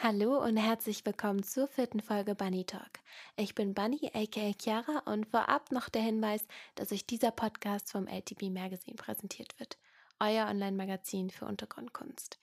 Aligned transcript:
Hallo 0.00 0.38
und 0.38 0.56
herzlich 0.56 1.04
willkommen 1.04 1.42
zur 1.42 1.66
vierten 1.66 1.98
Folge 1.98 2.36
Bunny 2.36 2.64
Talk. 2.64 3.00
Ich 3.36 3.56
bin 3.56 3.74
Bunny 3.74 4.12
aka 4.14 4.52
Chiara 4.56 5.00
und 5.06 5.26
vorab 5.26 5.72
noch 5.72 5.88
der 5.88 6.02
Hinweis, 6.02 6.46
dass 6.76 6.92
euch 6.92 7.04
dieser 7.04 7.32
Podcast 7.32 7.90
vom 7.90 8.06
LTB 8.06 8.42
Magazine 8.42 8.94
präsentiert 8.94 9.58
wird, 9.58 9.76
euer 10.20 10.46
Online-Magazin 10.46 11.30
für 11.30 11.46
Untergrundkunst. 11.46 12.38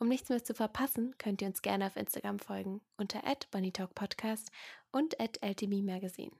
Um 0.00 0.08
nichts 0.08 0.30
mehr 0.30 0.42
zu 0.42 0.52
verpassen, 0.52 1.14
könnt 1.16 1.42
ihr 1.42 1.46
uns 1.46 1.62
gerne 1.62 1.86
auf 1.86 1.94
Instagram 1.94 2.40
folgen 2.40 2.80
unter 2.96 3.22
@bunnytalkpodcast 3.52 4.50
und 4.90 5.14
@ltb 5.20 5.82
Magazine. 5.82 6.32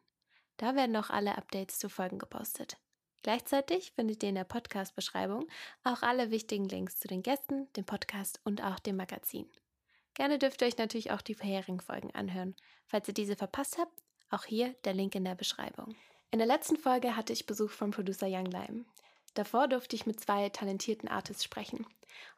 Da 0.56 0.74
werden 0.74 0.96
auch 0.96 1.10
alle 1.10 1.38
Updates 1.38 1.78
zu 1.78 1.88
Folgen 1.88 2.18
gepostet. 2.18 2.76
Gleichzeitig 3.22 3.92
findet 3.92 4.24
ihr 4.24 4.30
in 4.30 4.34
der 4.34 4.42
Podcast-Beschreibung 4.42 5.46
auch 5.84 6.02
alle 6.02 6.32
wichtigen 6.32 6.68
Links 6.68 6.98
zu 6.98 7.06
den 7.06 7.22
Gästen, 7.22 7.72
dem 7.74 7.84
Podcast 7.84 8.40
und 8.42 8.64
auch 8.64 8.80
dem 8.80 8.96
Magazin. 8.96 9.48
Gerne 10.16 10.38
dürft 10.38 10.62
ihr 10.62 10.68
euch 10.68 10.78
natürlich 10.78 11.10
auch 11.10 11.20
die 11.20 11.34
vorherigen 11.34 11.78
Folgen 11.78 12.10
anhören. 12.14 12.56
Falls 12.86 13.06
ihr 13.06 13.12
diese 13.12 13.36
verpasst 13.36 13.76
habt, 13.76 14.02
auch 14.30 14.44
hier 14.44 14.74
der 14.84 14.94
Link 14.94 15.14
in 15.14 15.24
der 15.24 15.34
Beschreibung. 15.34 15.94
In 16.30 16.38
der 16.38 16.48
letzten 16.48 16.76
Folge 16.76 17.16
hatte 17.16 17.34
ich 17.34 17.44
Besuch 17.44 17.70
vom 17.70 17.90
Producer 17.90 18.26
Young 18.26 18.46
Lime. 18.46 18.86
Davor 19.34 19.68
durfte 19.68 19.94
ich 19.94 20.06
mit 20.06 20.18
zwei 20.18 20.48
talentierten 20.48 21.10
Artists 21.10 21.44
sprechen. 21.44 21.86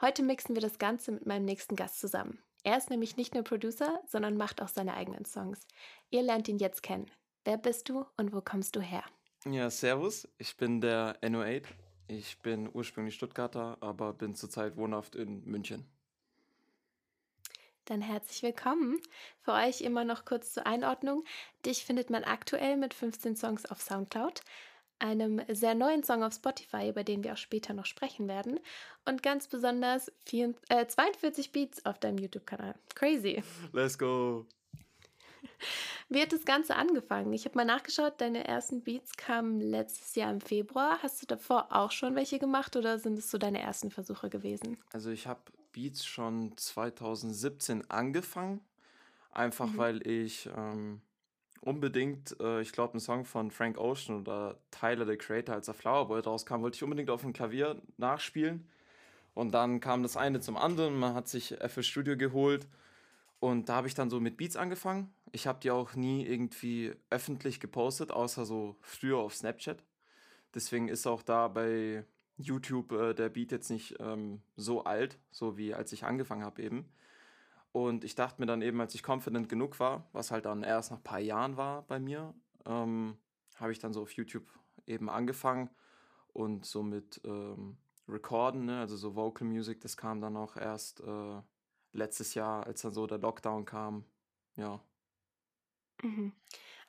Heute 0.00 0.24
mixen 0.24 0.56
wir 0.56 0.60
das 0.60 0.80
Ganze 0.80 1.12
mit 1.12 1.26
meinem 1.26 1.44
nächsten 1.44 1.76
Gast 1.76 2.00
zusammen. 2.00 2.42
Er 2.64 2.76
ist 2.76 2.90
nämlich 2.90 3.16
nicht 3.16 3.34
nur 3.34 3.44
Producer, 3.44 4.02
sondern 4.08 4.36
macht 4.36 4.60
auch 4.60 4.68
seine 4.68 4.94
eigenen 4.94 5.24
Songs. 5.24 5.60
Ihr 6.10 6.22
lernt 6.22 6.48
ihn 6.48 6.58
jetzt 6.58 6.82
kennen. 6.82 7.08
Wer 7.44 7.58
bist 7.58 7.88
du 7.88 8.04
und 8.16 8.32
wo 8.32 8.40
kommst 8.40 8.74
du 8.74 8.80
her? 8.80 9.04
Ja, 9.44 9.70
servus. 9.70 10.28
Ich 10.38 10.56
bin 10.56 10.80
der 10.80 11.16
NO8. 11.22 11.66
Ich 12.08 12.40
bin 12.40 12.68
ursprünglich 12.72 13.14
Stuttgarter, 13.14 13.78
aber 13.80 14.12
bin 14.14 14.34
zurzeit 14.34 14.76
wohnhaft 14.76 15.14
in 15.14 15.44
München. 15.44 15.86
Dann 17.88 18.02
herzlich 18.02 18.42
willkommen. 18.42 19.00
Für 19.40 19.52
euch 19.52 19.80
immer 19.80 20.04
noch 20.04 20.26
kurz 20.26 20.52
zur 20.52 20.66
Einordnung. 20.66 21.24
Dich 21.64 21.86
findet 21.86 22.10
man 22.10 22.22
aktuell 22.22 22.76
mit 22.76 22.92
15 22.92 23.34
Songs 23.34 23.64
auf 23.64 23.80
Soundcloud, 23.80 24.42
einem 24.98 25.40
sehr 25.48 25.74
neuen 25.74 26.04
Song 26.04 26.22
auf 26.22 26.34
Spotify, 26.34 26.90
über 26.90 27.02
den 27.02 27.24
wir 27.24 27.32
auch 27.32 27.38
später 27.38 27.72
noch 27.72 27.86
sprechen 27.86 28.28
werden, 28.28 28.60
und 29.06 29.22
ganz 29.22 29.48
besonders 29.48 30.12
4, 30.26 30.54
äh, 30.68 30.86
42 30.86 31.50
Beats 31.50 31.86
auf 31.86 31.98
deinem 31.98 32.18
YouTube-Kanal. 32.18 32.74
Crazy. 32.94 33.42
Let's 33.72 33.96
go. 33.96 34.44
Wie 36.10 36.20
hat 36.20 36.34
das 36.34 36.44
Ganze 36.44 36.76
angefangen? 36.76 37.32
Ich 37.32 37.46
habe 37.46 37.56
mal 37.56 37.64
nachgeschaut, 37.64 38.20
deine 38.20 38.46
ersten 38.46 38.82
Beats 38.82 39.16
kamen 39.16 39.62
letztes 39.62 40.14
Jahr 40.14 40.30
im 40.30 40.42
Februar. 40.42 40.98
Hast 41.02 41.22
du 41.22 41.26
davor 41.26 41.68
auch 41.70 41.92
schon 41.92 42.16
welche 42.16 42.38
gemacht 42.38 42.76
oder 42.76 42.98
sind 42.98 43.18
es 43.18 43.30
so 43.30 43.38
deine 43.38 43.62
ersten 43.62 43.90
Versuche 43.90 44.28
gewesen? 44.28 44.76
Also 44.92 45.10
ich 45.10 45.26
habe 45.26 45.40
Beats 45.78 46.04
schon 46.04 46.56
2017 46.56 47.88
angefangen, 47.88 48.60
einfach 49.30 49.68
mhm. 49.68 49.76
weil 49.76 50.06
ich 50.08 50.50
ähm, 50.56 51.00
unbedingt, 51.60 52.34
äh, 52.40 52.60
ich 52.62 52.72
glaube, 52.72 52.94
einen 52.94 53.00
Song 53.00 53.24
von 53.24 53.52
Frank 53.52 53.78
Ocean 53.78 54.22
oder 54.22 54.58
Tyler, 54.72 55.06
the 55.06 55.16
Creator, 55.16 55.54
als 55.54 55.66
der 55.66 55.74
Flowerboy 55.74 56.18
rauskam, 56.20 56.62
wollte 56.62 56.74
ich 56.74 56.82
unbedingt 56.82 57.10
auf 57.10 57.20
dem 57.20 57.32
Klavier 57.32 57.80
nachspielen. 57.96 58.66
Und 59.34 59.52
dann 59.52 59.78
kam 59.78 60.02
das 60.02 60.16
eine 60.16 60.40
zum 60.40 60.56
anderen, 60.56 60.98
man 60.98 61.14
hat 61.14 61.28
sich 61.28 61.54
FL 61.64 61.84
Studio 61.84 62.16
geholt 62.16 62.66
und 63.38 63.68
da 63.68 63.76
habe 63.76 63.86
ich 63.86 63.94
dann 63.94 64.10
so 64.10 64.18
mit 64.18 64.36
Beats 64.36 64.56
angefangen. 64.56 65.14
Ich 65.30 65.46
habe 65.46 65.60
die 65.60 65.70
auch 65.70 65.94
nie 65.94 66.26
irgendwie 66.26 66.92
öffentlich 67.08 67.60
gepostet, 67.60 68.10
außer 68.10 68.44
so 68.44 68.74
früher 68.80 69.18
auf 69.18 69.36
Snapchat. 69.36 69.78
Deswegen 70.54 70.88
ist 70.88 71.06
auch 71.06 71.22
da 71.22 71.46
bei 71.46 72.04
YouTube 72.38 72.92
äh, 72.92 73.14
der 73.14 73.28
Beat 73.28 73.52
jetzt 73.52 73.70
nicht 73.70 73.96
ähm, 74.00 74.40
so 74.56 74.84
alt, 74.84 75.18
so 75.30 75.56
wie 75.56 75.74
als 75.74 75.92
ich 75.92 76.04
angefangen 76.04 76.44
habe 76.44 76.62
eben. 76.62 76.88
Und 77.72 78.04
ich 78.04 78.14
dachte 78.14 78.40
mir 78.40 78.46
dann 78.46 78.62
eben, 78.62 78.80
als 78.80 78.94
ich 78.94 79.06
confident 79.06 79.48
genug 79.48 79.78
war, 79.78 80.08
was 80.12 80.30
halt 80.30 80.46
dann 80.46 80.62
erst 80.62 80.90
nach 80.90 80.98
ein 80.98 81.04
paar 81.04 81.18
Jahren 81.18 81.56
war 81.56 81.82
bei 81.82 81.98
mir, 81.98 82.34
ähm, 82.64 83.18
habe 83.56 83.72
ich 83.72 83.78
dann 83.78 83.92
so 83.92 84.02
auf 84.02 84.12
YouTube 84.12 84.46
eben 84.86 85.10
angefangen 85.10 85.68
und 86.32 86.64
so 86.64 86.82
mit 86.82 87.20
ähm, 87.24 87.76
Recorden, 88.08 88.64
ne, 88.64 88.80
also 88.80 88.96
so 88.96 89.14
Vocal 89.14 89.46
Music, 89.46 89.80
das 89.80 89.96
kam 89.96 90.20
dann 90.20 90.36
auch 90.36 90.56
erst 90.56 91.00
äh, 91.00 91.42
letztes 91.92 92.34
Jahr, 92.34 92.66
als 92.66 92.80
dann 92.82 92.92
so 92.92 93.06
der 93.06 93.18
Lockdown 93.18 93.64
kam. 93.64 94.04
Ja. 94.56 94.80
Mhm. 96.02 96.32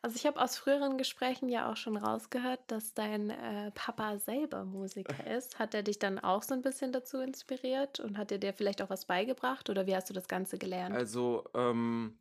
Also 0.01 0.15
ich 0.15 0.25
habe 0.25 0.41
aus 0.41 0.57
früheren 0.57 0.97
Gesprächen 0.97 1.49
ja 1.49 1.69
auch 1.69 1.75
schon 1.75 1.97
rausgehört, 1.97 2.61
dass 2.67 2.93
dein 2.93 3.31
äh, 3.31 3.71
Papa 3.71 4.17
selber 4.17 4.63
Musiker 4.63 5.27
ist. 5.35 5.59
Hat 5.59 5.73
er 5.73 5.83
dich 5.83 5.99
dann 5.99 6.19
auch 6.19 6.43
so 6.43 6.53
ein 6.53 6.61
bisschen 6.61 6.93
dazu 6.93 7.17
inspiriert 7.17 7.99
und 7.99 8.17
hat 8.17 8.31
er 8.31 8.37
dir 8.37 8.53
vielleicht 8.53 8.81
auch 8.81 8.89
was 8.89 9.05
beigebracht 9.05 9.69
oder 9.69 9.87
wie 9.87 9.95
hast 9.95 10.09
du 10.09 10.13
das 10.13 10.27
Ganze 10.27 10.57
gelernt? 10.57 10.95
Also, 10.95 11.43
ähm, 11.53 12.17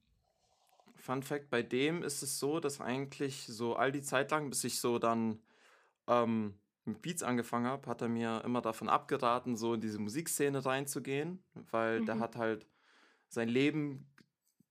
Fun 0.97 1.22
Fact, 1.22 1.50
bei 1.50 1.62
dem 1.62 2.03
ist 2.03 2.22
es 2.22 2.39
so, 2.41 2.59
dass 2.59 2.81
eigentlich 2.81 3.47
so 3.47 3.77
all 3.77 3.93
die 3.93 4.03
Zeit 4.03 4.31
lang, 4.33 4.50
bis 4.50 4.65
ich 4.65 4.81
so 4.81 4.99
dann 4.99 5.41
ähm, 6.09 6.59
mit 6.84 7.00
Beats 7.00 7.22
angefangen 7.22 7.66
habe, 7.66 7.89
hat 7.89 8.03
er 8.03 8.09
mir 8.09 8.43
immer 8.45 8.60
davon 8.60 8.89
abgeraten, 8.89 9.56
so 9.56 9.75
in 9.75 9.81
diese 9.81 10.00
Musikszene 10.00 10.66
reinzugehen, 10.66 11.43
weil 11.71 12.00
mhm. 12.00 12.06
der 12.06 12.19
hat 12.19 12.37
halt 12.37 12.66
sein 13.28 13.49
Leben 13.49 14.06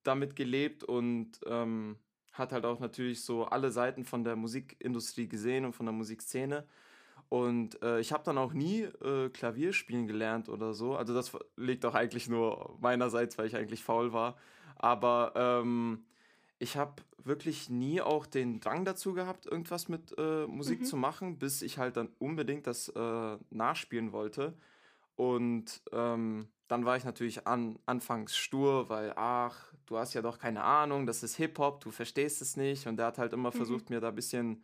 damit 0.03 0.35
gelebt 0.35 0.83
und 0.83 1.39
ähm, 1.45 1.97
hat 2.37 2.51
halt 2.51 2.65
auch 2.65 2.79
natürlich 2.79 3.23
so 3.23 3.45
alle 3.45 3.71
Seiten 3.71 4.05
von 4.05 4.23
der 4.23 4.35
Musikindustrie 4.35 5.27
gesehen 5.27 5.65
und 5.65 5.73
von 5.73 5.85
der 5.85 5.93
Musikszene. 5.93 6.65
Und 7.29 7.81
äh, 7.81 7.99
ich 7.99 8.13
habe 8.13 8.23
dann 8.23 8.37
auch 8.37 8.53
nie 8.53 8.83
äh, 8.83 9.29
Klavier 9.29 9.73
spielen 9.73 10.07
gelernt 10.07 10.47
oder 10.47 10.73
so. 10.73 10.95
Also 10.95 11.13
das 11.13 11.31
liegt 11.57 11.85
auch 11.85 11.93
eigentlich 11.93 12.29
nur 12.29 12.77
meinerseits, 12.79 13.37
weil 13.37 13.47
ich 13.47 13.55
eigentlich 13.55 13.83
faul 13.83 14.13
war. 14.13 14.37
Aber 14.77 15.33
ähm, 15.35 16.05
ich 16.59 16.77
habe 16.77 17.03
wirklich 17.17 17.69
nie 17.69 18.01
auch 18.01 18.25
den 18.25 18.59
Drang 18.61 18.85
dazu 18.85 19.13
gehabt, 19.13 19.45
irgendwas 19.45 19.89
mit 19.89 20.15
äh, 20.17 20.47
Musik 20.47 20.81
mhm. 20.81 20.85
zu 20.85 20.95
machen, 20.95 21.37
bis 21.37 21.61
ich 21.61 21.77
halt 21.77 21.97
dann 21.97 22.09
unbedingt 22.19 22.65
das 22.65 22.89
äh, 22.89 23.37
nachspielen 23.49 24.13
wollte. 24.13 24.53
Und 25.15 25.81
ähm, 25.91 26.47
dann 26.67 26.85
war 26.85 26.95
ich 26.95 27.03
natürlich 27.03 27.47
an, 27.47 27.79
anfangs 27.85 28.37
stur, 28.37 28.89
weil, 28.89 29.13
ach, 29.15 29.73
du 29.87 29.97
hast 29.97 30.13
ja 30.13 30.21
doch 30.21 30.37
keine 30.37 30.63
Ahnung, 30.63 31.07
das 31.07 31.23
ist 31.23 31.35
Hip-Hop, 31.37 31.81
du 31.81 31.89
verstehst 31.89 32.41
es 32.41 32.55
nicht. 32.55 32.85
Und 32.85 32.97
der 32.97 33.07
hat 33.07 33.17
halt 33.17 33.33
immer 33.33 33.49
mhm. 33.49 33.57
versucht, 33.57 33.89
mir 33.89 33.99
da 33.99 34.09
ein 34.09 34.15
bisschen 34.15 34.63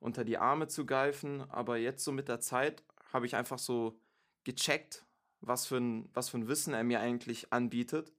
unter 0.00 0.24
die 0.24 0.38
Arme 0.38 0.68
zu 0.68 0.86
greifen. 0.86 1.42
Aber 1.50 1.76
jetzt 1.76 2.04
so 2.04 2.12
mit 2.12 2.28
der 2.28 2.40
Zeit 2.40 2.82
habe 3.12 3.26
ich 3.26 3.36
einfach 3.36 3.58
so 3.58 4.00
gecheckt, 4.44 5.04
was 5.40 5.66
für, 5.66 5.76
ein, 5.76 6.08
was 6.14 6.30
für 6.30 6.38
ein 6.38 6.48
Wissen 6.48 6.72
er 6.72 6.84
mir 6.84 7.00
eigentlich 7.00 7.52
anbietet. 7.52 8.12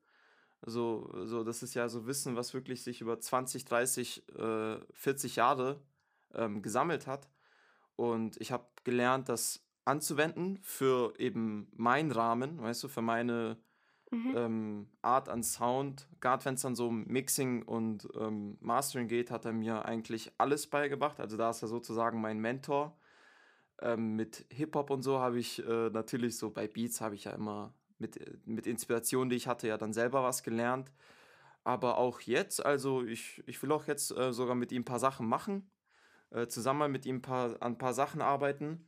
So, 0.62 1.10
so, 1.26 1.44
das 1.44 1.64
ist 1.64 1.74
ja 1.74 1.90
so 1.90 2.06
Wissen, 2.06 2.36
was 2.36 2.54
wirklich 2.54 2.84
sich 2.84 3.02
über 3.02 3.20
20, 3.20 3.66
30, 3.66 4.28
äh, 4.38 4.78
40 4.94 5.36
Jahre 5.36 5.82
ähm, 6.34 6.62
gesammelt 6.62 7.08
hat. 7.08 7.30
Und 7.96 8.40
ich 8.42 8.52
habe 8.52 8.68
gelernt, 8.84 9.30
dass 9.30 9.64
anzuwenden 9.86 10.60
für 10.64 11.14
eben 11.20 11.72
meinen 11.76 12.12
Rahmen, 12.12 12.62
weißt 12.62 12.84
du, 12.84 12.88
für 12.88 13.04
meine 13.04 13.58
mhm. 14.12 14.34
ähm, 14.36 14.88
Art 15.02 15.30
an 15.30 15.44
Sound. 15.44 16.08
Gerade 16.20 16.46
wenn 16.46 16.56
es 16.56 16.62
dann 16.62 16.76
so 16.76 16.88
um 16.88 17.06
Mixing 17.06 17.64
und 17.64 18.08
ähm, 18.20 18.58
Mastering 18.62 19.08
geht, 19.08 19.32
hat 19.32 19.46
er 19.46 19.54
mir 19.54 19.86
eigentlich 19.86 20.32
alles 20.38 20.68
beigebracht. 20.68 21.20
Also 21.20 21.38
da 21.38 21.50
ist 21.50 21.62
er 21.62 21.68
sozusagen 21.68 22.22
mein 22.22 22.40
Mentor. 22.40 22.98
Ähm, 23.82 24.16
mit 24.16 24.46
Hip-Hop 24.52 24.90
und 24.90 25.02
so 25.02 25.20
habe 25.20 25.38
ich 25.38 25.66
äh, 25.66 25.90
natürlich 25.90 26.38
so 26.38 26.50
bei 26.50 26.68
Beats 26.68 27.02
habe 27.02 27.16
ich 27.16 27.26
ja 27.26 27.32
immer 27.32 27.74
mit, 27.98 28.48
mit 28.48 28.68
Inspiration, 28.68 29.30
die 29.30 29.36
ich 29.36 29.48
hatte, 29.48 29.68
ja 29.68 29.78
dann 29.78 29.94
selber 29.94 30.24
was 30.24 30.44
gelernt. 30.44 30.92
Aber 31.64 31.98
auch 31.98 32.22
jetzt, 32.22 32.66
also 32.66 33.04
ich, 33.04 33.44
ich 33.48 33.62
will 33.64 33.72
auch 33.72 33.88
jetzt 33.88 34.16
äh, 34.16 34.32
sogar 34.32 34.56
mit 34.56 34.72
ihm 34.72 34.82
ein 34.82 34.86
paar 34.86 35.00
Sachen 35.00 35.28
machen, 35.28 35.70
äh, 36.30 36.48
zusammen 36.48 36.92
mit 36.92 37.06
ihm 37.06 37.22
paar, 37.22 37.54
an 37.62 37.74
ein 37.74 37.78
paar 37.78 37.94
Sachen 37.94 38.22
arbeiten. 38.22 38.88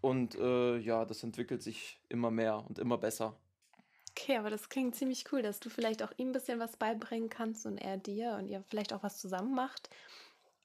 Und 0.00 0.34
äh, 0.36 0.78
ja, 0.78 1.04
das 1.04 1.22
entwickelt 1.22 1.62
sich 1.62 2.00
immer 2.08 2.30
mehr 2.30 2.64
und 2.66 2.78
immer 2.78 2.96
besser. 2.96 3.38
Okay, 4.18 4.36
aber 4.36 4.50
das 4.50 4.68
klingt 4.68 4.94
ziemlich 4.94 5.24
cool, 5.32 5.42
dass 5.42 5.60
du 5.60 5.68
vielleicht 5.68 6.02
auch 6.02 6.12
ihm 6.16 6.28
ein 6.28 6.32
bisschen 6.32 6.58
was 6.58 6.76
beibringen 6.76 7.28
kannst 7.28 7.66
und 7.66 7.78
er 7.78 7.98
dir 7.98 8.36
und 8.38 8.48
ihr 8.48 8.62
vielleicht 8.68 8.92
auch 8.92 9.02
was 9.02 9.18
zusammen 9.18 9.54
macht. 9.54 9.90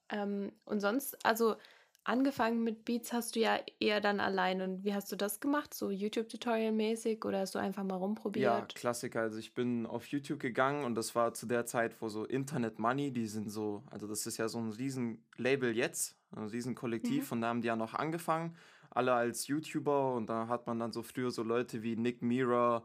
Ähm, 0.09 0.51
und 0.65 0.79
sonst, 0.79 1.23
also 1.25 1.55
angefangen 2.03 2.63
mit 2.63 2.85
Beats 2.85 3.13
hast 3.13 3.35
du 3.35 3.41
ja 3.41 3.59
eher 3.79 3.99
dann 3.99 4.19
allein. 4.19 4.61
Und 4.61 4.83
wie 4.85 4.93
hast 4.93 5.11
du 5.11 5.15
das 5.15 5.39
gemacht? 5.39 5.73
So 5.73 5.89
YouTube-Tutorial-mäßig 5.89 7.25
oder 7.25 7.39
hast 7.39 7.53
du 7.55 7.59
einfach 7.59 7.83
mal 7.83 7.95
rumprobiert? 7.95 8.43
Ja, 8.43 8.65
Klassiker. 8.73 9.21
Also 9.21 9.37
ich 9.37 9.53
bin 9.53 9.85
auf 9.85 10.07
YouTube 10.07 10.39
gegangen 10.39 10.85
und 10.85 10.95
das 10.95 11.13
war 11.13 11.33
zu 11.33 11.45
der 11.45 11.65
Zeit, 11.65 12.01
wo 12.01 12.09
so 12.09 12.25
Internet 12.25 12.79
Money, 12.79 13.11
die 13.11 13.27
sind 13.27 13.49
so, 13.49 13.83
also 13.91 14.07
das 14.07 14.25
ist 14.25 14.37
ja 14.37 14.47
so 14.47 14.59
ein 14.59 14.71
riesen 14.71 15.23
Label 15.37 15.75
jetzt, 15.75 16.15
ein 16.35 16.47
riesen 16.47 16.73
Kollektiv, 16.73 17.23
mhm. 17.23 17.27
von 17.27 17.41
da 17.41 17.47
haben 17.49 17.61
die 17.61 17.67
ja 17.67 17.75
noch 17.75 17.93
angefangen 17.93 18.55
alle 18.91 19.13
als 19.13 19.47
YouTuber 19.47 20.15
und 20.15 20.29
da 20.29 20.47
hat 20.47 20.67
man 20.67 20.77
dann 20.79 20.91
so 20.91 21.01
früher 21.01 21.31
so 21.31 21.43
Leute 21.43 21.81
wie 21.81 21.95
Nick 21.95 22.21
Mira, 22.21 22.83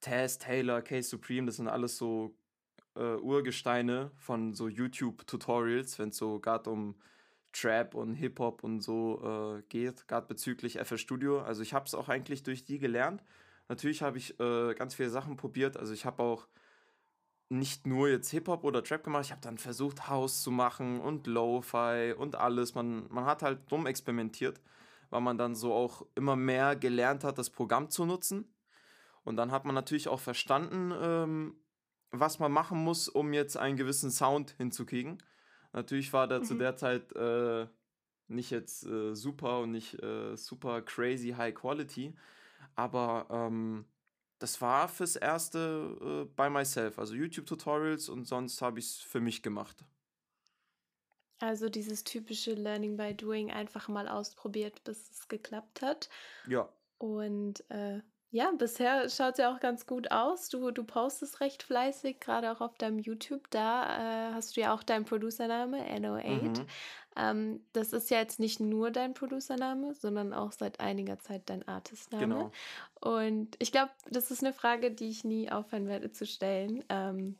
Taz 0.00 0.38
Taylor, 0.38 0.82
K 0.82 1.02
Supreme, 1.02 1.46
das 1.46 1.56
sind 1.56 1.68
alles 1.68 1.96
so 1.98 2.34
äh, 2.96 3.16
Urgesteine 3.16 4.10
von 4.16 4.54
so 4.54 4.68
YouTube-Tutorials, 4.68 5.98
wenn 5.98 6.10
es 6.10 6.16
so 6.16 6.40
gerade 6.40 6.70
um 6.70 6.96
Trap 7.52 7.94
und 7.94 8.14
Hip-Hop 8.14 8.62
und 8.62 8.80
so 8.80 9.56
äh, 9.58 9.62
geht, 9.68 10.06
gerade 10.08 10.26
bezüglich 10.26 10.78
FL 10.78 10.98
Studio. 10.98 11.40
Also 11.40 11.62
ich 11.62 11.74
habe 11.74 11.86
es 11.86 11.94
auch 11.94 12.08
eigentlich 12.08 12.42
durch 12.42 12.64
die 12.64 12.78
gelernt. 12.78 13.22
Natürlich 13.68 14.02
habe 14.02 14.18
ich 14.18 14.38
äh, 14.40 14.74
ganz 14.74 14.94
viele 14.94 15.10
Sachen 15.10 15.36
probiert. 15.36 15.76
Also 15.76 15.92
ich 15.92 16.04
habe 16.04 16.22
auch 16.22 16.46
nicht 17.48 17.86
nur 17.86 18.08
jetzt 18.08 18.30
Hip-Hop 18.30 18.64
oder 18.64 18.82
Trap 18.84 19.02
gemacht, 19.02 19.24
ich 19.26 19.32
habe 19.32 19.40
dann 19.40 19.58
versucht, 19.58 20.08
House 20.08 20.42
zu 20.42 20.52
machen 20.52 21.00
und 21.00 21.26
Lo-Fi 21.26 22.14
und 22.16 22.36
alles. 22.36 22.74
Man, 22.74 23.06
man 23.10 23.24
hat 23.24 23.42
halt 23.42 23.70
dumm 23.70 23.86
experimentiert, 23.86 24.60
weil 25.10 25.20
man 25.20 25.36
dann 25.36 25.56
so 25.56 25.74
auch 25.74 26.06
immer 26.14 26.36
mehr 26.36 26.76
gelernt 26.76 27.24
hat, 27.24 27.38
das 27.38 27.50
Programm 27.50 27.90
zu 27.90 28.06
nutzen. 28.06 28.52
Und 29.24 29.36
dann 29.36 29.52
hat 29.52 29.64
man 29.64 29.74
natürlich 29.74 30.08
auch 30.08 30.20
verstanden, 30.20 30.92
ähm, 31.00 31.56
was 32.10 32.38
man 32.38 32.52
machen 32.52 32.78
muss, 32.78 33.08
um 33.08 33.32
jetzt 33.32 33.56
einen 33.56 33.76
gewissen 33.76 34.10
Sound 34.10 34.52
hinzukriegen. 34.58 35.22
Natürlich 35.72 36.12
war 36.12 36.26
der 36.26 36.40
mhm. 36.40 36.44
zu 36.44 36.54
der 36.54 36.76
Zeit 36.76 37.12
äh, 37.12 37.66
nicht 38.28 38.50
jetzt 38.50 38.86
äh, 38.86 39.14
super 39.14 39.60
und 39.60 39.72
nicht 39.72 40.02
äh, 40.02 40.36
super 40.36 40.82
crazy 40.82 41.30
high 41.30 41.54
quality, 41.54 42.14
aber 42.74 43.26
ähm, 43.30 43.84
das 44.38 44.60
war 44.60 44.88
fürs 44.88 45.16
Erste 45.16 46.26
äh, 46.28 46.34
by 46.34 46.48
myself, 46.48 46.98
also 46.98 47.14
YouTube-Tutorials 47.14 48.08
und 48.08 48.24
sonst 48.26 48.62
habe 48.62 48.78
ich 48.78 48.86
es 48.86 48.96
für 48.96 49.20
mich 49.20 49.42
gemacht. 49.42 49.84
Also 51.40 51.68
dieses 51.68 52.04
typische 52.04 52.52
Learning 52.52 52.96
by 52.96 53.14
Doing 53.14 53.50
einfach 53.50 53.88
mal 53.88 54.08
ausprobiert, 54.08 54.84
bis 54.84 55.10
es 55.10 55.28
geklappt 55.28 55.82
hat. 55.82 56.08
Ja. 56.46 56.68
Und 56.98 57.64
äh, 57.70 58.00
ja, 58.32 58.52
bisher 58.56 59.08
schaut 59.08 59.32
es 59.32 59.38
ja 59.38 59.52
auch 59.52 59.58
ganz 59.58 59.86
gut 59.86 60.12
aus. 60.12 60.48
Du, 60.48 60.70
du 60.70 60.84
postest 60.84 61.40
recht 61.40 61.64
fleißig, 61.64 62.20
gerade 62.20 62.52
auch 62.52 62.60
auf 62.60 62.76
deinem 62.78 63.00
YouTube. 63.00 63.50
Da 63.50 64.30
äh, 64.30 64.34
hast 64.34 64.56
du 64.56 64.60
ja 64.60 64.72
auch 64.72 64.84
deinen 64.84 65.04
Producername, 65.04 65.78
NO8. 65.78 66.60
Mhm. 66.60 66.66
Ähm, 67.16 67.64
das 67.72 67.92
ist 67.92 68.08
ja 68.08 68.18
jetzt 68.18 68.38
nicht 68.38 68.60
nur 68.60 68.92
dein 68.92 69.14
Producername, 69.14 69.94
sondern 69.94 70.32
auch 70.32 70.52
seit 70.52 70.78
einiger 70.78 71.18
Zeit 71.18 71.42
dein 71.46 71.66
Artistname. 71.66 72.22
Genau. 72.22 72.52
Und 73.00 73.56
ich 73.58 73.72
glaube, 73.72 73.90
das 74.08 74.30
ist 74.30 74.44
eine 74.44 74.52
Frage, 74.52 74.92
die 74.92 75.10
ich 75.10 75.24
nie 75.24 75.50
aufhören 75.50 75.88
werde 75.88 76.12
zu 76.12 76.24
stellen. 76.24 76.84
Ähm, 76.88 77.36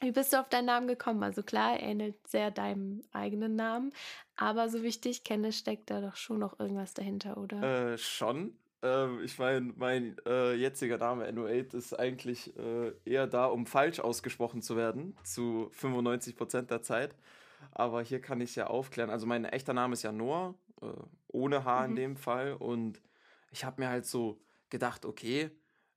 wie 0.00 0.10
bist 0.10 0.32
du 0.32 0.40
auf 0.40 0.48
deinen 0.48 0.66
Namen 0.66 0.88
gekommen? 0.88 1.22
Also 1.22 1.44
klar, 1.44 1.78
er 1.78 1.88
ähnelt 1.88 2.16
sehr 2.26 2.50
deinem 2.50 3.04
eigenen 3.12 3.54
Namen, 3.54 3.92
aber 4.34 4.68
so 4.68 4.82
wie 4.82 4.88
ich 4.88 5.00
dich 5.00 5.22
kenne, 5.22 5.52
steckt 5.52 5.90
da 5.90 6.00
doch 6.00 6.16
schon 6.16 6.40
noch 6.40 6.58
irgendwas 6.58 6.92
dahinter, 6.92 7.36
oder? 7.38 7.92
Äh, 7.92 7.98
schon. 7.98 8.58
Ähm, 8.84 9.22
ich 9.24 9.38
meine, 9.38 9.72
mein 9.76 10.16
äh, 10.26 10.54
jetziger 10.54 10.98
Name 10.98 11.26
No8 11.30 11.74
ist 11.74 11.98
eigentlich 11.98 12.54
äh, 12.58 12.92
eher 13.06 13.26
da, 13.26 13.46
um 13.46 13.66
falsch 13.66 13.98
ausgesprochen 13.98 14.60
zu 14.60 14.76
werden, 14.76 15.16
zu 15.24 15.70
95% 15.80 16.62
der 16.62 16.82
Zeit. 16.82 17.16
Aber 17.72 18.02
hier 18.02 18.20
kann 18.20 18.42
ich 18.42 18.50
es 18.50 18.56
ja 18.56 18.66
aufklären. 18.66 19.08
Also 19.08 19.26
mein 19.26 19.46
echter 19.46 19.72
Name 19.72 19.94
ist 19.94 20.02
ja 20.02 20.12
Noah, 20.12 20.54
äh, 20.82 20.86
ohne 21.28 21.64
H 21.64 21.80
mhm. 21.80 21.90
in 21.90 21.96
dem 21.96 22.16
Fall. 22.16 22.52
Und 22.52 23.00
ich 23.50 23.64
habe 23.64 23.80
mir 23.80 23.88
halt 23.88 24.04
so 24.04 24.38
gedacht, 24.68 25.06
okay, 25.06 25.50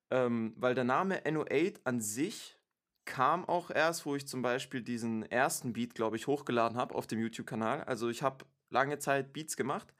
ähm, 0.10 0.54
weil 0.56 0.74
der 0.74 0.86
Name 0.86 1.19
No8 1.25 1.81
an 1.83 2.00
sich 2.00 2.57
kam 3.04 3.44
auch 3.45 3.69
erst, 3.69 4.06
wo 4.06 4.16
ich 4.16 4.28
zum 4.28 4.42
Beispiel 4.42 4.81
diesen 4.81 5.24
ersten 5.24 5.74
Beat, 5.74 5.94
glaube 5.94 6.16
ich, 6.16 6.28
hochgeladen 6.28 6.78
habe 6.78 6.95
auf 6.95 7.06
dem 7.06 7.19
YouTube-Kanal. 7.19 7.83
Also 7.83 8.07
ich 8.10 8.24
habe 8.24 8.45
lange 8.69 8.98
Zeit 9.00 9.33
Beats 9.33 9.57
gemacht 9.57 9.94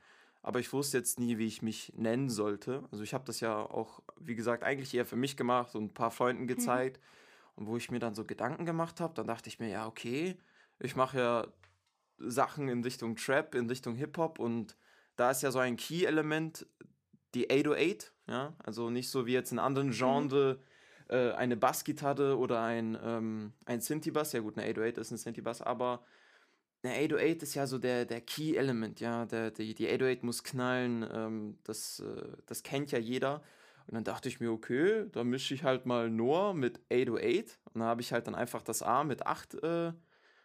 aber 0.47 0.61
ich 0.61 0.71
wusste 0.71 0.97
jetzt 0.97 1.19
nie, 1.19 1.38
wie 1.38 1.45
ich 1.45 1.61
mich 1.61 1.91
nennen 1.97 2.29
sollte. 2.29 2.88
Also 2.89 3.03
ich 3.03 3.13
habe 3.13 3.25
das 3.25 3.41
ja 3.41 3.57
auch, 3.57 4.01
wie 4.17 4.33
gesagt, 4.33 4.63
eigentlich 4.63 4.94
eher 4.94 5.05
für 5.05 5.17
mich 5.17 5.35
gemacht 5.35 5.75
und 5.75 5.83
ein 5.83 5.94
paar 5.94 6.09
Freunden 6.09 6.44
mhm. 6.44 6.47
gezeigt. 6.47 7.01
Mhm. 7.01 7.51
Und 7.55 7.67
wo 7.67 7.75
ich 7.75 7.91
mir 7.91 7.99
dann 7.99 8.15
so 8.15 8.23
Gedanken 8.23 8.65
gemacht 8.65 9.01
habe, 9.01 9.13
dann 9.13 9.27
dachte 9.27 9.49
ich 9.49 9.59
mir, 9.59 9.67
ja, 9.67 9.88
okay, 9.88 10.38
ich 10.79 10.95
mache 10.95 11.17
ja 11.17 11.47
Sachen 12.17 12.69
in 12.69 12.81
Richtung 12.81 13.17
Trap, 13.17 13.55
in 13.55 13.67
Richtung 13.67 13.95
Hip-Hop 13.95 14.39
und 14.39 14.77
da 15.17 15.31
ist 15.31 15.41
ja 15.41 15.51
so 15.51 15.59
ein 15.59 15.75
Key-Element, 15.75 16.65
die 17.35 17.49
808, 17.51 18.13
ja, 18.27 18.55
also 18.63 18.89
nicht 18.89 19.09
so 19.09 19.25
wie 19.25 19.33
jetzt 19.33 19.51
in 19.51 19.59
anderen 19.59 19.91
Genres 19.91 20.55
mhm. 20.55 20.61
äh, 21.09 21.31
eine 21.33 21.57
Bassgitarre 21.57 22.38
oder 22.38 22.61
ein, 22.61 22.97
ähm, 23.03 23.51
ein 23.65 23.81
Synthi-Bass, 23.81 24.31
ja 24.31 24.39
gut, 24.39 24.57
eine 24.57 24.65
808 24.69 24.97
ist 24.99 25.11
ein 25.11 25.17
Synthi-Bass, 25.17 25.61
aber 25.61 26.05
eine 26.83 26.94
808 26.94 27.44
ist 27.44 27.56
ja 27.56 27.68
so 27.68 27.77
der, 27.77 28.06
der 28.06 28.21
Key-Element, 28.21 29.00
ja. 29.00 29.25
Der, 29.25 29.51
die, 29.51 29.74
die 29.74 29.88
808 29.88 30.24
muss 30.24 30.44
knallen, 30.44 31.07
ähm, 31.12 31.57
das, 31.63 32.00
äh, 32.00 32.38
das 32.45 32.63
kennt 32.63 32.91
ja 32.91 33.00
jeder. 33.00 33.41
Und 33.88 33.95
dann 33.95 34.03
dachte 34.03 34.29
ich 34.29 34.39
mir, 34.39 34.51
okay, 34.51 35.06
da 35.12 35.24
mische 35.24 35.53
ich 35.53 35.63
halt 35.63 35.85
mal 35.85 36.09
nur 36.09 36.53
mit 36.53 36.79
808. 36.91 37.59
Und 37.74 37.79
dann 37.79 37.88
habe 37.88 38.01
ich 38.01 38.12
halt 38.12 38.27
dann 38.27 38.35
einfach 38.35 38.62
das 38.62 38.81
A 38.81 39.03
mit 39.03 39.25
8 39.25 39.63
äh, 39.63 39.94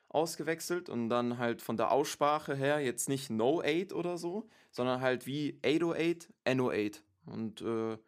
ausgewechselt 0.08 0.88
und 0.88 1.08
dann 1.08 1.38
halt 1.38 1.62
von 1.62 1.76
der 1.76 1.90
Aussprache 1.90 2.55
her 2.55 2.81
jetzt 2.81 3.08
nicht 3.08 3.31
No 3.31 3.61
8 3.61 3.93
oder 3.93 4.19
so, 4.19 4.49
sondern 4.70 5.00
halt 5.00 5.26
wie 5.26 5.58
808, 5.64 6.32
NO8. 6.44 7.02
Und 7.26 7.62
äh, 7.62 7.99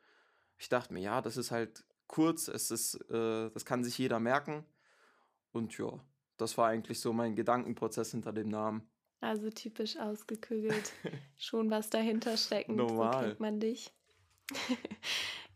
ich 0.58 0.68
dachte 0.68 0.92
mir, 0.92 1.00
ja, 1.00 1.20
das 1.20 1.36
ist 1.36 1.50
halt 1.50 1.84
kurz, 2.06 2.48
es 2.48 2.70
ist, 2.70 2.94
äh, 3.10 3.50
das 3.50 3.64
kann 3.64 3.84
sich 3.84 3.98
jeder 3.98 4.20
merken. 4.20 4.64
Und 5.52 5.76
ja, 5.78 6.00
das 6.36 6.58
war 6.58 6.68
eigentlich 6.68 7.00
so 7.00 7.12
mein 7.12 7.36
Gedankenprozess 7.36 8.10
hinter 8.10 8.32
dem 8.32 8.48
Namen. 8.48 8.88
Also 9.20 9.48
typisch 9.50 9.96
ausgekügelt. 9.96 10.92
Schon 11.38 11.70
was 11.70 11.88
dahinter 11.90 12.36
stecken. 12.36 12.76
Normal. 12.76 13.12
So 13.12 13.20
kennt 13.20 13.40
man 13.40 13.60
dich. 13.60 13.92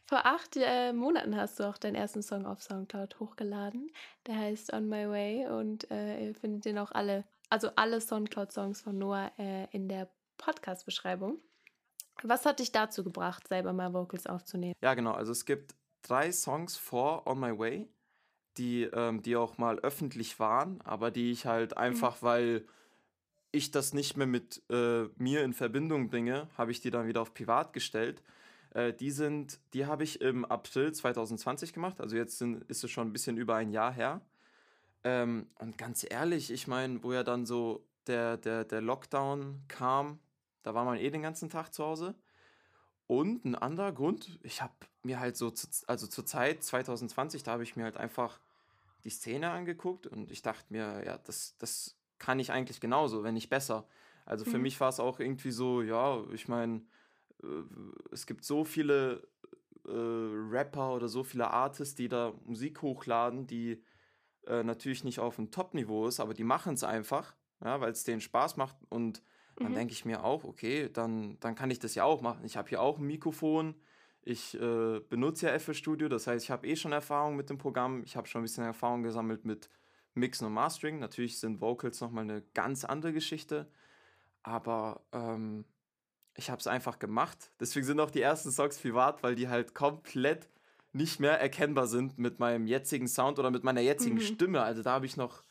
Vor 0.06 0.24
acht 0.24 0.56
äh, 0.56 0.94
Monaten 0.94 1.36
hast 1.36 1.60
du 1.60 1.68
auch 1.68 1.76
deinen 1.76 1.94
ersten 1.94 2.22
Song 2.22 2.46
auf 2.46 2.62
Soundcloud 2.62 3.20
hochgeladen. 3.20 3.90
Der 4.26 4.36
heißt 4.36 4.72
On 4.72 4.88
My 4.88 5.06
Way 5.06 5.48
und 5.48 5.90
äh, 5.90 6.28
ihr 6.28 6.34
findet 6.34 6.64
den 6.64 6.78
auch 6.78 6.92
alle, 6.92 7.24
also 7.50 7.68
alle 7.76 8.00
Soundcloud-Songs 8.00 8.80
von 8.80 8.96
Noah 8.96 9.30
äh, 9.38 9.66
in 9.70 9.86
der 9.86 10.10
Podcast-Beschreibung. 10.38 11.38
Was 12.22 12.46
hat 12.46 12.60
dich 12.60 12.72
dazu 12.72 13.04
gebracht, 13.04 13.46
selber 13.48 13.74
mal 13.74 13.92
Vocals 13.92 14.26
aufzunehmen? 14.26 14.74
Ja, 14.80 14.94
genau. 14.94 15.12
Also 15.12 15.32
es 15.32 15.44
gibt 15.44 15.74
drei 16.00 16.32
Songs 16.32 16.78
vor 16.78 17.26
On 17.26 17.38
My 17.38 17.56
Way 17.58 17.88
die, 18.58 18.84
ähm, 18.84 19.22
die 19.22 19.36
auch 19.36 19.58
mal 19.58 19.78
öffentlich 19.78 20.38
waren, 20.38 20.80
aber 20.82 21.10
die 21.10 21.30
ich 21.30 21.46
halt 21.46 21.72
mhm. 21.72 21.78
einfach, 21.78 22.22
mhm. 22.22 22.26
weil 22.26 22.64
ich 23.50 23.70
das 23.70 23.94
nicht 23.94 24.16
mehr 24.16 24.26
mit 24.26 24.62
äh, 24.70 25.04
mir 25.16 25.42
in 25.42 25.54
Verbindung 25.54 26.10
bringe, 26.10 26.48
habe 26.58 26.70
ich 26.70 26.80
die 26.80 26.90
dann 26.90 27.06
wieder 27.06 27.22
auf 27.22 27.32
privat 27.32 27.72
gestellt. 27.72 28.22
Äh, 28.74 28.92
die 28.92 29.10
sind, 29.10 29.58
die 29.72 29.86
habe 29.86 30.04
ich 30.04 30.20
im 30.20 30.44
April 30.44 30.92
2020 30.92 31.72
gemacht, 31.72 32.00
also 32.00 32.16
jetzt 32.16 32.38
sind, 32.38 32.62
ist 32.64 32.84
es 32.84 32.90
schon 32.90 33.08
ein 33.08 33.12
bisschen 33.12 33.38
über 33.38 33.54
ein 33.54 33.70
Jahr 33.70 33.92
her. 33.92 34.20
Ähm, 35.04 35.46
und 35.58 35.78
ganz 35.78 36.04
ehrlich, 36.08 36.50
ich 36.50 36.66
meine, 36.66 37.02
wo 37.02 37.12
ja 37.12 37.22
dann 37.22 37.46
so 37.46 37.86
der, 38.06 38.36
der, 38.36 38.64
der 38.64 38.80
Lockdown 38.80 39.62
kam, 39.68 40.18
da 40.62 40.74
war 40.74 40.84
man 40.84 40.98
eh 40.98 41.10
den 41.10 41.22
ganzen 41.22 41.48
Tag 41.48 41.72
zu 41.72 41.84
Hause. 41.84 42.14
Und 43.06 43.44
ein 43.46 43.54
anderer 43.54 43.92
Grund, 43.92 44.38
ich 44.42 44.60
habe 44.60 44.74
mir 45.02 45.18
halt 45.18 45.36
so, 45.36 45.50
zu, 45.50 45.66
also 45.86 46.06
zur 46.06 46.26
Zeit 46.26 46.62
2020, 46.62 47.42
da 47.42 47.52
habe 47.52 47.62
ich 47.62 47.74
mir 47.74 47.84
halt 47.84 47.96
einfach 47.96 48.38
die 49.04 49.10
Szene 49.10 49.50
angeguckt 49.50 50.06
und 50.06 50.30
ich 50.30 50.42
dachte 50.42 50.72
mir, 50.72 51.02
ja, 51.04 51.18
das, 51.18 51.56
das 51.58 51.96
kann 52.18 52.40
ich 52.40 52.50
eigentlich 52.52 52.80
genauso, 52.80 53.22
wenn 53.22 53.34
nicht 53.34 53.50
besser. 53.50 53.86
Also 54.26 54.44
für 54.44 54.56
mhm. 54.56 54.64
mich 54.64 54.80
war 54.80 54.88
es 54.88 55.00
auch 55.00 55.20
irgendwie 55.20 55.50
so, 55.50 55.82
ja, 55.82 56.22
ich 56.32 56.48
meine, 56.48 56.82
äh, 57.42 57.46
es 58.12 58.26
gibt 58.26 58.44
so 58.44 58.64
viele 58.64 59.28
äh, 59.86 59.90
Rapper 59.90 60.94
oder 60.94 61.08
so 61.08 61.24
viele 61.24 61.50
Artists, 61.50 61.94
die 61.94 62.08
da 62.08 62.34
Musik 62.44 62.82
hochladen, 62.82 63.46
die 63.46 63.82
äh, 64.46 64.62
natürlich 64.62 65.04
nicht 65.04 65.20
auf 65.20 65.38
einem 65.38 65.50
Top-Niveau 65.50 66.06
ist, 66.06 66.20
aber 66.20 66.34
die 66.34 66.44
machen 66.44 66.74
es 66.74 66.84
einfach, 66.84 67.34
ja, 67.64 67.80
weil 67.80 67.92
es 67.92 68.04
denen 68.04 68.20
Spaß 68.20 68.56
macht 68.56 68.76
und 68.90 69.22
dann 69.56 69.72
mhm. 69.72 69.76
denke 69.76 69.92
ich 69.92 70.04
mir 70.04 70.24
auch, 70.24 70.44
okay, 70.44 70.88
dann, 70.92 71.38
dann 71.40 71.54
kann 71.54 71.70
ich 71.70 71.78
das 71.78 71.94
ja 71.94 72.04
auch 72.04 72.20
machen. 72.20 72.44
Ich 72.44 72.56
habe 72.56 72.68
hier 72.68 72.80
auch 72.80 72.98
ein 72.98 73.06
Mikrofon, 73.06 73.74
ich 74.28 74.60
äh, 74.60 75.00
benutze 75.08 75.46
ja 75.46 75.58
FL 75.58 75.72
Studio, 75.72 76.08
das 76.08 76.26
heißt, 76.26 76.44
ich 76.44 76.50
habe 76.50 76.66
eh 76.66 76.76
schon 76.76 76.92
Erfahrung 76.92 77.34
mit 77.34 77.48
dem 77.48 77.56
Programm. 77.56 78.02
Ich 78.04 78.14
habe 78.14 78.28
schon 78.28 78.42
ein 78.42 78.44
bisschen 78.44 78.64
Erfahrung 78.64 79.02
gesammelt 79.02 79.46
mit 79.46 79.70
Mixen 80.14 80.46
und 80.46 80.52
Mastering. 80.52 80.98
Natürlich 80.98 81.40
sind 81.40 81.62
Vocals 81.62 82.02
nochmal 82.02 82.24
eine 82.24 82.42
ganz 82.52 82.84
andere 82.84 83.14
Geschichte, 83.14 83.70
aber 84.42 85.00
ähm, 85.12 85.64
ich 86.34 86.50
habe 86.50 86.60
es 86.60 86.66
einfach 86.66 86.98
gemacht. 86.98 87.52
Deswegen 87.58 87.86
sind 87.86 88.00
auch 88.00 88.10
die 88.10 88.20
ersten 88.20 88.50
Songs 88.50 88.78
privat, 88.78 89.22
weil 89.22 89.34
die 89.34 89.48
halt 89.48 89.74
komplett 89.74 90.50
nicht 90.92 91.20
mehr 91.20 91.40
erkennbar 91.40 91.86
sind 91.86 92.18
mit 92.18 92.38
meinem 92.38 92.66
jetzigen 92.66 93.08
Sound 93.08 93.38
oder 93.38 93.50
mit 93.50 93.64
meiner 93.64 93.80
jetzigen 93.80 94.16
mhm. 94.16 94.20
Stimme. 94.20 94.60
Also 94.60 94.82
da 94.82 94.92
habe 94.92 95.06
ich 95.06 95.16
noch, 95.16 95.42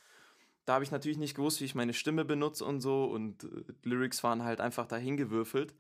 da 0.66 0.74
habe 0.76 0.84
ich 0.84 0.92
natürlich 0.92 1.18
nicht 1.18 1.36
gewusst, 1.36 1.62
wie 1.62 1.66
ich 1.66 1.74
meine 1.74 1.94
Stimme 1.94 2.26
benutze 2.26 2.64
und 2.64 2.82
so 2.82 3.06
und 3.06 3.44
äh, 3.44 3.48
Lyrics 3.82 4.24
waren 4.24 4.44
halt 4.44 4.62
einfach 4.62 4.86
dahin 4.86 5.18
gewürfelt. 5.18 5.74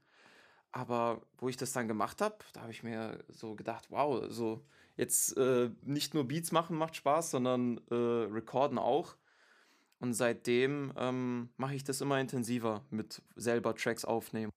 Aber 0.71 1.21
wo 1.37 1.49
ich 1.49 1.57
das 1.57 1.73
dann 1.73 1.87
gemacht 1.87 2.21
habe, 2.21 2.37
da 2.53 2.61
habe 2.61 2.71
ich 2.71 2.83
mir 2.83 3.23
so 3.29 3.55
gedacht, 3.55 3.87
wow, 3.89 4.25
so 4.29 4.63
jetzt 4.95 5.37
äh, 5.37 5.69
nicht 5.83 6.13
nur 6.13 6.27
Beats 6.27 6.51
machen 6.51 6.77
macht 6.77 6.95
Spaß, 6.95 7.31
sondern 7.31 7.79
äh, 7.89 7.95
Recorden 7.95 8.77
auch. 8.77 9.15
Und 9.99 10.13
seitdem 10.13 10.93
ähm, 10.97 11.49
mache 11.57 11.75
ich 11.75 11.83
das 11.83 12.01
immer 12.01 12.19
intensiver 12.19 12.85
mit 12.89 13.21
selber 13.35 13.75
Tracks 13.75 14.05
aufnehmen. 14.05 14.51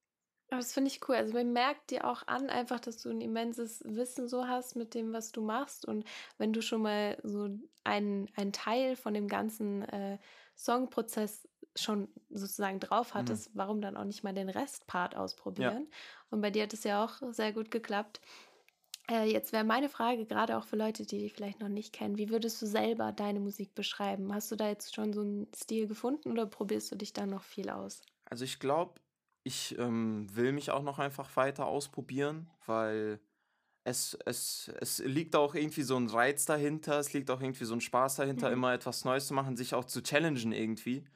Aber 0.50 0.60
das 0.60 0.72
finde 0.72 0.90
ich 0.90 1.08
cool. 1.08 1.14
Also 1.14 1.32
man 1.32 1.52
merkt 1.52 1.90
dir 1.90 2.04
auch 2.04 2.26
an, 2.26 2.50
einfach, 2.50 2.80
dass 2.80 2.98
du 2.98 3.08
ein 3.08 3.20
immenses 3.20 3.82
Wissen 3.86 4.28
so 4.28 4.48
hast 4.48 4.74
mit 4.74 4.94
dem, 4.94 5.12
was 5.12 5.30
du 5.30 5.42
machst. 5.42 5.86
Und 5.86 6.04
wenn 6.38 6.52
du 6.52 6.60
schon 6.60 6.82
mal 6.82 7.18
so 7.22 7.48
einen, 7.84 8.28
einen 8.34 8.52
Teil 8.52 8.96
von 8.96 9.14
dem 9.14 9.28
ganzen 9.28 9.82
äh, 9.82 10.18
Songprozess 10.56 11.48
schon 11.76 12.08
sozusagen 12.30 12.80
drauf 12.80 13.14
hattest, 13.14 13.54
mhm. 13.54 13.58
warum 13.58 13.80
dann 13.80 13.96
auch 13.96 14.04
nicht 14.04 14.24
mal 14.24 14.34
den 14.34 14.48
Restpart 14.48 15.16
ausprobieren? 15.16 15.88
Ja. 15.90 15.96
Und 16.30 16.40
bei 16.40 16.50
dir 16.50 16.64
hat 16.64 16.72
es 16.74 16.84
ja 16.84 17.04
auch 17.04 17.20
sehr 17.32 17.52
gut 17.52 17.70
geklappt. 17.70 18.20
Äh, 19.10 19.30
jetzt 19.32 19.52
wäre 19.52 19.64
meine 19.64 19.88
Frage, 19.90 20.26
gerade 20.26 20.56
auch 20.58 20.64
für 20.64 20.76
Leute, 20.76 21.04
die 21.06 21.18
dich 21.18 21.34
vielleicht 21.34 21.60
noch 21.60 21.68
nicht 21.68 21.92
kennen, 21.92 22.18
wie 22.18 22.30
würdest 22.30 22.62
du 22.62 22.66
selber 22.66 23.12
deine 23.12 23.40
Musik 23.40 23.74
beschreiben? 23.74 24.32
Hast 24.34 24.50
du 24.52 24.56
da 24.56 24.68
jetzt 24.68 24.94
schon 24.94 25.12
so 25.12 25.20
einen 25.22 25.48
Stil 25.54 25.86
gefunden 25.86 26.30
oder 26.32 26.46
probierst 26.46 26.90
du 26.92 26.96
dich 26.96 27.12
da 27.12 27.26
noch 27.26 27.42
viel 27.42 27.70
aus? 27.70 28.02
Also 28.24 28.44
ich 28.44 28.58
glaube, 28.60 29.00
ich 29.42 29.76
ähm, 29.78 30.26
will 30.34 30.52
mich 30.52 30.70
auch 30.70 30.82
noch 30.82 30.98
einfach 30.98 31.34
weiter 31.36 31.66
ausprobieren, 31.66 32.50
weil 32.66 33.20
es, 33.84 34.18
es, 34.26 34.70
es 34.80 35.00
liegt 35.00 35.36
auch 35.36 35.54
irgendwie 35.54 35.82
so 35.82 35.96
ein 35.96 36.08
Reiz 36.08 36.46
dahinter, 36.46 36.98
es 37.00 37.12
liegt 37.14 37.30
auch 37.30 37.40
irgendwie 37.42 37.64
so 37.66 37.74
ein 37.74 37.82
Spaß 37.82 38.16
dahinter, 38.16 38.50
Mhm. 38.50 38.54
immer 38.54 38.74
etwas 38.74 39.04
Neues 39.04 39.28
zu 39.28 39.34
machen, 39.34 39.56
sich 39.56 39.74
auch 39.74 39.84
zu 39.86 40.02
challengen 40.02 40.52
irgendwie. 40.52 41.06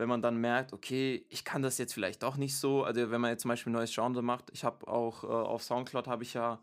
Wenn 0.00 0.08
man 0.08 0.22
dann 0.22 0.38
merkt, 0.38 0.72
okay, 0.72 1.26
ich 1.28 1.44
kann 1.44 1.60
das 1.60 1.76
jetzt 1.76 1.92
vielleicht 1.92 2.22
doch 2.22 2.38
nicht 2.38 2.56
so. 2.56 2.84
Also 2.84 3.10
wenn 3.10 3.20
man 3.20 3.32
jetzt 3.32 3.42
zum 3.42 3.50
Beispiel 3.50 3.70
ein 3.70 3.74
neues 3.74 3.94
Genre 3.94 4.22
macht, 4.22 4.48
ich 4.50 4.64
habe 4.64 4.88
auch 4.88 5.24
äh, 5.24 5.26
auf 5.26 5.62
Soundcloud 5.62 6.08
habe 6.08 6.22
ich 6.22 6.32
ja 6.32 6.62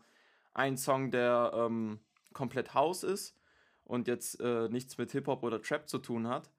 einen 0.54 0.76
Song, 0.76 1.12
der 1.12 1.52
ähm, 1.54 2.00
komplett 2.32 2.74
House 2.74 3.04
ist 3.04 3.36
und 3.84 4.08
jetzt 4.08 4.40
äh, 4.40 4.68
nichts 4.70 4.98
mit 4.98 5.12
Hip-Hop 5.12 5.44
oder 5.44 5.62
Trap 5.62 5.88
zu 5.88 5.98
tun 5.98 6.26
hat. 6.26 6.50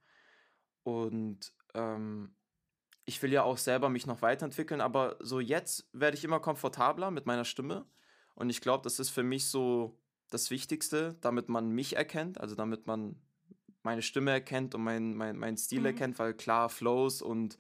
Und 0.83 1.51
ähm, 1.74 2.33
ich 3.03 3.21
will 3.21 3.33
ja 3.33 3.43
auch 3.43 3.57
selber 3.57 3.89
mich 3.89 4.07
noch 4.07 4.21
weiterentwickeln, 4.21 4.79
aber 4.79 5.17
so 5.19 5.41
jetzt 5.41 5.89
werde 5.91 6.15
ich 6.15 6.24
immer 6.24 6.39
komfortabler 6.39 7.12
mit 7.12 7.25
meiner 7.25 7.43
Stimme. 7.43 7.88
Und 8.36 8.50
ich 8.50 8.62
glaube, 8.62 8.83
das 8.86 9.00
ist 9.00 9.09
für 9.09 9.24
mich 9.24 9.50
so 9.50 10.00
das 10.29 10.50
Wichtigste, 10.50 11.17
damit 11.19 11.50
man 11.50 11.71
mich 11.71 11.98
erkennt, 11.98 12.39
also 12.39 12.55
damit 12.55 12.88
man 12.88 13.21
meine 13.83 14.01
Stimme 14.01 14.31
erkennt 14.31 14.75
und 14.75 14.83
mein, 14.83 15.15
mein, 15.15 15.38
mein 15.38 15.57
Stil 15.57 15.86
Mhm. 15.86 15.86
erkennt, 15.86 16.19
weil 16.19 16.33
klar, 16.33 16.69
Flows 16.69 17.21
und 17.21 17.59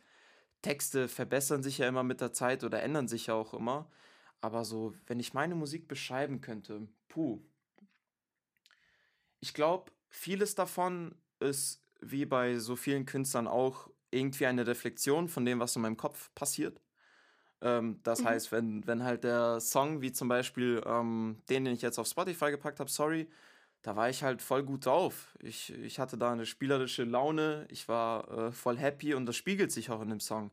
Texte 0.61 1.07
verbessern 1.09 1.63
sich 1.63 1.79
ja 1.79 1.87
immer 1.87 2.03
mit 2.03 2.21
der 2.21 2.33
Zeit 2.33 2.63
oder 2.63 2.83
ändern 2.83 3.07
sich 3.07 3.27
ja 3.27 3.35
auch 3.35 3.53
immer. 3.53 3.89
Aber 4.41 4.65
so, 4.65 4.93
wenn 5.07 5.19
ich 5.19 5.33
meine 5.33 5.55
Musik 5.55 5.87
beschreiben 5.87 6.41
könnte, 6.41 6.87
puh, 7.09 7.41
ich 9.39 9.53
glaube, 9.53 9.91
vieles 10.09 10.55
davon 10.55 11.15
ist 11.39 11.83
wie 12.01 12.25
bei 12.25 12.57
so 12.57 12.75
vielen 12.75 13.05
Künstlern 13.05 13.47
auch 13.47 13.89
irgendwie 14.11 14.45
eine 14.47 14.65
Reflexion 14.67 15.27
von 15.29 15.45
dem, 15.45 15.59
was 15.59 15.75
in 15.75 15.81
meinem 15.81 15.97
Kopf 15.97 16.33
passiert. 16.35 16.81
Ähm, 17.61 18.01
das 18.03 18.23
Mhm. 18.23 18.25
heißt, 18.25 18.51
wenn, 18.51 18.87
wenn 18.87 19.03
halt 19.03 19.23
der 19.23 19.59
Song, 19.61 20.01
wie 20.01 20.11
zum 20.13 20.29
Beispiel 20.29 20.81
ähm, 20.85 21.41
den, 21.49 21.65
den 21.65 21.75
ich 21.75 21.83
jetzt 21.83 21.99
auf 21.99 22.07
Spotify 22.07 22.51
gepackt 22.51 22.79
habe, 22.79 22.91
Sorry, 22.91 23.29
da 23.81 23.95
war 23.95 24.09
ich 24.09 24.23
halt 24.23 24.41
voll 24.41 24.63
gut 24.63 24.85
drauf. 24.85 25.37
Ich, 25.39 25.73
ich 25.73 25.99
hatte 25.99 26.17
da 26.17 26.31
eine 26.31 26.45
spielerische 26.45 27.03
Laune, 27.03 27.65
ich 27.69 27.87
war 27.87 28.29
äh, 28.29 28.51
voll 28.51 28.77
happy 28.77 29.13
und 29.13 29.25
das 29.25 29.35
spiegelt 29.35 29.71
sich 29.71 29.89
auch 29.89 30.01
in 30.01 30.09
dem 30.09 30.19
Song. 30.19 30.51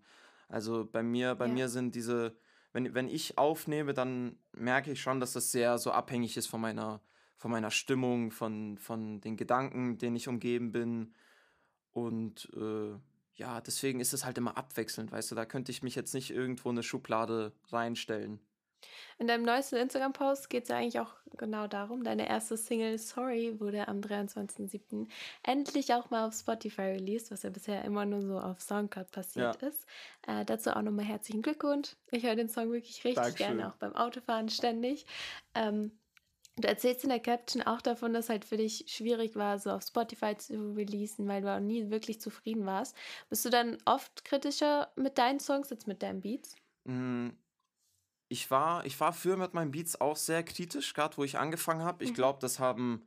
Also 0.48 0.84
bei 0.90 1.02
mir, 1.02 1.34
bei 1.34 1.48
Ja. 1.48 1.52
mir 1.54 1.68
sind 1.68 1.94
diese, 1.94 2.36
wenn, 2.72 2.94
wenn 2.94 3.08
ich 3.08 3.36
aufnehme, 3.36 3.94
dann 3.94 4.38
merke 4.52 4.92
ich 4.92 5.00
schon, 5.00 5.18
dass 5.18 5.32
das 5.32 5.50
sehr 5.50 5.78
so 5.78 5.90
abhängig 5.90 6.36
ist 6.36 6.46
von 6.46 6.60
meiner, 6.60 7.00
von 7.36 7.50
meiner 7.50 7.70
Stimmung, 7.72 8.30
von, 8.30 8.78
von 8.78 9.20
den 9.20 9.36
Gedanken, 9.36 9.98
denen 9.98 10.16
ich 10.16 10.28
umgeben 10.28 10.70
bin. 10.70 11.12
Und 11.92 12.48
äh, 12.54 12.94
ja, 13.34 13.60
deswegen 13.60 14.00
ist 14.00 14.14
es 14.14 14.24
halt 14.24 14.38
immer 14.38 14.56
abwechselnd, 14.56 15.10
weißt 15.10 15.30
du, 15.30 15.34
da 15.34 15.44
könnte 15.46 15.72
ich 15.72 15.82
mich 15.82 15.94
jetzt 15.94 16.14
nicht 16.14 16.30
irgendwo 16.30 16.70
in 16.70 16.76
eine 16.76 16.82
Schublade 16.82 17.52
reinstellen. 17.70 18.40
In 19.18 19.26
deinem 19.26 19.44
neuesten 19.44 19.76
Instagram-Post 19.76 20.50
geht 20.50 20.64
es 20.64 20.68
ja 20.68 20.76
eigentlich 20.76 21.00
auch 21.00 21.14
genau 21.36 21.66
darum. 21.66 22.04
Deine 22.04 22.28
erste 22.28 22.56
Single 22.56 22.98
Sorry 22.98 23.58
wurde 23.60 23.88
am 23.88 24.00
23.07. 24.00 25.08
endlich 25.42 25.92
auch 25.94 26.10
mal 26.10 26.26
auf 26.26 26.34
Spotify 26.34 26.82
released, 26.82 27.30
was 27.30 27.42
ja 27.42 27.50
bisher 27.50 27.84
immer 27.84 28.04
nur 28.04 28.20
so 28.22 28.38
auf 28.38 28.60
Soundcloud 28.60 29.10
passiert 29.10 29.60
Ja, 29.62 29.68
ist. 29.68 29.86
Äh, 30.26 30.44
dazu 30.44 30.70
auch 30.70 30.82
nochmal 30.82 31.04
herzlichen 31.06 31.42
Glückwunsch. 31.42 31.96
Ich 32.10 32.24
höre 32.24 32.36
den 32.36 32.48
Song 32.48 32.70
wirklich 32.72 33.04
richtig 33.04 33.36
gerne, 33.36 33.62
Dankeschön. 33.62 33.62
auch 33.62 33.76
beim 33.76 33.96
Autofahren 33.96 34.48
ständig. 34.48 35.06
Ähm, 35.54 35.98
du 36.56 36.68
erzählst 36.68 37.02
in 37.04 37.10
der 37.10 37.20
Caption 37.20 37.62
auch 37.62 37.80
davon, 37.82 38.12
dass 38.12 38.28
halt 38.28 38.44
für 38.44 38.56
dich 38.58 38.84
schwierig 38.88 39.36
war, 39.36 39.58
so 39.58 39.70
auf 39.70 39.82
Spotify 39.82 40.36
zu 40.36 40.72
releasen, 40.74 41.26
weil 41.28 41.42
du 41.42 41.54
auch 41.54 41.60
nie 41.60 41.90
wirklich 41.90 42.20
zufrieden 42.20 42.66
warst. 42.66 42.94
Bist 43.30 43.44
du 43.44 43.50
dann 43.50 43.78
oft 43.86 44.24
kritischer 44.24 44.92
mit 44.96 45.18
deinen 45.18 45.40
Songs 45.40 45.70
als 45.72 45.86
mit 45.86 46.02
deinen 46.02 46.20
Beats? 46.20 46.54
Mm, 46.84 47.30
Ich 48.28 48.50
war, 48.50 48.84
ich 48.84 48.98
war 49.00 49.12
früher 49.12 49.36
mit 49.36 49.54
meinen 49.54 49.70
Beats 49.70 50.00
auch 50.00 50.16
sehr 50.16 50.42
kritisch, 50.42 50.94
gerade 50.94 51.16
wo 51.16 51.24
ich 51.24 51.38
angefangen 51.38 51.82
habe. 51.82 52.02
Ich 52.04 52.10
Mhm. 52.10 52.14
glaube, 52.14 52.38
das 52.40 52.58
haben, 52.58 53.06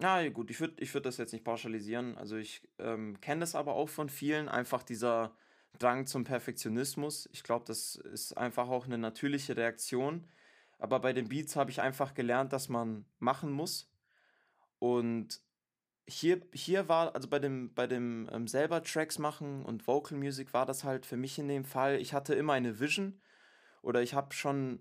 ja 0.00 0.28
gut, 0.28 0.50
ich 0.50 0.60
würde 0.60 0.82
ich 0.82 0.94
würd 0.94 1.06
das 1.06 1.18
jetzt 1.18 1.32
nicht 1.32 1.44
pauschalisieren. 1.44 2.16
Also 2.18 2.36
ich 2.36 2.62
ähm, 2.78 3.20
kenne 3.20 3.40
das 3.40 3.54
aber 3.54 3.74
auch 3.74 3.88
von 3.88 4.08
vielen, 4.08 4.48
einfach 4.48 4.82
dieser 4.82 5.36
Drang 5.78 6.06
zum 6.06 6.24
Perfektionismus. 6.24 7.28
Ich 7.32 7.42
glaube, 7.42 7.64
das 7.66 7.96
ist 7.96 8.36
einfach 8.36 8.68
auch 8.68 8.86
eine 8.86 8.98
natürliche 8.98 9.56
Reaktion. 9.56 10.26
Aber 10.78 11.00
bei 11.00 11.12
den 11.12 11.28
Beats 11.28 11.56
habe 11.56 11.70
ich 11.70 11.80
einfach 11.80 12.14
gelernt, 12.14 12.52
dass 12.52 12.68
man 12.68 13.06
machen 13.18 13.50
muss. 13.52 13.90
Und 14.78 15.40
hier, 16.08 16.42
hier 16.52 16.88
war, 16.88 17.14
also 17.14 17.28
bei 17.28 17.38
dem, 17.38 17.74
bei 17.74 17.86
dem 17.86 18.28
ähm, 18.32 18.48
selber 18.48 18.82
Tracks 18.82 19.18
machen 19.18 19.64
und 19.64 19.86
Vocal 19.86 20.18
Music 20.18 20.54
war 20.54 20.66
das 20.66 20.84
halt 20.84 21.06
für 21.06 21.16
mich 21.16 21.38
in 21.38 21.48
dem 21.48 21.64
Fall, 21.64 21.96
ich 22.00 22.12
hatte 22.14 22.34
immer 22.34 22.54
eine 22.54 22.80
Vision 22.80 23.20
oder 23.86 24.02
ich 24.02 24.14
habe 24.14 24.34
schon 24.34 24.80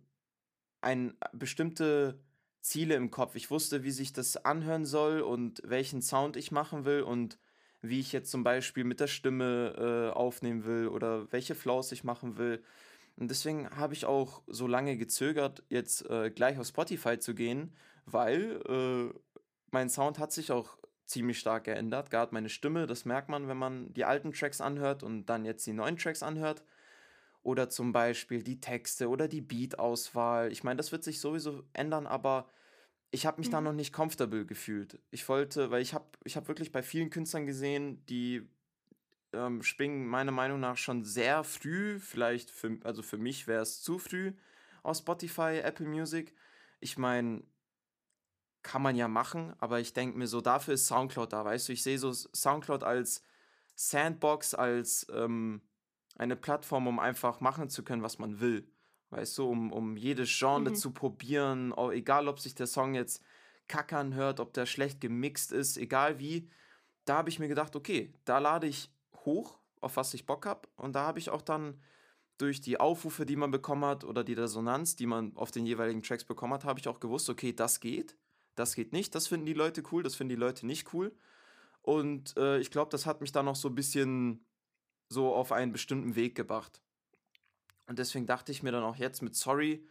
ein 0.82 1.16
bestimmte 1.32 2.20
Ziele 2.60 2.96
im 2.96 3.12
Kopf. 3.12 3.36
Ich 3.36 3.52
wusste, 3.52 3.84
wie 3.84 3.92
sich 3.92 4.14
das 4.14 4.36
anhören 4.36 4.84
soll 4.86 5.22
und 5.22 5.62
welchen 5.64 6.02
Sound 6.02 6.36
ich 6.36 6.52
machen 6.52 6.86
will 6.86 7.04
und 7.04 7.38
wie 7.82 8.00
ich 8.00 8.12
jetzt 8.12 8.32
zum 8.32 8.44
Beispiel 8.44 8.84
mit 8.84 9.00
der 9.00 9.08
Stimme 9.08 10.10
äh, 10.12 10.16
aufnehmen 10.16 10.66
will 10.66 10.88
oder 10.88 11.32
welche 11.32 11.54
Flows 11.54 11.92
ich 11.92 12.04
machen 12.04 12.38
will. 12.38 12.64
Und 13.16 13.30
deswegen 13.30 13.70
habe 13.70 13.94
ich 13.94 14.06
auch 14.06 14.42
so 14.48 14.66
lange 14.66 14.98
gezögert, 14.98 15.64
jetzt 15.70 16.10
äh, 16.10 16.32
gleich 16.32 16.58
auf 16.58 16.66
Spotify 16.66 17.20
zu 17.20 17.36
gehen, 17.36 17.76
weil 18.06 18.60
äh, 18.68 19.14
mein 19.70 19.92
Sound 19.92 20.18
hat 20.18 20.32
sich 20.32 20.52
auch 20.52 20.80
ziemlich 21.06 21.38
stark 21.38 21.66
geändert. 21.66 22.10
Gerade 22.10 22.34
meine 22.34 22.50
Stimme, 22.50 22.88
das 22.88 23.06
merkt 23.06 23.30
man, 23.30 23.48
wenn 23.48 23.58
man 23.58 23.94
die 23.94 24.06
alten 24.06 24.34
Tracks 24.34 24.62
anhört 24.62 25.04
und 25.04 25.28
dann 25.28 25.46
jetzt 25.46 25.68
die 25.68 25.74
neuen 25.74 25.98
Tracks 25.98 26.24
anhört. 26.24 26.64
Oder 27.46 27.70
zum 27.70 27.94
Beispiel 27.94 28.44
die 28.44 28.60
Texte 28.60 29.10
oder 29.10 29.28
die 29.30 29.42
Beat-Auswahl. 29.42 30.52
Ich 30.52 30.64
meine, 30.64 30.78
das 30.78 30.92
wird 30.92 31.04
sich 31.04 31.20
sowieso 31.22 31.64
ändern, 31.74 32.08
aber 32.08 32.50
ich 33.12 33.26
habe 33.28 33.40
mich 33.40 33.50
da 33.50 33.60
Mhm. 33.60 33.64
noch 33.64 33.74
nicht 33.74 33.94
comfortable 33.94 34.46
gefühlt. 34.46 35.00
Ich 35.12 35.30
wollte, 35.30 35.72
weil 35.72 35.82
ich 35.82 35.94
habe 35.94 36.08
ich 36.26 36.38
hab 36.38 36.48
wirklich 36.48 36.72
bei 36.72 36.84
vielen 36.84 37.12
Künstlern 37.12 37.46
gesehen, 37.46 38.06
die 38.08 38.50
ähm, 39.34 39.64
springen 39.64 40.08
meiner 40.08 40.32
Meinung 40.32 40.60
nach 40.60 40.78
schon 40.78 41.04
sehr 41.06 41.44
früh, 41.44 42.00
vielleicht 42.00 42.52
für, 42.52 42.80
also 42.84 43.04
für 43.04 43.18
mich 43.18 43.48
wäre 43.48 43.64
es 43.64 43.82
zu 43.84 44.00
früh, 44.00 44.34
auf 44.84 44.98
Spotify, 44.98 45.60
Apple 45.64 45.88
Music. 45.88 46.34
Ich 46.82 46.98
meine, 46.98 47.44
kann 48.64 48.82
man 48.82 48.96
ja 48.96 49.08
machen, 49.08 49.54
aber 49.60 49.80
ich 49.80 49.94
denke 49.94 50.18
mir 50.18 50.28
so, 50.28 50.42
dafür 50.42 50.74
ist 50.74 50.88
Soundcloud 50.88 51.32
da, 51.34 51.46
weißt 51.46 51.70
du? 51.70 51.74
Ich 51.74 51.84
sehe 51.84 52.00
so 52.00 52.12
Soundcloud 52.12 52.84
als 52.84 53.24
Sandbox, 53.76 54.56
als 54.56 55.06
ähm, 55.14 55.62
eine 56.16 56.36
Plattform, 56.36 56.88
um 56.88 57.00
einfach 57.00 57.42
machen 57.42 57.70
zu 57.70 57.84
können, 57.84 58.04
was 58.04 58.20
man 58.20 58.40
will. 58.40 58.68
Weißt 59.10 59.38
du, 59.38 59.50
um, 59.50 59.72
um 59.72 59.98
jedes 59.98 60.30
Genre 60.38 60.72
Mhm. 60.72 60.76
zu 60.76 60.92
probieren, 60.92 61.74
egal 61.92 62.28
ob 62.28 62.40
sich 62.40 62.56
der 62.56 62.68
Song 62.68 62.96
jetzt 62.96 63.24
kackern 63.68 64.14
hört, 64.14 64.40
ob 64.40 64.54
der 64.54 64.66
schlecht 64.66 65.02
gemixt 65.02 65.52
ist, 65.52 65.78
egal 65.78 66.20
wie. 66.20 66.50
Da 67.06 67.18
habe 67.18 67.30
ich 67.30 67.40
mir 67.40 67.48
gedacht, 67.48 67.76
okay, 67.76 68.14
da 68.26 68.40
lade 68.40 68.68
ich 68.68 68.92
hoch, 69.26 69.60
auf 69.80 69.98
was 69.98 70.14
ich 70.14 70.26
Bock 70.26 70.46
habe. 70.46 70.68
Und 70.76 70.94
da 70.94 71.06
habe 71.06 71.20
ich 71.20 71.30
auch 71.30 71.42
dann 71.42 71.80
durch 72.38 72.62
die 72.62 72.80
Aufrufe, 72.80 73.26
die 73.26 73.36
man 73.36 73.52
bekommen 73.52 73.86
hat 73.86 74.04
oder 74.04 74.24
die 74.24 74.34
Resonanz, 74.34 74.96
die 74.96 75.06
man 75.06 75.36
auf 75.38 75.52
den 75.52 75.66
jeweiligen 75.66 76.02
Tracks 76.02 76.26
bekommen 76.26 76.54
hat, 76.54 76.66
habe 76.66 76.80
ich 76.80 76.88
auch 76.88 77.00
gewusst, 77.00 77.30
okay, 77.30 77.54
das 77.54 77.80
geht, 77.80 78.18
das 78.56 78.76
geht 78.76 78.92
nicht, 78.92 79.16
das 79.16 79.28
finden 79.28 79.46
die 79.46 79.54
Leute 79.54 79.84
cool, 79.92 80.04
das 80.04 80.16
finden 80.16 80.30
die 80.30 80.36
Leute 80.36 80.66
nicht 80.66 80.94
cool. 80.94 81.16
Und 81.82 82.36
äh, 82.38 82.58
ich 82.60 82.72
glaube, 82.72 82.90
das 82.92 83.06
hat 83.06 83.22
mich 83.22 83.32
dann 83.32 83.46
noch 83.46 83.56
so 83.56 83.70
ein 83.70 83.76
bisschen 83.76 84.44
so 85.10 85.34
auf 85.34 85.52
einen 85.52 85.72
bestimmten 85.72 86.16
Weg 86.16 86.36
gebracht. 86.36 86.82
Und 87.88 88.00
deswegen 88.00 88.26
dachte 88.26 88.52
ich 88.52 88.64
mir 88.64 88.72
dann 88.72 88.84
auch 88.84 88.96
jetzt 88.96 89.22
mit 89.22 89.36
Sorry, 89.36 89.88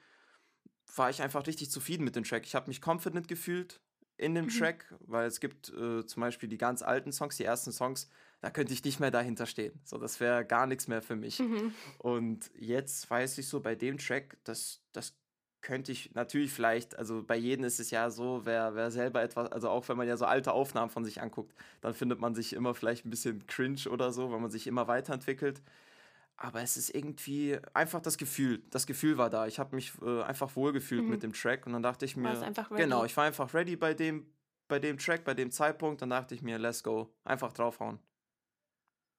war 0.97 1.11
ich 1.11 1.23
einfach 1.23 1.47
richtig 1.47 1.71
zufrieden 1.71 2.04
mit 2.04 2.16
dem 2.16 2.25
Track. 2.25 2.44
Ich 2.44 2.54
habe 2.54 2.68
mich 2.68 2.80
confident 2.85 3.28
gefühlt 3.28 3.80
in 4.16 4.35
dem 4.35 4.47
Mhm. 4.47 4.50
Track, 4.50 4.94
weil 5.00 5.26
es 5.26 5.40
gibt 5.40 5.71
äh, 5.71 6.06
zum 6.06 6.21
Beispiel 6.21 6.49
die 6.49 6.59
ganz 6.59 6.83
alten 6.83 7.12
Songs, 7.12 7.37
die 7.37 7.44
ersten 7.44 7.73
Songs, 7.73 8.09
da 8.40 8.50
könnte 8.50 8.73
ich 8.73 8.85
nicht 8.85 9.00
mehr 9.00 9.11
dahinter 9.11 9.47
stehen. 9.47 9.80
So, 9.85 9.99
das 9.99 10.21
wäre 10.21 10.44
gar 10.44 10.66
nichts 10.66 10.87
mehr 10.87 11.02
für 11.02 11.16
mich. 11.16 11.38
Mhm. 11.40 11.75
Und 11.99 12.50
jetzt 12.54 13.09
weiß 13.11 13.38
ich 13.38 13.49
so 13.49 13.61
bei 13.61 13.75
dem 13.75 13.99
Track, 13.99 14.38
das, 14.44 14.83
das 14.92 15.16
könnte 15.64 15.90
ich 15.90 16.14
natürlich 16.14 16.52
vielleicht, 16.52 16.97
also 16.97 17.25
bei 17.25 17.37
jedem 17.37 17.64
ist 17.64 17.80
es 17.80 17.90
ja 17.90 18.11
so, 18.11 18.42
wer, 18.44 18.76
wer 18.76 18.92
selber 18.92 19.23
etwas, 19.23 19.50
also 19.50 19.68
auch 19.71 19.88
wenn 19.88 19.97
man 19.97 20.06
ja 20.06 20.16
so 20.16 20.26
alte 20.26 20.52
Aufnahmen 20.52 20.90
von 20.90 21.04
sich 21.04 21.21
anguckt, 21.21 21.52
dann 21.80 21.94
findet 21.94 22.21
man 22.21 22.35
sich 22.37 22.52
immer 22.52 22.75
vielleicht 22.75 23.04
ein 23.04 23.11
bisschen 23.11 23.47
cringe 23.49 23.88
oder 23.90 24.12
so, 24.12 24.30
weil 24.30 24.38
man 24.40 24.50
sich 24.50 24.66
immer 24.68 24.87
weiterentwickelt. 24.87 25.61
Aber 26.37 26.61
es 26.62 26.76
ist 26.76 26.94
irgendwie 26.94 27.59
einfach 27.75 28.00
das 28.00 28.18
Gefühl. 28.18 28.62
Das 28.71 28.87
Gefühl 28.87 29.18
war 29.18 29.30
da. 29.30 29.47
Ich 29.47 29.59
habe 29.59 29.75
mich 29.75 29.92
äh, 30.02 30.23
einfach 30.23 30.54
wohlgefühlt 30.56 31.02
mit 31.09 31.18
Mhm. 31.18 31.21
dem 31.21 31.33
Track 31.33 31.66
und 31.66 31.73
dann 31.73 31.83
dachte 31.83 32.04
ich 32.04 32.16
mir, 32.16 32.40
einfach 32.42 32.71
genau, 32.71 33.04
ich 33.04 33.16
war 33.16 33.25
einfach 33.25 33.54
ready 33.54 33.76
bei 33.76 33.94
dem, 33.94 34.26
bei 34.68 34.78
dem 34.78 34.99
Track, 34.99 35.25
bei 35.25 35.35
dem 35.35 35.50
Zeitpunkt. 35.50 36.02
Dann 36.02 36.11
dachte 36.11 36.35
ich 36.35 36.42
mir, 36.42 36.59
let's 36.59 36.83
go. 36.83 37.09
Einfach 37.25 37.52
draufhauen. 37.52 37.99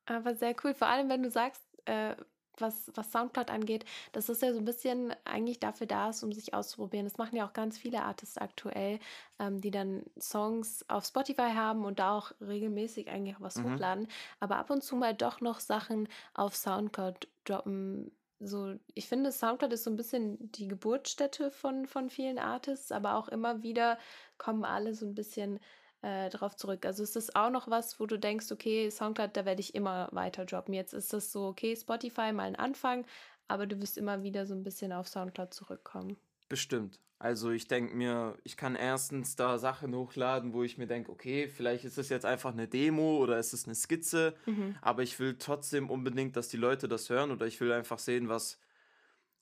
Aber 0.06 0.36
sehr 0.36 0.56
cool. 0.64 0.74
Vor 0.74 0.88
allem, 0.88 1.10
wenn 1.10 1.24
du 1.24 1.32
sagst, 1.32 1.62
äh, 1.86 2.16
was, 2.62 2.92
was 2.96 3.12
Soundcloud 3.12 3.50
angeht, 3.50 3.86
dass 4.12 4.30
es 4.30 4.42
ja 4.42 4.54
so 4.54 4.60
ein 4.60 4.66
bisschen 4.66 5.14
eigentlich 5.26 5.60
dafür 5.60 5.88
da 5.88 6.10
ist, 6.10 6.24
um 6.24 6.32
sich 6.32 6.54
auszuprobieren. 6.54 7.06
Das 7.06 7.18
machen 7.18 7.36
ja 7.36 7.48
auch 7.48 7.54
ganz 7.54 7.78
viele 7.78 8.04
Artists 8.04 8.38
aktuell, 8.38 9.00
ähm, 9.40 9.62
die 9.62 9.72
dann 9.72 10.04
Songs 10.20 10.86
auf 10.90 11.06
Spotify 11.06 11.52
haben 11.54 11.86
und 11.86 12.00
da 12.00 12.18
auch 12.18 12.32
regelmäßig 12.42 13.10
eigentlich 13.10 13.36
auch 13.36 13.42
was 13.42 13.56
Mhm. 13.56 13.64
hochladen, 13.64 14.08
aber 14.40 14.58
ab 14.58 14.70
und 14.70 14.84
zu 14.84 14.96
mal 14.96 15.14
doch 15.14 15.42
noch 15.42 15.60
Sachen 15.60 16.08
auf 16.34 16.56
Soundcloud 16.56 17.28
droppen. 17.46 18.12
So, 18.40 18.76
ich 18.94 19.08
finde, 19.08 19.32
Soundcloud 19.32 19.72
ist 19.74 19.86
so 19.86 19.90
ein 19.90 19.96
bisschen 19.96 20.52
die 20.52 20.68
Geburtsstätte 20.68 21.52
von, 21.52 21.86
von 21.88 22.10
vielen 22.10 22.38
Artists, 22.38 22.92
aber 22.92 23.16
auch 23.16 23.30
immer 23.30 23.64
wieder 23.64 23.98
kommen 24.38 24.66
alle 24.66 24.94
so 24.94 25.06
ein 25.06 25.16
bisschen 25.16 25.60
äh, 26.06 26.30
drauf 26.30 26.56
zurück. 26.56 26.86
Also 26.86 27.04
ist 27.04 27.16
das 27.16 27.36
auch 27.36 27.50
noch 27.50 27.68
was, 27.68 28.00
wo 28.00 28.06
du 28.06 28.20
denkst, 28.20 28.52
okay, 28.52 28.90
Soundcloud, 28.92 29.36
da 29.36 29.46
werde 29.46 29.62
ich 29.62 29.74
immer 29.76 30.08
weiter 30.12 30.46
droppen. 30.46 30.74
Jetzt 30.74 30.94
ist 30.94 31.14
das 31.14 31.32
so, 31.32 31.48
okay, 31.48 31.76
Spotify 31.76 32.32
mal 32.32 32.44
ein 32.44 32.56
Anfang, 32.56 33.06
aber 33.48 33.66
du 33.66 33.82
wirst 33.82 33.98
immer 33.98 34.22
wieder 34.24 34.46
so 34.46 34.54
ein 34.54 34.64
bisschen 34.64 34.92
auf 34.92 35.08
Soundcloud 35.08 35.54
zurückkommen. 35.54 36.18
Bestimmt. 36.50 37.00
Also 37.18 37.50
ich 37.50 37.68
denke 37.68 37.96
mir, 37.96 38.38
ich 38.44 38.58
kann 38.58 38.76
erstens 38.76 39.36
da 39.36 39.58
Sachen 39.58 39.96
hochladen, 39.96 40.54
wo 40.54 40.64
ich 40.64 40.78
mir 40.78 40.86
denke, 40.86 41.12
okay, 41.12 41.48
vielleicht 41.48 41.86
ist 41.86 41.98
es 41.98 42.10
jetzt 42.10 42.26
einfach 42.26 42.52
eine 42.52 42.68
Demo 42.68 43.18
oder 43.18 43.40
ist 43.40 43.54
es 43.54 43.66
eine 43.66 43.74
Skizze, 43.76 44.36
Mhm. 44.46 44.76
aber 44.82 45.02
ich 45.02 45.18
will 45.20 45.38
trotzdem 45.40 45.90
unbedingt, 45.90 46.36
dass 46.36 46.50
die 46.50 46.58
Leute 46.58 46.88
das 46.88 47.10
hören 47.10 47.32
oder 47.32 47.48
ich 47.48 47.60
will 47.62 47.72
einfach 47.72 48.00
sehen, 48.00 48.30
was 48.30 48.60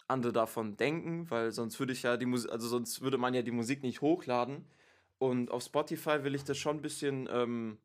andere 0.07 0.33
davon 0.33 0.77
denken, 0.77 1.29
weil 1.31 1.51
sonst 1.51 1.79
würde 1.79 1.93
ich 1.93 2.03
ja 2.03 2.17
die 2.17 2.25
Musik, 2.25 2.51
also 2.51 2.67
sonst 2.67 3.01
würde 3.01 3.17
man 3.17 3.33
ja 3.33 3.41
die 3.41 3.51
Musik 3.51 3.83
nicht 3.83 4.01
hochladen. 4.01 4.65
Und 5.23 5.51
auf 5.51 5.63
Spotify 5.63 6.25
will 6.25 6.35
ich 6.35 6.43
das 6.43 6.57
schon 6.57 6.77
ein 6.77 6.81
bisschen, 6.81 7.29
ähm, 7.31 7.77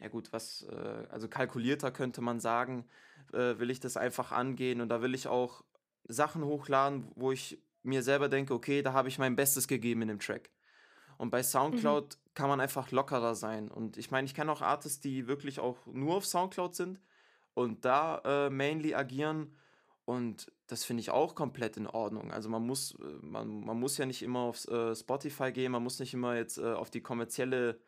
ja 0.00 0.08
gut, 0.08 0.32
was, 0.32 0.62
äh, 0.64 1.06
also 1.08 1.28
kalkulierter 1.28 1.92
könnte 1.92 2.20
man 2.20 2.40
sagen, 2.40 2.84
äh, 3.32 3.60
will 3.60 3.70
ich 3.70 3.78
das 3.78 3.96
einfach 3.96 4.32
angehen 4.32 4.80
und 4.80 4.88
da 4.88 5.00
will 5.00 5.14
ich 5.14 5.28
auch 5.28 5.62
Sachen 6.08 6.42
hochladen, 6.44 7.06
wo 7.14 7.30
ich 7.30 7.62
mir 7.84 8.02
selber 8.02 8.28
denke, 8.28 8.54
okay, 8.54 8.82
da 8.82 8.92
habe 8.92 9.06
ich 9.08 9.20
mein 9.20 9.36
Bestes 9.36 9.68
gegeben 9.68 10.02
in 10.02 10.08
dem 10.08 10.18
Track. 10.18 10.50
Und 11.16 11.30
bei 11.30 11.38
Mhm. 11.38 11.44
Soundcloud 11.44 12.18
kann 12.34 12.48
man 12.48 12.60
einfach 12.60 12.90
lockerer 12.90 13.36
sein. 13.36 13.70
Und 13.70 13.96
ich 13.96 14.10
meine, 14.10 14.24
ich 14.26 14.34
kenne 14.34 14.50
auch 14.50 14.60
Artists, 14.62 15.00
die 15.00 15.28
wirklich 15.28 15.60
auch 15.60 15.86
nur 15.86 16.16
auf 16.16 16.26
Soundcloud 16.26 16.74
sind 16.74 17.00
und 17.54 17.84
da 17.84 18.20
äh, 18.24 18.50
mainly 18.50 18.94
agieren. 18.94 19.56
Und 20.10 20.50
das 20.66 20.84
finde 20.84 21.02
ich 21.02 21.10
auch 21.10 21.36
komplett 21.36 21.76
in 21.76 21.86
Ordnung. 21.86 22.32
Also 22.32 22.48
man 22.48 22.66
muss, 22.66 22.96
äh, 22.96 23.04
man, 23.22 23.60
man 23.60 23.78
muss 23.78 23.96
ja 23.96 24.06
nicht 24.06 24.22
immer 24.22 24.40
auf 24.40 24.66
äh, 24.66 24.92
Spotify 24.92 25.52
gehen, 25.52 25.70
man 25.70 25.84
muss 25.84 26.00
nicht 26.00 26.12
immer 26.14 26.34
jetzt 26.34 26.58
äh, 26.58 26.72
auf 26.72 26.90
die 26.90 27.00
kommerzielle, 27.00 27.80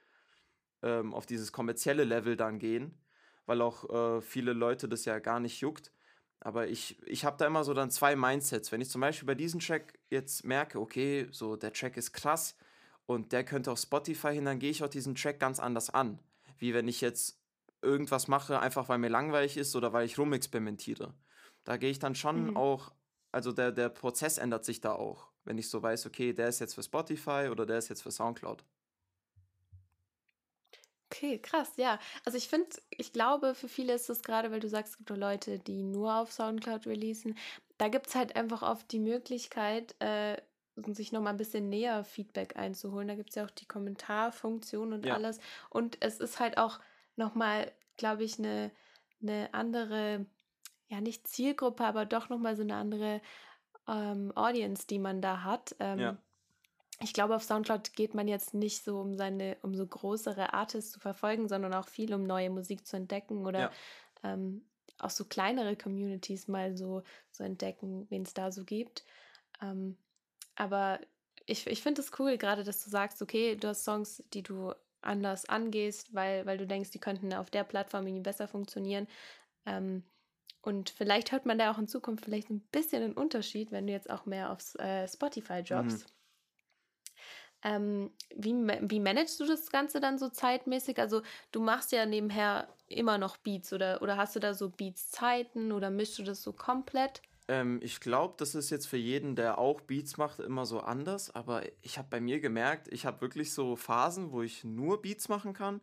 ähm, 0.82 1.14
auf 1.14 1.26
dieses 1.26 1.50
kommerzielle 1.50 2.04
Level 2.04 2.36
dann 2.36 2.60
gehen, 2.60 2.96
weil 3.44 3.60
auch 3.60 3.90
äh, 3.90 4.20
viele 4.20 4.52
Leute 4.52 4.88
das 4.88 5.04
ja 5.04 5.18
gar 5.18 5.40
nicht 5.40 5.60
juckt. 5.62 5.90
Aber 6.38 6.68
ich, 6.68 7.02
ich 7.08 7.24
habe 7.24 7.38
da 7.38 7.46
immer 7.48 7.64
so 7.64 7.74
dann 7.74 7.90
zwei 7.90 8.14
Mindsets. 8.14 8.70
Wenn 8.70 8.80
ich 8.80 8.90
zum 8.90 9.00
Beispiel 9.00 9.26
bei 9.26 9.34
diesem 9.34 9.58
Track 9.58 9.98
jetzt 10.08 10.44
merke, 10.44 10.78
okay, 10.78 11.26
so 11.32 11.56
der 11.56 11.72
Track 11.72 11.96
ist 11.96 12.12
krass 12.12 12.56
und 13.04 13.32
der 13.32 13.42
könnte 13.42 13.72
auf 13.72 13.80
Spotify 13.80 14.32
hin, 14.34 14.44
dann 14.44 14.60
gehe 14.60 14.70
ich 14.70 14.84
auch 14.84 14.88
diesen 14.88 15.16
Track 15.16 15.40
ganz 15.40 15.58
anders 15.58 15.90
an. 15.90 16.20
Wie 16.56 16.72
wenn 16.72 16.86
ich 16.86 17.00
jetzt 17.00 17.42
irgendwas 17.80 18.28
mache, 18.28 18.60
einfach 18.60 18.88
weil 18.88 18.98
mir 18.98 19.08
langweilig 19.08 19.56
ist 19.56 19.74
oder 19.74 19.92
weil 19.92 20.06
ich 20.06 20.18
rumexperimentiere. 20.18 21.12
Da 21.64 21.76
gehe 21.76 21.90
ich 21.90 21.98
dann 21.98 22.14
schon 22.14 22.50
Mhm. 22.50 22.56
auch, 22.56 22.92
also 23.32 23.52
der, 23.52 23.72
der 23.72 23.88
Prozess 23.88 24.38
ändert 24.38 24.64
sich 24.64 24.80
da 24.80 24.94
auch. 24.94 25.30
Wenn 25.44 25.58
ich 25.58 25.68
so 25.70 25.82
weiß, 25.82 26.06
okay, 26.06 26.32
der 26.32 26.48
ist 26.48 26.60
jetzt 26.60 26.74
für 26.74 26.82
Spotify 26.82 27.48
oder 27.50 27.66
der 27.66 27.78
ist 27.78 27.88
jetzt 27.88 28.02
für 28.02 28.10
Soundcloud. 28.12 28.64
Okay, 31.10 31.38
krass, 31.38 31.72
ja. 31.76 31.98
Also 32.24 32.38
ich 32.38 32.48
finde, 32.48 32.68
ich 32.90 33.12
glaube, 33.12 33.54
für 33.54 33.68
viele 33.68 33.92
ist 33.94 34.08
es 34.08 34.22
gerade, 34.22 34.50
weil 34.50 34.60
du 34.60 34.68
sagst, 34.68 34.92
es 34.94 34.98
gibt 34.98 35.10
Leute, 35.10 35.58
die 35.58 35.82
nur 35.82 36.16
auf 36.16 36.32
Soundcloud 36.32 36.86
releasen. 36.86 37.36
Da 37.76 37.88
gibt 37.88 38.06
es 38.08 38.14
halt 38.14 38.34
einfach 38.34 38.62
oft 38.62 38.90
die 38.92 38.98
Möglichkeit, 38.98 39.94
äh, 40.00 40.40
sich 40.86 41.12
nochmal 41.12 41.34
ein 41.34 41.36
bisschen 41.36 41.68
näher 41.68 42.02
Feedback 42.04 42.56
einzuholen. 42.56 43.08
Da 43.08 43.14
gibt 43.14 43.28
es 43.30 43.34
ja 43.36 43.44
auch 43.44 43.50
die 43.50 43.66
Kommentarfunktion 43.66 44.92
und 44.94 45.06
Ja. 45.06 45.10
alles. 45.10 45.38
Und 45.68 45.98
es 46.00 46.18
ist 46.18 46.40
halt 46.40 46.56
auch 46.56 46.80
nochmal, 47.16 47.72
glaube 47.98 48.24
ich, 48.24 48.38
eine, 48.38 48.72
eine 49.20 49.52
andere, 49.52 50.24
ja, 50.92 51.00
nicht 51.00 51.26
Zielgruppe, 51.26 51.84
aber 51.84 52.04
doch 52.04 52.28
nochmal 52.28 52.54
so 52.54 52.62
eine 52.62 52.76
andere 52.76 53.22
ähm, 53.88 54.32
Audience, 54.36 54.86
die 54.86 54.98
man 54.98 55.22
da 55.22 55.42
hat. 55.44 55.74
Ähm, 55.80 56.00
Ja. 56.00 56.18
ich 57.00 57.14
glaube, 57.14 57.34
auf 57.34 57.42
Soundcloud 57.44 57.94
geht 57.94 58.14
man 58.14 58.28
jetzt 58.28 58.54
nicht 58.54 58.84
so, 58.84 59.00
um 59.00 59.16
seine, 59.16 59.56
um 59.62 59.74
so 59.74 59.86
größere 59.86 60.52
Artists 60.52 60.92
zu 60.92 61.00
verfolgen, 61.00 61.48
sondern 61.48 61.74
auch 61.74 61.88
viel, 61.88 62.14
um 62.14 62.24
neue 62.24 62.50
Musik 62.50 62.86
zu 62.86 62.96
entdecken 62.96 63.46
oder 63.46 63.60
Ja. 63.60 63.72
ähm, 64.22 64.68
auch 64.98 65.10
so 65.10 65.24
kleinere 65.24 65.76
Communities 65.76 66.46
mal 66.48 66.76
so 66.76 67.02
zu 67.30 67.42
entdecken, 67.42 68.06
wen 68.10 68.22
es 68.22 68.34
da 68.34 68.52
so 68.52 68.64
gibt. 68.64 69.04
Ähm, 69.62 69.98
aber 70.56 71.00
ich, 71.46 71.66
ich 71.66 71.82
finde 71.82 72.02
es 72.02 72.12
cool, 72.18 72.38
gerade 72.38 72.64
dass 72.64 72.84
du 72.84 72.90
sagst, 72.90 73.22
okay, 73.22 73.56
du 73.56 73.68
hast 73.68 73.84
Songs, 73.84 74.22
die 74.34 74.42
du 74.42 74.74
anders 75.00 75.46
angehst, 75.46 76.14
weil, 76.14 76.46
weil 76.46 76.58
du 76.58 76.66
denkst, 76.66 76.90
die 76.90 77.00
könnten 77.00 77.32
auf 77.34 77.50
der 77.50 77.64
Plattform 77.64 78.06
irgendwie 78.06 78.22
besser 78.22 78.48
funktionieren. 78.48 79.08
Ähm, 79.66 80.04
und 80.62 80.90
vielleicht 80.90 81.32
hört 81.32 81.46
man 81.46 81.58
da 81.58 81.72
auch 81.72 81.78
in 81.78 81.88
Zukunft 81.88 82.24
vielleicht 82.24 82.50
ein 82.50 82.60
bisschen 82.60 83.02
einen 83.02 83.14
Unterschied, 83.14 83.70
wenn 83.72 83.86
du 83.86 83.92
jetzt 83.92 84.10
auch 84.10 84.26
mehr 84.26 84.50
auf 84.52 84.74
äh, 84.76 85.06
Spotify 85.08 85.62
Mhm. 85.70 86.02
droppst. 86.02 86.06
Ähm, 87.64 88.10
wie, 88.34 88.52
wie 88.52 89.00
managst 89.00 89.38
du 89.38 89.46
das 89.46 89.70
Ganze 89.70 90.00
dann 90.00 90.18
so 90.18 90.28
zeitmäßig? 90.28 90.98
Also 90.98 91.22
du 91.52 91.60
machst 91.60 91.92
ja 91.92 92.06
nebenher 92.06 92.68
immer 92.88 93.18
noch 93.18 93.36
Beats 93.36 93.72
oder, 93.72 94.02
oder 94.02 94.16
hast 94.16 94.34
du 94.34 94.40
da 94.40 94.52
so 94.54 94.70
Beats-Zeiten 94.70 95.70
oder 95.72 95.90
mischst 95.90 96.18
du 96.18 96.24
das 96.24 96.42
so 96.42 96.52
komplett? 96.52 97.22
Ähm, 97.48 97.80
ich 97.82 98.00
glaube, 98.00 98.34
das 98.38 98.54
ist 98.54 98.70
jetzt 98.70 98.86
für 98.86 98.96
jeden, 98.96 99.36
der 99.36 99.58
auch 99.58 99.80
Beats 99.80 100.16
macht, 100.16 100.40
immer 100.40 100.66
so 100.66 100.80
anders. 100.80 101.30
Aber 101.34 101.62
ich 101.82 101.98
habe 101.98 102.08
bei 102.10 102.20
mir 102.20 102.40
gemerkt, 102.40 102.88
ich 102.92 103.04
habe 103.06 103.20
wirklich 103.20 103.52
so 103.52 103.76
Phasen, 103.76 104.32
wo 104.32 104.42
ich 104.42 104.64
nur 104.64 105.02
Beats 105.02 105.28
machen 105.28 105.52
kann 105.52 105.80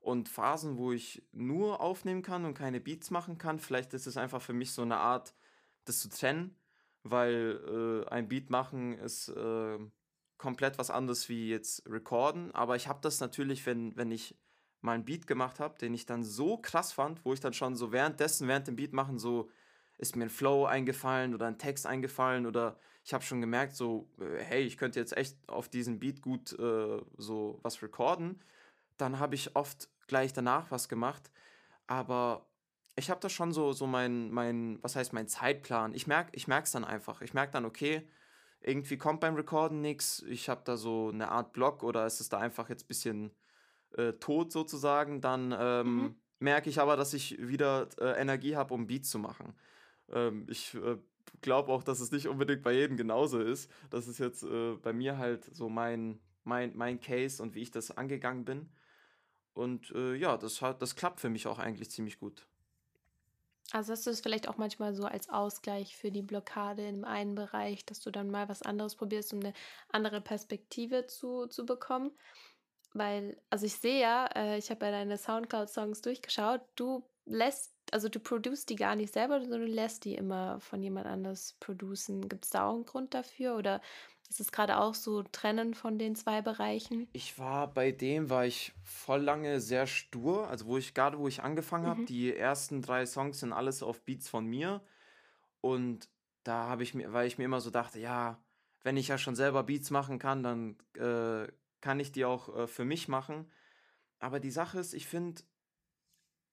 und 0.00 0.28
Phasen, 0.28 0.76
wo 0.78 0.92
ich 0.92 1.22
nur 1.32 1.80
aufnehmen 1.80 2.22
kann 2.22 2.44
und 2.44 2.54
keine 2.54 2.80
Beats 2.80 3.10
machen 3.10 3.38
kann. 3.38 3.58
Vielleicht 3.58 3.94
ist 3.94 4.06
es 4.06 4.16
einfach 4.16 4.40
für 4.40 4.52
mich 4.52 4.72
so 4.72 4.82
eine 4.82 4.96
Art, 4.96 5.34
das 5.84 6.00
zu 6.00 6.08
trennen, 6.08 6.56
weil 7.02 8.04
äh, 8.06 8.10
ein 8.10 8.28
Beat 8.28 8.50
machen 8.50 8.98
ist 8.98 9.28
äh, 9.28 9.78
komplett 10.38 10.78
was 10.78 10.90
anderes 10.90 11.28
wie 11.28 11.48
jetzt 11.48 11.88
recorden. 11.88 12.54
Aber 12.54 12.76
ich 12.76 12.88
habe 12.88 13.00
das 13.02 13.20
natürlich, 13.20 13.66
wenn, 13.66 13.96
wenn 13.96 14.10
ich 14.10 14.36
mal 14.80 14.92
einen 14.92 15.04
Beat 15.04 15.26
gemacht 15.26 15.60
habe, 15.60 15.78
den 15.78 15.94
ich 15.94 16.06
dann 16.06 16.22
so 16.22 16.56
krass 16.56 16.92
fand, 16.92 17.24
wo 17.24 17.32
ich 17.32 17.40
dann 17.40 17.52
schon 17.52 17.74
so 17.74 17.92
währenddessen, 17.92 18.48
während 18.48 18.68
dem 18.68 18.76
Beat 18.76 18.92
machen, 18.92 19.18
so 19.18 19.50
ist 19.98 20.14
mir 20.14 20.24
ein 20.24 20.30
Flow 20.30 20.64
eingefallen 20.64 21.34
oder 21.34 21.46
ein 21.46 21.58
Text 21.58 21.86
eingefallen 21.86 22.46
oder 22.46 22.78
ich 23.04 23.12
habe 23.12 23.24
schon 23.24 23.40
gemerkt, 23.40 23.74
so, 23.74 24.08
äh, 24.20 24.38
hey, 24.38 24.62
ich 24.62 24.76
könnte 24.76 25.00
jetzt 25.00 25.16
echt 25.16 25.36
auf 25.48 25.68
diesen 25.68 25.98
Beat 25.98 26.22
gut 26.22 26.52
äh, 26.58 27.00
so 27.16 27.58
was 27.62 27.82
recorden. 27.82 28.40
Dann 28.98 29.18
habe 29.18 29.34
ich 29.34 29.56
oft 29.56 29.88
gleich 30.06 30.32
danach 30.32 30.70
was 30.70 30.88
gemacht. 30.88 31.30
Aber 31.86 32.46
ich 32.96 33.10
habe 33.10 33.20
da 33.20 33.28
schon 33.28 33.52
so, 33.52 33.72
so 33.72 33.86
mein, 33.86 34.30
mein, 34.30 34.78
was 34.82 34.96
heißt 34.96 35.12
mein 35.12 35.28
Zeitplan. 35.28 35.94
Ich 35.94 36.06
merke 36.06 36.30
ich 36.34 36.48
es 36.48 36.72
dann 36.72 36.84
einfach. 36.84 37.22
Ich 37.22 37.34
merke 37.34 37.52
dann, 37.52 37.64
okay, 37.64 38.06
irgendwie 38.60 38.98
kommt 38.98 39.20
beim 39.20 39.36
Recorden 39.36 39.80
nichts. 39.80 40.22
Ich 40.28 40.48
habe 40.48 40.62
da 40.64 40.76
so 40.76 41.10
eine 41.10 41.30
Art 41.30 41.52
Block 41.52 41.82
oder 41.82 42.06
ist 42.06 42.20
es 42.20 42.28
da 42.28 42.38
einfach 42.38 42.68
jetzt 42.68 42.84
ein 42.84 42.88
bisschen 42.88 43.30
äh, 43.96 44.14
tot 44.14 44.52
sozusagen. 44.52 45.20
Dann 45.20 45.54
ähm, 45.58 46.02
Mhm. 46.02 46.20
merke 46.40 46.70
ich 46.70 46.80
aber, 46.80 46.96
dass 46.96 47.14
ich 47.14 47.38
wieder 47.40 47.88
äh, 48.00 48.20
Energie 48.20 48.56
habe, 48.56 48.74
um 48.74 48.86
Beats 48.86 49.10
zu 49.10 49.18
machen. 49.18 49.54
Ähm, 50.10 50.46
ich 50.48 50.74
äh, 50.74 50.98
glaube 51.40 51.72
auch, 51.72 51.84
dass 51.84 52.00
es 52.00 52.10
nicht 52.10 52.28
unbedingt 52.28 52.62
bei 52.62 52.72
jedem 52.72 52.96
genauso 52.96 53.40
ist. 53.40 53.70
Das 53.90 54.08
ist 54.08 54.18
jetzt 54.18 54.42
äh, 54.42 54.74
bei 54.82 54.92
mir 54.92 55.18
halt 55.18 55.44
so 55.54 55.68
mein, 55.68 56.20
mein, 56.44 56.76
mein 56.76 57.00
Case 57.00 57.42
und 57.42 57.54
wie 57.54 57.62
ich 57.62 57.70
das 57.70 57.96
angegangen 57.96 58.44
bin. 58.44 58.70
Und 59.58 59.90
äh, 59.90 60.14
ja, 60.14 60.36
das, 60.36 60.62
hat, 60.62 60.80
das 60.80 60.94
klappt 60.94 61.20
für 61.20 61.28
mich 61.28 61.48
auch 61.48 61.58
eigentlich 61.58 61.90
ziemlich 61.90 62.20
gut. 62.20 62.46
Also 63.72 63.92
hast 63.92 64.06
du 64.06 64.10
es 64.10 64.20
vielleicht 64.20 64.48
auch 64.48 64.56
manchmal 64.56 64.94
so 64.94 65.04
als 65.04 65.28
Ausgleich 65.28 65.96
für 65.96 66.10
die 66.10 66.22
Blockade 66.22 66.86
in 66.86 67.04
einem 67.04 67.34
Bereich, 67.34 67.84
dass 67.84 68.00
du 68.00 68.10
dann 68.10 68.30
mal 68.30 68.48
was 68.48 68.62
anderes 68.62 68.94
probierst, 68.94 69.32
um 69.32 69.40
eine 69.40 69.52
andere 69.90 70.20
Perspektive 70.20 71.06
zu, 71.06 71.46
zu 71.48 71.66
bekommen? 71.66 72.12
Weil, 72.94 73.36
also 73.50 73.66
ich 73.66 73.74
sehe 73.74 74.00
ja, 74.00 74.26
äh, 74.34 74.58
ich 74.58 74.70
habe 74.70 74.86
ja 74.86 74.92
deine 74.92 75.18
Soundcloud-Songs 75.18 76.00
durchgeschaut, 76.02 76.62
du 76.76 77.04
lässt, 77.26 77.74
also 77.90 78.08
du 78.08 78.20
produzst 78.20 78.70
die 78.70 78.76
gar 78.76 78.94
nicht 78.94 79.12
selber, 79.12 79.40
sondern 79.40 79.60
du 79.62 79.66
lässt 79.66 80.04
die 80.04 80.14
immer 80.14 80.60
von 80.60 80.82
jemand 80.82 81.06
anders 81.06 81.56
producen. 81.58 82.28
Gibt 82.28 82.44
es 82.44 82.50
da 82.50 82.68
auch 82.68 82.74
einen 82.74 82.86
Grund 82.86 83.12
dafür 83.12 83.56
oder 83.56 83.82
ist 84.28 84.40
es 84.40 84.52
gerade 84.52 84.78
auch 84.78 84.94
so 84.94 85.22
trennen 85.22 85.74
von 85.74 85.98
den 85.98 86.14
zwei 86.14 86.42
Bereichen? 86.42 87.08
Ich 87.12 87.38
war 87.38 87.72
bei 87.72 87.92
dem, 87.92 88.28
war 88.30 88.44
ich 88.46 88.72
voll 88.84 89.22
lange 89.22 89.60
sehr 89.60 89.86
stur. 89.86 90.48
Also 90.48 90.66
wo 90.66 90.76
ich 90.76 90.94
gerade, 90.94 91.18
wo 91.18 91.28
ich 91.28 91.42
angefangen 91.42 91.86
habe, 91.86 92.00
Mhm. 92.00 92.06
die 92.06 92.34
ersten 92.34 92.82
drei 92.82 93.06
Songs 93.06 93.40
sind 93.40 93.52
alles 93.52 93.82
auf 93.82 94.02
Beats 94.04 94.28
von 94.28 94.44
mir. 94.46 94.82
Und 95.60 96.08
da 96.44 96.68
habe 96.68 96.82
ich 96.82 96.94
mir, 96.94 97.12
weil 97.12 97.26
ich 97.26 97.38
mir 97.38 97.44
immer 97.44 97.60
so 97.60 97.70
dachte, 97.70 97.98
ja, 97.98 98.38
wenn 98.82 98.96
ich 98.96 99.08
ja 99.08 99.18
schon 99.18 99.34
selber 99.34 99.62
Beats 99.64 99.90
machen 99.90 100.18
kann, 100.18 100.42
dann 100.42 100.76
äh, 100.94 101.50
kann 101.80 102.00
ich 102.00 102.12
die 102.12 102.24
auch 102.24 102.54
äh, 102.54 102.66
für 102.66 102.84
mich 102.84 103.08
machen. 103.08 103.50
Aber 104.20 104.40
die 104.40 104.50
Sache 104.50 104.78
ist, 104.78 104.94
ich 104.94 105.06
finde, 105.06 105.42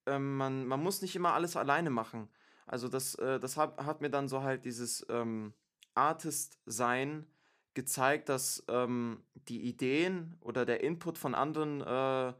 ähm, 0.06 0.36
man, 0.36 0.66
man 0.66 0.82
muss 0.82 1.02
nicht 1.02 1.16
immer 1.16 1.34
alles 1.34 1.56
alleine 1.56 1.90
machen. 1.90 2.28
Also 2.66 2.88
das, 2.88 3.14
äh, 3.16 3.38
das 3.38 3.56
hat, 3.56 3.78
hat 3.84 4.00
mir 4.00 4.10
dann 4.10 4.28
so 4.28 4.42
halt 4.42 4.64
dieses 4.64 5.06
ähm, 5.08 5.52
Artist-Sein 5.94 7.26
gezeigt, 7.76 8.28
dass 8.30 8.64
ähm, 8.68 9.22
die 9.48 9.62
Ideen 9.62 10.36
oder 10.40 10.66
der 10.66 10.82
Input 10.82 11.18
von 11.18 11.36
anderen 11.36 11.82
äh, 11.82 12.34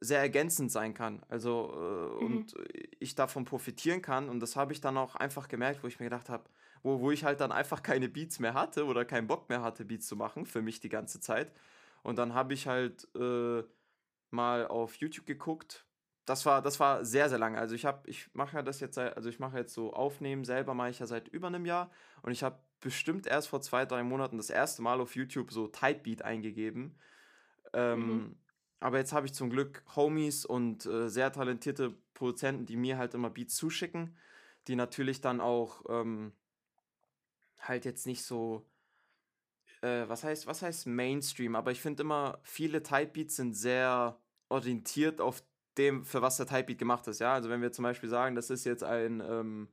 sehr 0.00 0.20
ergänzend 0.20 0.72
sein 0.72 0.94
kann. 0.94 1.24
Also 1.28 1.72
äh, 1.74 2.24
Mhm. 2.24 2.24
und 2.24 2.54
ich 3.00 3.14
davon 3.16 3.44
profitieren 3.44 4.02
kann. 4.02 4.28
Und 4.30 4.40
das 4.40 4.56
habe 4.56 4.72
ich 4.72 4.80
dann 4.80 4.96
auch 4.96 5.16
einfach 5.16 5.48
gemerkt, 5.48 5.82
wo 5.82 5.88
ich 5.88 5.98
mir 6.00 6.06
gedacht 6.06 6.30
habe, 6.30 6.44
wo, 6.82 7.00
wo 7.00 7.10
ich 7.10 7.24
halt 7.24 7.40
dann 7.40 7.52
einfach 7.52 7.82
keine 7.82 8.08
Beats 8.08 8.38
mehr 8.40 8.54
hatte 8.54 8.86
oder 8.86 9.04
keinen 9.04 9.26
Bock 9.26 9.48
mehr 9.50 9.62
hatte, 9.62 9.84
Beats 9.84 10.06
zu 10.08 10.16
machen, 10.16 10.46
für 10.46 10.62
mich 10.62 10.80
die 10.80 10.88
ganze 10.88 11.20
Zeit. 11.20 11.52
Und 12.02 12.16
dann 12.18 12.34
habe 12.34 12.54
ich 12.54 12.66
halt 12.68 13.08
äh, 13.16 13.64
mal 14.30 14.66
auf 14.68 14.96
YouTube 14.96 15.26
geguckt. 15.26 15.87
Das 16.28 16.44
war, 16.44 16.60
das 16.60 16.78
war 16.78 17.04
sehr, 17.06 17.30
sehr 17.30 17.38
lange. 17.38 17.58
Also 17.58 17.74
ich 17.74 17.86
habe, 17.86 18.08
ich 18.08 18.28
mache 18.34 18.56
ja 18.56 18.62
das 18.62 18.80
jetzt 18.80 18.96
seit, 18.96 19.16
also 19.16 19.30
ich 19.30 19.38
mache 19.38 19.56
jetzt 19.56 19.72
so 19.72 19.94
Aufnehmen 19.94 20.44
selber 20.44 20.74
mache 20.74 20.90
ich 20.90 20.98
ja 20.98 21.06
seit 21.06 21.28
über 21.28 21.46
einem 21.46 21.64
Jahr 21.64 21.90
und 22.22 22.32
ich 22.32 22.42
habe 22.42 22.58
bestimmt 22.80 23.26
erst 23.26 23.48
vor 23.48 23.62
zwei, 23.62 23.86
drei 23.86 24.02
Monaten 24.02 24.36
das 24.36 24.50
erste 24.50 24.82
Mal 24.82 25.00
auf 25.00 25.16
YouTube 25.16 25.50
so 25.50 25.68
Typebeat 25.68 26.22
eingegeben. 26.22 26.82
Mhm. 26.82 26.98
Ähm, 27.72 28.36
aber 28.80 28.98
jetzt 28.98 29.12
habe 29.12 29.26
ich 29.26 29.32
zum 29.32 29.48
Glück 29.48 29.82
Homies 29.96 30.44
und 30.44 30.84
äh, 30.84 31.08
sehr 31.08 31.32
talentierte 31.32 31.94
Produzenten, 32.12 32.66
die 32.66 32.76
mir 32.76 32.98
halt 32.98 33.14
immer 33.14 33.30
Beats 33.30 33.56
zuschicken, 33.56 34.16
die 34.68 34.76
natürlich 34.76 35.20
dann 35.22 35.40
auch 35.40 35.82
ähm, 35.88 36.32
halt 37.58 37.86
jetzt 37.86 38.06
nicht 38.06 38.22
so, 38.22 38.68
äh, 39.80 40.06
was 40.08 40.24
heißt, 40.24 40.46
was 40.46 40.60
heißt 40.60 40.86
Mainstream, 40.86 41.56
aber 41.56 41.72
ich 41.72 41.80
finde 41.80 42.02
immer, 42.02 42.38
viele 42.42 42.82
Typebeats 42.82 43.36
sind 43.36 43.54
sehr 43.54 44.20
orientiert 44.50 45.20
auf 45.20 45.42
dem, 45.78 46.04
für 46.04 46.22
was 46.22 46.36
der 46.36 46.46
Typebeat 46.46 46.78
gemacht 46.78 47.06
ist, 47.06 47.20
ja. 47.20 47.34
Also 47.34 47.48
wenn 47.48 47.62
wir 47.62 47.72
zum 47.72 47.84
Beispiel 47.84 48.08
sagen, 48.08 48.34
das 48.34 48.50
ist 48.50 48.64
jetzt 48.64 48.84
ein 48.84 49.22
ähm, 49.26 49.68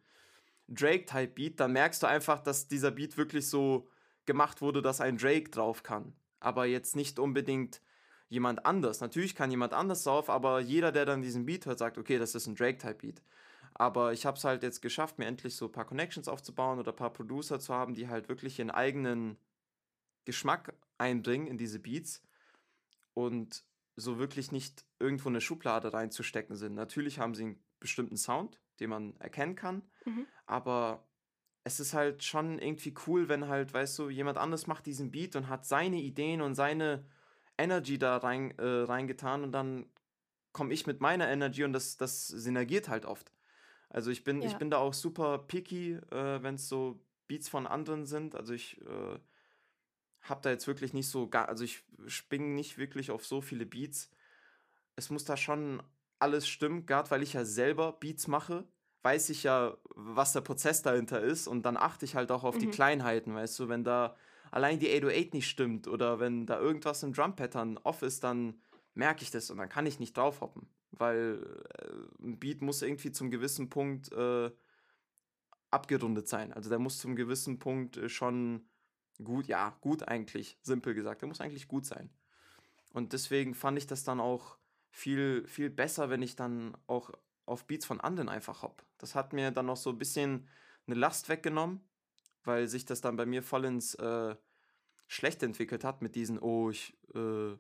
Drake-Type-Beat, 0.68 1.60
dann 1.60 1.74
merkst 1.74 2.04
du 2.04 2.08
einfach, 2.08 2.39
dass 2.39 2.68
dieser 2.68 2.91
Beat 2.91 3.18
wirklich 3.18 3.50
so 3.50 3.89
gemacht 4.26 4.62
wurde, 4.62 4.82
dass 4.82 5.02
ein 5.02 5.18
Drake 5.18 5.50
drauf 5.50 5.84
kann. 5.84 6.13
Aber 6.39 6.65
jetzt 6.65 6.96
nicht 6.96 7.20
unbedingt 7.20 7.82
jemand 8.30 8.65
anders. 8.65 9.02
Natürlich 9.02 9.36
kann 9.36 9.52
jemand 9.52 9.74
anders 9.74 10.04
drauf, 10.04 10.30
aber 10.30 10.60
jeder, 10.60 10.91
der 10.91 11.06
dann 11.06 11.22
diesen 11.22 11.46
Beat 11.46 11.65
hört, 11.65 11.80
sagt, 11.80 11.98
okay, 11.98 12.18
das 12.18 12.36
ist 12.36 12.48
ein 12.48 12.56
Drake-Type-Beat. 12.56 13.22
Aber 13.74 14.13
ich 14.13 14.26
habe 14.26 14.38
es 14.38 14.44
halt 14.44 14.63
jetzt 14.63 14.82
geschafft, 14.82 15.20
mir 15.20 15.26
endlich 15.26 15.56
so 15.56 15.65
ein 15.65 15.72
paar 15.72 15.86
Connections 15.86 16.28
aufzubauen 16.28 16.80
oder 16.80 16.94
ein 16.94 16.96
paar 16.96 17.12
Producer 17.12 17.60
zu 17.60 17.74
haben, 17.74 17.94
die 17.94 18.08
halt 18.08 18.30
wirklich 18.30 18.58
ihren 18.58 18.72
eigenen 18.72 19.38
Geschmack 20.24 20.74
einbringen 20.98 21.48
in 21.48 21.58
diese 21.58 21.80
Beats 21.80 22.24
und 23.13 23.63
so 23.96 24.18
wirklich 24.18 24.52
nicht 24.52 24.86
irgendwo 24.99 25.29
eine 25.29 25.41
Schublade 25.41 25.93
reinzustecken 25.93 26.55
sind. 26.55 26.75
Natürlich 26.75 27.19
haben 27.19 27.36
sie 27.36 27.43
einen 27.43 27.63
bestimmten 27.79 28.17
Sound, 28.17 28.60
den 28.79 28.89
man 28.89 29.15
erkennen 29.19 29.55
kann, 29.55 29.84
Mhm. 30.05 30.25
aber 30.45 31.08
es 31.63 31.79
ist 31.79 31.93
halt 31.93 32.23
schon 32.23 32.60
irgendwie 32.60 32.93
cool, 33.08 33.29
wenn 33.29 33.47
halt, 33.47 33.73
weißt 33.73 33.99
du, 33.99 34.10
jemand 34.10 34.38
anderes 34.38 34.67
macht 34.67 34.86
diesen 34.86 35.12
Beat 35.12 35.36
und 35.36 35.49
hat 35.49 35.65
seine 35.65 35.97
Ideen 35.97 36.41
und 36.41 36.55
seine 36.55 37.05
Energy 37.58 37.97
da 37.97 38.17
rein, 38.17 38.51
äh, 38.60 38.63
reingetan 38.84 39.43
und 39.43 39.51
dann 39.51 39.88
komme 40.53 40.73
ich 40.73 40.88
mit 40.88 41.01
meiner 41.01 41.27
Energy 41.29 41.63
und 41.63 41.73
das, 41.73 41.97
das 41.97 42.27
synergiert 42.27 42.89
halt 42.89 43.05
oft. 43.05 43.31
Also 43.89 44.12
ich 44.12 44.23
bin, 44.23 44.41
ich 44.43 44.53
Ja. 44.53 44.58
bin 44.58 44.69
da 44.71 44.77
auch 44.79 44.93
super 44.93 45.39
picky, 45.39 45.93
äh, 46.12 46.43
wenn 46.43 46.55
es 46.55 46.69
so 46.69 47.01
Beats 47.27 47.49
von 47.49 47.67
anderen 47.67 48.05
sind. 48.05 48.36
Also 48.36 48.53
ich 48.53 48.81
äh, 48.81 49.19
habe 50.21 50.41
da 50.41 50.49
jetzt 50.49 50.67
wirklich 50.67 50.93
nicht 50.93 51.08
so, 51.10 51.27
gar, 51.29 51.47
also 51.49 51.63
ich 51.63 51.84
springe 52.08 52.53
nicht 52.55 52.77
wirklich 52.77 53.12
auf 53.12 53.25
so 53.25 53.41
viele 53.41 53.65
Beats. 53.65 54.10
Es 54.95 55.10
muss 55.10 55.25
da 55.25 55.38
schon 55.38 55.81
alles 56.19 56.47
stimmen, 56.47 56.86
gerade 56.86 57.12
weil 57.12 57.23
ich 57.23 57.34
ja 57.34 57.45
selber 57.45 57.93
Beats 57.93 58.27
mache, 58.27 58.65
weiß 59.03 59.29
ich 59.29 59.43
ja, 59.43 59.77
was 59.95 60.34
der 60.34 60.41
Prozess 60.41 60.81
dahinter 60.81 61.21
ist 61.21 61.47
und 61.47 61.63
dann 61.63 61.77
achte 61.77 62.05
ich 62.05 62.15
halt 62.15 62.31
auch 62.31 62.43
auf 62.43 62.58
die 62.58 62.67
Mhm. 62.67 62.71
Kleinheiten, 62.71 63.36
weißt 63.36 63.60
du, 63.60 63.69
wenn 63.69 63.84
da 63.84 64.15
allein 64.51 64.79
die 64.79 64.89
808 64.89 65.34
nicht 65.34 65.49
stimmt 65.49 65.88
oder 65.88 66.19
wenn 66.19 66.45
da 66.45 66.60
irgendwas 66.60 67.03
im 67.03 67.13
Drum-Pattern 67.13 67.77
off 67.79 68.01
ist, 68.01 68.23
dann 68.23 68.62
merke 68.93 69.23
ich 69.23 69.31
das 69.31 69.51
und 69.51 69.58
dann 69.58 69.69
kann 69.69 69.86
ich 69.86 69.99
nicht 69.99 70.15
draufhoppen, 70.15 70.67
weil 70.91 71.45
äh, 71.77 72.23
ein 72.25 72.39
Beat 72.39 72.62
muss 72.62 72.81
irgendwie 72.81 73.12
zum 73.12 73.29
gewissen 73.29 73.69
Punkt 73.69 74.12
äh, 74.13 74.49
abgerundet 75.71 76.27
sein. 76.27 76.53
Also 76.53 76.69
der 76.69 76.79
muss 76.79 76.97
zum 76.99 77.15
gewissen 77.15 77.60
Punkt 77.60 77.97
äh, 77.97 78.10
schon 78.10 78.69
gut, 79.23 79.47
ja, 79.47 79.77
gut 79.81 80.08
eigentlich, 80.08 80.58
simpel 80.62 80.93
gesagt, 80.93 81.21
der 81.21 81.27
muss 81.27 81.41
eigentlich 81.41 81.67
gut 81.67 81.86
sein. 81.86 82.10
Und 82.93 83.13
deswegen 83.13 83.53
fand 83.53 83.77
ich 83.77 83.88
das 83.88 84.03
dann 84.03 84.19
auch 84.21 84.58
viel, 84.95 85.45
viel 85.45 85.69
besser, 85.69 86.10
wenn 86.10 86.21
ich 86.21 86.38
dann 86.38 86.75
auch 86.88 87.12
auf 87.45 87.67
Beats 87.67 87.86
von 87.86 87.99
anderen 87.99 88.29
einfach 88.29 88.62
hopp. 88.63 88.86
Das 88.97 89.13
hat 89.13 89.34
mir 89.34 89.51
dann 89.51 89.65
noch 89.65 89.75
so 89.75 89.89
ein 89.89 89.97
bisschen 89.97 90.47
eine 90.88 90.95
Last 90.95 91.27
weggenommen, 91.27 91.81
weil 92.45 92.69
sich 92.69 92.86
das 92.86 93.01
dann 93.01 93.17
bei 93.17 93.25
mir 93.25 93.43
voll 93.43 93.65
ins 93.65 93.95
äh, 93.95 94.36
Schlechte 95.08 95.45
entwickelt 95.45 95.84
hat 95.84 96.01
mit 96.01 96.15
diesen, 96.15 96.39
oh, 96.39 96.69
ich 96.69 96.97
äh, 97.13 97.58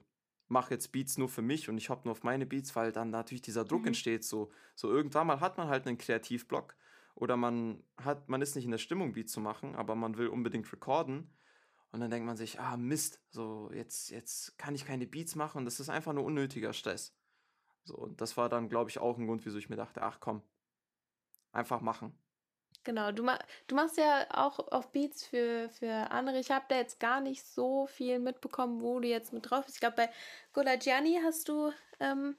mache 0.47 0.73
jetzt 0.73 0.93
Beats 0.93 1.17
nur 1.17 1.27
für 1.27 1.41
mich 1.41 1.67
und 1.67 1.77
ich 1.77 1.89
hopp 1.89 2.05
nur 2.05 2.13
auf 2.13 2.23
meine 2.23 2.45
Beats, 2.45 2.73
weil 2.75 2.93
dann 2.93 3.09
natürlich 3.09 3.41
dieser 3.41 3.65
Druck 3.65 3.81
Mhm. 3.81 3.87
entsteht. 3.87 4.23
So, 4.23 4.49
so 4.73 4.89
irgendwann 4.89 5.27
mal 5.27 5.41
hat 5.41 5.57
man 5.57 5.67
halt 5.67 5.85
einen 5.87 5.97
Kreativblock 5.97 6.77
oder 7.15 7.35
man 7.35 7.83
hat, 7.97 8.29
man 8.29 8.41
ist 8.41 8.55
nicht 8.55 8.65
in 8.65 8.71
der 8.71 8.77
Stimmung, 8.77 9.11
Beats 9.11 9.33
zu 9.33 9.41
machen, 9.41 9.75
aber 9.75 9.95
man 9.95 10.17
will 10.17 10.29
unbedingt 10.29 10.71
recorden. 10.71 11.29
Und 11.91 11.99
dann 11.99 12.09
denkt 12.09 12.25
man 12.25 12.37
sich, 12.37 12.59
ah 12.61 12.77
Mist, 12.77 13.21
so 13.29 13.69
jetzt, 13.73 14.09
jetzt 14.09 14.57
kann 14.57 14.73
ich 14.73 14.85
keine 14.85 15.05
Beats 15.05 15.35
machen 15.35 15.59
und 15.59 15.65
das 15.65 15.81
ist 15.81 15.89
einfach 15.89 16.13
nur 16.13 16.23
unnötiger 16.23 16.71
Stress. 16.71 17.13
So, 17.85 17.95
und 17.95 18.19
das 18.21 18.35
war 18.37 18.49
dann, 18.49 18.69
glaube 18.69 18.89
ich, 18.89 18.99
auch 18.99 19.17
ein 19.17 19.27
Grund, 19.27 19.45
wieso 19.45 19.57
ich 19.57 19.69
mir 19.69 19.75
dachte, 19.77 20.01
ach 20.01 20.19
komm, 20.19 20.41
einfach 21.51 21.81
machen. 21.81 22.19
Genau, 22.83 23.11
du, 23.11 23.23
ma 23.23 23.39
du 23.67 23.75
machst 23.75 23.97
ja 23.97 24.27
auch 24.31 24.59
auf 24.71 24.91
Beats 24.91 25.25
für, 25.25 25.69
für 25.69 26.11
andere. 26.11 26.39
Ich 26.39 26.51
habe 26.51 26.65
da 26.69 26.75
jetzt 26.75 26.99
gar 26.99 27.19
nicht 27.19 27.43
so 27.45 27.87
viel 27.87 28.19
mitbekommen, 28.19 28.81
wo 28.81 28.99
du 28.99 29.07
jetzt 29.07 29.33
mit 29.33 29.49
drauf 29.49 29.65
bist. 29.65 29.77
Ich 29.77 29.79
glaube, 29.81 29.95
bei 29.95 30.09
Gola 30.53 30.75
Gianni 30.75 31.19
hast 31.23 31.49
du 31.49 31.71
ähm, 31.99 32.37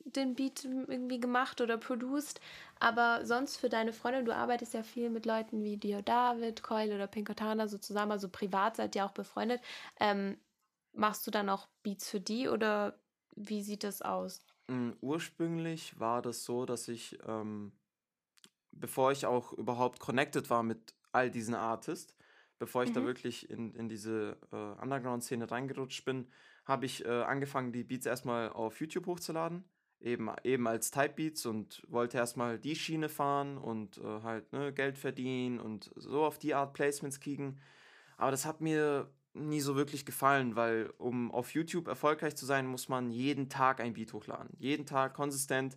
den 0.00 0.34
Beat 0.36 0.64
irgendwie 0.64 1.20
gemacht 1.20 1.60
oder 1.60 1.78
produced. 1.78 2.40
Aber 2.80 3.26
sonst 3.26 3.58
für 3.58 3.68
deine 3.70 3.92
Freunde, 3.92 4.24
du 4.24 4.34
arbeitest 4.34 4.74
ja 4.74 4.82
viel 4.82 5.10
mit 5.10 5.26
Leuten 5.26 5.62
wie 5.64 5.76
Dio 5.78 6.02
David, 6.02 6.62
Coil 6.62 6.92
oder 6.94 7.06
Pinkotana 7.08 7.68
so 7.68 7.78
zusammen, 7.78 8.12
also 8.12 8.28
privat 8.30 8.76
seid 8.76 8.96
ihr 8.96 9.04
auch 9.06 9.12
befreundet. 9.12 9.62
Ähm, 10.00 10.40
machst 10.92 11.26
du 11.26 11.30
dann 11.30 11.50
auch 11.50 11.68
Beats 11.82 12.10
für 12.10 12.20
die 12.20 12.48
oder 12.48 13.00
wie 13.36 13.62
sieht 13.62 13.84
das 13.84 14.02
aus? 14.02 14.46
Mm, 14.68 14.92
Ursprünglich 15.00 15.98
war 16.00 16.22
das 16.22 16.44
so, 16.44 16.64
dass 16.66 16.88
ich, 16.88 17.18
ähm, 17.26 17.72
bevor 18.72 19.12
ich 19.12 19.26
auch 19.26 19.52
überhaupt 19.52 20.00
connected 20.00 20.50
war 20.50 20.62
mit 20.62 20.94
all 21.12 21.30
diesen 21.30 21.54
Artists, 21.54 22.16
bevor 22.58 22.84
ich 22.84 22.92
da 22.92 23.00
Mhm. 23.00 23.04
wirklich 23.04 23.50
in, 23.50 23.74
in 23.74 23.88
diese 23.88 24.36
äh, 24.52 24.56
Underground-Szene 24.82 25.50
reingerutscht 25.50 26.04
bin, 26.04 26.28
habe 26.64 26.86
ich 26.86 27.04
äh, 27.04 27.08
angefangen, 27.08 27.72
die 27.72 27.84
Beats 27.84 28.06
erstmal 28.06 28.50
auf 28.50 28.80
YouTube 28.80 29.06
hochzuladen. 29.06 29.64
Eben, 30.00 30.30
eben 30.42 30.66
als 30.68 30.90
Type-Beats 30.90 31.46
und 31.46 31.82
wollte 31.88 32.18
erstmal 32.18 32.58
die 32.58 32.76
Schiene 32.76 33.08
fahren 33.08 33.56
und 33.56 33.96
äh, 33.98 34.22
halt 34.22 34.52
ne, 34.52 34.70
Geld 34.72 34.98
verdienen 34.98 35.58
und 35.60 35.90
so 35.96 36.24
auf 36.24 36.38
die 36.38 36.52
Art 36.54 36.74
Placements 36.74 37.20
kriegen. 37.20 37.58
Aber 38.18 38.30
das 38.30 38.44
hat 38.46 38.60
mir 38.60 39.10
nie 39.34 39.60
so 39.60 39.76
wirklich 39.76 40.06
gefallen, 40.06 40.56
weil 40.56 40.92
um 40.98 41.30
auf 41.32 41.54
YouTube 41.54 41.88
erfolgreich 41.88 42.36
zu 42.36 42.46
sein, 42.46 42.66
muss 42.66 42.88
man 42.88 43.10
jeden 43.10 43.48
Tag 43.48 43.80
ein 43.80 43.94
Beat 43.94 44.12
hochladen. 44.12 44.56
Jeden 44.58 44.86
Tag 44.86 45.14
konsistent. 45.14 45.76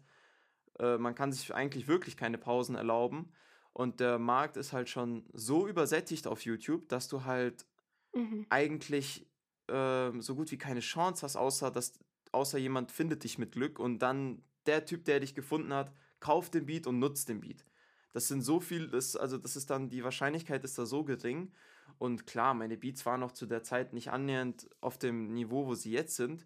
Äh, 0.79 0.97
man 0.97 1.15
kann 1.15 1.31
sich 1.31 1.53
eigentlich 1.53 1.87
wirklich 1.87 2.17
keine 2.17 2.37
Pausen 2.37 2.75
erlauben. 2.75 3.31
Und 3.73 3.99
der 3.99 4.19
Markt 4.19 4.57
ist 4.57 4.73
halt 4.73 4.89
schon 4.89 5.25
so 5.33 5.67
übersättigt 5.67 6.27
auf 6.27 6.41
YouTube, 6.45 6.89
dass 6.89 7.07
du 7.07 7.25
halt 7.25 7.65
Mhm. 8.13 8.45
eigentlich 8.49 9.27
ähm, 9.67 10.21
so 10.21 10.35
gut 10.35 10.51
wie 10.51 10.57
keine 10.57 10.79
Chance 10.79 11.23
hast, 11.23 11.35
außer 11.35 11.71
dass 11.71 11.99
außer 12.31 12.57
jemand 12.57 12.91
findet 12.91 13.23
dich 13.23 13.37
mit 13.37 13.53
Glück 13.53 13.79
und 13.79 13.99
dann 13.99 14.43
der 14.65 14.85
Typ, 14.85 15.05
der 15.05 15.19
dich 15.19 15.33
gefunden 15.33 15.73
hat, 15.73 15.93
kauft 16.19 16.53
den 16.53 16.65
Beat 16.65 16.87
und 16.87 16.99
nutzt 16.99 17.29
den 17.29 17.39
Beat. 17.39 17.65
Das 18.13 18.27
sind 18.27 18.41
so 18.41 18.59
viel, 18.59 18.87
das, 18.89 19.15
also 19.15 19.37
das 19.37 19.55
ist 19.55 19.69
dann, 19.69 19.89
die 19.89 20.03
Wahrscheinlichkeit 20.03 20.63
ist 20.63 20.77
da 20.77 20.85
so 20.85 21.03
gering. 21.03 21.51
Und 21.97 22.27
klar, 22.27 22.53
meine 22.53 22.77
Beats 22.77 23.05
waren 23.05 23.19
noch 23.19 23.31
zu 23.31 23.45
der 23.45 23.63
Zeit 23.63 23.93
nicht 23.93 24.11
annähernd 24.11 24.69
auf 24.81 24.97
dem 24.97 25.33
Niveau, 25.33 25.65
wo 25.65 25.75
sie 25.75 25.91
jetzt 25.91 26.15
sind. 26.15 26.45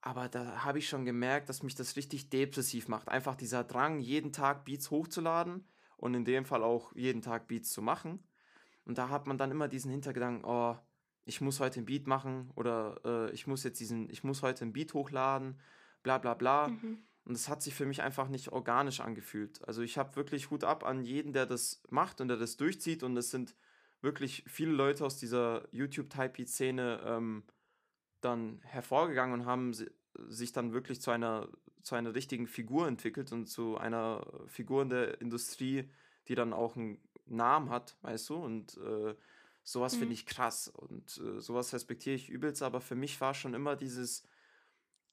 Aber 0.00 0.28
da 0.28 0.64
habe 0.64 0.78
ich 0.78 0.88
schon 0.88 1.04
gemerkt, 1.04 1.48
dass 1.48 1.62
mich 1.62 1.74
das 1.74 1.96
richtig 1.96 2.30
depressiv 2.30 2.88
macht. 2.88 3.08
Einfach 3.08 3.34
dieser 3.34 3.64
Drang, 3.64 4.00
jeden 4.00 4.32
Tag 4.32 4.64
Beats 4.64 4.90
hochzuladen 4.90 5.66
und 5.96 6.14
in 6.14 6.24
dem 6.24 6.44
Fall 6.44 6.62
auch 6.62 6.94
jeden 6.94 7.20
Tag 7.20 7.48
Beats 7.48 7.72
zu 7.72 7.82
machen. 7.82 8.22
Und 8.84 8.96
da 8.96 9.08
hat 9.10 9.26
man 9.26 9.36
dann 9.36 9.50
immer 9.50 9.68
diesen 9.68 9.90
Hintergedanken, 9.90 10.44
oh, 10.44 10.76
ich 11.24 11.40
muss 11.42 11.60
heute 11.60 11.80
ein 11.80 11.84
Beat 11.84 12.06
machen 12.06 12.50
oder 12.54 13.00
äh, 13.04 13.30
ich 13.32 13.46
muss 13.46 13.62
jetzt 13.62 13.80
diesen, 13.80 14.08
ich 14.08 14.24
muss 14.24 14.42
heute 14.42 14.64
ein 14.64 14.72
Beat 14.72 14.94
hochladen, 14.94 15.60
bla 16.02 16.16
bla 16.16 16.34
bla. 16.34 16.68
Mhm. 16.68 16.98
Und 17.26 17.34
das 17.34 17.50
hat 17.50 17.62
sich 17.62 17.74
für 17.74 17.84
mich 17.84 18.00
einfach 18.00 18.28
nicht 18.28 18.52
organisch 18.52 19.00
angefühlt. 19.00 19.62
Also 19.68 19.82
ich 19.82 19.98
habe 19.98 20.16
wirklich 20.16 20.50
Hut 20.50 20.64
ab 20.64 20.84
an 20.84 21.04
jeden, 21.04 21.34
der 21.34 21.44
das 21.44 21.82
macht 21.90 22.22
und 22.22 22.28
der 22.28 22.38
das 22.38 22.56
durchzieht. 22.56 23.02
Und 23.02 23.14
es 23.18 23.30
sind 23.30 23.54
wirklich 24.00 24.44
viele 24.46 24.72
Leute 24.72 25.04
aus 25.04 25.18
dieser 25.18 25.68
YouTube-Type-Szene 25.74 27.02
ähm, 27.04 27.44
dann 28.20 28.60
hervorgegangen 28.62 29.40
und 29.40 29.46
haben 29.46 29.72
si- 29.74 29.90
sich 30.28 30.52
dann 30.52 30.72
wirklich 30.72 31.00
zu 31.00 31.10
einer, 31.10 31.48
zu 31.82 31.94
einer 31.94 32.14
richtigen 32.14 32.46
Figur 32.46 32.88
entwickelt 32.88 33.32
und 33.32 33.46
zu 33.46 33.78
einer 33.78 34.26
Figur 34.46 34.82
in 34.82 34.90
der 34.90 35.20
Industrie, 35.20 35.90
die 36.28 36.34
dann 36.34 36.52
auch 36.52 36.76
einen 36.76 37.08
Namen 37.26 37.70
hat, 37.70 37.98
weißt 38.02 38.28
du? 38.30 38.36
Und 38.36 38.76
äh, 38.78 39.14
sowas 39.62 39.96
finde 39.96 40.12
Mhm. 40.12 40.14
ich 40.14 40.26
krass 40.26 40.68
und 40.68 41.18
äh, 41.18 41.40
sowas 41.40 41.72
respektiere 41.72 42.16
ich 42.16 42.28
übelst, 42.30 42.62
aber 42.62 42.80
für 42.80 42.96
mich 42.96 43.20
war 43.20 43.34
schon 43.34 43.54
immer 43.54 43.76
dieses 43.76 44.26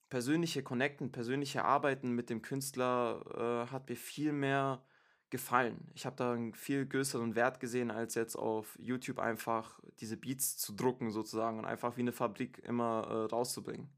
persönliche 0.10 0.64
Connecten, 0.64 1.12
persönliche 1.12 1.64
Arbeiten 1.66 2.12
mit 2.12 2.30
dem 2.30 2.42
Künstler 2.42 3.66
äh, 3.68 3.72
hat 3.72 3.90
mir 3.90 3.96
viel 3.96 4.34
mehr 4.34 4.86
gefallen. 5.30 5.92
Ich 5.96 6.06
habe 6.06 6.16
da 6.16 6.34
einen 6.34 6.54
viel 6.54 6.86
größeren 6.86 7.36
Wert 7.36 7.60
gesehen, 7.60 7.92
als 7.92 8.16
jetzt 8.16 8.36
auf 8.36 8.78
YouTube 8.80 9.20
einfach 9.20 9.80
diese 10.00 10.18
Beats 10.18 10.58
zu 10.58 10.74
drucken 10.74 11.12
sozusagen 11.12 11.60
und 11.60 11.66
einfach 11.66 11.98
wie 11.98 12.02
eine 12.02 12.12
Fabrik 12.12 12.60
immer 12.64 13.08
äh, 13.10 13.34
rauszubringen. 13.34 13.90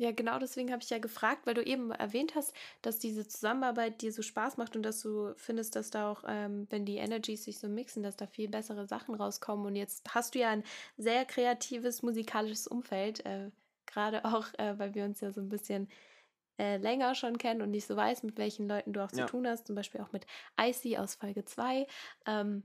Ja, 0.00 0.12
genau 0.12 0.38
deswegen 0.38 0.70
habe 0.70 0.80
ich 0.80 0.90
ja 0.90 0.98
gefragt, 0.98 1.44
weil 1.44 1.54
du 1.54 1.62
eben 1.62 1.90
erwähnt 1.90 2.36
hast, 2.36 2.54
dass 2.82 3.00
diese 3.00 3.26
Zusammenarbeit 3.26 4.00
dir 4.00 4.12
so 4.12 4.22
Spaß 4.22 4.56
macht 4.56 4.76
und 4.76 4.84
dass 4.84 5.00
du 5.00 5.34
findest, 5.36 5.74
dass 5.74 5.90
da 5.90 6.12
auch, 6.12 6.22
ähm, 6.28 6.68
wenn 6.70 6.84
die 6.84 6.98
Energies 6.98 7.44
sich 7.44 7.58
so 7.58 7.68
mixen, 7.68 8.04
dass 8.04 8.14
da 8.16 8.28
viel 8.28 8.48
bessere 8.48 8.86
Sachen 8.86 9.16
rauskommen. 9.16 9.66
Und 9.66 9.74
jetzt 9.74 10.14
hast 10.14 10.36
du 10.36 10.38
ja 10.38 10.50
ein 10.50 10.62
sehr 10.98 11.24
kreatives 11.24 12.02
musikalisches 12.02 12.68
Umfeld, 12.68 13.26
äh, 13.26 13.50
gerade 13.86 14.24
auch, 14.24 14.46
äh, 14.58 14.78
weil 14.78 14.94
wir 14.94 15.04
uns 15.04 15.20
ja 15.20 15.32
so 15.32 15.40
ein 15.40 15.48
bisschen 15.48 15.88
äh, 16.58 16.76
länger 16.76 17.14
schon 17.14 17.38
kennen 17.38 17.62
und 17.62 17.70
nicht 17.70 17.86
so 17.86 17.96
weiß, 17.96 18.22
mit 18.22 18.38
welchen 18.38 18.68
Leuten 18.68 18.92
du 18.92 19.04
auch 19.04 19.12
zu 19.12 19.20
Ja. 19.20 19.26
tun 19.26 19.46
hast, 19.46 19.66
zum 19.66 19.76
Beispiel 19.76 20.00
auch 20.00 20.12
mit 20.12 20.26
Icy 20.60 20.98
aus 20.98 21.14
Folge 21.14 21.44
2. 21.44 21.86
Ähm, 22.26 22.64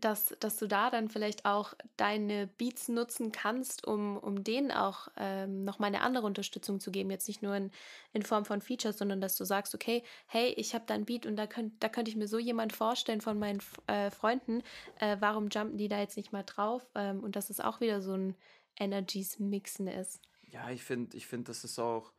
dass, 0.00 0.34
dass 0.40 0.56
du 0.56 0.66
da 0.66 0.90
dann 0.90 1.08
vielleicht 1.08 1.44
auch 1.44 1.74
deine 1.96 2.46
Beats 2.46 2.88
nutzen 2.88 3.32
kannst, 3.32 3.86
um, 3.86 4.16
um 4.16 4.42
denen 4.42 4.70
auch 4.70 5.08
ähm, 5.16 5.64
nochmal 5.64 5.88
eine 5.88 6.00
andere 6.00 6.26
Unterstützung 6.26 6.80
zu 6.80 6.90
geben. 6.90 7.10
Jetzt 7.10 7.28
nicht 7.28 7.42
nur 7.42 7.54
in, 7.54 7.70
in 8.12 8.22
Form 8.22 8.44
von 8.44 8.60
Features, 8.62 8.98
sondern 8.98 9.20
dass 9.20 9.36
du 9.36 9.44
sagst, 9.44 9.74
okay, 9.74 10.02
hey, 10.26 10.54
ich 10.56 10.74
habe 10.74 10.84
da 10.86 10.94
ein 10.94 11.04
Beat 11.04 11.26
und 11.26 11.36
da, 11.36 11.46
könnt, 11.46 11.82
da 11.82 11.88
könnte 11.88 12.10
ich 12.10 12.16
mir 12.16 12.28
so 12.28 12.38
jemand 12.38 12.72
vorstellen 12.72 13.20
von 13.20 13.38
meinen 13.38 13.60
äh, 13.86 14.10
Freunden, 14.10 14.62
äh, 15.00 15.16
warum 15.20 15.48
jumpen 15.48 15.76
die 15.76 15.88
da 15.88 16.00
jetzt 16.00 16.16
nicht 16.16 16.32
mal 16.32 16.44
drauf? 16.44 16.86
Ähm, 16.94 17.22
und 17.22 17.36
dass 17.36 17.50
es 17.50 17.60
auch 17.60 17.80
wieder 17.80 18.00
so 18.00 18.14
ein 18.14 18.36
Energies-Mixen 18.78 19.86
ist. 19.86 20.20
Ja, 20.48 20.70
ich 20.70 20.82
finde, 20.82 21.16
ich 21.16 21.26
finde, 21.26 21.44
das 21.44 21.62
ist 21.62 21.78
auch 21.78 22.12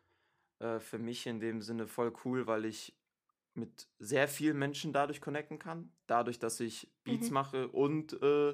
äh, 0.59 0.79
für 0.79 0.97
mich 0.99 1.25
in 1.27 1.39
dem 1.39 1.61
Sinne 1.61 1.87
voll 1.87 2.13
cool, 2.23 2.47
weil 2.47 2.65
ich 2.65 2.95
mit 3.53 3.87
sehr 3.99 4.27
vielen 4.27 4.57
Menschen 4.57 4.93
dadurch 4.93 5.21
connecten 5.21 5.59
kann. 5.59 5.91
Dadurch, 6.07 6.39
dass 6.39 6.59
ich 6.59 6.91
Beats 7.03 7.29
Mhm. 7.29 7.33
mache 7.33 7.67
und 7.69 8.21
äh, 8.21 8.53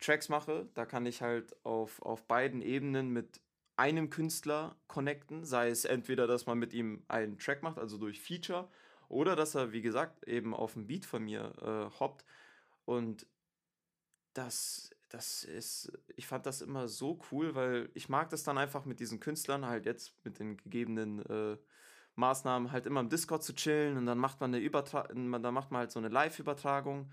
Tracks 0.00 0.28
mache, 0.28 0.68
da 0.74 0.86
kann 0.86 1.06
ich 1.06 1.22
halt 1.22 1.54
auf, 1.64 2.02
auf 2.02 2.26
beiden 2.26 2.62
Ebenen 2.62 3.10
mit 3.10 3.40
einem 3.76 4.10
Künstler 4.10 4.76
connecten. 4.88 5.44
Sei 5.44 5.68
es 5.68 5.84
entweder, 5.84 6.26
dass 6.26 6.46
man 6.46 6.58
mit 6.58 6.72
ihm 6.72 7.04
einen 7.08 7.38
Track 7.38 7.62
macht, 7.62 7.78
also 7.78 7.96
durch 7.98 8.20
Feature, 8.20 8.68
oder 9.08 9.36
dass 9.36 9.54
er, 9.54 9.72
wie 9.72 9.82
gesagt, 9.82 10.26
eben 10.26 10.54
auf 10.54 10.76
ein 10.76 10.86
Beat 10.86 11.06
von 11.06 11.24
mir 11.24 11.52
äh, 11.62 11.98
hoppt. 12.00 12.24
Und 12.84 13.26
das, 14.34 14.90
das 15.10 15.44
ist, 15.44 15.92
ich 16.16 16.26
fand 16.26 16.46
das 16.46 16.62
immer 16.62 16.88
so 16.88 17.20
cool, 17.30 17.54
weil 17.54 17.90
ich 17.94 18.08
mag 18.08 18.30
das 18.30 18.42
dann 18.44 18.58
einfach 18.58 18.84
mit 18.86 19.00
diesen 19.00 19.20
Künstlern, 19.20 19.66
halt 19.66 19.84
jetzt 19.86 20.14
mit 20.24 20.38
den 20.38 20.56
gegebenen 20.56 21.18
äh, 21.26 21.58
Maßnahmen, 22.14 22.72
halt 22.72 22.86
immer 22.86 23.00
im 23.00 23.08
Discord 23.08 23.42
zu 23.42 23.54
chillen 23.54 23.96
und 23.96 24.06
dann 24.06 24.18
macht 24.18 24.40
man 24.40 24.54
eine 24.54 24.62
Übertra 24.64 25.08
man- 25.14 25.42
dann 25.42 25.54
macht 25.54 25.70
man 25.70 25.80
halt 25.80 25.92
so 25.92 25.98
eine 25.98 26.08
Live-Übertragung 26.08 27.10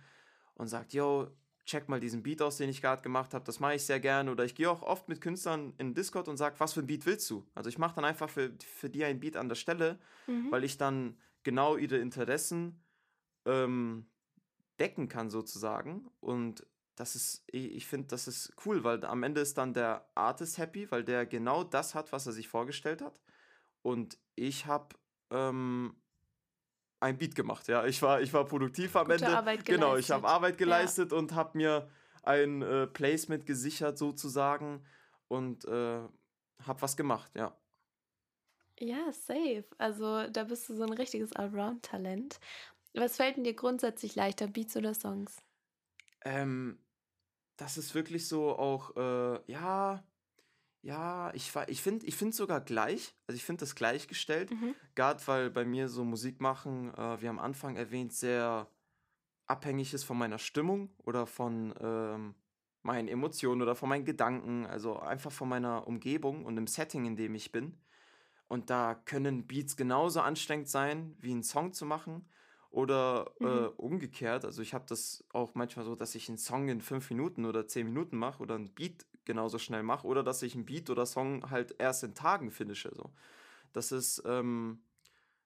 und 0.55 0.67
sagt, 0.67 0.93
yo, 0.93 1.27
check 1.65 1.89
mal 1.89 1.99
diesen 1.99 2.23
Beat 2.23 2.41
aus, 2.41 2.57
den 2.57 2.69
ich 2.69 2.81
gerade 2.81 3.01
gemacht 3.01 3.33
habe, 3.33 3.43
das 3.45 3.59
mache 3.59 3.75
ich 3.75 3.85
sehr 3.85 3.99
gerne. 3.99 4.31
Oder 4.31 4.45
ich 4.45 4.55
gehe 4.55 4.69
auch 4.71 4.81
oft 4.83 5.09
mit 5.09 5.19
Künstlern 5.19 5.73
in 5.77 5.93
Discord 5.93 6.27
und 6.29 6.37
sage, 6.37 6.55
was 6.59 6.73
für 6.73 6.79
ein 6.79 6.87
Beat 6.87 7.05
willst 7.05 7.29
du? 7.29 7.45
Also 7.55 7.69
ich 7.69 7.77
mache 7.77 7.95
dann 7.95 8.05
einfach 8.05 8.29
für, 8.29 8.53
für 8.59 8.89
die 8.89 9.03
ein 9.03 9.19
Beat 9.19 9.35
an 9.35 9.49
der 9.49 9.55
Stelle, 9.55 9.99
Mhm. 10.27 10.51
weil 10.51 10.63
ich 10.63 10.77
dann 10.77 11.17
genau 11.43 11.75
ihre 11.77 11.97
Interessen 11.97 12.83
ähm, 13.45 14.07
decken 14.79 15.07
kann 15.09 15.29
sozusagen. 15.29 16.09
Und 16.19 16.65
das 16.97 17.15
ist, 17.15 17.43
ich, 17.47 17.71
ich 17.73 17.87
finde, 17.87 18.07
das 18.07 18.27
ist 18.27 18.53
cool, 18.65 18.83
weil 18.83 19.05
am 19.05 19.23
Ende 19.23 19.39
ist 19.41 19.57
dann 19.57 19.73
der 19.73 20.09
Artist 20.15 20.57
happy, 20.57 20.91
weil 20.91 21.03
der 21.03 21.25
genau 21.25 21.63
das 21.63 21.95
hat, 21.95 22.11
was 22.11 22.25
er 22.25 22.33
sich 22.33 22.47
vorgestellt 22.49 23.01
hat. 23.01 23.21
Und 23.83 24.17
ich 24.35 24.65
habe 24.65 24.95
ähm, 25.31 25.95
ein 26.99 27.17
Beat 27.17 27.35
gemacht, 27.35 27.67
ja. 27.67 27.85
Ich 27.85 28.01
war, 28.01 28.21
ich 28.21 28.33
war 28.33 28.45
produktiv 28.45 28.95
am 28.95 29.11
Gute 29.11 29.27
Ende. 29.27 29.37
Arbeit 29.37 29.65
Genau, 29.65 29.95
ich 29.95 30.07
geleistet. 30.07 30.15
habe 30.15 30.27
Arbeit 30.27 30.57
geleistet 30.57 31.13
und 31.13 31.35
habe 31.35 31.57
mir 31.57 31.89
ein 32.23 32.61
äh, 32.63 32.87
Placement 32.87 33.45
gesichert 33.45 33.97
sozusagen 33.99 34.83
und 35.27 35.65
äh, 35.65 36.01
habe 36.65 36.81
was 36.81 36.97
gemacht, 36.97 37.31
ja. 37.35 37.55
Ja, 38.79 39.11
safe. 39.11 39.65
Also 39.77 40.27
da 40.29 40.43
bist 40.45 40.69
du 40.69 40.75
so 40.75 40.83
ein 40.83 40.93
richtiges 40.93 41.33
Allround-Talent. 41.33 42.39
Was 42.93 43.17
fällt 43.17 43.37
denn 43.37 43.43
dir 43.43 43.55
grundsätzlich 43.55 44.15
leichter, 44.15 44.47
Beats 44.47 44.75
oder 44.75 44.93
Songs? 44.93 45.37
Ähm, 46.25 46.79
das 47.57 47.77
ist 47.77 47.93
wirklich 47.95 48.27
so 48.27 48.57
auch, 48.57 48.95
äh, 48.95 49.51
ja, 49.51 50.03
ja, 50.83 51.33
ich, 51.33 51.51
ich 51.67 51.81
finde 51.81 52.05
ich 52.05 52.15
find 52.15 52.33
sogar 52.33 52.61
gleich. 52.61 53.13
Also 53.27 53.35
ich 53.35 53.43
finde 53.43 53.61
das 53.61 53.75
gleichgestellt. 53.75 54.51
Mhm. 54.51 54.75
Gerade 54.95 55.21
weil 55.27 55.49
bei 55.49 55.65
mir 55.65 55.89
so 55.89 56.05
Musik 56.05 56.39
machen, 56.39 56.93
äh, 56.93 57.21
wie 57.21 57.27
am 57.27 57.39
Anfang 57.39 57.75
erwähnt, 57.75 58.13
sehr 58.13 58.67
abhängig 59.47 59.93
ist 59.93 60.03
von 60.03 60.17
meiner 60.17 60.37
Stimmung 60.37 60.89
oder 61.03 61.25
von 61.25 61.73
ähm, 61.81 62.35
meinen 62.83 63.07
Emotionen 63.07 63.61
oder 63.61 63.75
von 63.75 63.89
meinen 63.89 64.05
Gedanken. 64.05 64.65
Also 64.65 64.99
einfach 64.99 65.31
von 65.31 65.49
meiner 65.49 65.87
Umgebung 65.87 66.45
und 66.45 66.55
dem 66.55 66.67
Setting, 66.67 67.05
in 67.05 67.17
dem 67.17 67.35
ich 67.35 67.51
bin. 67.51 67.77
Und 68.47 68.69
da 68.69 68.95
können 68.95 69.45
Beats 69.45 69.75
genauso 69.75 70.21
anstrengend 70.21 70.69
sein, 70.69 71.15
wie 71.19 71.31
einen 71.31 71.43
Song 71.43 71.73
zu 71.73 71.85
machen. 71.85 72.29
Oder 72.77 73.31
äh, 73.41 73.45
Mhm. 73.45 73.69
umgekehrt. 73.77 74.45
Also 74.45 74.61
ich 74.61 74.75
habe 74.75 74.85
das 74.87 75.23
auch 75.33 75.55
manchmal 75.55 75.83
so, 75.83 75.95
dass 75.95 76.13
ich 76.13 76.29
einen 76.29 76.37
Song 76.37 76.69
in 76.69 76.79
fünf 76.81 77.09
Minuten 77.09 77.45
oder 77.45 77.67
zehn 77.67 77.87
Minuten 77.87 78.17
mache 78.17 78.39
oder 78.43 78.53
einen 78.53 78.69
Beat 78.69 79.03
genauso 79.25 79.57
schnell 79.57 79.81
mache. 79.81 80.05
Oder 80.05 80.21
dass 80.21 80.43
ich 80.43 80.53
einen 80.53 80.65
Beat 80.65 80.91
oder 80.91 81.07
Song 81.07 81.49
halt 81.49 81.73
erst 81.79 82.03
in 82.03 82.13
Tagen 82.13 82.51
finische. 82.51 82.91
So. 82.93 83.09
Das 83.73 83.91
ist, 83.91 84.21
ähm, 84.25 84.83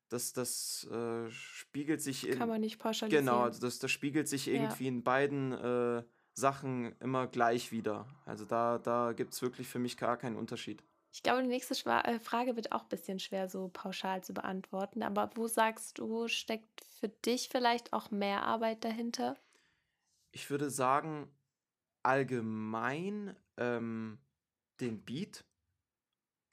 das, 0.10 0.34
das 0.34 0.86
äh, 0.92 1.30
spiegelt 1.32 2.02
sich 2.02 2.28
in. 2.28 2.38
Kann 2.38 2.50
man 2.50 2.60
nicht 2.60 2.80
pauschalisieren. 2.80 3.26
Genau, 3.26 3.44
also 3.44 3.62
das, 3.62 3.80
das 3.80 3.92
spiegelt 3.92 4.28
sich 4.28 4.48
Ja. 4.48 4.54
irgendwie 4.54 4.88
in 4.88 5.02
beiden 5.02 5.54
äh, 5.54 6.04
Sachen 6.34 6.94
immer 7.00 7.28
gleich 7.28 7.72
wieder. 7.72 8.08
Also 8.26 8.44
da, 8.44 8.78
da 8.78 9.14
gibt 9.14 9.32
es 9.34 9.42
wirklich 9.42 9.70
für 9.70 9.80
mich 9.80 9.96
gar 9.96 10.18
keinen 10.18 10.36
Unterschied. 10.36 10.84
Ich 11.14 11.24
glaube, 11.24 11.42
die 11.42 11.50
nächste 11.50 11.74
äh, 11.90 12.20
Frage 12.20 12.56
wird 12.56 12.72
auch 12.72 12.84
ein 12.84 12.90
bisschen 12.90 13.20
schwer 13.20 13.50
so 13.50 13.70
pauschal 13.72 14.24
zu 14.24 14.34
beantworten. 14.34 15.04
Aber 15.04 15.30
wo 15.36 15.48
sagst 15.48 16.00
du, 16.00 16.28
steckt 16.28 16.86
für 17.00 17.10
dich 17.10 17.50
vielleicht 17.50 17.92
auch 17.92 18.12
mehr 18.12 18.44
Arbeit 18.44 18.86
dahinter? 18.86 19.36
Ich 20.32 20.50
würde 20.50 20.70
sagen, 20.70 21.30
allgemein 22.04 23.36
ähm, 23.58 24.20
den 24.80 25.04
Beat. 25.04 25.44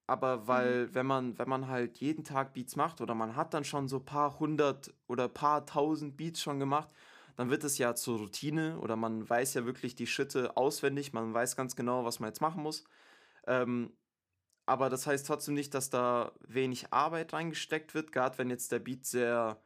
Aber 0.09 0.49
weil, 0.49 0.93
wenn 0.95 1.07
man, 1.07 1.39
wenn 1.39 1.49
man 1.49 1.69
halt 1.69 1.99
jeden 1.99 2.25
Tag 2.25 2.55
Beats 2.55 2.77
macht 2.77 3.01
oder 3.01 3.15
man 3.15 3.37
hat 3.37 3.53
dann 3.53 3.65
schon 3.65 3.89
so 3.89 4.01
paar 4.01 4.41
hundert 4.41 4.93
oder 5.07 5.29
paar 5.29 5.67
tausend 5.67 6.17
Beats 6.17 6.41
schon 6.41 6.59
gemacht, 6.59 6.89
dann 7.37 7.51
wird 7.51 7.63
es 7.63 7.79
ja 7.79 7.95
zur 7.95 8.19
Routine 8.19 8.81
oder 8.81 8.97
man 8.97 9.29
weiß 9.29 9.55
ja 9.55 9.67
wirklich 9.67 9.95
die 9.95 10.07
Schritte 10.07 10.57
auswendig, 10.57 11.13
man 11.13 11.33
weiß 11.35 11.57
ganz 11.57 11.77
genau, 11.77 12.05
was 12.05 12.21
man 12.21 12.31
jetzt 12.31 12.41
machen 12.41 12.63
muss. 12.63 12.85
Ähm, 13.47 13.93
aber 14.69 14.91
das 14.91 15.07
heißt 15.07 15.27
trotzdem 15.27 15.55
nicht, 15.55 15.75
dass 15.75 15.91
da 15.91 16.33
wenig 16.47 16.93
Arbeit 16.93 17.33
reingesteckt 17.33 17.95
wird, 17.95 18.13
gerade 18.13 18.39
wenn 18.39 18.51
jetzt 18.51 18.71
der 18.73 18.79
Beat 18.81 19.07
sehr, 19.07 19.63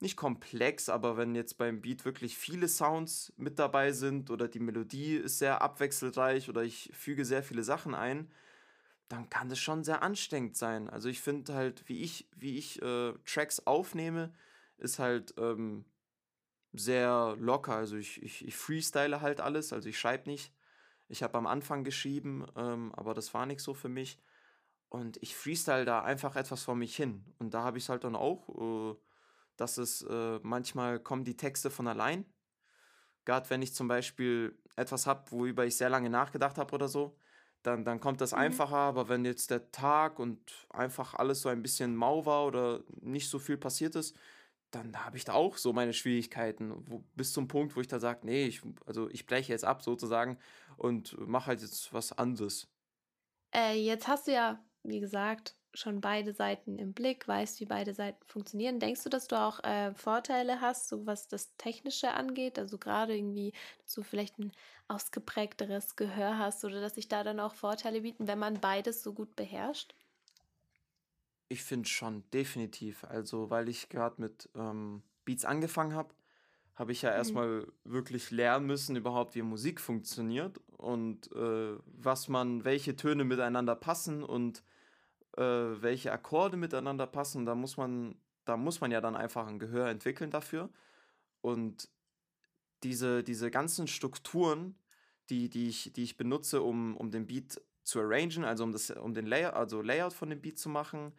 nicht 0.00 0.16
komplex, 0.16 0.88
aber 0.88 1.16
wenn 1.16 1.34
jetzt 1.34 1.58
beim 1.58 1.80
Beat 1.82 2.04
wirklich 2.04 2.36
viele 2.36 2.68
Sounds 2.68 3.32
mit 3.36 3.58
dabei 3.58 3.92
sind 3.92 4.30
oder 4.30 4.48
die 4.48 4.60
Melodie 4.60 5.16
ist 5.16 5.38
sehr 5.38 5.62
abwechselreich 5.62 6.48
oder 6.48 6.62
ich 6.62 6.90
füge 6.94 7.24
sehr 7.24 7.42
viele 7.42 7.62
Sachen 7.62 7.94
ein, 7.94 8.30
dann 9.08 9.28
kann 9.30 9.48
das 9.48 9.58
schon 9.58 9.84
sehr 9.84 10.02
anstrengend 10.02 10.56
sein. 10.56 10.88
Also 10.88 11.08
ich 11.08 11.20
finde 11.20 11.54
halt, 11.54 11.88
wie 11.88 12.02
ich, 12.02 12.28
wie 12.34 12.56
ich 12.58 12.80
äh, 12.82 13.12
Tracks 13.26 13.60
aufnehme, 13.66 14.34
ist 14.78 14.98
halt 14.98 15.34
ähm, 15.38 15.84
sehr 16.72 17.36
locker. 17.38 17.76
Also 17.76 17.96
ich, 17.96 18.22
ich, 18.22 18.46
ich 18.46 18.56
freestyle 18.56 19.20
halt 19.20 19.40
alles, 19.40 19.72
also 19.72 19.88
ich 19.88 19.98
schreibe 19.98 20.30
nicht. 20.30 20.52
Ich 21.14 21.22
habe 21.22 21.38
am 21.38 21.46
Anfang 21.46 21.84
geschrieben, 21.84 22.44
ähm, 22.56 22.92
aber 22.96 23.14
das 23.14 23.32
war 23.34 23.46
nicht 23.46 23.60
so 23.60 23.72
für 23.72 23.88
mich. 23.88 24.18
Und 24.88 25.16
ich 25.22 25.36
freestyle 25.36 25.84
da 25.84 26.02
einfach 26.02 26.34
etwas 26.34 26.64
vor 26.64 26.74
mich 26.74 26.96
hin. 26.96 27.24
Und 27.38 27.54
da 27.54 27.62
habe 27.62 27.78
ich 27.78 27.84
es 27.84 27.88
halt 27.88 28.02
dann 28.02 28.16
auch, 28.16 28.48
äh, 28.48 28.96
dass 29.56 29.78
es 29.78 30.02
äh, 30.02 30.40
manchmal 30.42 30.98
kommen 30.98 31.22
die 31.24 31.36
Texte 31.36 31.70
von 31.70 31.86
allein. 31.86 32.24
Gerade 33.24 33.48
wenn 33.48 33.62
ich 33.62 33.74
zum 33.76 33.86
Beispiel 33.86 34.58
etwas 34.74 35.06
habe, 35.06 35.30
worüber 35.30 35.64
ich 35.64 35.76
sehr 35.76 35.88
lange 35.88 36.10
nachgedacht 36.10 36.58
habe 36.58 36.74
oder 36.74 36.88
so, 36.88 37.16
dann, 37.62 37.84
dann 37.84 38.00
kommt 38.00 38.20
das 38.20 38.32
Mhm. 38.32 38.38
einfacher. 38.38 38.76
Aber 38.76 39.08
wenn 39.08 39.24
jetzt 39.24 39.50
der 39.52 39.70
Tag 39.70 40.18
und 40.18 40.66
einfach 40.70 41.14
alles 41.14 41.42
so 41.42 41.48
ein 41.48 41.62
bisschen 41.62 41.94
mau 41.94 42.26
war 42.26 42.44
oder 42.44 42.82
nicht 43.00 43.28
so 43.30 43.38
viel 43.38 43.56
passiert 43.56 43.94
ist, 43.94 44.16
dann 44.72 45.04
habe 45.04 45.16
ich 45.16 45.24
da 45.24 45.34
auch 45.34 45.56
so 45.56 45.72
meine 45.72 45.92
Schwierigkeiten. 45.92 46.72
Wo, 46.90 47.04
bis 47.14 47.32
zum 47.32 47.46
Punkt, 47.46 47.76
wo 47.76 47.80
ich 47.80 47.86
da 47.86 48.00
sage, 48.00 48.20
nee, 48.24 48.46
ich, 48.46 48.62
also 48.86 49.08
ich 49.10 49.26
breche 49.26 49.52
jetzt 49.52 49.64
ab 49.64 49.82
sozusagen 49.82 50.38
und 50.76 51.16
mache 51.26 51.46
halt 51.46 51.60
jetzt 51.60 51.92
was 51.92 52.12
anderes. 52.12 52.68
Äh, 53.54 53.78
jetzt 53.78 54.08
hast 54.08 54.26
du 54.26 54.32
ja, 54.32 54.64
wie 54.82 55.00
gesagt, 55.00 55.56
schon 55.74 56.00
beide 56.00 56.32
Seiten 56.32 56.78
im 56.78 56.92
Blick, 56.92 57.26
weißt, 57.26 57.60
wie 57.60 57.66
beide 57.66 57.94
Seiten 57.94 58.24
funktionieren. 58.26 58.78
Denkst 58.78 59.02
du, 59.04 59.10
dass 59.10 59.26
du 59.28 59.36
auch 59.40 59.62
äh, 59.64 59.92
Vorteile 59.94 60.60
hast, 60.60 60.88
so 60.88 61.06
was 61.06 61.28
das 61.28 61.56
Technische 61.56 62.12
angeht? 62.12 62.58
Also 62.58 62.78
gerade 62.78 63.16
irgendwie, 63.16 63.52
dass 63.82 63.94
du 63.94 64.02
vielleicht 64.02 64.38
ein 64.38 64.52
ausgeprägteres 64.88 65.96
Gehör 65.96 66.38
hast 66.38 66.64
oder 66.64 66.80
dass 66.80 66.94
sich 66.94 67.08
da 67.08 67.24
dann 67.24 67.40
auch 67.40 67.54
Vorteile 67.54 68.02
bieten, 68.02 68.26
wenn 68.28 68.38
man 68.38 68.60
beides 68.60 69.02
so 69.02 69.12
gut 69.12 69.34
beherrscht? 69.36 69.94
Ich 71.48 71.62
finde 71.62 71.88
schon, 71.88 72.24
definitiv. 72.32 73.04
Also, 73.04 73.50
weil 73.50 73.68
ich 73.68 73.88
gerade 73.88 74.20
mit 74.20 74.48
ähm, 74.54 75.02
Beats 75.24 75.44
angefangen 75.44 75.94
habe, 75.94 76.14
habe 76.74 76.92
ich 76.92 77.02
ja 77.02 77.10
Mhm. 77.10 77.16
erstmal 77.16 77.72
wirklich 77.84 78.30
lernen 78.30 78.66
müssen, 78.66 78.96
überhaupt 78.96 79.34
wie 79.34 79.42
Musik 79.42 79.80
funktioniert 79.80 80.60
und 80.76 81.30
äh, 81.32 81.76
was 81.86 82.28
man, 82.28 82.64
welche 82.64 82.96
Töne 82.96 83.24
miteinander 83.24 83.76
passen 83.76 84.22
und 84.24 84.62
äh, 85.36 85.42
welche 85.42 86.12
Akkorde 86.12 86.56
miteinander 86.56 87.06
passen. 87.06 87.46
Da 87.46 87.54
muss 87.54 87.76
man, 87.76 88.16
da 88.44 88.56
muss 88.56 88.80
man 88.80 88.90
ja 88.90 89.00
dann 89.00 89.16
einfach 89.16 89.46
ein 89.46 89.58
Gehör 89.58 89.88
entwickeln 89.88 90.30
dafür. 90.30 90.70
Und 91.40 91.88
diese, 92.82 93.22
diese 93.22 93.50
ganzen 93.50 93.86
Strukturen, 93.86 94.76
die, 95.30 95.48
die 95.48 95.68
ich, 95.68 95.92
die 95.92 96.02
ich 96.02 96.16
benutze, 96.16 96.62
um, 96.62 96.96
um 96.96 97.10
den 97.10 97.26
Beat 97.26 97.60
zu 97.82 98.00
arrangen, 98.00 98.44
also 98.44 98.64
um 98.64 98.72
das, 98.72 98.90
um 98.90 99.14
den 99.14 99.26
Layer, 99.26 99.56
also 99.56 99.80
Layout 99.82 100.12
von 100.12 100.30
dem 100.30 100.40
Beat 100.40 100.58
zu 100.58 100.68
machen, 100.68 101.12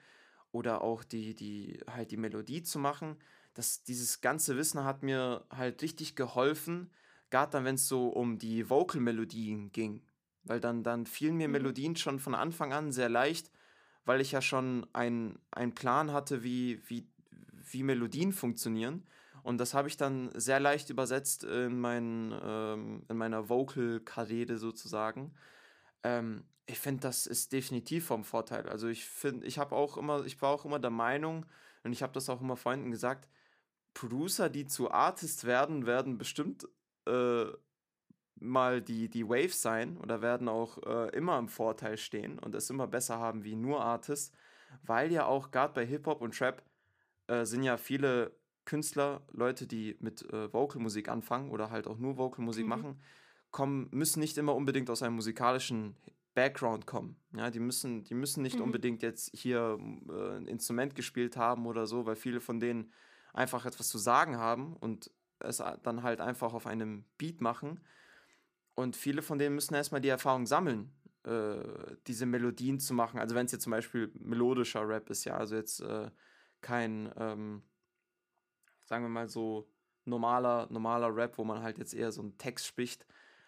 oder 0.52 0.82
auch 0.82 1.04
die, 1.04 1.36
die, 1.36 1.82
halt 1.90 2.12
die 2.12 2.18
Melodie 2.18 2.64
zu 2.64 2.80
machen, 2.80 3.18
das, 3.56 3.84
dieses 3.84 4.22
ganze 4.22 4.58
Wissen 4.58 4.84
hat 4.84 5.02
mir 5.02 5.46
halt 5.50 5.82
richtig 5.82 6.16
geholfen, 6.16 6.92
gerade 7.32 7.52
dann, 7.54 7.66
wenn 7.66 7.76
es 7.76 7.88
so 7.88 8.10
um 8.10 8.38
die 8.38 8.70
Vocal-Melodien 8.70 9.72
ging. 9.72 10.04
Weil 10.44 10.60
dann, 10.60 10.84
dann 10.84 11.08
fielen 11.08 11.38
mir 11.38 11.48
Mhm. 11.48 11.54
Melodien 11.54 11.96
schon 11.96 12.20
von 12.20 12.36
Anfang 12.36 12.72
an 12.74 12.92
sehr 12.92 13.10
leicht, 13.10 13.52
weil 14.06 14.22
ich 14.22 14.32
ja 14.32 14.42
schon 14.42 14.86
ein 14.94 15.40
einen 15.52 15.74
Plan 15.74 16.12
hatte, 16.14 16.44
wie 16.44 16.82
wie 16.88 17.08
wie 17.72 17.84
Melodien 17.84 18.32
funktionieren. 18.32 19.08
Und 19.42 19.58
das 19.60 19.74
habe 19.74 19.88
ich 19.88 19.98
dann 19.98 20.32
sehr 20.36 20.60
leicht 20.60 20.90
übersetzt 20.90 21.44
in 21.44 21.80
mein 21.80 22.34
ähm, 22.44 23.04
in 23.10 23.18
meiner 23.18 23.50
Vocal-Karriere 23.50 24.58
sozusagen. 24.58 25.34
Ähm, 26.04 26.46
ich 26.68 26.80
finde, 26.80 27.02
das 27.02 27.28
ist 27.28 27.52
definitiv 27.54 28.06
vom 28.08 28.24
Vorteil. 28.24 28.68
Also, 28.70 28.88
ich 28.88 29.06
finde 29.06 29.46
ich 29.48 29.58
habe 29.60 29.76
auch 29.76 29.98
immer 29.98 30.26
ich 30.26 30.42
war 30.42 30.50
auch 30.50 30.66
immer 30.66 30.80
der 30.80 30.92
Meinung 30.92 31.46
und 31.84 31.94
ich 31.94 32.04
habe 32.04 32.14
das 32.14 32.30
auch 32.30 32.42
immer 32.42 32.58
Freunden 32.58 32.92
gesagt, 32.92 33.30
Producer, 33.96 34.50
die 34.52 34.68
zu 34.68 34.92
Artists 34.92 35.46
werden, 35.46 35.88
werden 35.88 36.20
bestimmt, 36.20 36.68
äh, 37.08 37.48
mal 38.38 38.82
die 38.82 39.10
die 39.10 39.28
Wave 39.30 39.50
sein 39.54 39.98
oder 39.98 40.22
werden 40.22 40.50
auch, 40.50 40.80
äh, 40.86 41.10
immer 41.16 41.40
im 41.40 41.50
Vorteil 41.50 41.98
stehen 41.98 42.40
und 42.40 42.56
es 42.56 42.70
immer 42.70 42.88
besser 42.88 43.20
haben 43.20 43.44
wie 43.46 43.56
nur 43.56 43.82
Artists, 43.84 44.34
weil 44.84 45.12
ja 45.12 45.26
auch 45.26 45.52
gerade 45.52 45.74
bei 45.74 45.86
Hip-Hop 45.86 46.22
und 46.22 46.38
Trap, 46.38 46.64
äh, 47.28 47.46
sind 47.46 47.64
ja 47.64 47.78
viele 47.78 48.38
Künstler, 48.66 49.28
Leute, 49.32 49.68
die 49.68 49.98
mit, 50.00 50.24
äh, 50.34 50.52
Vocalmusik 50.54 51.10
anfangen 51.10 51.52
oder 51.52 51.70
halt 51.72 51.88
auch 51.88 51.98
nur 52.00 52.18
Vocalmusik 52.18 52.66
Mhm. 52.66 52.68
machen, 52.68 53.02
kommen 53.52 53.90
müssen 53.92 54.20
nicht 54.20 54.38
immer 54.38 54.56
unbedingt 54.56 54.90
aus 54.90 55.04
einem 55.04 55.16
musikalischen 55.16 55.98
Background 56.36 56.86
kommen. 56.88 57.18
Ja, 57.36 57.50
die 57.52 57.60
müssen 57.62 58.04
die 58.04 58.16
müssen 58.16 58.44
nicht 58.44 58.60
Mhm. 58.60 58.62
unbedingt 58.62 59.02
jetzt 59.04 59.32
hier, 59.36 59.78
äh, 60.10 60.38
'n 60.38 60.48
Instrument 60.48 60.96
gespielt 60.96 61.38
haben 61.38 61.66
oder 61.68 61.88
so, 61.88 62.06
weil 62.06 62.16
viele 62.18 62.42
von 62.42 62.60
denen 62.60 62.92
einfach 63.36 63.66
etwas 63.66 63.90
zu 63.90 64.00
sagen 64.00 64.38
haben 64.38 64.76
und 64.78 65.12
es 65.40 65.58
dann 65.84 66.04
halt 66.04 66.22
einfach 66.22 66.54
auf 66.54 66.68
einem 66.68 67.06
Beat 67.18 67.42
machen. 67.42 67.82
Und 68.76 68.96
viele 68.96 69.22
von 69.22 69.40
denen 69.40 69.56
müssen 69.56 69.76
erst 69.76 69.92
mal 69.92 70.02
die 70.02 70.10
Erfahrung 70.10 70.46
sammeln, 70.48 70.94
äh, 71.26 71.96
diese 72.08 72.26
Melodien 72.26 72.80
zu 72.80 72.94
machen. 72.94 73.20
Also, 73.20 73.36
wenn 73.36 73.46
es 73.48 73.52
jetzt 73.54 73.64
zum 73.64 73.72
Beispiel 73.72 74.12
melodischer 74.20 74.88
Rap 74.88 75.10
ist, 75.10 75.26
ja, 75.26 75.38
also 75.38 75.56
jetzt, 75.56 75.82
äh, 75.82 76.12
kein, 76.62 77.12
ähm 77.18 77.64
sagen 78.86 79.04
wir 79.04 79.10
mal 79.10 79.28
so 79.28 79.68
normaler 80.06 80.68
normaler 80.70 81.14
Rap, 81.16 81.38
wo 81.38 81.44
man 81.44 81.62
halt 81.64 81.78
jetzt 81.78 81.94
eher 81.94 82.12
so 82.12 82.22
'n 82.22 82.38
Text 82.38 82.66
spricht. 82.68 83.06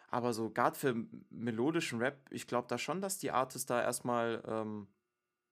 Aber 0.09 0.33
so 0.33 0.49
gerade 0.49 0.75
für 0.77 0.95
melodischen 1.29 1.99
Rap, 1.99 2.17
ich 2.31 2.47
glaube 2.47 2.67
da 2.69 2.77
schon, 2.77 3.01
dass 3.01 3.17
die 3.19 3.31
Artists 3.31 3.65
da 3.67 3.81
erst 3.81 4.05
mal, 4.05 4.41
ähm, 4.47 4.87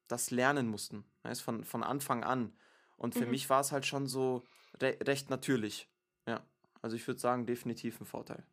das 0.08 0.32
lernen 0.32 0.67
mussten, 0.67 1.06
weißt, 1.24 1.41
von 1.43 1.63
von 1.65 1.84
Anfang 1.84 2.24
an. 2.24 2.54
Und 2.98 3.16
für 3.16 3.26
Mhm. 3.26 3.26
mich 3.26 3.50
war 3.50 3.62
es 3.62 3.72
halt 3.72 3.86
schon 3.86 4.08
so 4.08 4.44
re 4.82 4.98
recht 5.02 5.30
natürlich. 5.30 5.90
Ja, 6.28 6.46
also 6.82 6.96
ich 6.96 7.08
würde 7.08 7.20
sagen, 7.20 7.46
definitiv 7.46 8.00
'n 8.02 8.06
Vorteil. 8.06 8.46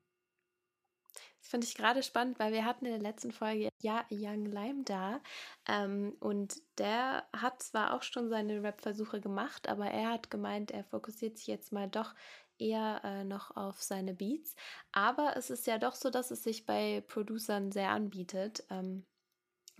Das 1.41 1.49
finde 1.51 1.67
ich 1.67 1.75
gerade 1.75 2.03
spannend, 2.03 2.39
weil 2.39 2.53
wir 2.53 2.65
hatten 2.65 2.87
in 2.87 2.93
der 2.93 3.01
letzten 3.01 3.33
Folge 3.33 3.69
ja 3.81 4.07
Young 4.11 4.47
Lime 4.47 4.85
da, 4.85 5.21
ähm, 5.69 6.17
und 6.21 6.55
der 6.79 7.29
hat 7.37 7.63
zwar 7.63 7.95
auch 7.95 8.03
schon 8.03 8.29
seine 8.29 8.63
Rap-Versuche 8.63 9.21
gemacht, 9.21 9.69
aber 9.69 9.87
er 9.91 10.11
hat 10.11 10.31
gemeint, 10.31 10.71
er 10.71 10.85
fokussiert 10.85 11.37
sich 11.39 11.49
jetzt 11.49 11.73
mal 11.73 11.89
doch 11.89 12.15
eher, 12.59 13.01
äh, 13.05 13.25
noch 13.25 13.57
auf 13.57 13.83
seine 13.83 14.15
Beats. 14.15 14.55
Aber 14.93 15.37
es 15.37 15.51
ist 15.51 15.67
ja 15.67 15.79
doch 15.79 15.95
so, 15.97 16.11
dass 16.11 16.31
es 16.31 16.45
sich 16.45 16.65
bei 16.65 17.01
Producern 17.07 17.73
sehr 17.73 17.91
anbietet, 17.91 18.65
ähm, 18.71 19.05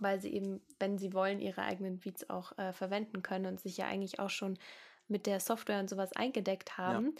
weil 0.03 0.21
sie 0.21 0.33
eben, 0.33 0.61
wenn 0.79 0.97
sie 0.99 1.13
wollen, 1.13 1.39
ihre 1.41 1.63
eigenen 1.63 1.99
Beats 1.99 2.29
auch, 2.29 2.57
äh, 2.57 2.73
verwenden 2.73 3.21
können 3.23 3.45
und 3.47 3.59
sich 3.61 3.77
ja 3.77 3.87
eigentlich 3.87 4.19
auch 4.19 4.29
schon 4.29 4.57
mit 5.07 5.25
der 5.27 5.39
Software 5.39 5.79
und 5.79 5.89
so 5.89 5.97
was 5.97 6.13
eingedeckt 6.13 6.77
Ja. 6.85 7.03
haben. 7.03 7.15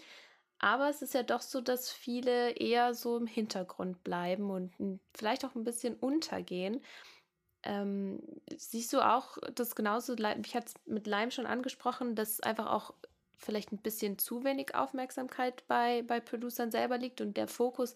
Aber 0.60 0.88
es 0.90 1.02
ist 1.02 1.14
ja 1.14 1.22
doch 1.24 1.42
so, 1.42 1.60
dass 1.62 1.90
viele 1.92 2.52
eher 2.52 2.94
so 2.94 3.16
im 3.18 3.26
Hintergrund 3.28 4.04
bleiben 4.04 4.50
und 4.50 5.00
vielleicht 5.16 5.44
auch 5.46 5.54
'n 5.56 5.64
bisschen 5.64 5.96
untergehen. 5.96 6.82
Ähm, 7.64 8.20
siehst 8.56 8.92
du 8.94 9.00
auch 9.02 9.38
das 9.54 9.76
genauso? 9.76 10.14
Lei 10.16 10.36
mich 10.36 10.54
hat's 10.56 10.74
mit 10.86 11.06
Lime 11.08 11.30
schon 11.32 11.46
angesprochen, 11.46 12.14
dass 12.16 12.40
einfach 12.40 12.70
auch 12.72 12.94
vielleicht 13.38 13.72
'n 13.72 13.78
bisschen 13.82 14.18
zu 14.18 14.44
wenig 14.44 14.74
Aufmerksamkeit 14.76 15.66
bei 15.68 16.02
bei 16.02 16.20
Producern 16.20 16.70
selber 16.72 16.98
liegt 16.98 17.20
und 17.22 17.36
der 17.38 17.48
Fokus, 17.48 17.94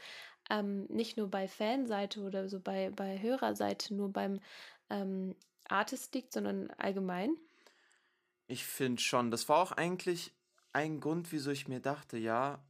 ähm, 0.50 0.86
nicht 0.90 1.16
nur 1.18 1.28
bei 1.30 1.48
Fanseite 1.48 2.22
oder 2.22 2.48
so 2.48 2.60
bei 2.60 2.90
bei 2.90 3.20
Hörerseite 3.22 3.94
nur 3.94 4.12
beim, 4.12 4.40
ähm, 4.90 5.34
Artist 5.68 6.14
liegt, 6.14 6.32
sondern 6.32 6.70
allgemein? 6.70 7.36
Ich 8.46 8.64
finde 8.64 9.00
schon, 9.02 9.30
das 9.30 9.48
war 9.48 9.58
auch 9.58 9.72
eigentlich 9.72 10.34
ein 10.72 11.00
Grund, 11.00 11.32
wieso 11.32 11.50
ich 11.50 11.68
mir 11.68 11.80
dachte, 11.80 12.16
ja, 12.18 12.64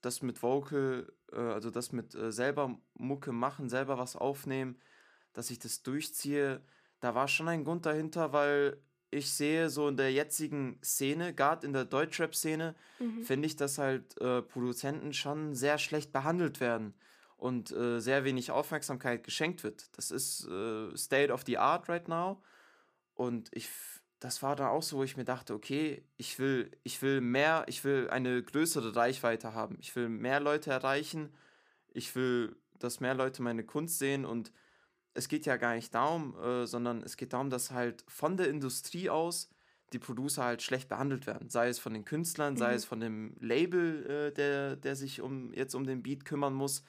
das 0.00 0.22
mit 0.22 0.42
Vocal, 0.42 1.12
äh, 1.32 1.36
also 1.36 1.70
das 1.70 1.92
mit, 1.92 2.14
äh, 2.14 2.32
selber 2.32 2.78
Mucke 2.94 3.32
machen, 3.32 3.68
selber 3.68 3.98
was 3.98 4.16
aufnehmen, 4.16 4.78
dass 5.32 5.50
ich 5.50 5.58
das 5.58 5.82
durchziehe. 5.82 6.62
Da 7.00 7.14
war 7.14 7.28
schon 7.28 7.48
ein 7.48 7.64
Grund 7.64 7.84
dahinter, 7.86 8.32
weil 8.32 8.82
ich 9.10 9.32
sehe 9.32 9.70
so 9.70 9.88
in 9.88 9.96
der 9.96 10.12
jetzigen 10.12 10.78
Szene, 10.82 11.34
gerade 11.34 11.66
in 11.66 11.72
der 11.72 11.84
Deutschrap-Szene, 11.84 12.74
Mhm. 12.98 13.22
finde 13.22 13.46
ich, 13.46 13.56
dass 13.56 13.78
halt, 13.78 14.20
äh, 14.20 14.42
Produzenten 14.42 15.12
schon 15.12 15.54
sehr 15.54 15.78
schlecht 15.78 16.12
behandelt 16.12 16.60
werden 16.60 16.94
und, 17.38 17.72
äh, 17.72 18.00
sehr 18.00 18.24
wenig 18.24 18.52
Aufmerksamkeit 18.52 19.24
geschenkt 19.24 19.64
wird. 19.64 19.96
Das 19.98 20.10
ist, 20.12 20.46
äh, 20.48 20.96
State 20.96 21.32
of 21.32 21.44
the 21.46 21.58
Art 21.58 21.88
right 21.90 22.08
now. 22.08 22.42
Und 23.14 23.50
ich 23.52 23.68
das 24.20 24.42
war 24.42 24.56
da 24.56 24.68
auch 24.70 24.82
so, 24.82 24.98
wo 24.98 25.04
ich 25.04 25.16
mir 25.16 25.24
dachte: 25.24 25.54
„Okay, 25.54 26.04
ich 26.16 26.38
will 26.38 26.72
ich 26.84 27.02
will 27.02 27.20
mehr 27.20 27.64
ich 27.68 27.84
will 27.84 28.08
eine 28.10 28.42
größere 28.42 28.96
Reichweite 28.96 29.54
haben. 29.54 29.76
Ich 29.80 29.94
will 29.96 30.08
mehr 30.08 30.40
Leute 30.40 30.70
erreichen. 30.70 31.34
Ich 31.88 32.14
will, 32.16 32.56
dass 32.78 33.00
mehr 33.00 33.14
Leute 33.14 33.42
meine 33.42 33.64
Kunst 33.64 33.98
sehen.“ 33.98 34.24
Und 34.26 34.52
es 35.14 35.28
geht 35.28 35.46
ja 35.46 35.56
gar 35.56 35.74
nicht 35.74 35.94
darum, 35.94 36.36
äh, 36.38 36.66
sondern 36.66 37.02
es 37.02 37.16
geht 37.16 37.32
darum, 37.32 37.50
dass 37.50 37.70
halt 37.72 38.04
von 38.08 38.36
der 38.36 38.48
Industrie 38.48 39.10
aus 39.10 39.50
die 39.92 39.98
Producer 39.98 40.44
halt 40.44 40.62
schlecht 40.62 40.88
behandelt 40.88 41.26
werden. 41.26 41.48
Sei 41.50 41.68
es 41.68 41.78
von 41.78 41.94
den 41.94 42.04
Künstlern, 42.04 42.56
sei 42.56 42.74
Mhm. 42.74 42.76
es 42.76 42.84
von 42.84 43.00
dem 43.00 43.36
Label, 43.40 44.06
äh, 44.30 44.32
der 44.32 44.76
der 44.76 44.96
sich 44.96 45.20
um 45.20 45.52
jetzt 45.54 45.74
um 45.74 45.84
den 45.84 46.02
Beat 46.02 46.24
kümmern 46.24 46.54
muss 46.54 46.84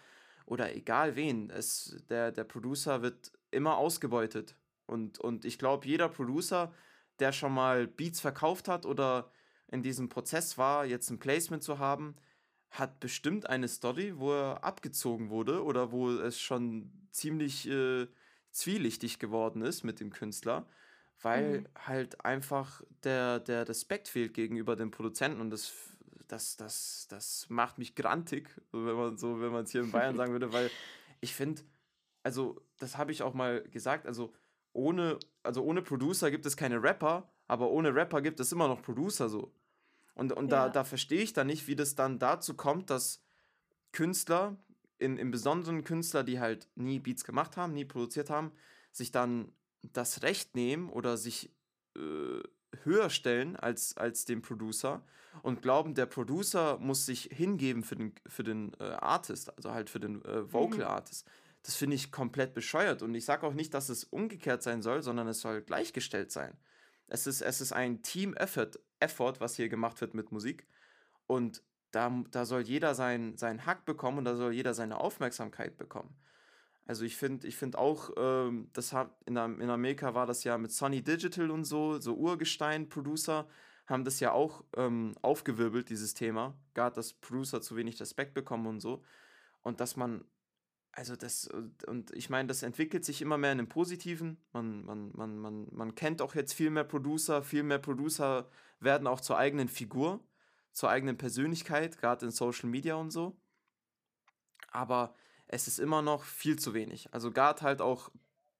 oder 0.50 0.76
egal 0.76 1.16
wen. 1.16 1.50
Es 1.50 2.04
der 2.10 2.32
der 2.32 2.44
Producer 2.46 3.02
wird 3.02 3.32
immer 3.52 3.78
ausgebeutet. 3.78 4.58
Und 4.88 5.20
und 5.20 5.46
ich 5.46 5.60
glaube, 5.60 5.88
jeder 5.88 6.10
Producer, 6.10 6.74
der 7.20 7.32
schon 7.34 7.54
mal 7.54 7.88
Beats 7.88 8.20
verkauft 8.22 8.68
hat 8.68 8.86
oder 8.86 9.32
in 9.68 9.84
diesem 9.84 10.10
Prozess 10.10 10.58
war, 10.58 10.86
jetzt 10.86 11.10
'n 11.12 11.20
Placement 11.20 11.64
zu 11.64 11.80
haben, 11.80 12.16
hat 12.72 13.00
bestimmt 13.00 13.50
eine 13.50 13.68
Story, 13.68 14.14
wo 14.20 14.32
er 14.34 14.64
abgezogen 14.64 15.30
wurde 15.30 15.64
oder 15.64 15.92
wo 15.92 16.12
es 16.12 16.40
schon 16.40 17.08
ziemlich, 17.12 17.68
äh, 17.70 18.08
zwielichtig 18.52 19.20
geworden 19.20 19.62
ist 19.62 19.84
mit 19.84 20.00
dem 20.00 20.12
Künstler, 20.12 20.68
weil 21.22 21.64
Mhm. 21.64 21.70
halt 21.78 22.24
einfach 22.26 22.82
der 23.04 23.40
der 23.40 23.68
Respekt 23.68 24.08
fehlt 24.08 24.34
gegenüber 24.34 24.76
dem 24.76 24.92
Produzenten 24.92 25.42
und 25.42 25.50
das 25.52 25.98
das 26.30 26.56
das 26.58 27.08
das 27.10 27.48
macht 27.50 27.78
mich 27.78 27.96
grantig, 27.96 28.50
wenn 28.72 28.96
man 28.96 29.18
so 29.18 29.42
wenn 29.42 29.52
man's 29.52 29.72
hier 29.72 29.82
in 29.82 29.92
Bayern 29.92 30.16
sagen 30.16 30.32
würde, 30.32 30.54
weil 30.54 30.72
ich 31.22 31.36
finde 31.36 31.64
also, 32.24 32.62
das 32.78 32.98
habe 32.98 33.12
ich 33.14 33.24
auch 33.24 33.34
mal 33.34 33.64
gesagt, 33.64 34.06
also, 34.06 34.34
ohne 34.74 35.20
also, 35.44 35.64
ohne 35.64 35.82
Producer 35.82 36.32
gibt 36.32 36.46
es 36.46 36.58
keine 36.58 36.82
Rapper, 36.84 37.32
aber 37.48 37.70
ohne 37.72 37.96
Rapper 37.96 38.22
gibt 38.22 38.40
es 38.40 38.52
immer 38.52 38.68
noch 38.68 38.82
Producer 38.82 39.30
so. 39.30 39.54
Und 40.16 40.34
und 40.34 40.50
da 40.52 40.66
Ja. 40.66 40.70
da 40.70 40.84
verstehe 40.84 41.22
ich 41.22 41.34
dann 41.34 41.48
nicht, 41.48 41.68
wie 41.68 41.76
das 41.76 41.96
dann 41.96 42.20
dazu 42.20 42.56
kommt, 42.56 42.90
dass 42.90 43.24
Künstler, 43.94 44.58
in 45.00 45.18
im 45.18 45.32
Besonderen 45.32 45.84
Künstler, 45.84 46.24
die 46.24 46.40
halt 46.40 46.68
nie 46.76 47.00
Beats 47.00 47.24
gemacht 47.24 47.58
haben, 47.58 47.74
nie 47.74 47.86
produziert 47.86 48.30
haben, 48.30 48.52
sich 48.92 49.12
dann 49.12 49.54
das 49.82 50.24
Recht 50.24 50.56
nehmen 50.56 50.90
oder 50.90 51.18
sich 51.18 51.56
äh, 51.98 52.42
höher 52.84 53.10
stellen 53.10 53.56
als, 53.56 53.98
als 53.98 54.26
den 54.26 54.42
Producer 54.42 55.04
und 55.42 55.62
glauben, 55.62 55.94
der 55.94 56.06
Producer 56.06 56.78
muss 56.80 57.06
sich 57.06 57.30
hingeben 57.32 57.84
für 57.84 57.96
den, 57.96 58.14
für 58.26 58.44
den 58.44 58.74
äh, 58.80 58.84
Artist, 58.84 59.56
also 59.56 59.72
halt 59.72 59.90
für 59.90 60.00
den 60.00 60.24
äh, 60.26 60.52
Vocal 60.52 60.80
mhm. 60.80 60.86
Artist. 60.86 61.28
Das 61.64 61.76
finde 61.76 61.96
ich 61.96 62.12
komplett 62.12 62.54
bescheuert. 62.54 63.02
Und 63.02 63.14
ich 63.16 63.26
sage 63.26 63.46
auch 63.46 63.54
nicht, 63.54 63.74
dass 63.74 63.90
es 63.90 64.06
umgekehrt 64.06 64.64
sein 64.64 64.82
soll, 64.82 65.02
sondern 65.02 65.28
es 65.28 65.42
soll 65.42 65.62
gleichgestellt 65.62 66.32
sein. 66.32 66.58
Es 67.08 67.28
ist, 67.28 67.42
es 67.42 67.62
ist 67.62 67.74
ein 67.74 68.02
Team-Effort, 68.02 68.80
Effort, 69.00 69.36
was 69.40 69.56
hier 69.56 69.70
gemacht 69.70 70.00
wird 70.02 70.14
mit 70.14 70.32
Musik. 70.32 70.68
Und 71.28 71.64
da, 71.92 72.24
da 72.32 72.46
soll 72.46 72.62
jeder 72.62 72.96
sein, 72.96 73.36
seinen 73.38 73.66
Hack 73.66 73.86
bekommen 73.86 74.20
und 74.20 74.26
da 74.26 74.36
soll 74.36 74.54
jeder 74.54 74.74
seine 74.74 75.00
Aufmerksamkeit 75.00 75.78
bekommen. 75.78 76.16
Also 76.90 77.06
ich 77.06 77.18
finde 77.18 77.46
ich 77.48 77.56
find 77.56 77.76
auch, 77.76 78.10
ähm, 78.18 78.72
das 78.74 78.94
hat, 78.94 79.16
in, 79.28 79.38
in 79.38 79.70
Amerika 79.70 80.16
war 80.16 80.26
das 80.26 80.44
ja 80.44 80.58
mit 80.58 80.72
Sony 80.72 81.04
Digital 81.04 81.52
und 81.52 81.64
so, 81.64 82.00
so 82.00 82.16
Urgestein-Producer 82.16 83.48
haben 83.86 84.04
das 84.04 84.20
ja 84.20 84.32
auch 84.32 84.64
ähm, 84.76 85.14
aufgewirbelt, 85.22 85.92
dieses 85.92 86.16
Thema. 86.16 86.58
Gerade, 86.74 86.96
dass 86.96 87.14
Producer 87.14 87.62
zu 87.62 87.76
wenig 87.76 88.02
Respekt 88.02 88.34
bekommen 88.34 88.66
und 88.66 88.80
so. 88.80 89.04
Und 89.62 89.82
dass 89.82 89.98
man, 89.98 90.26
also 90.92 91.16
das, 91.16 91.48
und 91.86 92.10
ich 92.16 92.32
meine, 92.32 92.48
das 92.48 92.64
entwickelt 92.64 93.06
sich 93.06 93.22
immer 93.22 93.38
mehr 93.38 93.52
in 93.52 93.60
dem 93.60 93.70
Positiven. 93.70 94.44
Man, 94.52 94.84
man, 94.84 95.12
man, 95.14 95.38
man, 95.38 95.68
man 95.72 95.94
kennt 95.94 96.24
auch 96.24 96.34
jetzt 96.34 96.54
viel 96.54 96.72
mehr 96.72 96.86
Producer, 96.86 97.44
viel 97.44 97.62
mehr 97.62 97.78
Producer 97.78 98.50
werden 98.80 99.06
auch 99.06 99.22
zur 99.22 99.38
eigenen 99.38 99.68
Figur, 99.68 100.28
zur 100.72 100.90
eigenen 100.90 101.20
Persönlichkeit, 101.20 102.00
gerade 102.00 102.26
in 102.26 102.32
Social 102.32 102.68
Media 102.68 102.96
und 102.96 103.12
so. 103.12 103.40
Aber 104.72 105.14
es 105.50 105.68
ist 105.68 105.80
immer 105.80 106.02
noch 106.02 106.24
viel 106.24 106.58
zu 106.58 106.74
wenig. 106.74 107.12
Also 107.12 107.32
gerade 107.32 107.62
halt 107.64 107.82
auch 107.82 108.10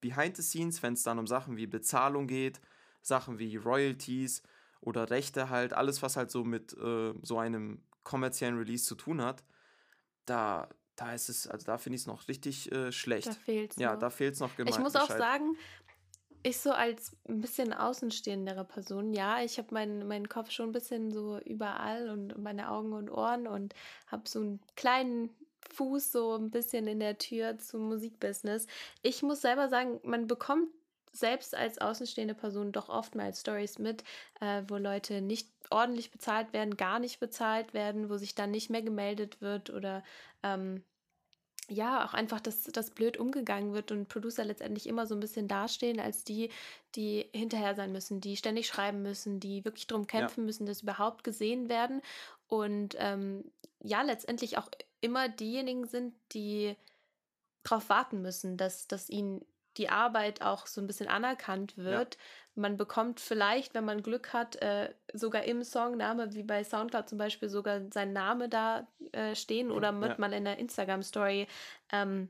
behind 0.02 0.36
the 0.36 0.44
scenes, 0.44 0.82
wenn 0.84 0.94
es 0.94 1.04
dann 1.04 1.20
um 1.20 1.28
Sachen 1.28 1.56
wie 1.56 1.68
Bezahlung 1.68 2.28
geht, 2.28 2.60
Sachen 3.02 3.38
wie 3.38 3.56
Royalties 3.56 4.42
oder 4.82 5.10
Rechte 5.10 5.50
halt, 5.50 5.74
alles 5.74 6.02
was 6.02 6.18
halt 6.18 6.32
so 6.32 6.44
mit 6.44 6.74
äh, 6.74 7.14
so 7.22 7.38
einem 7.38 7.84
kommerziellen 8.04 8.58
Release 8.58 8.86
zu 8.86 8.96
tun 8.96 9.22
hat, 9.22 9.44
da, 10.26 10.68
da 10.96 11.14
ist 11.14 11.30
es, 11.30 11.48
also 11.48 11.66
da 11.66 11.78
finde 11.78 11.96
ich 11.96 12.02
es 12.04 12.08
noch 12.08 12.28
richtig 12.28 12.72
äh, 12.72 12.92
schlecht. 12.92 13.28
Da 13.28 13.34
fehlt 13.34 13.72
es 13.72 13.78
Ja, 13.78 13.94
noch. 13.94 14.00
da 14.00 14.10
fehlt 14.10 14.34
es 14.34 14.40
noch 14.40 14.56
gemein. 14.56 14.74
Ich 14.74 14.80
muss 14.80 14.96
auch 14.96 15.10
sagen, 15.10 15.58
ich 16.42 16.58
so 16.58 16.72
als 16.72 17.16
ein 17.28 17.42
bisschen 17.42 17.72
außenstehendere 17.72 18.66
Person, 18.66 19.14
ja, 19.14 19.44
ich 19.44 19.60
habe 19.60 19.74
meinen 19.74 20.08
mein 20.08 20.28
Kopf 20.28 20.50
schon 20.50 20.70
ein 20.70 20.72
bisschen 20.72 21.12
so 21.12 21.38
überall 21.40 22.10
und 22.10 22.42
meine 22.42 22.72
Augen 22.72 22.94
und 22.94 23.10
Ohren 23.12 23.46
und 23.46 23.76
habe 24.08 24.28
so 24.28 24.40
einen 24.40 24.62
kleinen 24.76 25.30
Fuß 25.74 26.12
so 26.12 26.36
ein 26.36 26.52
bisschen 26.52 26.88
in 26.88 27.00
der 27.00 27.18
Tür 27.18 27.58
zum 27.58 27.90
Musikbusiness. 27.90 28.68
Ich 29.02 29.24
muss 29.24 29.42
selber 29.42 29.70
sagen, 29.70 30.00
man 30.04 30.28
bekommt 30.28 30.70
selbst 31.12 31.56
als 31.56 31.80
außenstehende 31.80 32.36
Person 32.36 32.72
doch 32.72 32.90
oftmals 32.90 33.42
Stories 33.42 33.80
mit, 33.80 34.04
äh, 34.42 34.64
wo 34.68 34.78
Leute 34.78 35.22
nicht 35.22 35.50
ordentlich 35.70 36.12
bezahlt 36.12 36.54
werden, 36.54 36.78
gar 36.78 37.00
nicht 37.00 37.20
bezahlt 37.20 37.74
werden, 37.74 38.10
wo 38.10 38.18
sich 38.18 38.36
dann 38.36 38.52
nicht 38.52 38.70
mehr 38.70 38.82
gemeldet 38.82 39.42
wird 39.42 39.70
oder 39.70 40.04
ähm, 40.44 40.84
ja, 41.72 42.06
auch 42.06 42.14
einfach, 42.14 42.40
dass 42.40 42.64
das 42.64 42.90
blöd 42.90 43.18
umgegangen 43.18 43.74
wird 43.74 43.92
und 43.92 44.08
Producer 44.08 44.44
letztendlich 44.44 44.88
immer 44.88 45.06
so 45.06 45.16
ein 45.16 45.20
bisschen 45.20 45.48
dastehen 45.48 46.00
als 46.00 46.24
die, 46.24 46.50
die 46.96 47.30
hinterher 47.34 47.76
sein 47.76 47.92
müssen, 47.92 48.22
die 48.22 48.38
ständig 48.38 48.68
schreiben 48.68 49.04
müssen, 49.04 49.40
die 49.40 49.64
wirklich 49.66 49.86
darum 49.86 50.08
kämpfen 50.08 50.42
ja. 50.42 50.46
müssen, 50.46 50.66
dass 50.66 50.82
überhaupt 50.82 51.24
gesehen 51.24 51.70
werden 51.70 52.02
und 52.48 52.96
ähm, 52.98 53.52
ja, 53.82 54.02
letztendlich 54.02 54.58
auch 54.58 54.70
immer 55.02 55.30
diejenigen 55.30 55.86
sind, 55.86 56.14
die 56.34 56.76
darauf 57.64 57.90
warten 57.90 58.22
müssen, 58.22 58.58
dass, 58.58 58.88
dass 58.88 59.10
ihnen 59.10 59.46
die 59.78 59.90
Arbeit 59.90 60.42
auch 60.42 60.68
so 60.68 60.82
ein 60.82 60.88
bisschen 60.88 61.08
anerkannt 61.08 61.78
wird. 61.78 62.16
Ja. 62.16 62.22
Man 62.56 62.78
bekommt 62.78 63.20
vielleicht, 63.20 63.74
wenn 63.74 63.86
man 63.86 64.04
Glück 64.04 64.34
hat, 64.34 64.58
äh, 64.58 64.94
sogar 65.14 65.44
im 65.44 65.64
Songname, 65.64 66.34
wie 66.34 66.44
bei 66.44 66.64
Soundcloud 66.64 67.08
zum 67.08 67.18
Beispiel, 67.18 67.50
sogar 67.50 67.82
sein 67.94 68.12
Name 68.12 68.50
da 68.50 68.88
äh, 69.12 69.36
stehen 69.36 69.72
oder 69.72 69.98
wird 70.02 70.12
ja. 70.12 70.18
man 70.18 70.34
in 70.34 70.44
der 70.44 70.58
Instagram-Story 70.58 71.48
ähm, 71.92 72.30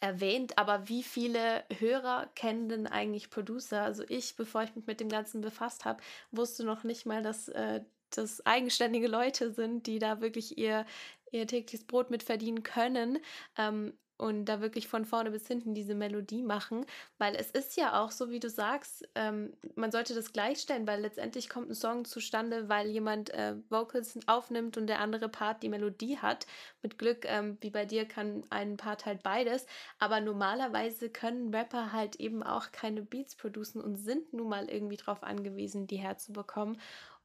erwähnt. 0.00 0.58
Aber 0.58 0.88
wie 0.88 1.02
viele 1.02 1.64
Hörer 1.78 2.28
kennen 2.34 2.68
denn 2.68 2.86
eigentlich 2.86 3.30
Producer? 3.30 3.82
Also 3.82 4.04
ich, 4.08 4.36
bevor 4.36 4.64
ich 4.64 4.74
mich 4.74 4.86
mit 4.86 5.00
dem 5.00 5.08
Ganzen 5.08 5.40
befasst 5.40 5.84
habe, 5.86 6.02
wusste 6.32 6.64
noch 6.64 6.84
nicht 6.84 7.06
mal, 7.06 7.22
dass 7.22 7.48
äh, 7.48 7.80
das 8.10 8.44
eigenständige 8.44 9.08
Leute 9.08 9.52
sind, 9.52 9.86
die 9.86 9.98
da 9.98 10.20
wirklich 10.20 10.58
ihr, 10.58 10.84
ihr 11.32 11.46
tägliches 11.46 11.84
Brot 11.84 12.10
mit 12.10 12.22
verdienen 12.22 12.62
können. 12.62 13.18
Ähm, 13.58 13.94
und 14.22 14.44
da 14.44 14.60
wirklich 14.60 14.86
von 14.86 15.04
vorne 15.04 15.32
bis 15.32 15.48
hinten 15.48 15.74
diese 15.74 15.96
Melodie 15.96 16.42
machen, 16.42 16.86
weil 17.18 17.34
es 17.34 17.50
ist 17.50 17.76
ja 17.76 18.00
auch 18.00 18.12
so, 18.12 18.30
wie 18.30 18.38
du 18.38 18.48
sagst, 18.48 19.08
ähm, 19.16 19.52
man 19.74 19.90
sollte 19.90 20.14
das 20.14 20.32
gleichstellen, 20.32 20.86
weil 20.86 21.00
letztendlich 21.00 21.48
kommt 21.48 21.70
ein 21.70 21.74
Song 21.74 22.04
zustande, 22.04 22.68
weil 22.68 22.88
jemand 22.88 23.30
äh, 23.30 23.56
Vocals 23.68 24.16
aufnimmt 24.26 24.76
und 24.76 24.86
der 24.86 25.00
andere 25.00 25.28
Part 25.28 25.64
die 25.64 25.68
Melodie 25.68 26.18
hat. 26.18 26.46
Mit 26.82 26.98
Glück, 26.98 27.24
ähm, 27.24 27.58
wie 27.62 27.70
bei 27.70 27.84
dir, 27.84 28.04
kann 28.04 28.44
ein 28.50 28.76
Part 28.76 29.06
halt 29.06 29.24
beides, 29.24 29.66
aber 29.98 30.20
normalerweise 30.20 31.10
können 31.10 31.52
Rapper 31.52 31.92
halt 31.92 32.16
eben 32.16 32.44
auch 32.44 32.70
keine 32.70 33.02
Beats 33.02 33.34
producen 33.34 33.80
und 33.80 33.96
sind 33.96 34.32
nun 34.32 34.48
mal 34.48 34.68
irgendwie 34.68 34.98
darauf 34.98 35.24
angewiesen, 35.24 35.88
die 35.88 35.96
herzubekommen. 35.96 36.78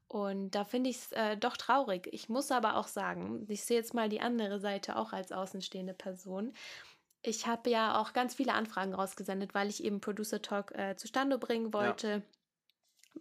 Und 0.08 0.52
da 0.52 0.64
finde 0.64 0.90
ich 0.90 0.98
es 0.98 1.12
äh, 1.12 1.36
doch 1.36 1.58
traurig. 1.58 2.08
Ich 2.12 2.30
muss 2.30 2.52
aber 2.52 2.78
auch 2.78 2.88
sagen, 2.88 3.46
ich 3.50 3.66
sehe 3.66 3.78
jetzt 3.78 3.94
mal 3.94 4.08
die 4.08 4.22
andere 4.22 4.60
Seite 4.60 4.96
auch 4.96 5.12
als 5.12 5.32
außenstehende 5.32 5.94
Person. 5.94 6.54
Ich 7.24 7.46
habe 7.46 7.70
ja 7.70 8.00
auch 8.00 8.14
ganz 8.14 8.36
viele 8.36 8.54
Anfragen 8.54 8.94
rausgesendet, 8.94 9.54
weil 9.54 9.68
ich 9.68 9.84
eben 9.84 10.00
Producer 10.00 10.42
Talk 10.42 10.72
äh, 10.78 10.96
zustande 10.96 11.38
bringen 11.38 11.74
wollte. 11.74 12.08
Ja. 12.08 12.22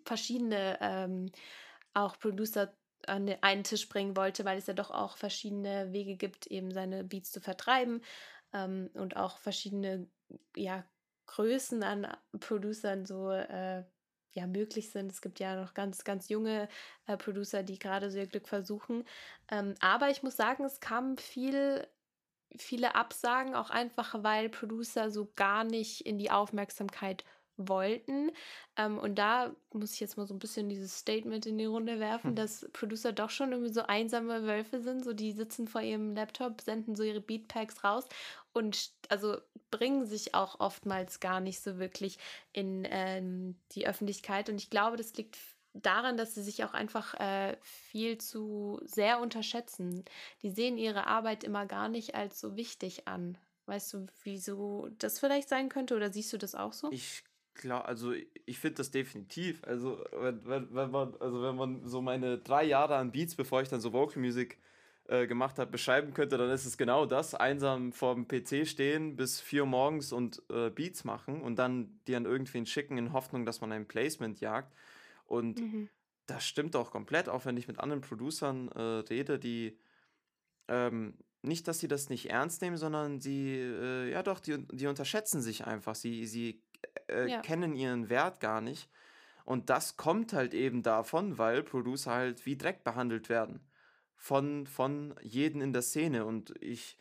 Verschiedene 0.05 0.79
ähm, 0.81 1.33
auch 1.93 2.19
Producer 2.19 2.73
an 3.07 3.29
einen 3.41 3.65
Tisch 3.65 3.89
bringen 3.89 4.17
wollte, 4.17 4.45
weil 4.45 4.59
es 4.59 4.67
ja 4.67 4.75
doch 4.75 4.91
auch 4.91 5.17
verschiedene 5.17 5.93
Wege 5.93 6.17
gibt, 6.17 6.47
eben 6.47 6.73
seine 6.73 7.05
Beats 7.05 7.33
zu 7.33 7.41
vertreiben 7.41 8.03
ähm, 8.53 8.91
und 8.95 9.17
auch 9.17 9.39
verschiedene 9.39 10.09
ja, 10.55 10.85
Größen 11.27 11.83
an 11.83 12.07
Producern 12.39 13.07
so 13.07 13.31
äh, 13.31 13.85
ja 14.37 14.47
möglich 14.47 14.91
sind. 14.91 15.11
Es 15.11 15.21
gibt 15.21 15.41
ja 15.41 15.57
noch 15.61 15.75
ganz, 15.75 16.05
ganz 16.05 16.29
junge 16.29 16.69
äh, 17.07 17.17
Producer, 17.17 17.63
die 17.63 17.79
gerade 17.79 18.11
so 18.11 18.19
ihr 18.19 18.27
Glück 18.27 18.49
versuchen. 18.49 19.05
Ähm, 19.51 19.75
aber 19.81 20.11
ich 20.11 20.23
muss 20.23 20.37
sagen, 20.37 20.65
es 20.65 20.81
kam 20.81 21.17
viel 21.17 21.87
viele 22.59 22.95
Absagen, 22.95 23.55
auch 23.55 23.71
einfach, 23.71 24.23
weil 24.23 24.49
Producer 24.49 25.11
so 25.11 25.31
gar 25.37 25.65
nicht 25.65 26.07
in 26.07 26.19
die 26.19 26.31
Aufmerksamkeit 26.31 27.25
wollten. 27.57 28.31
Ähm, 28.77 28.99
und 28.99 29.17
da 29.17 29.55
muss 29.73 29.95
ich 29.95 30.01
jetzt 30.01 30.17
mal 30.17 30.27
so 30.27 30.35
ein 30.35 30.39
bisschen 30.39 30.69
dieses 30.69 30.99
Statement 30.99 31.47
in 31.47 31.59
die 31.59 31.65
Runde 31.65 31.99
werfen, 31.99 32.31
hm. 32.31 32.37
dass 32.37 32.69
Producer 32.73 33.13
doch 33.13 33.31
schon 33.31 33.53
irgendwie 33.53 33.73
so 33.73 33.83
einsame 33.83 34.45
Wölfe 34.45 34.81
sind. 34.81 35.05
So, 35.05 35.13
die 35.13 35.33
sitzen 35.33 35.69
vor 35.69 35.81
ihrem 35.81 36.15
Laptop, 36.15 36.61
senden 36.61 36.95
so 36.95 37.03
ihre 37.03 37.21
Beatpacks 37.21 37.85
raus 37.85 38.05
und 38.53 38.91
also 39.09 39.37
bringen 39.71 40.07
sich 40.07 40.35
auch 40.35 40.61
oftmals 40.61 41.21
gar 41.21 41.41
nicht 41.41 41.61
so 41.61 41.79
wirklich 41.79 42.19
in 42.53 42.87
ähm, 42.91 43.57
die 43.73 43.87
Öffentlichkeit. 43.87 44.49
Und 44.49 44.57
ich 44.57 44.71
glaube, 44.71 44.97
das 44.97 45.15
liegt 45.15 45.37
daran, 45.83 46.17
dass 46.17 46.35
sie 46.35 46.43
sich 46.43 46.65
auch 46.65 46.75
einfach 46.75 47.15
äh, 47.15 47.57
viel 47.63 48.19
zu 48.19 48.81
sehr 48.85 49.21
unterschätzen. 49.21 50.05
Die 50.43 50.51
sehen 50.51 50.79
ihre 50.79 51.07
Arbeit 51.07 51.45
immer 51.45 51.67
gar 51.67 51.89
nicht 51.89 52.15
als 52.15 52.41
so 52.41 52.57
wichtig 52.57 53.07
an. 53.09 53.39
Weißt 53.67 53.95
du, 53.95 54.07
wieso 54.23 54.89
das 54.99 55.19
vielleicht 55.19 55.49
sein 55.49 55.69
könnte 55.69 55.97
oder 55.97 56.13
siehst 56.13 56.33
du 56.33 56.39
das 56.39 56.55
auch 56.55 56.73
so? 56.73 56.91
Ich 56.93 57.25
glaube, 57.57 57.85
also 57.87 58.13
ich 58.13 58.59
finde 58.59 58.77
das 58.77 58.91
definitiv. 58.91 59.63
Also 59.65 60.05
wenn, 60.13 60.47
wenn, 60.47 60.75
wenn, 60.75 60.91
man, 60.91 61.15
also 61.21 61.43
wenn 61.43 61.57
man 61.57 61.87
so 61.87 62.01
meine 62.01 62.39
drei 62.39 62.65
Jahre 62.65 62.97
an 62.97 63.13
Beats, 63.13 63.35
bevor 63.35 63.63
ich 63.63 63.69
dann 63.69 63.81
so 63.81 63.93
Vocal 63.93 64.21
Music 64.23 64.59
äh, 65.09 65.27
gemacht 65.27 65.59
habe, 65.59 65.71
beschreiben 65.71 66.15
könnte, 66.15 66.37
dann 66.39 66.51
ist 66.51 66.65
es 66.65 66.77
genau 66.77 67.07
das. 67.07 67.35
Einsam 67.35 67.93
vorm 67.93 68.27
PC 68.27 68.67
stehen 68.67 69.17
bis 69.17 69.41
vier 69.41 69.63
Uhr 69.63 69.69
morgens 69.69 70.13
und 70.13 70.43
äh, 70.51 70.71
Beats 70.71 71.05
machen 71.05 71.43
und 71.43 71.57
dann 71.57 72.01
die 72.07 72.17
an 72.17 72.25
irgendwen 72.25 72.67
schicken 72.67 72.99
in 72.99 73.13
Hoffnung, 73.13 73.47
dass 73.47 73.61
man 73.61 73.73
ein 73.73 73.87
Placement 73.87 74.41
jagt. 74.41 74.75
Und 75.25 75.61
mhm. 75.61 75.89
das 76.27 76.45
stimmt 76.45 76.77
auch 76.77 76.91
komplett, 76.91 77.29
auch 77.29 77.45
wenn 77.45 77.57
ich 77.57 77.69
mit 77.69 77.79
anderen 77.79 78.01
Producern 78.01 78.69
äh, 78.69 78.81
rede, 78.81 79.39
die 79.39 79.79
ähm, 80.69 81.15
nicht, 81.43 81.69
dass 81.69 81.79
sie 81.79 81.89
das 81.89 82.09
nicht 82.09 82.31
ernst 82.31 82.61
nehmen, 82.61 82.77
sondern 82.77 83.21
sie, 83.21 83.55
äh, 83.55 84.11
ja 84.11 84.23
doch, 84.23 84.41
die, 84.41 84.67
die 84.73 84.87
unterschätzen 84.87 85.41
sich 85.41 85.65
einfach. 85.65 85.95
Sie, 85.95 86.27
sie 86.27 86.63
äh, 87.09 87.31
ja. 87.31 87.41
kennen 87.41 87.75
ihren 87.75 88.09
Wert 88.09 88.41
gar 88.41 88.61
nicht. 88.61 88.89
Und 89.45 89.71
das 89.71 89.97
kommt 89.97 90.33
halt 90.33 90.55
eben 90.55 90.83
davon, 90.83 91.39
weil 91.39 91.63
Producer 91.63 92.13
halt 92.13 92.47
wie 92.47 92.57
Dreck 92.57 92.83
behandelt 92.85 93.29
werden. 93.29 93.61
Von, 94.17 94.67
von 94.67 95.15
jedem 95.23 95.61
in 95.61 95.73
der 95.73 95.83
Szene. 95.83 96.25
Und 96.25 96.55
ich 96.61 96.99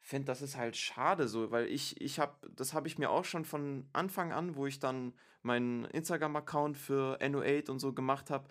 finde, 0.00 0.26
das 0.26 0.42
ist 0.42 0.56
halt 0.56 0.76
schade 0.76 1.28
so, 1.28 1.50
weil 1.50 1.66
ich, 1.66 2.00
ich 2.00 2.20
habe, 2.20 2.34
das 2.54 2.72
habe 2.72 2.86
ich 2.86 2.98
mir 2.98 3.10
auch 3.10 3.24
schon 3.24 3.44
von 3.44 3.88
Anfang 3.92 4.32
an, 4.32 4.54
wo 4.54 4.66
ich 4.66 4.78
dann 4.78 5.12
meinen 5.42 5.86
Instagram-Account 5.86 6.76
für 6.76 7.18
NO8 7.20 7.70
und 7.70 7.78
so 7.78 7.92
gemacht 7.92 8.30
habe, 8.30 8.48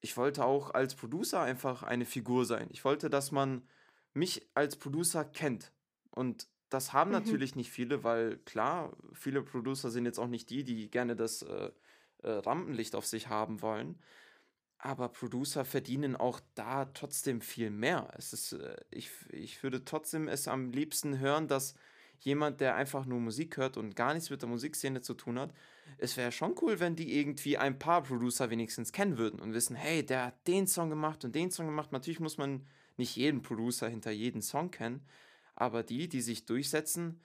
ich 0.00 0.16
wollte 0.16 0.44
auch 0.44 0.72
als 0.72 0.94
Producer 0.94 1.40
einfach 1.40 1.82
eine 1.82 2.04
Figur 2.04 2.44
sein. 2.44 2.68
Ich 2.70 2.84
wollte, 2.84 3.10
dass 3.10 3.32
man 3.32 3.66
mich 4.12 4.48
als 4.54 4.76
Producer 4.76 5.24
kennt. 5.24 5.72
Und 6.10 6.48
das 6.68 6.92
haben 6.92 7.10
mhm. 7.10 7.16
natürlich 7.18 7.54
nicht 7.56 7.70
viele, 7.70 8.04
weil 8.04 8.38
klar, 8.38 8.96
viele 9.12 9.42
Producer 9.42 9.90
sind 9.90 10.04
jetzt 10.04 10.18
auch 10.18 10.28
nicht 10.28 10.50
die, 10.50 10.64
die 10.64 10.90
gerne 10.90 11.16
das 11.16 11.42
äh, 11.42 11.70
äh, 12.22 12.30
Rampenlicht 12.30 12.94
auf 12.94 13.06
sich 13.06 13.28
haben 13.28 13.62
wollen. 13.62 13.98
Aber 14.78 15.08
Producer 15.08 15.64
verdienen 15.64 16.16
auch 16.16 16.40
da 16.54 16.84
trotzdem 16.86 17.40
viel 17.40 17.70
mehr. 17.70 18.12
Es 18.16 18.32
ist, 18.32 18.52
äh, 18.52 18.76
ich, 18.90 19.10
ich 19.30 19.62
würde 19.62 19.84
trotzdem 19.84 20.28
es 20.28 20.48
am 20.48 20.70
liebsten 20.70 21.18
hören, 21.18 21.48
dass 21.48 21.74
jemand, 22.20 22.60
der 22.60 22.74
einfach 22.74 23.06
nur 23.06 23.20
Musik 23.20 23.56
hört 23.56 23.76
und 23.76 23.94
gar 23.94 24.14
nichts 24.14 24.30
mit 24.30 24.42
der 24.42 24.48
Musikszene 24.48 25.02
zu 25.02 25.14
tun 25.14 25.38
hat, 25.38 25.52
es 25.98 26.16
wäre 26.16 26.32
schon 26.32 26.54
cool, 26.60 26.80
wenn 26.80 26.96
die 26.96 27.18
irgendwie 27.18 27.58
ein 27.58 27.78
paar 27.78 28.02
Producer 28.02 28.50
wenigstens 28.50 28.92
kennen 28.92 29.18
würden 29.18 29.40
und 29.40 29.54
wissen, 29.54 29.76
hey, 29.76 30.04
der 30.04 30.26
hat 30.26 30.46
den 30.46 30.66
Song 30.66 30.90
gemacht 30.90 31.24
und 31.24 31.34
den 31.34 31.50
Song 31.50 31.66
gemacht. 31.66 31.92
Natürlich 31.92 32.20
muss 32.20 32.38
man 32.38 32.66
nicht 32.96 33.16
jeden 33.16 33.42
Producer 33.42 33.88
hinter 33.88 34.10
jedem 34.10 34.42
Song 34.42 34.70
kennen, 34.70 35.06
aber 35.56 35.82
die, 35.82 36.08
die 36.08 36.20
sich 36.20 36.46
durchsetzen 36.46 37.20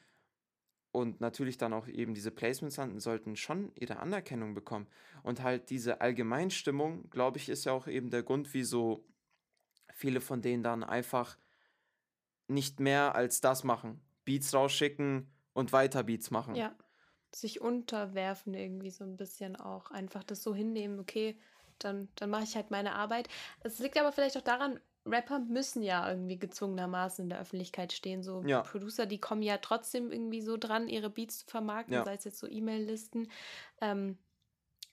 und 0.92 1.22
natürlich 1.22 1.58
dann 1.58 1.74
auch 1.74 1.88
eben 1.88 2.14
diese 2.14 2.32
Placements 2.32 2.78
hatten, 2.78 3.00
sollten 3.00 3.36
schon 3.36 3.72
ihre 3.76 3.98
Anerkennung 4.00 4.54
bekommen. 4.54 4.88
Und 5.24 5.42
halt 5.42 5.70
diese 5.70 6.02
Allgemeinstimmung, 6.02 7.10
glaube 7.10 7.38
ich, 7.38 7.50
ist 7.50 7.66
ja 7.66 7.72
auch 7.72 7.88
eben 7.88 8.10
der 8.10 8.24
Grund, 8.24 8.54
wieso 8.54 9.06
viele 9.94 10.22
von 10.22 10.42
denen 10.42 10.64
dann 10.64 10.84
einfach 10.84 11.38
nicht 12.48 12.80
mehr 12.80 13.16
als 13.16 13.40
das 13.40 13.64
machen. 13.64 14.02
Beats 14.26 14.54
rausschicken 14.54 15.32
und 15.54 15.72
weiter 15.72 16.04
Beats 16.04 16.32
machen. 16.32 16.56
Ja. 16.56 16.76
Sich 17.34 17.62
unterwerfen 17.62 18.54
irgendwie 18.54 18.92
so 18.92 19.06
ein 19.06 19.16
bisschen 19.16 19.56
auch. 19.56 19.92
Einfach 19.92 20.24
das 20.26 20.44
so 20.44 20.54
hinnehmen, 20.54 21.00
okay, 21.00 21.40
dann, 21.80 22.10
dann 22.16 22.30
mache 22.30 22.44
ich 22.44 22.56
halt 22.58 22.72
meine 22.72 22.96
Arbeit. 22.96 23.30
Es 23.62 23.80
liegt 23.80 23.98
aber 23.98 24.12
vielleicht 24.12 24.38
auch 24.38 24.42
daran, 24.42 24.82
Rapper 25.06 25.40
müssen 25.40 25.84
ja 25.84 26.08
irgendwie 26.10 26.38
gezwungenermaßen 26.40 27.24
in 27.24 27.30
der 27.30 27.40
Öffentlichkeit 27.40 27.94
stehen. 27.94 28.24
So 28.24 28.44
Ja. 28.46 28.62
Producer, 28.64 29.06
die 29.06 29.20
kommen 29.20 29.42
ja 29.44 29.58
trotzdem 29.58 30.12
irgendwie 30.12 30.42
so 30.42 30.58
dran, 30.58 30.88
ihre 30.88 31.10
Beats 31.10 31.40
zu 31.40 31.46
vermarkten, 31.48 31.96
Ja. 31.96 32.04
sei 32.04 32.14
es 32.16 32.24
jetzt 32.24 32.40
so 32.40 32.48
E-Mail-Listen. 32.48 33.30
Ähm, 33.82 34.18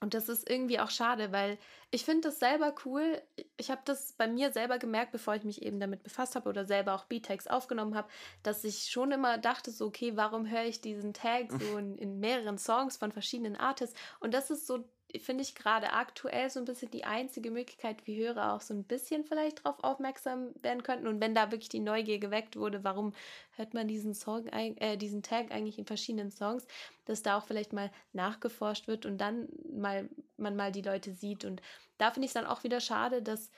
und 0.01 0.15
das 0.15 0.29
ist 0.29 0.49
irgendwie 0.49 0.79
auch 0.79 0.91
schade, 0.91 1.33
weil 1.33 1.59
ich 1.91 2.05
finde 2.05 2.29
das 2.29 2.39
selber 2.39 2.73
cool. 2.85 3.21
Ich 3.57 3.69
habe 3.71 3.81
das 3.85 4.13
bei 4.13 4.29
mir 4.29 4.53
selber 4.53 4.79
gemerkt, 4.79 5.11
bevor 5.11 5.35
ich 5.35 5.43
mich 5.43 5.63
eben 5.63 5.81
damit 5.81 6.05
befasst 6.05 6.37
habe 6.37 6.49
oder 6.49 6.65
selber 6.65 6.95
auch 6.95 7.07
Beat-Tags 7.07 7.49
aufgenommen 7.49 7.97
habe, 7.97 8.09
dass 8.45 8.63
ich 8.63 8.91
schon 8.91 9.11
immer 9.11 9.39
dachte, 9.39 9.73
so, 9.73 9.87
okay, 9.87 10.17
warum 10.17 10.49
höre 10.49 10.65
ich 10.67 10.81
diesen 10.81 11.15
Tag 11.15 11.51
so 11.53 11.77
in, 11.79 11.99
in 11.99 12.21
mehreren 12.21 12.59
Songs 12.59 12.97
von 12.97 13.11
verschiedenen 13.11 13.57
Artists? 13.57 13.99
Und 14.21 14.35
das 14.35 14.51
ist 14.51 14.69
so, 14.69 14.85
finde 15.21 15.43
ich, 15.43 15.55
gerade 15.55 15.93
aktuell 15.93 16.51
so 16.51 16.61
ein 16.61 16.67
bisschen 16.67 16.91
die 16.91 17.05
einzige 17.05 17.51
Möglichkeit, 17.51 18.07
wie 18.07 18.23
Hörer 18.23 18.53
auch 18.53 18.61
so 18.61 18.75
ein 18.75 18.85
bisschen 18.85 19.25
vielleicht 19.25 19.65
drauf 19.65 19.77
aufmerksam 19.83 20.51
werden 20.61 20.83
könnten. 20.83 21.07
Und 21.07 21.21
wenn 21.21 21.35
da 21.35 21.51
wirklich 21.51 21.71
die 21.71 21.81
Neugier 21.81 22.19
geweckt 22.19 22.57
wurde, 22.57 22.85
warum 22.85 23.15
hört 23.57 23.73
man 23.73 23.89
diesen 23.89 24.15
Song, 24.15 24.47
äh, 24.49 24.97
diesen 24.99 25.23
Tag 25.23 25.51
eigentlich 25.51 25.79
in 25.79 25.87
verschiedenen 25.87 26.31
Songs, 26.31 26.67
dass 27.07 27.23
da 27.23 27.39
auch 27.39 27.47
vielleicht 27.47 27.73
mal 27.73 27.91
nachgeforscht 28.13 28.87
wird 28.87 29.07
und 29.07 29.19
dann 29.19 29.49
mal 29.73 30.09
man 30.37 30.57
mal 30.57 30.73
die 30.73 30.83
Leute 30.83 31.13
sieht. 31.13 31.45
Und 31.45 31.63
da 31.97 32.11
finde 32.11 32.27
ich 32.27 32.31
es 32.31 32.35
dann 32.35 32.47
auch 32.47 32.63
wieder 32.63 32.81
schade, 32.81 33.23
dass 33.23 33.51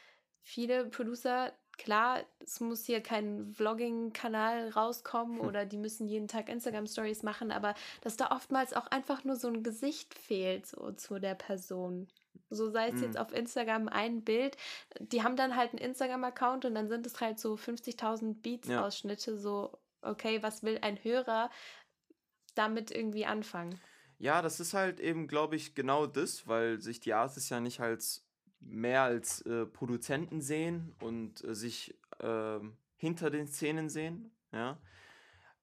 viele 0.42 0.86
Producer, 0.86 1.53
klar, 1.81 2.20
es 2.39 2.61
muss 2.61 2.85
hier 2.85 3.01
kein 3.03 3.53
Vlogging-Kanal 3.55 4.68
rauskommen 4.70 5.39
Hm. 5.41 5.47
oder 5.47 5.64
die 5.66 5.76
müssen 5.78 6.07
jeden 6.09 6.28
Tag 6.28 6.49
Instagram-Stories 6.49 7.22
machen, 7.24 7.51
aber 7.51 7.74
dass 8.03 8.16
da 8.16 8.31
oftmals 8.31 8.72
auch 8.74 8.87
einfach 8.89 9.24
nur 9.24 9.37
so 9.37 9.49
ein 9.49 9.62
Gesicht 9.62 10.14
fehlt 10.14 10.66
so, 10.66 10.93
zu 10.93 11.18
der 11.18 11.35
Person. 11.35 12.07
So 12.51 12.68
sei 12.70 12.89
es 12.89 13.01
jetzt 13.01 13.14
Mhm. 13.14 13.20
auf 13.20 13.33
Instagram 13.33 13.89
ein 13.89 14.22
Bild. 14.22 14.57
Die 14.99 15.22
haben 15.22 15.37
dann 15.37 15.57
halt 15.57 15.70
einen 15.70 15.78
Instagram-Account 15.78 16.64
und 16.64 16.74
dann 16.74 16.89
sind 16.89 17.07
es 17.07 17.20
halt 17.20 17.39
so 17.39 17.57
50.000 17.57 18.35
Ja. 18.37 18.41
Beats-Ausschnitte. 18.43 19.37
So, 19.39 19.78
okay, 20.03 20.43
was 20.43 20.62
will 20.62 20.78
ein 20.83 21.03
Hörer 21.03 21.51
damit 22.55 22.91
irgendwie 22.91 23.26
anfangen? 23.26 23.81
Ja, 24.18 24.43
das 24.43 24.61
ist 24.61 24.74
halt 24.74 25.01
eben, 25.01 25.28
glaube 25.28 25.57
ich, 25.57 25.74
genau 25.74 26.07
das, 26.07 26.47
weil 26.47 26.81
sich 26.81 27.01
die 27.01 27.14
Artists 27.14 27.49
ja 27.49 27.61
nicht 27.61 27.81
als 27.81 28.26
mehr 28.61 29.03
als 29.03 29.43
äh, 29.43 29.67
Produzenten 29.67 30.41
sehen 30.41 30.93
und 31.01 31.43
äh, 31.45 31.55
sich 31.55 31.99
ähm, 32.21 32.77
hinter 32.97 33.31
den 33.31 33.47
Szenen 33.49 33.89
sehen, 33.89 34.31
ja. 34.53 34.79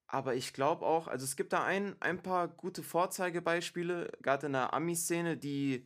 Aber 0.10 0.36
ich 0.36 0.54
glaube 0.54 0.86
auch, 0.86 1.08
also 1.10 1.26
es 1.26 1.36
gibt 1.36 1.52
da 1.52 1.64
ein, 1.66 1.96
ein 2.00 2.24
paar 2.24 2.48
gute 2.48 2.82
Vorzeigebeispiele, 2.82 4.12
gerade 4.22 4.48
in 4.48 4.54
der 4.54 4.74
Ami-Szene, 4.74 5.36
die 5.36 5.86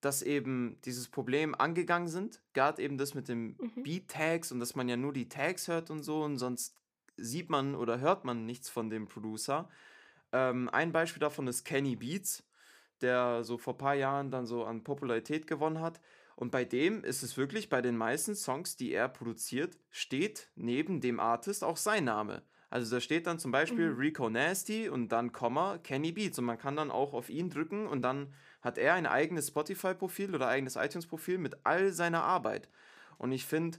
das 0.00 0.22
eben 0.22 0.80
dieses 0.84 1.08
Problem 1.08 1.54
angegangen 1.54 2.08
sind. 2.08 2.42
Gerade 2.54 2.82
eben 2.82 2.96
das 2.98 3.14
mit 3.14 3.28
dem 3.28 3.56
Mhm. 3.58 3.82
Beat-Tags 3.82 4.52
und 4.52 4.58
dass 4.60 4.74
man 4.74 4.88
ja 4.88 4.96
nur 4.96 5.12
die 5.12 5.28
Tags 5.28 5.68
hört 5.68 5.90
und 5.90 6.02
so 6.02 6.22
und 6.24 6.38
sonst 6.38 6.76
sieht 7.16 7.50
man 7.50 7.74
oder 7.74 8.00
hört 8.00 8.24
man 8.24 8.46
nichts 8.46 8.68
von 8.70 8.88
dem 8.90 9.06
Producer. 9.06 9.68
Ähm, 10.32 10.68
ein 10.70 10.90
Beispiel 10.92 11.20
davon 11.20 11.46
ist 11.46 11.64
Kenny 11.64 11.94
Beats, 11.94 12.42
der 13.02 13.44
so 13.44 13.58
vor 13.58 13.74
ein 13.74 13.78
paar 13.78 13.94
Jahren 13.94 14.30
dann 14.30 14.46
so 14.46 14.64
an 14.64 14.82
Popularität 14.82 15.46
gewonnen 15.46 15.80
hat. 15.80 16.00
Und 16.36 16.50
bei 16.50 16.64
dem 16.64 17.04
ist 17.04 17.22
es 17.22 17.36
wirklich, 17.36 17.68
bei 17.68 17.82
den 17.82 17.96
meisten 17.96 18.34
Songs, 18.34 18.76
die 18.76 18.92
er 18.92 19.08
produziert, 19.08 19.78
steht 19.90 20.50
neben 20.54 21.00
dem 21.00 21.20
Artist 21.20 21.64
auch 21.64 21.76
sein 21.76 22.04
Name. 22.04 22.42
Also 22.70 22.96
da 22.96 23.00
steht 23.00 23.26
dann 23.26 23.38
zum 23.38 23.52
Beispiel 23.52 23.90
Mhm. 23.90 23.98
Rico 23.98 24.30
Nasty 24.30 24.88
und 24.88 25.10
dann 25.10 25.32
Komma 25.32 25.78
Kenny 25.78 26.10
Beats. 26.12 26.38
Und 26.38 26.46
man 26.46 26.58
kann 26.58 26.74
dann 26.74 26.90
auch 26.90 27.12
auf 27.12 27.28
ihn 27.28 27.50
drücken 27.50 27.86
und 27.86 28.00
dann 28.02 28.32
hat 28.62 28.78
er 28.78 28.94
ein 28.94 29.06
eigenes 29.06 29.48
Spotify-Profil 29.48 30.34
oder 30.34 30.48
eigenes 30.48 30.76
iTunes-Profil 30.76 31.36
mit 31.38 31.66
all 31.66 31.92
seiner 31.92 32.22
Arbeit. 32.22 32.70
Und 33.18 33.32
ich 33.32 33.44
finde, 33.44 33.78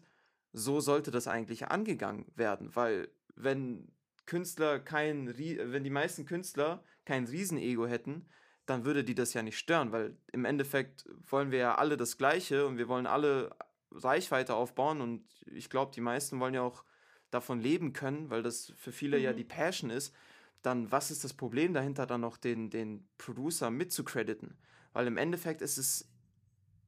so 0.52 0.80
sollte 0.80 1.10
das 1.10 1.28
eigentlich 1.28 1.68
angegangen 1.70 2.26
werden, 2.36 2.76
weil 2.76 3.10
wenn 3.36 3.92
Künstler 4.28 4.80
kein, 4.80 5.36
wenn 5.38 5.84
die 5.84 5.90
meisten 5.90 6.26
Künstler 6.26 6.84
kein 7.06 7.26
Riesenego 7.26 7.88
hätten, 7.88 8.28
dann 8.66 8.86
würde 8.86 9.04
die 9.04 9.16
das 9.16 9.34
ja 9.34 9.42
nicht 9.42 9.58
stören, 9.58 9.92
weil 9.92 10.16
im 10.32 10.46
Endeffekt 10.46 11.06
wollen 11.30 11.52
wir 11.52 11.60
ja 11.60 11.76
alle 11.76 11.98
das 11.98 12.18
Gleiche 12.18 12.66
und 12.66 12.78
wir 12.78 12.88
wollen 12.88 13.08
alle 13.08 13.56
Reichweite 13.92 14.56
aufbauen 14.56 15.02
und 15.02 15.26
ich 15.46 15.70
glaube, 15.70 15.92
die 15.94 16.02
meisten 16.02 16.40
wollen 16.40 16.54
ja 16.54 16.62
auch 16.62 16.84
davon 17.30 17.60
leben 17.60 17.94
können, 17.94 18.30
weil 18.30 18.44
das 18.44 18.74
für 18.78 18.92
viele 18.92 19.18
ja 19.18 19.32
Mhm. 19.32 19.38
die 19.38 19.44
Passion 19.44 19.90
ist. 19.90 20.14
Dann 20.62 20.92
was 20.92 21.12
ist 21.12 21.24
das 21.24 21.34
Problem 21.34 21.74
dahinter, 21.74 22.06
dann 22.06 22.22
noch 22.22 22.38
den, 22.38 22.70
den 22.70 23.08
Producer 23.18 23.70
mitzukrediten? 23.70 24.58
Weil 24.94 25.08
im 25.08 25.18
Endeffekt 25.18 25.62
ist 25.62 25.78
es, 25.78 26.08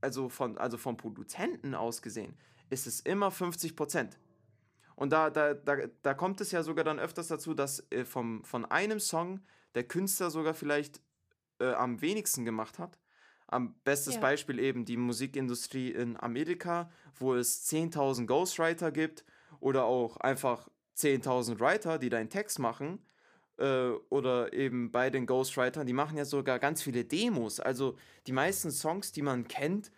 also 0.02 0.30
von, 0.30 0.58
also 0.58 0.78
vom 0.78 0.96
Produzenten 0.98 1.76
aus 1.76 2.02
gesehen, 2.02 2.38
ist 2.70 2.88
es 2.88 3.02
immer 3.02 3.32
50 3.32 3.76
Prozent. 3.76 4.18
Und 4.96 5.12
da, 5.12 5.30
da, 5.30 5.54
da, 5.54 5.76
da 6.04 6.14
kommt 6.14 6.40
es 6.40 6.52
ja 6.52 6.64
sogar 6.64 6.86
dann 6.86 7.00
öfters 7.00 7.28
dazu, 7.28 7.54
dass 7.54 7.86
äh, 7.92 8.06
vom, 8.06 8.44
von 8.46 8.64
einem 8.66 9.00
Song 9.00 9.42
der 9.74 9.84
Künstler 9.84 10.32
sogar 10.32 10.54
vielleicht 10.54 11.02
äh, 11.60 11.74
am 11.74 12.02
wenigsten 12.02 12.46
gemacht 12.46 12.80
hat. 12.80 13.00
Am 13.48 13.76
bestes 13.84 14.16
Ja. 14.16 14.22
Beispiel 14.22 14.60
eben 14.60 14.86
die 14.86 14.98
Musikindustrie 14.98 15.92
in 15.92 16.18
Amerika, 16.18 16.90
wo 17.20 17.36
es 17.36 17.66
10.000 17.70 18.26
Ghostwriter 18.26 18.92
gibt 18.92 19.24
oder 19.60 19.86
auch 19.86 20.18
einfach 20.18 20.68
10.000 20.98 21.60
Writer, 21.60 22.00
die 22.00 22.10
deinen 22.10 22.30
Text 22.30 22.60
machen. 22.60 23.00
Äh, 23.58 23.92
oder 24.10 24.52
eben 24.52 24.92
bei 24.92 25.10
den 25.10 25.26
Ghostwritern, 25.26 25.88
die 25.88 25.94
machen 25.94 26.18
ja 26.18 26.26
sogar 26.26 26.60
ganz 26.60 26.82
viele 26.82 27.06
Demos. 27.06 27.60
Also 27.60 27.96
die 28.28 28.34
meisten 28.34 28.72
Songs, 28.72 29.12
die 29.12 29.22
man 29.22 29.48
kennt, 29.48 29.92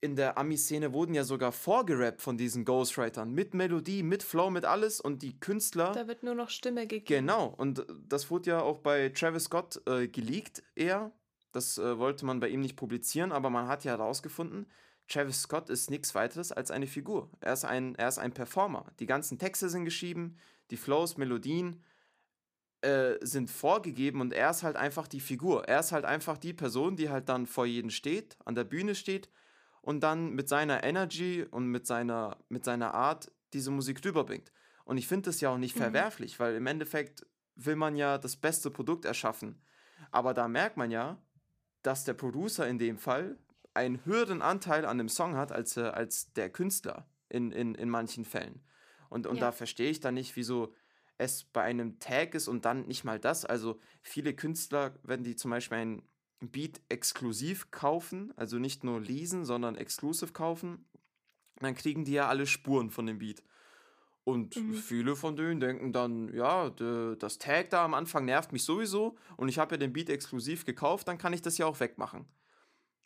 in 0.00 0.14
der 0.14 0.38
Ami-Szene 0.38 0.92
wurden 0.92 1.14
ja 1.14 1.24
sogar 1.24 1.50
vorgerappt 1.50 2.22
von 2.22 2.36
diesen 2.36 2.64
Ghostwritern. 2.64 3.32
Mit 3.32 3.54
Melodie, 3.54 4.02
mit 4.02 4.22
Flow, 4.22 4.50
mit 4.50 4.64
alles. 4.64 5.00
Und 5.00 5.22
die 5.22 5.38
Künstler. 5.38 5.92
Da 5.92 6.06
wird 6.06 6.22
nur 6.22 6.34
noch 6.34 6.50
Stimme 6.50 6.86
gegeben. 6.86 7.26
Genau, 7.26 7.46
und 7.56 7.84
das 8.08 8.30
wurde 8.30 8.50
ja 8.50 8.62
auch 8.62 8.78
bei 8.78 9.08
Travis 9.08 9.44
Scott 9.44 9.80
äh, 9.86 10.06
geleakt 10.06 10.62
eher. 10.76 11.10
Das 11.52 11.78
äh, 11.78 11.98
wollte 11.98 12.26
man 12.26 12.38
bei 12.40 12.48
ihm 12.48 12.60
nicht 12.60 12.76
publizieren, 12.76 13.32
aber 13.32 13.50
man 13.50 13.66
hat 13.66 13.84
ja 13.84 13.92
herausgefunden, 13.92 14.66
Travis 15.08 15.40
Scott 15.40 15.70
ist 15.70 15.90
nichts 15.90 16.14
weiteres 16.14 16.52
als 16.52 16.70
eine 16.70 16.86
Figur. 16.86 17.30
Er 17.40 17.54
ist 17.54 17.64
ein, 17.64 17.94
er 17.94 18.08
ist 18.08 18.18
ein 18.18 18.32
Performer. 18.32 18.92
Die 19.00 19.06
ganzen 19.06 19.38
Texte 19.38 19.68
sind 19.70 19.86
geschrieben, 19.86 20.36
die 20.70 20.76
Flows, 20.76 21.16
Melodien 21.16 21.82
äh, 22.82 23.14
sind 23.22 23.50
vorgegeben 23.50 24.20
und 24.20 24.34
er 24.34 24.50
ist 24.50 24.62
halt 24.62 24.76
einfach 24.76 25.08
die 25.08 25.20
Figur. 25.20 25.64
Er 25.66 25.80
ist 25.80 25.92
halt 25.92 26.04
einfach 26.04 26.36
die 26.36 26.52
Person, 26.52 26.94
die 26.94 27.08
halt 27.08 27.30
dann 27.30 27.46
vor 27.46 27.64
jedem 27.64 27.90
steht, 27.90 28.36
an 28.44 28.54
der 28.54 28.64
Bühne 28.64 28.94
steht 28.94 29.30
und 29.82 30.00
dann 30.00 30.34
mit 30.34 30.48
seiner 30.48 30.82
Energy 30.84 31.44
und 31.50 31.66
mit 31.66 31.86
seiner, 31.86 32.38
mit 32.48 32.64
seiner 32.64 32.94
Art 32.94 33.30
diese 33.52 33.70
Musik 33.70 34.04
rüberbringt. 34.04 34.52
Und 34.84 34.98
ich 34.98 35.06
finde 35.06 35.26
das 35.26 35.40
ja 35.40 35.50
auch 35.50 35.58
nicht 35.58 35.74
Mhm. 35.74 35.80
verwerflich, 35.80 36.40
weil 36.40 36.54
im 36.56 36.66
Endeffekt 36.66 37.26
will 37.56 37.76
man 37.76 37.96
ja 37.96 38.18
das 38.18 38.36
beste 38.36 38.70
Produkt 38.70 39.04
erschaffen. 39.04 39.60
Aber 40.10 40.32
da 40.34 40.48
merkt 40.48 40.76
man 40.76 40.90
ja, 40.90 41.20
dass 41.82 42.04
der 42.04 42.14
Producer 42.14 42.66
in 42.68 42.78
dem 42.78 42.98
Fall 42.98 43.38
einen 43.74 44.04
höheren 44.04 44.42
Anteil 44.42 44.84
an 44.84 44.98
dem 44.98 45.08
Song 45.08 45.36
hat 45.36 45.52
als, 45.52 45.76
äh, 45.76 45.82
als 45.82 46.32
der 46.32 46.50
Künstler 46.50 47.08
in, 47.28 47.52
in, 47.52 47.74
in 47.74 47.88
manchen 47.90 48.24
Fällen. 48.24 48.64
Und, 49.08 49.26
und 49.26 49.36
Ja. 49.36 49.46
da 49.46 49.52
verstehe 49.52 49.90
ich 49.90 50.00
dann 50.00 50.14
nicht, 50.14 50.36
wieso 50.36 50.74
es 51.18 51.44
bei 51.44 51.62
einem 51.62 51.98
Tag 51.98 52.34
ist 52.34 52.48
und 52.48 52.64
dann 52.64 52.86
nicht 52.86 53.04
mal 53.04 53.18
das. 53.18 53.44
Also 53.44 53.80
viele 54.02 54.34
Künstler, 54.34 54.94
wenn 55.02 55.22
die 55.24 55.36
zum 55.36 55.50
Beispiel 55.50 55.78
einen 55.78 56.02
Beat 56.40 56.80
exklusiv 56.88 57.70
kaufen, 57.70 58.32
also 58.36 58.58
nicht 58.58 58.84
nur 58.84 59.00
leasen, 59.00 59.44
sondern 59.44 59.76
exclusive 59.76 60.32
kaufen, 60.32 60.84
dann 61.60 61.74
kriegen 61.74 62.04
die 62.04 62.12
ja 62.12 62.28
alle 62.28 62.46
Spuren 62.46 62.90
von 62.90 63.06
dem 63.06 63.18
Beat. 63.18 63.42
Und 64.24 64.56
Mhm. 64.56 64.74
viele 64.74 65.16
von 65.16 65.36
denen 65.36 65.58
denken 65.58 65.92
dann, 65.92 66.32
ja, 66.34 66.68
de, 66.70 67.16
das 67.16 67.38
Tag 67.38 67.70
da 67.70 67.84
am 67.84 67.94
Anfang 67.94 68.26
nervt 68.26 68.52
mich 68.52 68.62
sowieso 68.64 69.16
und 69.36 69.48
ich 69.48 69.58
habe 69.58 69.74
ja 69.74 69.78
den 69.78 69.92
Beat 69.92 70.10
exklusiv 70.10 70.64
gekauft, 70.64 71.08
dann 71.08 71.18
kann 71.18 71.32
ich 71.32 71.42
das 71.42 71.56
ja 71.58 71.66
auch 71.66 71.80
wegmachen. 71.80 72.26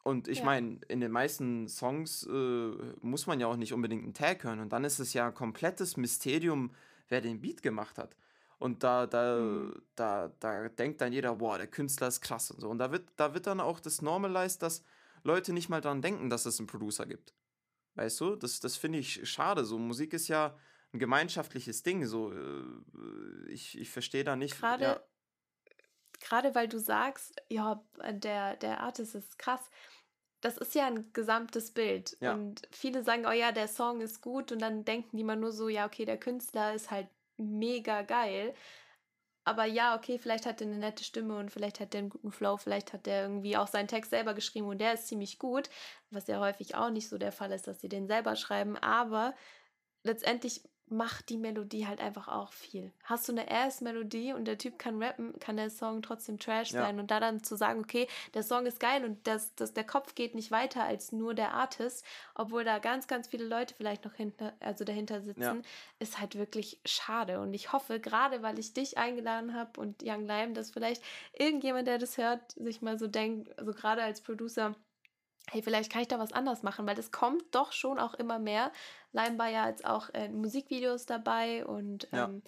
Und 0.02 0.26
ich 0.26 0.38
Ja. 0.38 0.44
meine, 0.46 0.80
in 0.88 1.00
den 1.00 1.12
meisten 1.12 1.68
Songs 1.68 2.26
äh, 2.26 2.70
muss 3.02 3.28
man 3.28 3.38
ja 3.38 3.46
auch 3.46 3.56
nicht 3.56 3.72
unbedingt 3.72 4.02
einen 4.02 4.14
Tag 4.14 4.42
hören. 4.42 4.58
Und 4.58 4.72
dann 4.72 4.82
ist 4.82 4.98
es 4.98 5.12
ja 5.12 5.28
ein 5.28 5.34
komplettes 5.34 5.96
Mysterium, 5.96 6.72
wer 7.08 7.20
den 7.20 7.40
Beat 7.40 7.62
gemacht 7.62 7.98
hat. 7.98 8.16
Und 8.62 8.84
da, 8.84 9.06
da, 9.08 9.38
Mhm. 9.38 9.82
da, 9.96 10.28
da 10.38 10.68
denkt 10.68 11.00
dann 11.00 11.12
jeder, 11.12 11.34
boah, 11.36 11.58
der 11.58 11.66
Künstler 11.66 12.06
ist 12.08 12.20
krass 12.20 12.50
und 12.52 12.60
so. 12.60 12.68
Und 12.68 12.78
da 12.78 12.92
wird, 12.92 13.08
da 13.16 13.34
wird 13.34 13.46
dann 13.48 13.60
auch 13.60 13.80
das 13.80 14.02
normalized, 14.02 14.62
dass 14.62 14.84
Leute 15.24 15.52
nicht 15.52 15.68
mal 15.68 15.80
daran 15.80 16.00
denken, 16.00 16.30
dass 16.30 16.46
es 16.46 16.58
einen 16.60 16.68
Producer 16.68 17.04
gibt. 17.06 17.34
Weißt 17.96 18.20
du? 18.20 18.36
Das, 18.36 18.60
das 18.60 18.76
finde 18.76 18.98
ich 19.00 19.28
schade. 19.28 19.64
So, 19.64 19.78
Musik 19.78 20.12
ist 20.12 20.28
ja 20.28 20.56
ein 20.92 20.98
gemeinschaftliches 21.00 21.82
Ding. 21.82 22.06
So, 22.06 22.32
äh, 22.32 22.64
ich, 23.48 23.76
ich 23.78 23.90
verstehe 23.90 24.22
da 24.24 24.36
nicht. 24.36 24.56
Gerade, 24.58 24.84
Ja, 24.84 25.00
gerade 26.20 26.54
weil 26.54 26.68
du 26.68 26.78
sagst, 26.78 27.34
ja, 27.50 27.84
der, 28.12 28.56
der 28.56 28.80
Artist 28.80 29.14
ist 29.16 29.38
krass. 29.38 29.60
Das 30.40 30.56
ist 30.56 30.74
ja 30.74 30.86
ein 30.86 31.12
gesamtes 31.12 31.72
Bild. 31.72 32.16
ja, 32.20 32.34
Und 32.34 32.62
viele 32.70 33.02
sagen, 33.02 33.26
oh 33.26 33.32
ja, 33.32 33.50
der 33.52 33.68
Song 33.68 34.00
ist 34.00 34.20
gut. 34.20 34.52
Und 34.52 34.60
dann 34.60 34.84
denken 34.84 35.16
die 35.16 35.24
mal 35.24 35.36
nur 35.36 35.52
so, 35.52 35.68
ja, 35.68 35.86
okay, 35.86 36.04
der 36.04 36.18
Künstler 36.18 36.74
ist 36.74 36.90
halt 36.90 37.08
mega 37.42 38.02
geil. 38.02 38.54
Aber 39.44 39.64
ja, 39.64 39.96
okay, 39.96 40.18
vielleicht 40.18 40.46
hat 40.46 40.60
er 40.60 40.68
eine 40.68 40.78
nette 40.78 41.02
Stimme 41.02 41.36
und 41.38 41.50
vielleicht 41.50 41.80
hat 41.80 41.94
er 41.94 41.98
einen 41.98 42.10
guten 42.10 42.30
Flow, 42.30 42.56
vielleicht 42.56 42.92
hat 42.92 43.08
er 43.08 43.22
irgendwie 43.22 43.56
auch 43.56 43.66
seinen 43.66 43.88
Text 43.88 44.10
selber 44.10 44.34
geschrieben 44.34 44.68
und 44.68 44.78
der 44.78 44.94
ist 44.94 45.08
ziemlich 45.08 45.38
gut, 45.40 45.68
was 46.10 46.28
ja 46.28 46.38
häufig 46.38 46.76
auch 46.76 46.90
nicht 46.90 47.08
so 47.08 47.18
der 47.18 47.32
Fall 47.32 47.50
ist, 47.50 47.66
dass 47.66 47.80
sie 47.80 47.88
den 47.88 48.06
selber 48.06 48.36
schreiben. 48.36 48.76
Aber 48.78 49.34
letztendlich 50.04 50.62
macht 50.92 51.28
die 51.30 51.38
Melodie 51.38 51.86
halt 51.86 52.00
einfach 52.00 52.28
auch 52.28 52.52
viel. 52.52 52.92
Hast 53.04 53.28
du 53.28 53.32
eine 53.32 53.50
Ass-Melodie 53.50 54.32
und 54.32 54.44
der 54.44 54.58
Typ 54.58 54.78
kann 54.78 55.02
rappen, 55.02 55.38
kann 55.40 55.56
der 55.56 55.70
Song 55.70 56.02
trotzdem 56.02 56.38
Trash 56.38 56.72
ja, 56.72 56.82
sein 56.82 57.00
und 57.00 57.10
da 57.10 57.18
dann 57.18 57.42
zu 57.42 57.56
sagen, 57.56 57.80
okay, 57.80 58.06
der 58.34 58.42
Song 58.42 58.66
ist 58.66 58.78
geil 58.78 59.04
und 59.04 59.26
das, 59.26 59.54
das, 59.54 59.72
der 59.72 59.84
Kopf 59.84 60.14
geht 60.14 60.34
nicht 60.34 60.50
weiter 60.50 60.84
als 60.84 61.12
nur 61.12 61.34
der 61.34 61.54
Artist, 61.54 62.04
obwohl 62.34 62.64
da 62.64 62.78
ganz, 62.78 63.06
ganz 63.06 63.28
viele 63.28 63.44
Leute 63.44 63.74
vielleicht 63.74 64.04
noch 64.04 64.14
hinter, 64.14 64.52
also 64.60 64.84
dahinter 64.84 65.16
ja. 65.16 65.22
sitzen, 65.22 65.62
ist 65.98 66.20
halt 66.20 66.36
wirklich 66.36 66.80
schade. 66.84 67.40
Und 67.40 67.54
ich 67.54 67.72
hoffe, 67.72 67.98
gerade 67.98 68.42
weil 68.42 68.58
ich 68.58 68.74
dich 68.74 68.98
eingeladen 68.98 69.54
habe 69.54 69.80
und 69.80 70.02
Young 70.02 70.26
Lime, 70.26 70.52
dass 70.52 70.70
vielleicht 70.70 71.02
irgendjemand, 71.32 71.88
der 71.88 71.98
das 71.98 72.18
hört, 72.18 72.52
sich 72.52 72.82
mal 72.82 72.98
so 72.98 73.06
denkt, 73.06 73.58
also 73.58 73.72
gerade 73.72 74.02
als 74.02 74.20
Producer, 74.20 74.74
hey, 75.50 75.62
vielleicht 75.62 75.92
kann 75.92 76.02
ich 76.02 76.08
da 76.08 76.18
was 76.18 76.32
anders 76.32 76.62
machen, 76.62 76.86
weil 76.86 76.98
es 76.98 77.10
kommt 77.10 77.42
doch 77.54 77.72
schon 77.72 77.98
auch 77.98 78.14
immer 78.14 78.38
mehr. 78.38 78.72
Lime 79.12 79.38
war 79.38 79.48
ja 79.48 79.68
jetzt 79.68 79.84
auch 79.84 80.08
in 80.10 80.36
Musikvideos 80.40 81.06
dabei 81.06 81.66
und 81.66 82.08
Ja. 82.12 82.24
ähm, 82.24 82.42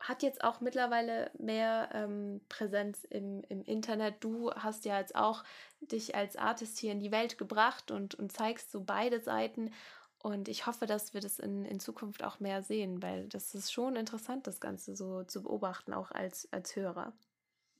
hat 0.00 0.22
jetzt 0.22 0.44
auch 0.44 0.60
mittlerweile 0.60 1.30
mehr 1.38 1.88
ähm, 1.92 2.40
Präsenz 2.48 3.04
im, 3.04 3.42
im 3.48 3.64
Internet. 3.64 4.16
Du 4.20 4.52
hast 4.52 4.84
ja 4.84 4.98
jetzt 4.98 5.16
auch 5.16 5.42
dich 5.80 6.14
als 6.14 6.36
Artist 6.36 6.78
hier 6.78 6.92
in 6.92 7.00
die 7.00 7.10
Welt 7.10 7.36
gebracht 7.36 7.90
und, 7.90 8.14
und 8.14 8.30
zeigst 8.32 8.70
so 8.70 8.80
beide 8.84 9.20
Seiten. 9.20 9.72
Und 10.20 10.48
ich 10.48 10.66
hoffe, 10.66 10.86
dass 10.86 11.14
wir 11.14 11.20
das 11.20 11.38
in, 11.38 11.64
in 11.64 11.80
Zukunft 11.80 12.22
auch 12.24 12.40
mehr 12.40 12.62
sehen, 12.62 13.02
weil 13.02 13.28
das 13.28 13.54
ist 13.54 13.72
schon 13.72 13.96
interessant, 13.96 14.46
das 14.46 14.60
Ganze 14.60 14.94
so 14.96 15.24
zu 15.24 15.42
beobachten, 15.42 15.92
auch 15.92 16.10
als, 16.12 16.48
als 16.52 16.74
Hörer. 16.76 17.12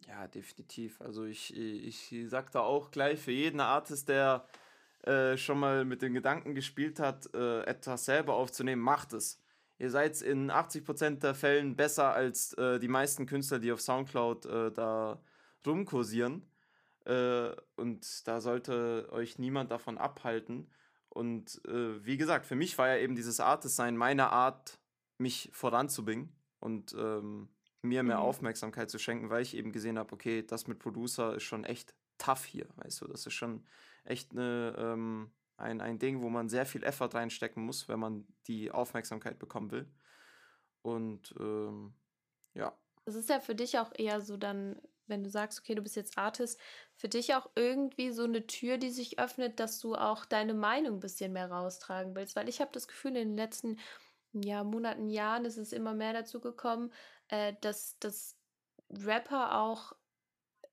Ja, 0.09 0.27
definitiv. 0.27 1.01
Also 1.03 1.25
ich, 1.25 1.55
ich 1.55 2.15
sag 2.29 2.51
da 2.53 2.61
auch 2.61 2.91
gleich 2.91 3.21
für 3.21 3.31
jeden 3.31 3.61
Artist, 3.61 4.09
der 4.09 4.47
äh, 5.03 5.37
schon 5.37 5.61
mal 5.61 5.85
mit 5.85 6.01
den 6.01 6.15
Gedanken 6.15 6.55
gespielt 6.55 6.99
hat, 6.99 7.33
äh, 7.35 7.63
etwas 7.65 8.07
selber 8.07 8.35
aufzunehmen, 8.35 8.81
macht 8.83 9.13
es. 9.13 9.41
Ihr 9.79 9.91
seid 9.91 10.21
in 10.23 10.51
80% 10.51 11.21
der 11.21 11.35
Fällen 11.35 11.77
besser 11.77 12.15
als 12.15 12.55
äh, 12.55 12.81
die 12.81 12.89
meisten 12.89 13.27
Künstler, 13.27 13.59
die 13.59 13.71
auf 13.71 13.83
Soundcloud 13.83 14.47
äh, 14.47 14.73
da 14.73 15.21
rumkursieren. 15.67 16.51
Äh, 17.05 17.51
und 17.77 18.27
da 18.27 18.41
sollte 18.41 19.09
euch 19.13 19.39
niemand 19.39 19.71
davon 19.71 19.99
abhalten. 19.99 20.71
Und 21.11 21.61
äh, 21.67 22.05
wie 22.05 22.17
gesagt, 22.17 22.47
für 22.47 22.57
mich 22.57 22.79
war 22.79 22.89
ja 22.89 22.97
eben 22.97 23.15
dieses 23.15 23.41
Artist-Sein 23.41 23.97
meine 23.97 24.31
Art, 24.31 24.79
mich 25.19 25.51
voranzubringen 25.53 26.33
und 26.61 26.95
ähm, 26.95 27.49
mir 27.83 28.03
mehr 28.03 28.21
Mhm. 28.21 28.21
Aufmerksamkeit 28.21 28.91
zu 28.91 28.99
schenken, 28.99 29.31
weil 29.31 29.43
ich 29.43 29.57
eben 29.57 29.73
gesehen 29.73 29.99
habe, 29.99 30.13
okay, 30.13 30.43
das 30.45 30.67
mit 30.67 30.79
Producer 30.79 31.35
ist 31.37 31.45
schon 31.45 31.65
echt 31.65 31.95
tough 32.19 32.45
hier, 32.45 32.69
weißt 32.77 33.03
du, 33.03 33.07
das 33.09 33.27
ist 33.27 33.35
schon 33.35 33.67
echt 34.05 34.33
eine, 34.33 34.75
ähm, 34.79 35.33
ein, 35.57 35.81
ein 35.81 35.99
Ding, 35.99 36.23
wo 36.23 36.29
man 36.31 36.49
sehr 36.49 36.67
viel 36.67 36.83
Effort 36.85 37.11
reinstecken 37.15 37.65
muss, 37.65 37.89
wenn 37.89 38.01
man 38.01 38.27
die 38.47 38.71
Aufmerksamkeit 38.73 39.39
bekommen 39.39 39.71
will. 39.71 39.93
Und 40.83 41.35
ähm, 41.41 41.97
ja, 42.55 42.79
Es 43.05 43.15
ist 43.15 43.29
ja 43.31 43.41
für 43.41 43.55
dich 43.55 43.79
auch 43.79 43.93
eher 43.97 44.21
so 44.21 44.37
dann, 44.37 44.81
wenn 45.07 45.25
du 45.25 45.31
sagst, 45.31 45.59
okay, 45.61 45.75
du 45.75 45.83
bist 45.83 45.97
jetzt 45.97 46.19
Artist, 46.19 46.61
für 46.95 47.09
dich 47.09 47.35
auch 47.35 47.51
irgendwie 47.57 48.11
so 48.13 48.25
eine 48.25 48.47
Tür, 48.47 48.77
die 48.79 48.91
sich 48.91 49.19
öffnet, 49.19 49.61
dass 49.61 49.79
du 49.81 49.95
auch 49.95 50.25
deine 50.27 50.55
Meinung 50.55 50.97
ein 50.97 51.01
bisschen 51.01 51.33
mehr 51.33 51.51
raustragen 51.51 52.15
willst. 52.15 52.37
Weil 52.37 52.49
ich 52.49 52.61
habe 52.61 52.71
das 52.73 52.87
Gefühl, 52.89 53.17
in 53.17 53.29
den 53.31 53.37
letzten 53.37 53.79
ja, 54.35 54.65
Monaten, 54.65 55.11
Jahren 55.11 55.45
ist 55.47 55.59
es 55.59 55.73
immer 55.73 55.95
mehr 55.95 56.15
dazu 56.15 56.41
gekommen, 56.41 56.93
äh, 57.29 57.55
dass, 57.61 57.99
dass 57.99 58.37
Rapper 58.91 59.61
auch 59.61 59.93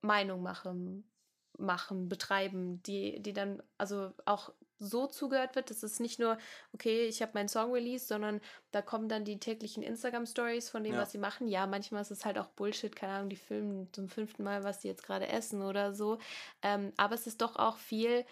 Meinung 0.01 0.41
machen, 0.41 1.09
machen, 1.57 2.09
betreiben, 2.09 2.81
die, 2.83 3.21
die 3.21 3.33
dann 3.33 3.61
also 3.77 4.11
auch 4.25 4.53
so 4.77 5.07
zugehört 5.07 5.55
wird, 5.55 5.69
dass 5.69 5.83
es 5.83 5.99
nicht 5.99 6.19
nur, 6.19 6.37
okay, 6.73 7.07
ich 7.07 7.21
habe 7.21 7.31
meinen 7.33 7.47
Song 7.47 7.71
released, 7.71 8.09
sondern 8.09 8.41
da 8.71 8.81
kommen 8.81 9.07
dann 9.07 9.23
die 9.23 9.39
täglichen 9.39 9.83
Instagram-Stories 9.83 10.69
von 10.69 10.83
dem, 10.83 10.95
ja, 10.95 11.01
was 11.01 11.11
sie 11.11 11.17
machen. 11.17 11.47
Ja, 11.47 11.65
manchmal 11.65 12.01
ist 12.01 12.11
es 12.11 12.25
halt 12.25 12.37
auch 12.37 12.47
Bullshit, 12.47 12.93
keine 12.95 13.13
Ahnung, 13.13 13.29
die 13.29 13.37
filmen 13.37 13.91
zum 13.93 14.09
fünften 14.09 14.43
Mal, 14.43 14.63
was 14.63 14.81
sie 14.81 14.89
jetzt 14.89 15.03
gerade 15.03 15.27
essen 15.27 15.61
oder 15.61 15.93
so. 15.93 16.19
Ähm, 16.61 16.91
aber 16.97 17.15
es 17.15 17.25
ist 17.25 17.41
doch 17.41 17.55
auch 17.55 17.77
viel, 17.77 18.25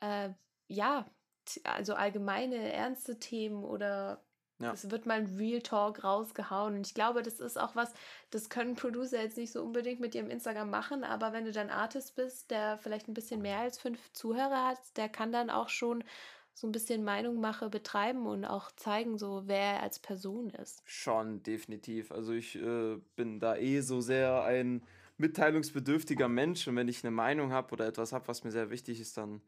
äh, 0.00 0.30
ja, 0.68 1.06
also 1.64 1.94
allgemeine, 1.94 2.72
ernste 2.72 3.18
Themen 3.18 3.64
oder 3.64 4.22
ja, 4.60 4.72
es 4.72 4.90
wird 4.90 5.06
mal 5.06 5.18
ein 5.18 5.36
Real 5.36 5.60
Talk 5.60 6.04
rausgehauen. 6.04 6.76
Und 6.76 6.86
ich 6.86 6.94
glaube, 6.94 7.22
das 7.22 7.40
ist 7.40 7.58
auch 7.58 7.74
was, 7.74 7.92
das 8.30 8.48
können 8.48 8.74
Producer 8.76 9.20
jetzt 9.20 9.36
nicht 9.36 9.52
so 9.52 9.62
unbedingt 9.62 10.00
mit 10.00 10.14
ihrem 10.14 10.30
Instagram 10.30 10.70
machen, 10.70 11.02
aber 11.02 11.32
wenn 11.32 11.44
du 11.44 11.52
dann 11.52 11.70
Artist 11.70 12.14
bist, 12.16 12.50
der 12.50 12.78
vielleicht 12.78 13.08
ein 13.08 13.14
bisschen 13.14 13.42
mehr 13.42 13.58
als 13.58 13.78
fünf 13.78 14.12
Zuhörer 14.12 14.68
hat, 14.68 14.96
der 14.96 15.08
kann 15.08 15.32
dann 15.32 15.50
auch 15.50 15.68
schon 15.68 16.04
so 16.52 16.66
ein 16.66 16.72
bisschen 16.72 17.04
Meinungmache 17.04 17.70
betreiben 17.70 18.26
und 18.26 18.44
auch 18.44 18.70
zeigen, 18.72 19.18
so 19.18 19.44
wer 19.46 19.76
er 19.76 19.82
als 19.82 19.98
Person 19.98 20.50
ist. 20.50 20.82
schon 20.84 21.42
definitiv. 21.42 22.12
Also 22.12 22.32
ich 22.32 22.56
äh, 22.56 22.96
bin 23.16 23.40
da 23.40 23.56
eh 23.56 23.80
so 23.80 24.00
sehr 24.00 24.42
ein 24.44 24.82
mitteilungsbedürftiger 25.16 26.28
Mensch 26.28 26.66
und 26.68 26.76
wenn 26.76 26.88
ich 26.88 27.04
eine 27.04 27.10
Meinung 27.10 27.52
habe 27.52 27.72
oder 27.72 27.86
etwas 27.86 28.12
habe, 28.12 28.28
was 28.28 28.44
mir 28.44 28.50
sehr 28.50 28.70
wichtig 28.70 29.00
ist, 29.00 29.16
dann 29.16 29.40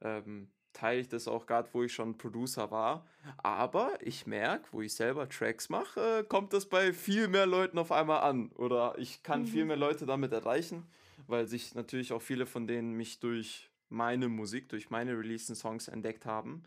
ähm, 0.00 0.50
teile 0.72 1.00
ich 1.00 1.08
das 1.08 1.28
auch 1.28 1.46
gerade, 1.46 1.68
wo 1.72 1.82
ich 1.82 1.92
schon 1.92 2.16
Producer 2.18 2.70
war. 2.70 3.06
Aber 3.36 3.98
ich 4.00 4.26
merke, 4.26 4.68
wo 4.72 4.80
ich 4.82 4.94
selber 4.94 5.28
Tracks 5.28 5.68
mache, 5.68 6.20
äh, 6.20 6.24
kommt 6.24 6.52
das 6.52 6.66
bei 6.66 6.92
viel 6.92 7.28
mehr 7.28 7.46
Leuten 7.46 7.78
auf 7.78 7.92
einmal 7.92 8.20
an. 8.22 8.50
Oder 8.52 8.94
ich 8.98 9.22
kann 9.22 9.46
viel 9.46 9.64
Mhm. 9.64 9.68
mehr 9.68 9.76
Leute 9.76 10.06
damit 10.06 10.32
erreichen, 10.32 10.88
weil 11.26 11.46
sich 11.46 11.74
natürlich 11.74 12.12
auch 12.12 12.22
viele 12.22 12.46
von 12.46 12.66
denen 12.66 12.92
mich 12.94 13.20
durch 13.20 13.70
meine 13.88 14.28
Musik, 14.28 14.68
durch 14.68 14.90
meine 14.90 15.12
releaseden 15.18 15.56
Songs 15.56 15.88
entdeckt 15.88 16.26
haben. 16.26 16.64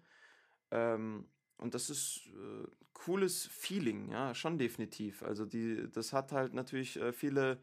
Ähm, 0.72 1.28
und 1.58 1.74
das 1.76 1.90
ist 1.90 2.28
äh, 2.28 2.68
cooles 2.94 3.46
Feeling, 3.48 4.12
ja, 4.12 4.34
schon 4.36 4.58
definitiv. 4.58 5.24
Also 5.24 5.46
die, 5.46 5.90
das 5.92 6.14
hat 6.14 6.32
halt 6.32 6.54
natürlich 6.54 6.98
äh, 7.00 7.14
viele 7.14 7.60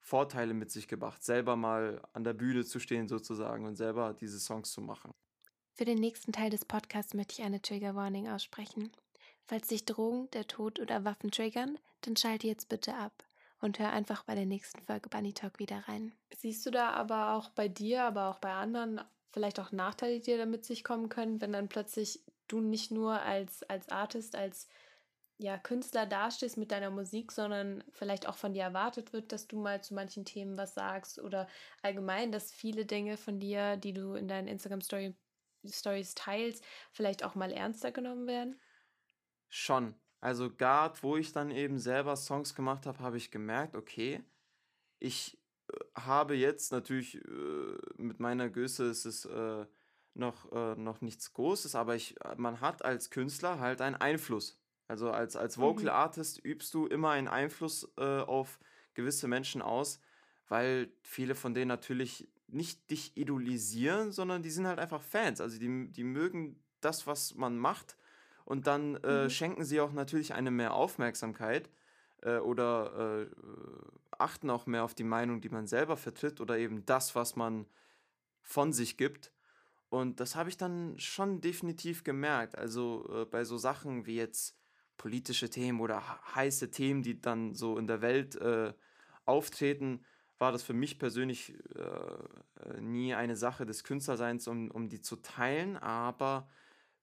Vorteile 0.00 0.54
mit 0.54 0.70
sich 0.70 0.88
gebracht, 0.88 1.22
selber 1.24 1.56
mal 1.56 2.02
an 2.12 2.24
der 2.24 2.34
Bühne 2.34 2.64
zu 2.64 2.78
stehen 2.80 3.08
sozusagen 3.08 3.66
und 3.66 3.76
selber 3.76 4.14
diese 4.14 4.38
Songs 4.38 4.70
zu 4.72 4.80
machen. 4.80 5.12
Für 5.78 5.84
den 5.84 5.98
nächsten 5.98 6.32
Teil 6.32 6.50
des 6.50 6.64
Podcasts 6.64 7.14
möchte 7.14 7.34
ich 7.34 7.46
eine 7.46 7.62
Trigger 7.62 7.94
Warning 7.94 8.26
aussprechen. 8.26 8.90
Falls 9.46 9.68
dich 9.68 9.84
Drogen, 9.84 10.28
der 10.32 10.48
Tod 10.48 10.80
oder 10.80 11.04
Waffen 11.04 11.30
triggern, 11.30 11.78
dann 12.00 12.16
schalte 12.16 12.48
jetzt 12.48 12.68
bitte 12.68 12.94
ab 12.94 13.22
und 13.60 13.78
hör 13.78 13.92
einfach 13.92 14.24
bei 14.24 14.34
der 14.34 14.44
nächsten 14.44 14.80
Folge 14.82 15.08
Bunny 15.08 15.34
Talk 15.34 15.60
wieder 15.60 15.84
rein. 15.86 16.10
Siehst 16.34 16.66
du 16.66 16.72
da 16.72 16.90
aber 16.90 17.34
auch 17.34 17.50
bei 17.50 17.68
dir, 17.68 18.02
aber 18.02 18.28
auch 18.28 18.40
bei 18.40 18.52
anderen 18.52 19.00
vielleicht 19.30 19.60
auch 19.60 19.70
Nachteile, 19.70 20.18
die 20.18 20.36
damit 20.36 20.64
sich 20.64 20.82
kommen 20.82 21.08
können, 21.08 21.40
wenn 21.40 21.52
dann 21.52 21.68
plötzlich 21.68 22.24
du 22.48 22.60
nicht 22.60 22.90
nur 22.90 23.22
als, 23.22 23.62
als 23.62 23.88
Artist, 23.88 24.34
als 24.34 24.66
ja, 25.36 25.58
Künstler 25.58 26.06
dastehst 26.06 26.56
mit 26.56 26.72
deiner 26.72 26.90
Musik, 26.90 27.30
sondern 27.30 27.84
vielleicht 27.92 28.28
auch 28.28 28.36
von 28.36 28.52
dir 28.52 28.64
erwartet 28.64 29.12
wird, 29.12 29.30
dass 29.30 29.46
du 29.46 29.60
mal 29.60 29.80
zu 29.80 29.94
manchen 29.94 30.24
Themen 30.24 30.58
was 30.58 30.74
sagst 30.74 31.20
oder 31.20 31.46
allgemein, 31.82 32.32
dass 32.32 32.50
viele 32.50 32.84
Dinge 32.84 33.16
von 33.16 33.38
dir, 33.38 33.76
die 33.76 33.92
du 33.92 34.14
in 34.14 34.26
deinen 34.26 34.48
Instagram 34.48 34.80
Story, 34.80 35.14
Stories 35.66 36.14
teilst, 36.14 36.64
vielleicht 36.92 37.24
auch 37.24 37.34
mal 37.34 37.52
ernster 37.52 37.92
genommen 37.92 38.26
werden? 38.26 38.60
Schon. 39.48 39.94
Also 40.20 40.50
gerade 40.54 40.98
wo 41.02 41.16
ich 41.16 41.32
dann 41.32 41.50
eben 41.50 41.78
selber 41.78 42.16
Songs 42.16 42.54
gemacht 42.54 42.86
habe, 42.86 42.98
habe 43.00 43.16
ich 43.16 43.30
gemerkt, 43.30 43.76
okay, 43.76 44.24
ich 44.98 45.40
äh, 45.72 45.76
habe 46.00 46.34
jetzt 46.36 46.72
natürlich 46.72 47.16
äh, 47.16 47.78
mit 47.96 48.20
meiner 48.20 48.50
Größe 48.50 48.86
ist 48.86 49.06
es 49.06 49.24
äh, 49.26 49.66
noch, 50.14 50.52
äh, 50.52 50.76
noch 50.76 51.00
nichts 51.02 51.32
Großes, 51.34 51.74
aber 51.76 51.96
ich, 51.96 52.20
äh, 52.24 52.36
man 52.38 52.60
hat 52.60 52.84
als 52.84 53.10
Künstler 53.10 53.60
halt 53.60 53.80
einen 53.82 53.96
Einfluss. 53.96 54.60
Also 54.88 55.10
als, 55.12 55.36
als 55.36 55.58
Vocal 55.58 55.88
Mhm. 55.88 55.90
Artist 55.90 56.44
übst 56.44 56.74
du 56.74 56.86
immer 56.86 57.10
einen 57.10 57.28
Einfluss 57.28 57.92
äh, 57.98 58.20
auf 58.20 58.60
gewisse 58.94 59.28
Menschen 59.28 59.62
aus, 59.62 60.00
weil 60.48 60.92
viele 61.02 61.34
von 61.34 61.54
denen 61.54 61.68
natürlich 61.68 62.28
nicht 62.48 62.90
dich 62.90 63.16
idolisieren, 63.16 64.12
sondern 64.12 64.42
die 64.42 64.50
sind 64.50 64.66
halt 64.66 64.78
einfach 64.78 65.02
Fans. 65.02 65.40
Also 65.40 65.58
die, 65.58 65.90
die 65.92 66.04
mögen 66.04 66.62
das, 66.80 67.06
was 67.06 67.34
man 67.34 67.58
macht. 67.58 67.96
Und 68.44 68.66
dann 68.66 68.96
äh, 68.96 69.24
Mhm. 69.24 69.30
schenken 69.30 69.64
sie 69.64 69.80
auch 69.80 69.92
natürlich 69.92 70.34
eine 70.34 70.50
mehr 70.50 70.72
Aufmerksamkeit 70.74 71.70
äh, 72.22 72.38
oder 72.38 73.26
äh, 73.26 73.26
achten 74.18 74.50
auch 74.50 74.66
mehr 74.66 74.84
auf 74.84 74.94
die 74.94 75.04
Meinung, 75.04 75.40
die 75.40 75.50
man 75.50 75.66
selber 75.66 75.96
vertritt 75.96 76.40
oder 76.40 76.58
eben 76.58 76.84
das, 76.86 77.14
was 77.14 77.36
man 77.36 77.66
von 78.42 78.72
sich 78.72 78.96
gibt. 78.96 79.32
Und 79.90 80.20
das 80.20 80.34
habe 80.34 80.48
ich 80.48 80.56
dann 80.56 80.98
schon 80.98 81.40
definitiv 81.40 82.04
gemerkt. 82.04 82.56
Also 82.56 83.06
äh, 83.12 83.24
bei 83.26 83.44
so 83.44 83.56
Sachen 83.58 84.06
wie 84.06 84.16
jetzt 84.16 84.56
politische 84.96 85.48
Themen 85.50 85.80
oder 85.80 86.00
he- 86.00 86.34
heiße 86.34 86.70
Themen, 86.70 87.02
die 87.02 87.20
dann 87.20 87.54
so 87.54 87.78
in 87.78 87.86
der 87.86 88.00
Welt 88.00 88.36
äh, 88.36 88.72
auftreten, 89.26 90.04
war 90.38 90.52
das 90.52 90.62
für 90.62 90.72
mich 90.74 90.98
persönlich 90.98 91.54
äh, 91.74 91.80
äh, 91.80 92.80
nie 92.80 93.14
eine 93.14 93.36
Sache 93.36 93.66
des 93.66 93.84
Künstlerseins, 93.84 94.46
um, 94.48 94.70
um 94.70 94.88
die 94.88 95.00
zu 95.00 95.16
teilen, 95.16 95.76
aber 95.76 96.48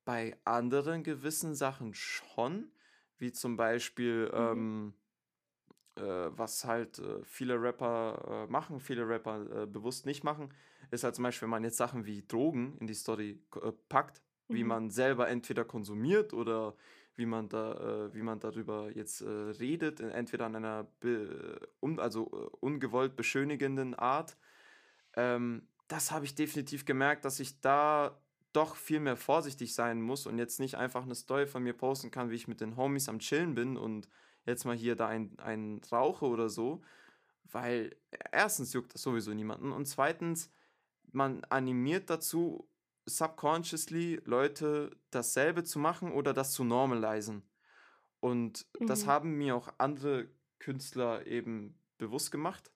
bei 0.05 0.37
anderen 0.45 1.03
gewissen 1.03 1.55
Sachen 1.55 1.93
schon, 1.93 2.71
wie 3.17 3.31
zum 3.31 3.57
Beispiel, 3.57 4.31
Mhm. 4.33 4.35
ähm, 4.35 4.93
äh, 5.95 6.01
was 6.01 6.65
halt 6.65 6.99
äh, 6.99 7.23
viele 7.23 7.61
Rapper 7.61 8.45
äh, 8.47 8.51
machen, 8.51 8.79
viele 8.79 9.07
Rapper 9.07 9.63
äh, 9.63 9.67
bewusst 9.67 10.05
nicht 10.05 10.23
machen, 10.23 10.53
ist 10.91 11.03
halt 11.03 11.15
zum 11.15 11.23
Beispiel, 11.23 11.43
wenn 11.45 11.51
man 11.51 11.63
jetzt 11.63 11.77
Sachen 11.77 12.05
wie 12.05 12.25
Drogen 12.27 12.77
in 12.79 12.87
die 12.87 12.93
Story 12.93 13.39
packt, 13.89 14.21
wie 14.51 14.63
Mhm. 14.63 14.69
man 14.69 14.89
selber 14.91 15.27
entweder 15.29 15.65
konsumiert 15.65 16.33
oder 16.33 16.75
wie 17.15 17.25
man 17.25 17.49
da, 17.49 18.07
äh, 18.07 18.13
wie 18.13 18.21
man 18.21 18.39
darüber 18.39 18.91
jetzt 18.93 19.21
äh, 19.21 19.29
redet, 19.29 19.99
entweder 19.99 20.47
in 20.47 20.55
einer 20.55 20.85
be 20.99 21.59
un 21.81 21.99
also 21.99 22.29
äh, 22.31 22.57
ungewollt 22.59 23.15
beschönigenden 23.15 23.93
Art. 23.95 24.37
Ähm, 25.15 25.67
das 25.87 26.11
habe 26.11 26.25
ich 26.25 26.35
definitiv 26.35 26.85
gemerkt, 26.85 27.25
dass 27.25 27.39
ich 27.39 27.61
da 27.61 28.19
doch 28.53 28.75
viel 28.75 28.99
mehr 28.99 29.17
vorsichtig 29.17 29.73
sein 29.73 30.01
muss 30.01 30.27
und 30.27 30.37
jetzt 30.37 30.59
nicht 30.59 30.75
einfach 30.75 31.03
eine 31.03 31.15
Story 31.15 31.45
von 31.45 31.63
mir 31.63 31.73
posten 31.73 32.11
kann, 32.11 32.29
wie 32.29 32.35
ich 32.35 32.47
mit 32.47 32.61
den 32.61 32.77
Homies 32.77 33.09
am 33.09 33.19
Chillen 33.19 33.53
bin 33.53 33.77
und 33.77 34.09
jetzt 34.45 34.65
mal 34.65 34.75
hier 34.75 34.95
da 34.95 35.07
ein, 35.07 35.37
ein 35.39 35.81
rauche 35.91 36.25
oder 36.25 36.49
so, 36.49 36.81
weil 37.51 37.95
erstens 38.31 38.73
juckt 38.73 38.93
das 38.93 39.01
sowieso 39.01 39.33
niemanden 39.33 39.71
und 39.71 39.85
zweitens, 39.85 40.51
man 41.11 41.43
animiert 41.45 42.09
dazu, 42.09 42.69
subconsciously 43.05 44.21
Leute 44.25 44.91
dasselbe 45.11 45.63
zu 45.63 45.79
machen 45.79 46.11
oder 46.11 46.33
das 46.33 46.53
zu 46.53 46.63
normalisieren. 46.63 47.43
Und 48.19 48.65
das 48.85 49.05
Mhm. 49.05 49.07
haben 49.07 49.37
mir 49.37 49.55
auch 49.55 49.73
andere 49.77 50.29
Künstler 50.59 51.27
eben 51.27 51.79
bewusst 51.97 52.31
gemacht, 52.31 52.71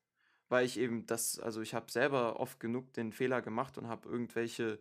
weil 0.49 0.65
ich 0.65 0.77
eben 0.79 1.05
das, 1.05 1.39
also 1.39 1.61
ich 1.61 1.73
habe 1.73 1.91
selber 1.91 2.39
oft 2.39 2.59
genug 2.59 2.93
den 2.93 3.11
Fehler 3.13 3.41
gemacht 3.41 3.77
und 3.77 3.87
habe 3.87 4.09
irgendwelche 4.09 4.79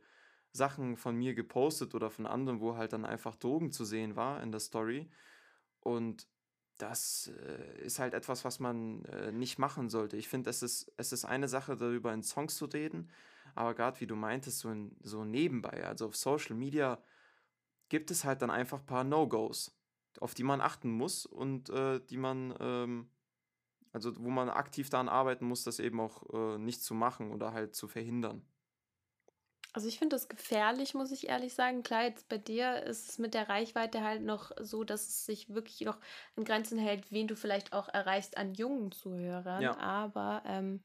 Sachen 0.52 0.96
von 0.96 1.16
mir 1.16 1.34
gepostet 1.34 1.94
oder 1.94 2.10
von 2.10 2.26
anderen, 2.26 2.60
wo 2.60 2.76
halt 2.76 2.92
dann 2.92 3.04
einfach 3.04 3.36
Drogen 3.36 3.72
zu 3.72 3.84
sehen 3.84 4.16
war 4.16 4.42
in 4.42 4.50
der 4.50 4.60
Story. 4.60 5.10
Und 5.80 6.26
das 6.78 7.28
äh, 7.28 7.80
ist 7.84 7.98
halt 7.98 8.14
etwas, 8.14 8.44
was 8.44 8.60
man 8.60 9.04
äh, 9.06 9.32
nicht 9.32 9.58
machen 9.58 9.88
sollte. 9.88 10.16
Ich 10.16 10.28
finde, 10.28 10.50
es 10.50 10.62
ist, 10.62 10.92
es 10.96 11.12
ist 11.12 11.24
eine 11.24 11.48
Sache, 11.48 11.76
darüber 11.76 12.12
in 12.12 12.22
Songs 12.22 12.56
zu 12.56 12.66
reden, 12.66 13.10
aber 13.54 13.74
gerade 13.74 14.00
wie 14.00 14.06
du 14.06 14.16
meintest, 14.16 14.60
so, 14.60 14.70
in, 14.70 14.96
so 15.02 15.24
nebenbei, 15.24 15.84
also 15.84 16.06
auf 16.06 16.16
Social 16.16 16.56
Media, 16.56 17.02
gibt 17.88 18.10
es 18.10 18.24
halt 18.24 18.42
dann 18.42 18.50
einfach 18.50 18.80
ein 18.80 18.86
paar 18.86 19.04
No-Gos, 19.04 19.76
auf 20.20 20.34
die 20.34 20.44
man 20.44 20.60
achten 20.60 20.90
muss 20.90 21.26
und 21.26 21.70
äh, 21.70 22.00
die 22.00 22.18
man, 22.18 22.54
ähm, 22.60 23.10
also 23.92 24.12
wo 24.18 24.30
man 24.30 24.48
aktiv 24.48 24.90
daran 24.90 25.08
arbeiten 25.08 25.46
muss, 25.46 25.64
das 25.64 25.78
eben 25.78 26.00
auch 26.00 26.22
äh, 26.32 26.58
nicht 26.58 26.82
zu 26.82 26.94
machen 26.94 27.32
oder 27.32 27.52
halt 27.52 27.74
zu 27.74 27.88
verhindern. 27.88 28.46
Also 29.74 29.86
ich 29.86 29.98
finde 29.98 30.16
das 30.16 30.28
gefährlich, 30.28 30.94
muss 30.94 31.12
ich 31.12 31.28
ehrlich 31.28 31.54
sagen. 31.54 31.82
Klar, 31.82 32.04
jetzt 32.04 32.28
bei 32.28 32.38
dir 32.38 32.82
ist 32.82 33.10
es 33.10 33.18
mit 33.18 33.34
der 33.34 33.48
Reichweite 33.48 34.02
halt 34.02 34.22
noch 34.22 34.50
so, 34.58 34.82
dass 34.82 35.06
es 35.06 35.26
sich 35.26 35.54
wirklich 35.54 35.82
noch 35.82 35.98
in 36.36 36.44
Grenzen 36.44 36.78
hält, 36.78 37.12
wen 37.12 37.28
du 37.28 37.36
vielleicht 37.36 37.72
auch 37.72 37.88
erreichst 37.88 38.38
an 38.38 38.54
jungen 38.54 38.92
Zuhörern. 38.92 39.62
Ja. 39.62 39.78
Aber 39.78 40.42
ähm, 40.46 40.82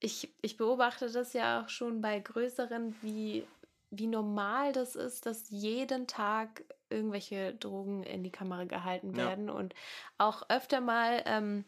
ich, 0.00 0.34
ich 0.42 0.56
beobachte 0.56 1.10
das 1.10 1.32
ja 1.32 1.62
auch 1.64 1.68
schon 1.68 2.00
bei 2.00 2.18
größeren, 2.20 2.94
wie, 3.02 3.46
wie 3.90 4.06
normal 4.06 4.72
das 4.72 4.96
ist, 4.96 5.26
dass 5.26 5.50
jeden 5.50 6.06
Tag 6.06 6.64
irgendwelche 6.90 7.54
Drogen 7.54 8.02
in 8.02 8.22
die 8.22 8.30
Kamera 8.32 8.64
gehalten 8.64 9.16
Ja. 9.16 9.26
werden 9.26 9.50
und 9.50 9.74
auch 10.18 10.48
öfter 10.48 10.80
mal 10.80 11.22
ähm, 11.26 11.64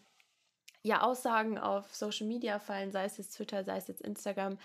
ja 0.83 1.03
Aussagen 1.03 1.59
auf 1.59 1.95
Social 1.95 2.27
Media 2.27 2.59
fallen, 2.59 2.93
sei 2.93 3.05
es 3.05 3.17
jetzt 3.19 3.37
Twitter, 3.37 3.65
sei 3.65 3.77
es 3.79 3.89
jetzt 3.89 4.03
Instagram, 4.03 4.59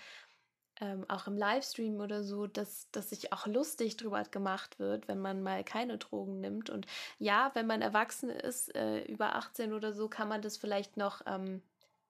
ähm, 0.80 1.04
auch 1.08 1.26
im 1.26 1.36
Livestream 1.36 2.00
oder 2.00 2.24
so, 2.24 2.46
dass, 2.46 2.90
dass 2.92 3.10
sich 3.10 3.32
auch 3.32 3.46
lustig 3.46 3.96
drüber 3.96 4.22
gemacht 4.24 4.78
wird, 4.78 5.08
wenn 5.08 5.20
man 5.20 5.42
mal 5.42 5.64
keine 5.64 5.98
Drogen 5.98 6.40
nimmt. 6.40 6.70
Und 6.70 6.86
ja, 7.18 7.50
wenn 7.54 7.66
man 7.66 7.82
erwachsen 7.82 8.30
ist, 8.30 8.74
äh, 8.74 9.02
über 9.04 9.36
18 9.36 9.72
oder 9.72 9.92
so, 9.92 10.08
kann 10.08 10.28
man 10.28 10.42
das 10.42 10.56
vielleicht 10.56 10.96
noch 10.96 11.22
ähm, 11.26 11.62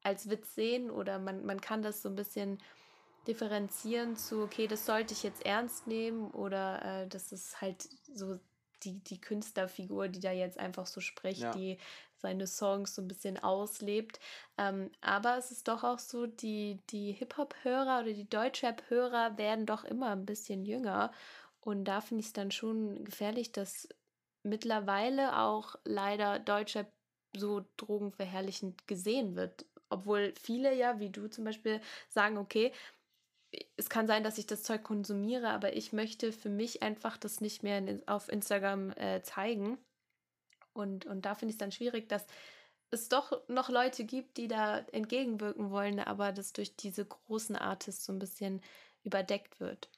als 0.02 0.28
Witz 0.28 0.54
sehen 0.54 0.90
oder 0.90 1.18
man, 1.18 1.44
man 1.44 1.60
kann 1.60 1.82
das 1.82 2.02
so 2.02 2.08
ein 2.08 2.16
bisschen 2.16 2.58
differenzieren 3.26 4.16
zu, 4.16 4.42
okay, 4.42 4.66
das 4.66 4.84
sollte 4.86 5.14
ich 5.14 5.22
jetzt 5.22 5.46
ernst 5.46 5.86
nehmen 5.86 6.30
oder 6.32 7.02
äh, 7.02 7.08
das 7.08 7.30
ist 7.32 7.60
halt 7.60 7.88
so 8.12 8.38
die, 8.82 8.98
die 8.98 9.20
Künstlerfigur, 9.20 10.08
die 10.08 10.20
da 10.20 10.32
jetzt 10.32 10.58
einfach 10.58 10.86
so 10.86 11.00
spricht, 11.00 11.42
Ja. 11.42 11.52
die 11.52 11.78
seine 12.16 12.46
Songs 12.46 12.94
so 12.94 13.02
ein 13.02 13.08
bisschen 13.08 13.38
auslebt. 13.38 14.20
Ähm, 14.56 14.90
aber 15.00 15.36
es 15.38 15.50
ist 15.50 15.68
doch 15.68 15.82
auch 15.84 15.98
so, 15.98 16.26
die, 16.26 16.78
die 16.90 17.12
Hip-Hop-Hörer 17.12 18.00
oder 18.02 18.12
die 18.12 18.28
Deutschrap-Hörer 18.28 19.38
werden 19.38 19.66
doch 19.66 19.84
immer 19.84 20.10
ein 20.10 20.24
bisschen 20.24 20.64
jünger. 20.64 21.12
Und 21.60 21.84
da 21.84 22.00
finde 22.00 22.20
ich 22.20 22.28
es 22.28 22.32
dann 22.32 22.50
schon 22.50 23.04
gefährlich, 23.04 23.52
dass 23.52 23.88
mittlerweile 24.42 25.38
auch 25.38 25.76
leider 25.84 26.38
Deutschrap 26.38 26.90
so 27.36 27.64
drogenverherrlichend 27.76 28.86
gesehen 28.86 29.36
wird. 29.36 29.64
Obwohl 29.92 30.34
viele 30.40 30.74
ja, 30.74 30.98
wie 31.00 31.10
du 31.10 31.28
zum 31.28 31.44
Beispiel, 31.44 31.80
sagen, 32.08 32.38
okay, 32.38 32.72
es 33.76 33.88
kann 33.90 34.06
sein, 34.06 34.24
dass 34.24 34.38
ich 34.38 34.46
das 34.46 34.62
Zeug 34.62 34.82
konsumiere, 34.82 35.50
aber 35.50 35.76
ich 35.76 35.92
möchte 35.92 36.32
für 36.32 36.48
mich 36.48 36.82
einfach 36.82 37.18
das 37.18 37.40
nicht 37.40 37.62
mehr 37.62 37.82
auf 38.06 38.30
Instagram 38.30 38.90
äh, 38.92 39.22
zeigen. 39.22 39.78
Und, 40.72 41.04
und 41.06 41.26
da 41.26 41.34
finde 41.34 41.50
ich 41.50 41.56
es 41.56 41.58
dann 41.58 41.72
schwierig, 41.72 42.08
dass 42.08 42.26
es 42.90 43.08
doch 43.08 43.46
noch 43.48 43.68
Leute 43.68 44.04
gibt, 44.04 44.36
die 44.36 44.48
da 44.48 44.78
entgegenwirken 44.78 45.70
wollen, 45.70 45.98
aber 45.98 46.32
das 46.32 46.52
durch 46.52 46.76
diese 46.76 47.04
großen 47.04 47.56
Artists 47.56 48.04
so 48.04 48.12
ein 48.12 48.18
bisschen 48.18 48.62
überdeckt 49.02 49.60
wird. 49.60 49.90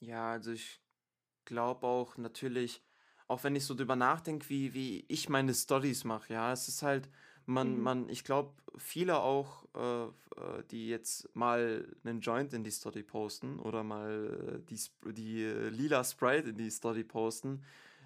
Ja, 0.00 0.32
also 0.32 0.52
ich 0.52 0.80
glaube 1.44 1.86
auch 1.86 2.16
natürlich, 2.16 2.82
auch 3.28 3.44
wenn 3.44 3.56
ich 3.56 3.64
so 3.64 3.74
drüber 3.74 3.96
nachdenke, 3.96 4.48
wie, 4.48 4.74
wie 4.74 5.04
ich 5.08 5.28
meine 5.28 5.54
Stories 5.54 6.04
mache, 6.04 6.34
ja, 6.34 6.52
es 6.52 6.68
ist 6.68 6.82
halt, 6.82 7.08
man, 7.46 7.76
Mhm. 7.76 7.82
man, 7.82 8.08
ich 8.08 8.24
glaube, 8.24 8.52
viele 8.76 9.18
auch, 9.18 9.64
äh, 9.74 10.04
äh, 10.04 10.10
die 10.70 10.88
jetzt 10.88 11.34
mal 11.34 11.86
einen 12.04 12.20
Joint 12.20 12.52
in 12.52 12.64
die 12.64 12.70
Story 12.70 13.02
posten 13.02 13.58
oder 13.58 13.82
mal 13.82 14.60
äh, 14.60 14.68
die, 14.68 14.80
die 15.12 15.42
äh, 15.42 15.68
lila 15.68 16.02
Sprite 16.04 16.50
in 16.50 16.56
die 16.56 16.70
Story 16.70 17.04
posten, 17.04 17.62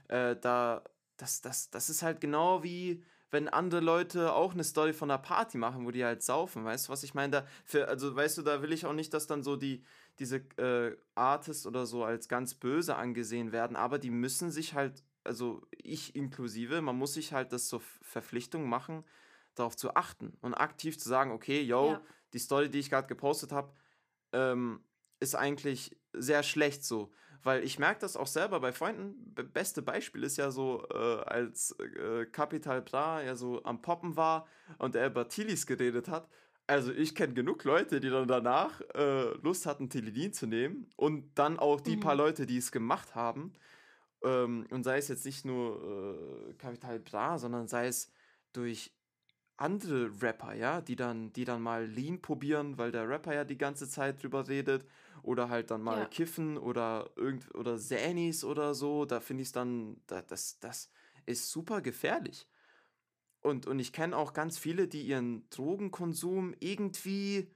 äh, 0.09 0.37
da, 0.37 0.83
das, 1.17 1.41
das, 1.41 1.71
das 1.71 1.91
ist 1.91 2.03
halt 2.03 2.21
genau 2.21 2.63
wie, 2.63 3.03
wenn 3.31 3.49
andere 3.49 3.81
Leute 3.81 4.33
auch 4.33 4.55
eine 4.55 4.65
Story 4.65 4.93
von 4.93 5.11
einer 5.11 5.19
Party 5.19 5.59
machen, 5.59 5.85
wo 5.85 5.91
die 5.91 6.05
halt 6.05 6.23
saufen, 6.23 6.65
weißt 6.65 6.89
du, 6.89 6.93
was 6.93 7.03
ich 7.03 7.15
meine? 7.15 7.31
Da, 7.31 7.47
für, 7.65 7.89
also, 7.89 8.15
weißt 8.15 8.39
du, 8.39 8.43
da 8.43 8.63
will 8.63 8.73
ich 8.73 8.87
auch 8.87 8.93
nicht, 8.95 9.13
dass 9.15 9.27
dann 9.27 9.43
so 9.43 9.57
die, 9.57 9.83
diese 10.19 10.37
äh, 10.57 10.97
Artists 11.15 11.67
oder 11.67 11.87
so 11.87 12.05
als 12.05 12.29
ganz 12.29 12.55
böse 12.55 12.97
angesehen 12.97 13.53
werden, 13.53 13.77
aber 13.77 13.99
die 13.99 14.11
müssen 14.11 14.51
sich 14.51 14.75
halt, 14.75 15.03
also 15.25 15.63
ich 15.77 16.17
inklusive, 16.17 16.81
man 16.81 16.97
muss 16.97 17.15
sich 17.15 17.33
halt 17.33 17.53
das 17.53 17.69
zur 17.69 17.81
Verpflichtung 18.03 18.69
machen, 18.69 19.05
darauf 19.59 19.77
zu 19.77 19.95
achten 19.95 20.37
und 20.41 20.55
aktiv 20.55 20.99
zu 20.99 21.09
sagen, 21.09 21.31
okay, 21.33 21.63
yo, 21.63 21.93
Ja. 21.93 22.03
die 22.33 22.39
Story, 22.39 22.69
die 22.71 22.79
ich 22.81 22.91
gerade 22.91 23.07
gepostet 23.09 23.53
habe, 23.53 23.73
ähm, 24.33 24.81
ist 25.21 25.35
eigentlich 25.35 25.97
sehr 26.13 26.43
schlecht 26.43 26.85
so. 26.85 27.11
Weil 27.43 27.63
ich 27.63 27.79
merke 27.79 28.01
das 28.01 28.17
auch 28.17 28.27
selber 28.27 28.61
bei 28.61 28.73
Freunden. 28.73 29.33
Be 29.35 29.45
beste 29.45 29.81
Beispiel 29.81 30.25
ist 30.25 30.37
ja 30.37 30.51
so, 30.51 30.85
äh, 30.91 30.97
als 31.25 31.71
äh, 31.79 32.27
Capital 32.27 32.83
Bra 32.83 33.23
ja 33.23 33.37
so 33.37 33.63
am 33.65 33.81
Poppen 33.81 34.17
war 34.17 34.47
und 34.79 34.97
er 34.97 35.07
über 35.07 35.29
Tilis 35.29 35.67
geredet 35.67 36.09
hat. 36.09 36.29
Also 36.67 36.93
ich 36.93 37.15
kenne 37.15 37.35
genug 37.35 37.65
Leute, 37.65 38.01
die 38.01 38.11
dann 38.11 38.29
danach 38.29 38.81
äh, 38.95 39.33
Lust 39.43 39.67
hatten, 39.67 39.89
Tilidin 39.89 40.33
zu 40.35 40.47
nehmen. 40.47 40.91
Und 40.97 41.39
dann 41.39 41.59
auch 41.59 41.81
die 41.81 41.97
paar 41.97 42.15
Mhm. 42.15 42.19
Leute, 42.21 42.47
die 42.47 42.59
es 42.59 42.73
gemacht 42.73 43.15
haben. 43.15 43.53
Ähm, 44.23 44.67
und 44.71 44.83
sei 44.85 44.99
es 44.99 45.09
jetzt 45.09 45.25
nicht 45.25 45.45
nur 45.45 46.51
äh, 46.51 46.55
Capital 46.55 46.99
Bra, 47.01 47.39
sondern 47.39 47.69
sei 47.69 47.87
es 47.87 48.13
durch 48.53 48.93
andere 49.59 50.11
Rapper, 50.23 50.55
ja, 50.55 50.81
die 50.81 50.97
dann, 50.97 51.33
die 51.35 51.45
dann 51.45 51.61
mal 51.61 51.85
Lean 51.87 52.23
probieren, 52.23 52.79
weil 52.79 52.91
der 52.93 53.09
Rapper 53.09 53.35
ja 53.35 53.45
die 53.45 53.59
ganze 53.59 53.89
Zeit 53.89 54.23
drüber 54.23 54.49
redet, 54.49 54.85
oder 55.23 55.51
halt 55.51 55.71
dann 55.71 55.83
mal 55.83 55.99
Ja. 56.01 56.05
kiffen 56.07 56.57
oder 56.57 57.11
irgend 57.17 57.55
oder 57.55 57.77
Sänis 57.77 58.45
oder 58.45 58.75
so, 58.75 59.05
da 59.05 59.21
finde 59.21 59.43
ich 59.43 59.49
es 59.49 59.53
dann, 59.53 60.01
da, 60.07 60.23
das, 60.23 60.59
das 60.61 60.91
ist 61.27 61.51
super 61.51 61.81
gefährlich. 61.83 62.47
Und, 63.41 63.67
und 63.67 63.79
ich 63.79 63.93
kenne 63.93 64.17
auch 64.17 64.33
ganz 64.33 64.59
viele, 64.59 64.89
die 64.89 65.03
ihren 65.03 65.49
Drogenkonsum 65.51 66.55
irgendwie 66.61 67.51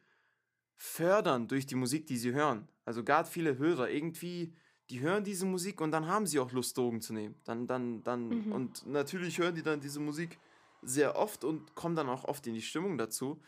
fördern 0.77 1.49
durch 1.49 1.67
die 1.67 1.75
Musik, 1.75 2.07
die 2.07 2.17
sie 2.17 2.33
hören. 2.33 2.69
Also 2.85 3.05
gerade 3.05 3.29
viele 3.29 3.59
Hörer 3.59 3.89
irgendwie, 3.89 4.55
die 4.91 5.01
hören 5.01 5.25
diese 5.25 5.47
Musik 5.47 5.81
und 5.81 5.93
dann 5.93 6.07
haben 6.07 6.27
sie 6.27 6.41
auch 6.41 6.53
Lust, 6.53 6.77
Drogen 6.77 7.01
zu 7.01 7.13
nehmen. 7.13 7.37
Dann, 7.45 7.67
dann, 7.67 8.03
dann, 8.03 8.47
mhm. 8.47 8.53
und 8.53 8.87
natürlich 8.87 9.39
hören 9.39 9.55
die 9.55 9.63
dann 9.63 9.81
diese 9.81 10.01
Musik 10.01 10.39
sehr 10.83 11.17
oft 11.17 11.45
und 11.45 11.75
kommen 11.75 11.97
dann 11.97 12.09
auch 12.09 12.25
oft 12.25 12.47
in 12.47 12.55
die 12.55 12.63
Stimmung 12.63 12.99
dazu. 12.99 13.41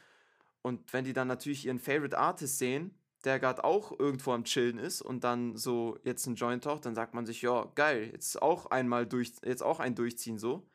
Und 0.62 0.93
wenn 0.93 1.05
die 1.05 1.12
dann 1.12 1.28
natürlich 1.28 1.66
ihren 1.66 1.78
Favorite 1.78 2.16
Artist 2.16 2.59
sehen, 2.59 2.97
der 3.24 3.39
gerade 3.39 3.64
auch 3.64 3.99
irgendwo 3.99 4.32
am 4.32 4.45
Chillen 4.45 4.78
ist 4.78 5.03
und 5.03 5.24
dann 5.24 5.57
so 5.57 5.99
jetzt 6.05 6.26
ein 6.26 6.37
Joint 6.37 6.64
taucht, 6.64 6.85
dann 6.87 6.95
sagt 6.95 7.14
man 7.14 7.26
sich, 7.26 7.43
ja, 7.43 7.64
geil, 7.74 8.11
jetzt 8.12 8.41
auch 8.41 8.66
einmal 8.66 9.07
durch, 9.07 9.32
jetzt 9.45 9.62
auch 9.62 9.80
ein 9.80 9.95
Durchziehen 9.95 10.39
so. 10.39 10.68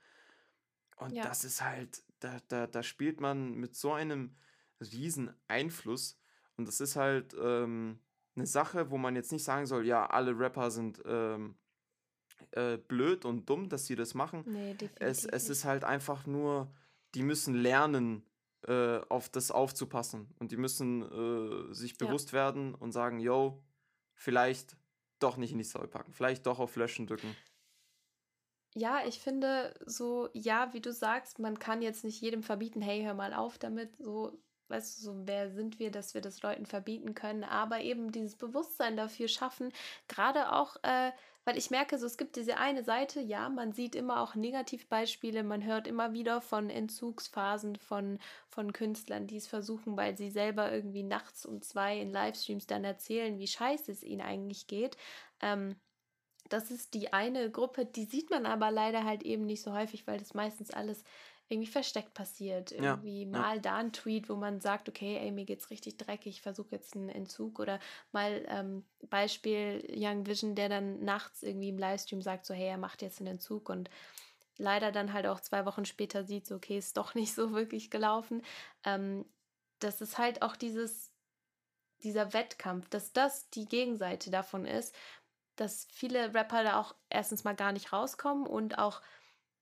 Und 0.98 1.14
ja. 1.14 1.24
das 1.24 1.44
ist 1.44 1.64
halt, 1.64 2.04
da, 2.20 2.40
da, 2.48 2.68
da 2.68 2.84
spielt 2.84 3.22
man 3.22 3.54
mit 3.54 3.76
so 3.76 3.94
einem 3.94 4.36
riesen 4.82 5.34
Einfluss. 5.48 6.20
Und 6.58 6.68
das 6.68 6.82
ist 6.82 6.96
halt 6.96 7.36
ähm, 7.40 8.00
eine 8.36 8.48
Sache, 8.48 8.92
wo 8.92 8.98
man 8.98 9.16
jetzt 9.16 9.32
nicht 9.32 9.44
sagen 9.44 9.66
soll, 9.66 9.86
ja, 9.86 10.08
alle 10.08 10.38
Rapper 10.38 10.72
sind 10.72 11.02
ähm, 11.06 11.56
äh, 12.52 12.78
blöd 12.78 13.26
und 13.26 13.50
dumm, 13.50 13.70
dass 13.70 13.86
sie 13.86 13.96
das 13.96 14.14
machen. 14.14 14.44
Nee, 14.46 14.76
es, 15.00 15.26
es 15.26 15.50
ist 15.50 15.66
halt 15.66 15.84
einfach 15.84 16.26
nur, 16.26 16.72
die 17.16 17.24
müssen 17.24 17.56
lernen, 17.56 18.24
äh, 18.68 19.00
auf 19.10 19.30
das 19.30 19.52
aufzupassen. 19.52 20.28
Und 20.40 20.52
die 20.52 20.58
müssen 20.58 21.02
äh, 21.02 21.74
sich 21.74 21.98
bewusst 21.98 22.30
ja. 22.30 22.40
werden 22.40 22.76
und 22.76 22.92
sagen, 22.92 23.20
yo, 23.20 23.64
vielleicht 24.14 24.76
doch 25.20 25.38
nicht 25.38 25.52
in 25.52 25.58
die 25.58 25.64
Story 25.64 25.88
packen, 25.88 26.14
vielleicht 26.14 26.46
doch 26.46 26.60
auf 26.60 26.76
Löschen 26.76 27.08
drücken. 27.08 27.36
Ja, 28.76 29.02
ich 29.06 29.20
finde 29.20 29.74
so, 29.86 30.30
ja, 30.34 30.74
wie 30.74 30.82
du 30.82 30.94
sagst, 30.94 31.40
man 31.40 31.58
kann 31.58 31.82
jetzt 31.82 32.04
nicht 32.04 32.22
jedem 32.22 32.44
verbieten, 32.44 32.82
hey, 32.82 33.04
hör 33.04 33.14
mal 33.14 33.34
auf 33.34 33.58
damit, 33.58 33.96
so, 33.98 34.38
weißt 34.68 34.98
du, 34.98 35.04
so, 35.04 35.28
wer 35.28 35.50
sind 35.52 35.80
wir, 35.80 35.90
dass 35.90 36.14
wir 36.14 36.22
das 36.22 36.42
Leuten 36.44 36.66
verbieten 36.66 37.16
können, 37.16 37.44
aber 37.44 37.82
eben 37.82 38.12
dieses 38.12 38.36
Bewusstsein 38.36 38.96
dafür 38.96 39.28
schaffen, 39.28 39.72
gerade 40.08 40.52
auch, 40.52 40.76
äh, 40.84 41.12
weil 41.46 41.58
ich 41.58 41.72
merke, 41.72 41.98
so, 41.98 42.06
es 42.06 42.18
gibt 42.18 42.36
diese 42.36 42.58
eine 42.58 42.84
Seite, 42.84 43.22
ja, 43.22 43.50
man 43.50 43.72
sieht 43.72 43.96
immer 43.96 44.22
auch 44.22 44.36
Negativbeispiele, 44.36 45.44
man 45.44 45.64
hört 45.64 45.88
immer 45.88 46.14
wieder 46.14 46.42
von 46.42 46.70
Entzugsphasen 46.70 47.76
von, 47.78 48.20
von 48.48 48.74
Künstlern, 48.74 49.28
die 49.28 49.38
es 49.38 49.48
versuchen, 49.48 49.98
weil 49.98 50.18
sie 50.18 50.30
selber 50.30 50.72
irgendwie 50.72 51.04
nachts 51.04 51.46
um 51.46 51.62
zwei 51.62 52.00
in 52.00 52.12
Livestreams 52.12 52.68
dann 52.68 52.84
erzählen, 52.84 53.40
wie 53.40 53.48
scheiße 53.48 53.92
es 53.92 54.04
ihnen 54.04 54.22
eigentlich 54.22 54.68
geht. 54.68 54.98
Ähm, 55.42 55.76
das 56.50 56.72
ist 56.72 56.94
die 56.96 57.14
eine 57.14 57.50
Gruppe, 57.52 57.86
die 57.86 58.06
sieht 58.06 58.30
man 58.32 58.46
aber 58.46 58.72
leider 58.72 59.04
halt 59.04 59.24
eben 59.24 59.46
nicht 59.46 59.62
so 59.62 59.74
häufig, 59.74 60.08
weil 60.08 60.18
das 60.18 60.34
meistens 60.34 60.72
alles 60.72 61.04
irgendwie 61.50 61.70
versteckt 61.70 62.14
passiert. 62.14 62.72
Irgendwie 62.72 63.24
ja, 63.24 63.28
mal 63.28 63.56
ja. 63.56 63.62
da 63.62 63.76
ein 63.78 63.92
Tweet, 63.92 64.30
wo 64.30 64.36
man 64.36 64.62
sagt, 64.62 64.88
okay, 64.88 65.18
ey, 65.18 65.32
mir 65.32 65.46
geht's 65.46 65.72
richtig 65.72 65.98
dreckig, 65.98 66.36
ich 66.36 66.42
versuche 66.42 66.72
jetzt 66.72 66.96
einen 66.96 67.10
Entzug. 67.10 67.60
Oder 67.60 67.80
mal 68.12 68.46
ähm, 68.48 68.86
Beispiel 69.10 69.84
Young 69.94 70.28
Vision, 70.28 70.54
der 70.56 70.70
dann 70.70 71.04
nachts 71.04 71.42
irgendwie 71.42 71.70
im 71.70 71.80
Livestream 71.80 72.22
sagt, 72.22 72.46
so, 72.46 72.54
hey, 72.54 72.68
er 72.68 72.78
macht 72.78 73.02
jetzt 73.02 73.20
einen 73.20 73.28
Entzug 73.28 73.70
und 73.70 73.90
leider 74.58 74.92
dann 74.92 75.12
halt 75.12 75.26
auch 75.26 75.40
zwei 75.40 75.66
Wochen 75.66 75.86
später 75.86 76.24
sieht, 76.24 76.46
so, 76.46 76.56
okay, 76.56 76.78
ist 76.78 76.98
doch 76.98 77.14
nicht 77.16 77.34
so 77.34 77.52
wirklich 77.52 77.90
gelaufen. 77.90 78.44
Ähm, 78.84 79.26
das 79.80 80.02
ist 80.02 80.20
halt 80.20 80.44
auch 80.44 80.56
dieses, 80.56 81.12
dieser 82.04 82.34
Wettkampf, 82.34 82.90
dass 82.90 83.12
das 83.12 83.50
die 83.50 83.66
Gegenseite 83.66 84.30
davon 84.30 84.66
ist, 84.66 84.94
dass 85.56 85.88
viele 85.92 86.34
Rapper 86.34 86.64
da 86.64 86.80
auch 86.80 86.96
erstens 87.10 87.44
mal 87.44 87.56
gar 87.56 87.72
nicht 87.72 87.92
rauskommen 87.92 88.46
und 88.46 88.78
auch 88.78 89.02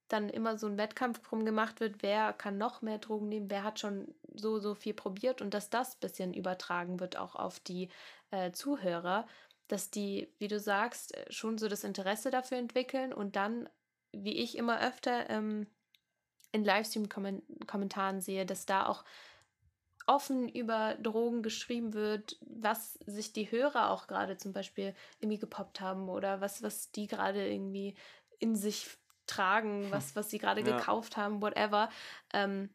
dann 0.08 0.30
immer 0.30 0.58
so 0.58 0.68
ein 0.68 0.78
Wettkampf 0.78 1.20
drum 1.20 1.46
gemacht 1.46 1.80
wird, 1.80 2.02
wer 2.02 2.34
kann 2.34 2.58
noch 2.58 2.82
mehr 2.82 2.98
Drogen 2.98 3.30
nehmen, 3.30 3.50
wer 3.50 3.64
hat 3.64 3.80
schon 3.80 4.14
so, 4.34 4.60
so 4.60 4.76
viel 4.76 4.94
probiert 4.94 5.42
und 5.42 5.54
dass 5.54 5.70
das 5.70 5.96
bisschen 5.96 6.34
übertragen 6.34 7.00
wird 7.00 7.18
auch 7.18 7.36
auf 7.36 7.60
die 7.60 7.90
äh, 8.32 8.52
Zuhörer, 8.52 9.28
dass 9.68 9.90
die, 9.90 10.34
wie 10.38 10.48
du 10.48 10.60
sagst, 10.60 11.16
äh, 11.16 11.32
schon 11.32 11.58
so 11.58 11.68
das 11.68 11.84
Interesse 11.84 12.32
dafür 12.32 12.58
entwickeln 12.58 13.14
und 13.14 13.36
dann, 13.36 13.70
wie 14.12 14.38
ich 14.38 14.58
immer 14.58 14.82
öfter 14.82 15.30
ähm, 15.30 15.68
in 16.52 16.64
Livestream-Kommentaren 16.64 18.22
sehe, 18.22 18.46
dass 18.46 18.66
da 18.66 18.86
auch 18.86 19.04
offen 20.08 20.48
über 20.48 20.96
Drogen 20.96 21.44
geschrieben 21.44 21.94
wird, 21.94 22.38
was 22.42 22.94
sich 23.06 23.34
die 23.34 23.52
Hörer 23.52 23.90
auch 23.92 24.08
gerade 24.08 24.38
zum 24.38 24.54
Beispiel 24.54 24.96
irgendwie 25.20 25.38
gepoppt 25.38 25.82
haben 25.82 26.08
oder 26.08 26.40
was, 26.40 26.64
was 26.64 26.92
die 26.92 27.08
gerade 27.08 27.46
irgendwie 27.46 27.96
in 28.40 28.56
sich 28.56 28.98
tragen, 29.28 29.92
was, 29.92 30.16
was 30.16 30.30
sie 30.30 30.40
gerade 30.40 30.62
ja. 30.62 30.78
gekauft 30.78 31.18
haben, 31.18 31.42
whatever. 31.42 31.90
Ähm, 32.34 32.70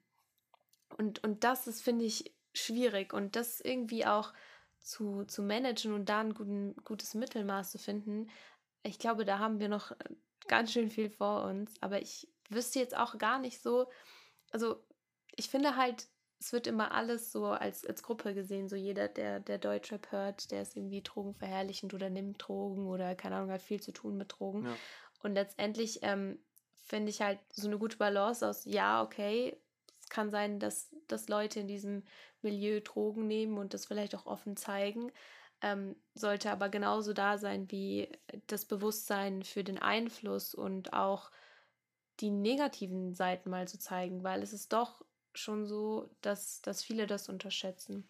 und, 0.97 1.25
und 1.25 1.45
das 1.45 1.67
ist, 1.67 1.83
finde 1.83 2.05
ich, 2.05 2.35
schwierig. 2.55 3.13
Und 3.13 3.37
das 3.37 3.61
irgendwie 3.61 4.07
auch 4.07 4.33
zu, 4.79 5.25
zu 5.25 5.43
managen 5.43 5.95
und 5.95 6.09
da 6.09 6.21
ein 6.21 6.35
guten, 6.35 6.75
gutes 6.85 7.15
Mittelmaß 7.15 7.73
zu 7.73 7.79
finden, 7.79 8.29
ich 8.83 8.99
glaube, 8.99 9.25
da 9.25 9.39
haben 9.39 9.61
wir 9.61 9.69
noch 9.69 9.93
ganz 10.49 10.73
schön 10.73 10.91
viel 10.91 11.09
vor 11.11 11.45
uns. 11.45 11.75
Aber 11.81 12.03
ich 12.03 12.29
wüsste 12.49 12.81
jetzt 12.81 12.97
auch 12.97 13.19
gar 13.19 13.39
nicht 13.39 13.63
so, 13.63 13.89
also 14.51 14.83
ich 15.37 15.49
finde 15.49 15.77
halt, 15.77 16.09
es 16.41 16.53
wird 16.53 16.67
immer 16.67 16.93
alles 16.93 17.31
so 17.31 17.47
als, 17.47 17.87
als 17.87 18.03
Gruppe 18.03 18.35
gesehen. 18.35 18.69
So 18.69 18.75
jeder, 18.75 19.07
der, 19.07 19.39
der 19.39 19.59
Deutschrap 19.59 20.11
hört, 20.11 20.51
der 20.51 20.63
ist 20.63 20.77
irgendwie 20.77 21.03
drogenverherrlichend 21.03 21.95
oder 21.95 22.11
nimmt 22.11 22.45
Drogen 22.47 22.87
oder 22.87 23.15
keine 23.15 23.37
Ahnung, 23.37 23.53
hat 23.53 23.63
viel 23.63 23.81
zu 23.81 23.93
tun 23.93 24.17
mit 24.17 24.35
Drogen. 24.37 24.67
Ja. 24.67 24.77
Und 25.23 25.35
letztendlich 25.35 26.01
ähm, 26.03 26.39
finde 26.85 27.11
ich 27.11 27.23
halt 27.23 27.39
so 27.53 27.67
eine 27.67 27.79
gute 27.79 27.97
Balance 27.97 28.47
aus, 28.47 28.65
ja, 28.65 29.03
okay, 29.03 29.57
es 30.01 30.09
kann 30.09 30.31
sein, 30.31 30.59
dass, 30.59 30.91
dass 31.09 31.29
Leute 31.29 31.61
in 31.61 31.69
diesem 31.69 32.03
Milieu 32.43 32.81
Drogen 32.81 33.27
nehmen 33.27 33.59
und 33.59 33.73
das 33.73 33.87
vielleicht 33.87 34.15
auch 34.15 34.27
offen 34.27 34.57
zeigen. 34.57 35.13
Ähm, 35.61 35.95
sollte 36.15 36.51
aber 36.51 36.69
genauso 36.69 37.13
da 37.13 37.39
sein 37.39 37.71
wie 37.71 38.09
das 38.49 38.65
Bewusstsein 38.65 39.45
für 39.45 39.63
den 39.63 39.79
Einfluss 39.79 40.55
und 40.55 40.93
auch 40.93 41.31
die 42.19 42.31
negativen 42.31 43.15
Seiten 43.15 43.49
mal 43.49 43.69
zu 43.69 43.79
zeigen, 43.79 44.25
weil 44.25 44.43
es 44.43 44.53
ist 44.53 44.73
doch 44.73 45.05
schon 45.35 45.67
so, 45.67 46.11
dass, 46.21 46.63
dass 46.63 46.83
viele 46.83 47.07
das 47.07 47.29
unterschätzen. 47.29 48.09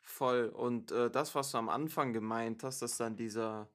Voll. 0.00 0.48
Und 0.48 0.90
äh, 0.90 1.10
das, 1.10 1.34
was 1.34 1.52
du 1.52 1.58
am 1.58 1.68
Anfang 1.68 2.12
gemeint 2.12 2.64
hast, 2.64 2.82
dass 2.82 2.96
dann 2.96 3.16
dieser 3.16 3.68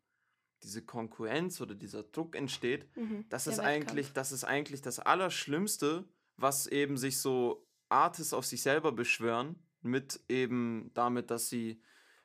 diese 0.63 0.83
Konkurrenz 0.83 1.61
oder 1.61 1.75
dieser 1.75 2.03
Druck 2.03 2.35
entsteht, 2.35 2.87
mhm, 2.95 3.25
das 3.29 3.47
ist 3.47 3.59
eigentlich, 3.59 4.13
das 4.13 4.31
ist 4.31 4.43
eigentlich 4.43 4.81
das 4.81 4.99
Allerschlimmste, 4.99 6.05
was 6.35 6.67
eben 6.67 6.97
sich 6.97 7.19
so 7.19 7.67
Artists 7.89 8.33
auf 8.33 8.45
sich 8.45 8.61
selber 8.61 8.91
beschwören, 8.91 9.55
mit 9.81 10.19
eben 10.27 10.91
damit, 10.93 11.31
dass 11.31 11.49
sie 11.49 11.81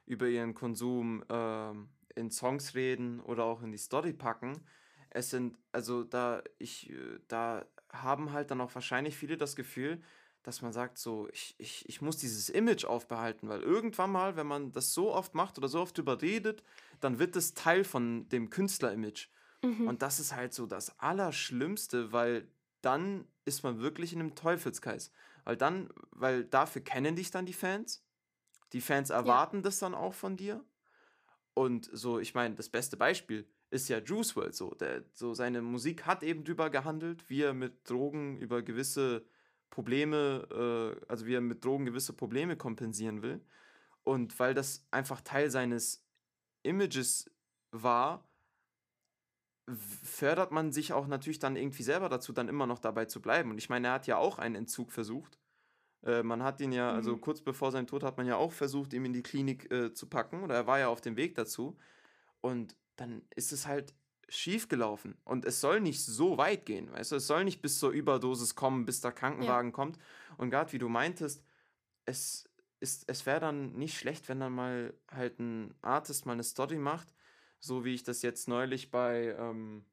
über 0.07 0.29
ihren 0.29 0.55
Konsum 0.55 1.25
äh, 1.29 1.73
in 2.15 2.31
Songs 2.31 2.75
reden 2.75 3.21
oder 3.21 3.45
auch 3.45 3.63
in 3.63 3.73
die 3.73 3.79
Story 3.79 4.13
packen. 4.13 4.65
Es 5.11 5.31
sind, 5.31 5.59
also 5.73 6.05
da, 6.05 6.43
ich, 6.59 6.91
äh, 6.91 7.19
da 7.29 7.67
haben 7.91 8.33
halt 8.33 8.51
dann 8.51 8.61
auch 8.61 8.75
wahrscheinlich 8.75 9.17
viele 9.17 9.37
das 9.37 9.57
Gefühl, 9.57 10.03
dass 10.43 10.63
man 10.63 10.73
sagt, 10.73 10.99
so, 10.99 11.29
ich, 11.33 11.55
ich, 11.59 11.89
ich 11.89 12.01
muss 12.01 12.17
dieses 12.17 12.49
Image 12.49 12.85
aufbehalten, 12.85 13.49
weil 13.49 13.63
irgendwann 13.63 14.11
mal, 14.11 14.37
wenn 14.37 14.47
man 14.47 14.73
das 14.73 14.93
so 14.93 15.13
oft 15.13 15.35
macht 15.35 15.59
oder 15.59 15.69
so 15.69 15.81
oft 15.81 15.99
überredet, 15.99 16.63
dann 17.01 17.19
wird 17.19 17.37
es 17.37 17.55
Teil 17.55 17.85
von 17.85 18.29
dem 18.29 18.51
Künstler-Image. 18.51 19.29
Mhm. 19.63 19.87
Und 19.87 20.03
das 20.03 20.19
ist 20.19 20.35
halt 20.35 20.53
so 20.53 20.67
das 20.67 20.99
Allerschlimmste, 20.99 22.13
weil 22.13 22.49
dann 22.81 23.27
ist 23.45 23.63
man 23.63 23.81
wirklich 23.81 24.13
in 24.13 24.21
einem 24.21 24.35
Teufelskreis. 24.35 25.13
Weil 25.45 25.57
dann, 25.57 25.91
weil 26.11 26.45
dafür 26.45 26.83
kennen 26.83 27.17
dich 27.17 27.31
dann 27.31 27.47
die 27.47 27.53
Fans. 27.53 28.05
Die 28.73 28.81
Fans 28.81 29.11
erwarten 29.11 29.59
ja. 29.59 29.63
das 29.63 29.79
dann 29.79 29.95
auch 29.95 30.15
von 30.15 30.37
dir. 30.37 30.65
Und 31.55 31.89
so, 31.93 32.19
ich 32.19 32.35
meine, 32.35 32.55
das 32.55 32.69
beste 32.69 32.97
Beispiel 32.97 33.47
ist 33.71 33.89
ja 33.89 33.99
Juice 33.99 34.37
WRLD 34.37 34.55
so. 34.55 34.71
Der, 34.75 35.05
so 35.13 35.35
seine 35.35 35.63
Musik 35.63 36.07
hat 36.07 36.23
eben 36.23 36.45
drüber 36.45 36.71
gehandelt, 36.71 37.29
wie 37.29 37.43
er 37.43 37.55
mit 37.55 37.89
Drogen 37.89 38.39
über 38.39 38.63
gewisse 38.63 39.25
Probleme, 39.73 40.47
äh, 41.01 41.07
also 41.09 41.27
wie 41.27 41.35
er 41.35 41.41
mit 41.41 41.65
Drogen 41.65 41.87
gewisse 41.87 42.13
Probleme 42.13 42.57
kompensieren 42.57 43.23
will. 43.23 43.45
Und 44.05 44.39
weil 44.39 44.55
das 44.55 44.87
einfach 44.91 45.23
Teil 45.23 45.51
seines 45.51 46.07
Images 46.63 47.31
war, 47.73 48.29
fördert 50.05 50.53
man 50.53 50.73
sich 50.73 50.93
auch 50.93 51.07
natürlich 51.07 51.39
dann 51.39 51.57
irgendwie 51.57 51.83
selber 51.83 52.09
dazu, 52.09 52.33
dann 52.33 52.49
immer 52.49 52.67
noch 52.67 52.81
dabei 52.81 53.07
zu 53.07 53.23
bleiben. 53.23 53.51
Und 53.51 53.59
ich 53.59 53.71
meine, 53.71 53.89
er 53.89 53.95
hat 53.95 54.07
ja 54.07 54.19
auch 54.19 54.39
einen 54.39 54.57
Entzug 54.57 54.93
versucht. 54.93 55.39
Äh, 56.05 56.23
man 56.23 56.43
hat 56.43 56.61
ihn 56.61 56.73
ja, 56.73 56.91
also 56.91 57.11
mhm. 57.11 57.15
also 57.15 57.21
kurz 57.21 57.41
bevor 57.41 57.73
sein 57.73 57.87
Tod 57.87 58.03
hat 58.03 58.19
man 58.19 58.27
ja 58.27 58.37
auch 58.37 58.53
versucht, 58.53 58.93
ihn 58.93 59.07
in 59.07 59.15
die 59.15 59.23
Klinik 59.23 59.73
äh, 59.73 59.95
zu 59.95 60.07
packen. 60.07 60.43
Oder 60.43 60.55
er 60.55 60.67
war 60.67 60.81
ja 60.81 60.89
auf 60.89 61.01
dem 61.01 61.17
Weg 61.17 61.35
dazu. 61.35 61.79
Und 62.43 62.77
dann 62.97 63.23
ist 63.35 63.53
es 63.53 63.67
halt 63.67 63.95
schief 64.33 64.69
gelaufen. 64.69 65.17
Und 65.25 65.45
es 65.45 65.61
soll 65.61 65.81
nicht 65.81 66.05
so 66.05 66.39
weit 66.39 66.65
gehen, 66.65 66.91
weißt 66.93 67.13
du, 67.13 67.17
es 67.17 67.27
soll 67.27 67.45
nicht 67.45 67.61
bis 67.61 67.79
zur 67.79 67.91
Überdosis 67.91 68.55
kommen, 68.55 68.87
bis 68.87 69.01
der 69.01 69.13
Krankenwagen 69.13 69.71
ja. 69.71 69.75
kommt. 69.75 69.99
Und 70.39 70.51
gerade 70.51 70.73
wie 70.73 70.79
du 70.79 70.89
meintest, 70.89 71.45
es 72.07 72.49
ist, 72.81 73.05
es 73.09 73.27
wäre 73.27 73.41
dann 73.41 73.73
nicht 73.75 73.97
schlecht, 73.97 74.29
wenn 74.29 74.41
dann 74.41 74.55
mal 74.55 74.95
halt 75.11 75.39
ein 75.39 75.75
Artist 75.83 76.27
mal 76.27 76.33
eine 76.33 76.43
Story 76.43 76.79
macht, 76.79 77.15
so 77.61 77.85
wie 77.85 77.95
ich 77.95 78.03
das 78.03 78.23
jetzt 78.23 78.49
neulich 78.49 78.91
bei, 78.91 79.37
ähm, 79.39 79.85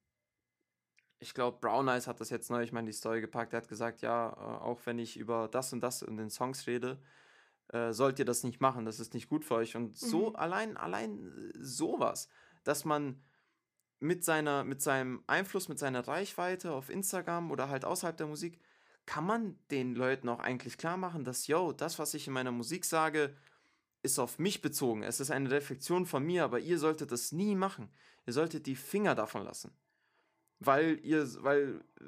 ich 1.20 1.34
glaube, 1.34 1.60
Brown 1.60 1.88
Eyes 1.90 2.08
hat 2.08 2.22
das 2.22 2.30
jetzt 2.30 2.50
neulich 2.50 2.72
mal 2.72 2.80
in 2.80 2.86
die 2.86 2.94
Story 2.94 3.22
gepackt. 3.22 3.54
Er 3.54 3.58
hat 3.58 3.68
gesagt, 3.68 4.02
ja, 4.02 4.30
äh, 4.30 4.64
auch 4.64 4.80
wenn 4.86 4.98
ich 5.00 5.18
über 5.18 5.50
das 5.50 5.74
und 5.74 5.82
das 5.82 6.02
in 6.02 6.18
den 6.18 6.30
Songs 6.30 6.66
rede, 6.66 6.98
äh, 7.68 7.92
sollt 7.92 8.18
ihr 8.18 8.26
das 8.26 8.44
nicht 8.44 8.62
machen, 8.62 8.86
das 8.86 9.00
ist 9.00 9.14
nicht 9.14 9.30
gut 9.30 9.44
für 9.46 9.56
euch. 9.56 9.76
Und 9.76 9.98
so 9.98 10.30
Mhm. 10.30 10.36
allein, 10.38 10.78
allein 10.78 11.28
äh, 11.28 11.58
sowas, 11.60 12.30
dass 12.64 12.86
man 12.86 13.22
mit 14.00 14.24
seiner, 14.24 14.64
mit 14.64 14.82
seinem 14.82 15.24
Einfluss, 15.28 15.70
mit 15.70 15.80
seiner 15.80 16.08
Reichweite 16.08 16.72
auf 16.72 16.90
Instagram 16.90 17.52
oder 17.52 17.70
halt 17.70 17.86
außerhalb 17.86 18.16
der 18.18 18.28
Musik, 18.28 18.60
kann 19.06 19.26
man 19.26 19.58
den 19.72 19.96
Leuten 19.96 20.30
auch 20.30 20.40
eigentlich 20.40 20.78
klar 20.78 20.98
machen, 20.98 21.24
dass, 21.24 21.48
yo, 21.48 21.72
das, 21.74 22.00
was 22.00 22.14
ich 22.14 22.28
in 22.28 22.34
meiner 22.34 22.52
Musik 22.52 22.86
sage, 22.86 23.36
ist 24.02 24.20
auf 24.20 24.40
mich 24.40 24.62
bezogen. 24.62 25.04
Es 25.04 25.20
ist 25.20 25.32
eine 25.32 25.52
Reflexion 25.52 26.06
von 26.06 26.24
mir, 26.24 26.44
aber 26.44 26.60
ihr 26.60 26.78
solltet 26.80 27.12
das 27.12 27.32
nie 27.32 27.56
machen. 27.56 27.90
Ihr 28.26 28.34
solltet 28.34 28.66
die 28.66 28.76
Finger 28.76 29.16
davon 29.16 29.44
lassen. 29.44 29.72
Weil 30.60 31.00
ihr, 31.04 31.28
weil, 31.44 31.82
äh, 32.00 32.04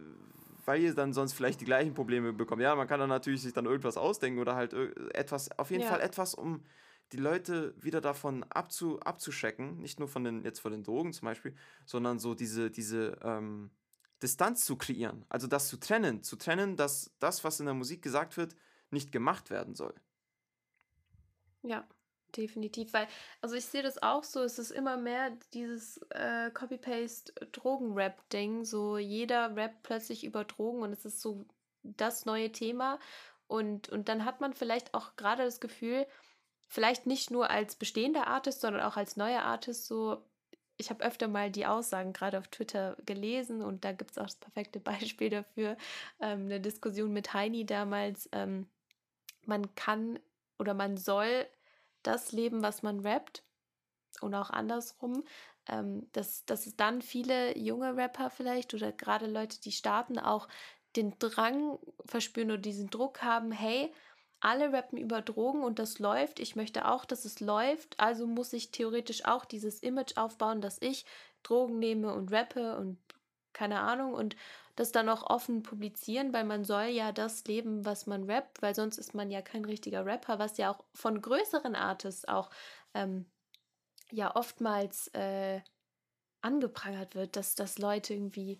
weil 0.65 0.81
ihr 0.81 0.93
dann 0.93 1.11
sonst 1.11 1.33
vielleicht 1.33 1.59
die 1.59 1.65
gleichen 1.65 1.93
Probleme 1.93 2.31
bekommt. 2.33 2.61
Ja, 2.61 2.75
man 2.75 2.87
kann 2.87 2.99
dann 2.99 3.09
natürlich 3.09 3.41
sich 3.41 3.53
dann 3.53 3.65
irgendwas 3.65 3.97
ausdenken 3.97 4.39
oder 4.39 4.55
halt 4.55 4.73
ir- 4.73 4.93
etwas, 5.13 5.57
auf 5.57 5.71
jeden 5.71 5.83
Ja. 5.83 5.89
Fall 5.89 6.01
etwas, 6.01 6.35
um 6.35 6.63
die 7.11 7.17
Leute 7.17 7.73
wieder 7.81 8.01
davon 8.01 8.43
abzu, 8.43 8.99
abzuschecken, 9.01 9.79
nicht 9.79 9.99
nur 9.99 10.07
von 10.07 10.23
den, 10.23 10.43
jetzt 10.43 10.59
von 10.59 10.71
den 10.71 10.83
Drogen 10.83 11.13
zum 11.13 11.25
Beispiel, 11.25 11.55
sondern 11.85 12.19
so 12.19 12.35
diese, 12.35 12.71
diese 12.71 13.17
ähm, 13.23 13.71
Distanz 14.21 14.65
zu 14.65 14.77
kreieren. 14.77 15.25
Also 15.29 15.47
das 15.47 15.67
zu 15.67 15.77
trennen, 15.77 16.23
zu 16.23 16.35
trennen, 16.35 16.77
dass 16.77 17.11
das, 17.19 17.43
was 17.43 17.59
in 17.59 17.65
der 17.65 17.75
Musik 17.75 18.01
gesagt 18.01 18.37
wird, 18.37 18.55
nicht 18.91 19.11
gemacht 19.11 19.49
werden 19.49 19.75
soll. 19.75 19.93
Ja, 21.63 21.85
definitiv. 22.35 22.93
Weil, 22.93 23.07
also 23.41 23.55
ich 23.55 23.65
sehe 23.65 23.83
das 23.83 24.01
auch 24.01 24.23
so, 24.23 24.41
es 24.41 24.57
ist 24.59 24.71
immer 24.71 24.95
mehr 24.97 25.37
dieses 25.53 25.97
äh, 26.09 26.49
Copy-Paste-Drogen-Rap-Ding. 26.51 28.63
So 28.63 28.97
jeder 28.97 29.53
rappt 29.55 29.83
plötzlich 29.83 30.23
über 30.23 30.45
Drogen 30.45 30.81
und 30.81 30.93
es 30.93 31.05
ist 31.05 31.21
so 31.21 31.45
das 31.83 32.25
neue 32.25 32.51
Thema. 32.51 32.99
Und, 33.47 33.89
und 33.89 34.07
dann 34.07 34.23
hat 34.23 34.39
man 34.39 34.53
vielleicht 34.53 34.93
auch 34.93 35.17
gerade 35.17 35.43
das 35.43 35.59
Gefühl, 35.59 36.07
vielleicht 36.71 37.05
nicht 37.05 37.31
nur 37.31 37.49
als 37.49 37.75
bestehender 37.75 38.27
Artist, 38.27 38.61
sondern 38.61 38.81
auch 38.83 38.95
als 38.95 39.17
neuer 39.17 39.43
Artist 39.43 39.87
so. 39.87 40.23
Ich 40.77 40.89
habe 40.89 41.03
öfter 41.03 41.27
mal 41.27 41.51
die 41.51 41.67
Aussagen 41.67 42.13
gerade 42.13 42.39
auf 42.39 42.47
Twitter 42.47 42.95
gelesen 43.05 43.61
und 43.61 43.83
da 43.83 43.91
gibt 43.91 44.11
es 44.11 44.17
auch 44.17 44.23
das 44.23 44.37
perfekte 44.37 44.79
Beispiel 44.79 45.29
dafür. 45.29 45.75
Ähm, 46.21 46.45
eine 46.45 46.61
Diskussion 46.61 47.11
mit 47.11 47.33
Heini 47.33 47.65
damals. 47.65 48.29
Ähm, 48.31 48.67
man 49.45 49.75
kann 49.75 50.17
oder 50.57 50.73
man 50.73 50.95
soll 50.95 51.45
das 52.03 52.31
leben, 52.31 52.63
was 52.63 52.83
man 52.83 53.01
rappt 53.01 53.43
und 54.21 54.33
auch 54.33 54.49
andersrum. 54.49 55.25
Ähm, 55.67 56.07
dass, 56.13 56.45
dass 56.45 56.65
es 56.67 56.77
dann 56.77 57.01
viele 57.01 57.57
junge 57.57 57.97
Rapper 57.97 58.29
vielleicht 58.29 58.73
oder 58.73 58.93
gerade 58.93 59.27
Leute, 59.27 59.59
die 59.59 59.73
starten, 59.73 60.17
auch 60.17 60.47
den 60.95 61.19
Drang 61.19 61.79
verspüren 62.05 62.51
oder 62.51 62.61
diesen 62.61 62.89
Druck 62.89 63.21
haben, 63.21 63.51
hey, 63.51 63.93
alle 64.41 64.73
rappen 64.73 64.97
über 64.97 65.21
Drogen 65.21 65.63
und 65.63 65.79
das 65.79 65.99
läuft. 65.99 66.39
Ich 66.39 66.55
möchte 66.55 66.87
auch, 66.87 67.05
dass 67.05 67.25
es 67.25 67.39
läuft. 67.39 67.99
Also 67.99 68.27
muss 68.27 68.53
ich 68.53 68.71
theoretisch 68.71 69.25
auch 69.25 69.45
dieses 69.45 69.79
Image 69.79 70.17
aufbauen, 70.17 70.61
dass 70.61 70.81
ich 70.81 71.05
Drogen 71.43 71.79
nehme 71.79 72.13
und 72.13 72.31
rappe 72.31 72.75
und 72.77 72.97
keine 73.53 73.79
Ahnung 73.81 74.13
und 74.13 74.35
das 74.75 74.91
dann 74.91 75.09
auch 75.09 75.23
offen 75.23 75.63
publizieren, 75.63 76.33
weil 76.33 76.43
man 76.45 76.63
soll 76.63 76.85
ja 76.85 77.11
das 77.11 77.45
leben, 77.45 77.85
was 77.85 78.07
man 78.07 78.23
rappt, 78.23 78.61
weil 78.61 78.73
sonst 78.73 78.97
ist 78.97 79.13
man 79.13 79.29
ja 79.29 79.41
kein 79.41 79.65
richtiger 79.65 80.05
Rapper, 80.05 80.39
was 80.39 80.57
ja 80.57 80.71
auch 80.71 80.83
von 80.93 81.21
größeren 81.21 81.75
Artists 81.75 82.27
auch 82.27 82.49
ähm, 82.93 83.25
ja 84.11 84.35
oftmals 84.35 85.07
äh, 85.09 85.61
angeprangert 86.41 87.15
wird, 87.15 87.35
dass, 87.35 87.55
dass 87.55 87.77
Leute 87.77 88.13
irgendwie 88.13 88.59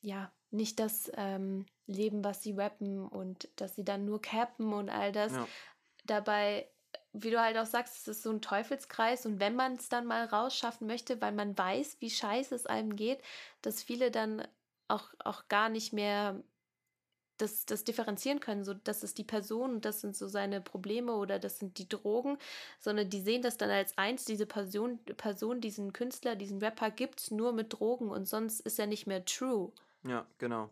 ja 0.00 0.32
nicht 0.54 0.78
das 0.78 1.10
ähm, 1.16 1.66
leben, 1.86 2.24
was 2.24 2.42
sie 2.42 2.52
rappen 2.52 3.06
und 3.06 3.48
dass 3.56 3.74
sie 3.74 3.84
dann 3.84 4.04
nur 4.04 4.20
cappen 4.20 4.72
und 4.72 4.88
all 4.88 5.12
das. 5.12 5.32
Ja. 5.32 5.46
Dabei, 6.06 6.68
wie 7.12 7.30
du 7.30 7.40
halt 7.40 7.56
auch 7.58 7.66
sagst, 7.66 7.96
es 7.96 8.08
ist 8.08 8.22
so 8.22 8.30
ein 8.30 8.40
Teufelskreis 8.40 9.26
und 9.26 9.40
wenn 9.40 9.56
man 9.56 9.74
es 9.74 9.88
dann 9.88 10.06
mal 10.06 10.24
rausschaffen 10.24 10.86
möchte, 10.86 11.20
weil 11.20 11.32
man 11.32 11.56
weiß, 11.56 11.96
wie 12.00 12.10
scheiße 12.10 12.54
es 12.54 12.66
einem 12.66 12.96
geht, 12.96 13.20
dass 13.62 13.82
viele 13.82 14.10
dann 14.10 14.46
auch, 14.88 15.08
auch 15.18 15.48
gar 15.48 15.68
nicht 15.68 15.92
mehr 15.92 16.42
das, 17.38 17.66
das 17.66 17.82
differenzieren 17.82 18.38
können, 18.38 18.64
so 18.64 18.74
das 18.74 19.02
ist 19.02 19.18
die 19.18 19.24
Person 19.24 19.74
und 19.74 19.84
das 19.84 20.00
sind 20.00 20.16
so 20.16 20.28
seine 20.28 20.60
Probleme 20.60 21.14
oder 21.14 21.40
das 21.40 21.58
sind 21.58 21.78
die 21.78 21.88
Drogen, 21.88 22.38
sondern 22.78 23.10
die 23.10 23.20
sehen 23.20 23.42
das 23.42 23.56
dann 23.56 23.70
als 23.70 23.98
eins, 23.98 24.24
diese 24.24 24.46
Person, 24.46 24.98
Person 25.16 25.60
diesen 25.60 25.92
Künstler, 25.92 26.36
diesen 26.36 26.58
Rapper 26.60 26.92
gibt 26.92 27.20
es 27.20 27.30
nur 27.32 27.52
mit 27.52 27.72
Drogen 27.72 28.10
und 28.10 28.26
sonst 28.26 28.60
ist 28.60 28.78
er 28.78 28.86
nicht 28.86 29.08
mehr 29.08 29.24
true. 29.24 29.72
Ja, 30.04 30.26
genau. 30.38 30.70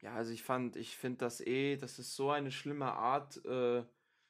Ja, 0.00 0.14
also 0.14 0.32
ich 0.32 0.42
fand, 0.42 0.76
ich 0.76 0.96
finde 0.96 1.18
das 1.18 1.40
eh, 1.40 1.76
das 1.76 1.98
ist 1.98 2.16
so 2.16 2.30
eine 2.30 2.50
schlimme 2.50 2.92
Art, 2.92 3.44
äh, 3.44 3.84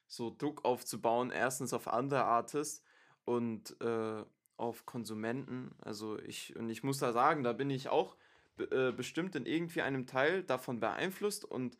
so 0.07 0.35
Druck 0.37 0.65
aufzubauen. 0.65 1.31
Erstens 1.31 1.73
auf 1.73 1.87
andere 1.87 2.25
Artists 2.25 2.83
und 3.23 3.79
äh, 3.81 4.23
auf 4.57 4.85
Konsumenten. 4.85 5.73
Also 5.81 6.19
ich, 6.19 6.55
und 6.55 6.69
ich 6.69 6.83
muss 6.83 6.99
da 6.99 7.13
sagen, 7.13 7.43
da 7.43 7.53
bin 7.53 7.69
ich 7.69 7.89
auch 7.89 8.17
äh, 8.57 8.91
bestimmt 8.91 9.35
in 9.35 9.45
irgendwie 9.45 9.81
einem 9.81 10.05
Teil 10.05 10.43
davon 10.43 10.79
beeinflusst 10.79 11.45
und 11.45 11.77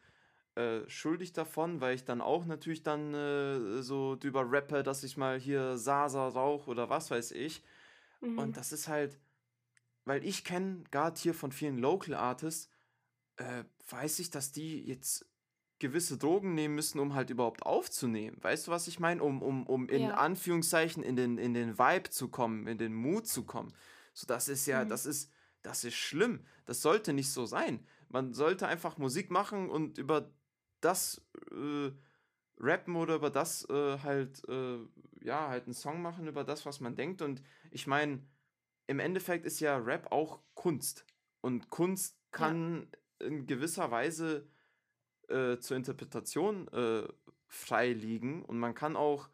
äh, 0.56 0.88
schuldig 0.90 1.34
davon, 1.34 1.82
weil 1.82 1.96
ich 1.96 2.06
dann 2.06 2.22
auch 2.22 2.46
natürlich 2.46 2.84
dann 2.84 3.14
äh, 3.14 3.82
so 3.82 4.16
drüber 4.16 4.44
rappe, 4.46 4.84
dass 4.84 5.04
ich 5.04 5.18
mal 5.18 5.40
hier 5.40 5.78
Sasa 5.78 6.28
rauche 6.28 6.70
oder 6.70 6.90
was 6.90 7.12
weiß 7.12 7.32
ich. 7.32 7.64
Mhm. 8.22 8.38
Und 8.38 8.58
das 8.58 8.72
ist 8.72 8.88
halt, 8.88 9.18
weil 10.06 10.26
ich 10.26 10.44
kenne 10.44 10.84
gerade 10.92 11.20
hier 11.20 11.34
von 11.34 11.52
vielen 11.52 11.78
Local 11.78 12.16
Artists, 12.16 12.70
äh, 13.38 13.64
weiß 13.90 14.20
ich, 14.20 14.30
dass 14.30 14.52
die 14.52 14.82
jetzt 14.86 15.26
gewisse 15.80 16.18
Drogen 16.18 16.54
nehmen 16.54 16.76
müssen, 16.76 17.00
um 17.00 17.16
halt 17.16 17.32
überhaupt 17.32 17.64
aufzunehmen. 17.64 18.38
Weißt 18.42 18.68
du, 18.68 18.72
was 18.72 18.88
ich 18.88 19.00
meine? 19.00 19.22
Um, 19.24 19.42
um, 19.42 19.66
um 19.66 19.90
in 19.90 20.04
Ja. 20.04 20.14
Anführungszeichen 20.14 21.02
in 21.02 21.16
den, 21.16 21.38
in 21.38 21.54
den 21.54 21.78
Vibe 21.80 22.10
zu 22.12 22.30
kommen, 22.30 22.68
in 22.68 22.78
den 22.78 22.94
Mood 22.94 23.28
zu 23.28 23.44
kommen. 23.46 23.74
So, 24.14 24.28
das 24.28 24.48
ist 24.48 24.68
ja, 24.68 24.86
Mhm. 24.86 24.90
das 24.90 25.06
ist, 25.06 25.32
das 25.64 25.84
ist 25.84 25.96
schlimm. 25.96 26.46
Das 26.66 26.82
sollte 26.82 27.14
nicht 27.14 27.32
so 27.32 27.46
sein. 27.46 27.86
Man 28.10 28.34
sollte 28.34 28.68
einfach 28.68 28.98
Musik 28.98 29.32
machen 29.32 29.70
und 29.70 29.98
über 29.98 30.32
das 30.82 31.22
äh, 31.52 31.92
rappen 32.58 32.96
oder 32.96 33.16
über 33.16 33.30
das 33.32 33.68
äh, 33.70 33.98
halt, 34.00 34.48
äh, 34.50 34.78
ja, 35.22 35.48
halt 35.50 35.66
einen 35.66 35.74
Song 35.74 36.02
machen, 36.02 36.28
über 36.28 36.44
das, 36.44 36.66
was 36.66 36.80
man 36.80 36.96
denkt. 36.96 37.22
Und 37.22 37.42
ich 37.72 37.88
meine, 37.88 38.20
im 38.92 39.00
Endeffekt 39.00 39.46
ist 39.46 39.62
ja 39.62 39.78
Rap 39.78 40.12
auch 40.12 40.42
Kunst. 40.54 41.06
Und 41.42 41.70
Kunst 41.70 42.18
kann 42.32 42.92
in 43.20 43.48
gewisser 43.48 43.90
Weise 43.92 44.50
äh, 45.30 45.58
zur 45.60 45.78
Interpretation 45.78 46.68
äh, 46.70 47.08
frei 47.48 47.94
liegen. 47.94 48.44
Und 48.46 48.60
man 48.60 48.74
kann 48.76 48.96
auch 48.98 49.30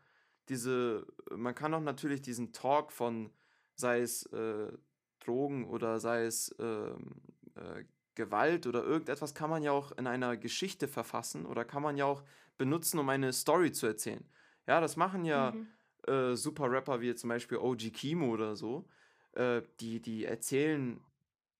diese, 0.49 1.07
man 1.35 1.55
kann 1.55 1.73
auch 1.73 1.81
natürlich 1.81 2.21
diesen 2.21 2.53
Talk 2.53 2.91
von, 2.91 3.31
sei 3.75 4.01
es 4.01 4.25
äh, 4.27 4.71
Drogen 5.19 5.67
oder 5.67 5.99
sei 5.99 6.25
es 6.25 6.55
ähm, 6.59 7.21
äh, 7.55 7.83
Gewalt 8.15 8.67
oder 8.67 8.83
irgendetwas, 8.83 9.33
kann 9.33 9.49
man 9.49 9.63
ja 9.63 9.71
auch 9.71 9.91
in 9.97 10.07
einer 10.07 10.37
Geschichte 10.37 10.87
verfassen 10.87 11.45
oder 11.45 11.65
kann 11.65 11.83
man 11.83 11.97
ja 11.97 12.05
auch 12.05 12.23
benutzen, 12.57 12.99
um 12.99 13.09
eine 13.09 13.33
Story 13.33 13.71
zu 13.71 13.87
erzählen. 13.87 14.29
Ja, 14.67 14.81
das 14.81 14.95
machen 14.97 15.25
ja 15.25 15.51
Mhm. 15.51 15.67
äh, 16.07 16.35
super 16.35 16.71
Rapper 16.71 17.01
wie 17.01 17.13
zum 17.15 17.29
Beispiel 17.29 17.57
OG 17.57 17.91
Kimo 17.91 18.27
oder 18.31 18.55
so, 18.55 18.87
äh, 19.38 19.61
die, 19.79 20.01
die 20.01 20.25
erzählen 20.25 20.99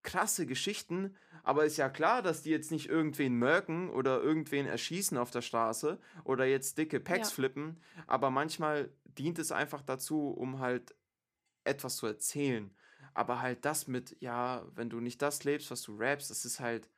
krasse 0.04 0.46
Geschichten, 0.46 1.16
aber 1.44 1.66
ist 1.66 1.78
ja 1.78 1.90
klar, 1.90 2.22
dass 2.22 2.42
die 2.42 2.50
jetzt 2.50 2.72
nicht 2.72 2.88
irgendwen 2.88 3.36
mörken 3.38 3.90
oder 3.90 4.22
irgendwen 4.22 4.66
erschießen 4.66 5.18
auf 5.18 5.32
der 5.32 5.42
Straße 5.42 6.00
oder 6.24 6.46
jetzt 6.46 6.78
dicke 6.78 7.00
Packs 7.00 7.30
Ja. 7.30 7.36
flippen, 7.36 7.82
aber 8.06 8.30
manchmal 8.30 8.90
dient 9.06 9.38
es 9.40 9.52
einfach 9.52 9.82
dazu, 9.82 10.30
um 10.30 10.60
halt 10.60 10.96
etwas 11.66 11.98
zu 11.98 12.08
erzählen. 12.08 12.74
Aber 13.14 13.42
halt 13.42 13.66
das 13.66 13.88
mit, 13.88 14.16
ja, 14.22 14.66
wenn 14.76 14.90
du 14.90 15.00
nicht 15.00 15.22
das 15.22 15.44
lebst, 15.44 15.72
was 15.72 15.82
du 15.82 15.98
rappst, 15.98 16.30
das 16.30 16.46
ist 16.46 16.60
halt, 16.60 16.90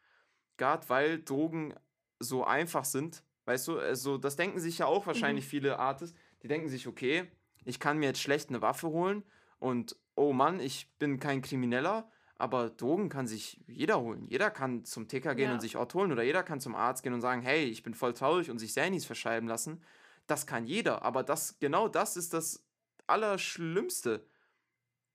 gerade 0.57 0.87
weil 0.89 1.23
Drogen 1.23 1.73
so 2.19 2.43
einfach 2.43 2.85
sind, 2.85 3.23
weißt 3.45 3.67
du, 3.69 3.79
also 3.79 4.17
das 4.17 4.35
denken 4.35 4.59
sich 4.59 4.79
ja 4.79 4.85
auch 4.85 5.07
wahrscheinlich 5.07 5.47
viele 5.47 5.79
Artists, 5.79 6.15
die 6.43 6.47
denken 6.47 6.69
sich, 6.69 6.87
okay, 6.87 7.31
ich 7.65 7.79
kann 7.79 7.97
mir 7.97 8.07
jetzt 8.07 8.21
schlecht 8.21 8.49
eine 8.49 8.61
Waffe 8.61 8.89
holen 8.89 9.23
und 9.59 9.95
oh 10.19 10.33
Mann, 10.33 10.59
ich 10.59 10.89
bin 10.99 11.19
kein 11.19 11.41
Krimineller, 11.41 12.09
aber 12.35 12.69
Drogen 12.69 13.07
kann 13.09 13.25
sich 13.25 13.61
jeder 13.67 13.99
holen. 14.01 14.27
Jeder 14.27 14.51
kann 14.51 14.83
zum 14.83 15.07
Ticker 15.07 15.33
gehen 15.33 15.47
Ja. 15.49 15.53
und 15.53 15.61
sich 15.61 15.77
Ort 15.77 15.93
holen 15.93 16.11
oder 16.11 16.23
jeder 16.23 16.43
kann 16.43 16.59
zum 16.59 16.75
Arzt 16.75 17.03
gehen 17.03 17.13
und 17.13 17.21
sagen, 17.21 17.41
hey, 17.41 17.63
ich 17.65 17.83
bin 17.83 17.93
voll 17.93 18.13
traurig 18.13 18.51
und 18.51 18.59
sich 18.59 18.73
Sanis 18.73 19.05
verschreiben 19.05 19.47
lassen. 19.47 19.81
Das 20.27 20.45
kann 20.45 20.65
jeder, 20.67 21.03
aber 21.03 21.23
das 21.23 21.57
genau 21.59 21.87
das 21.87 22.17
ist 22.17 22.33
das 22.33 22.63
Allerschlimmste. 23.07 24.25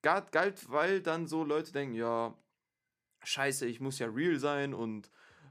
Galt, 0.02 0.32
galt, 0.32 0.70
weil 0.70 1.00
dann 1.00 1.26
so 1.26 1.44
Leute 1.44 1.72
denken, 1.72 1.94
ja, 1.94 2.34
scheiße, 3.22 3.66
ich 3.66 3.80
muss 3.80 3.98
ja 3.98 4.06
real 4.08 4.38
sein 4.38 4.74
und 4.74 5.10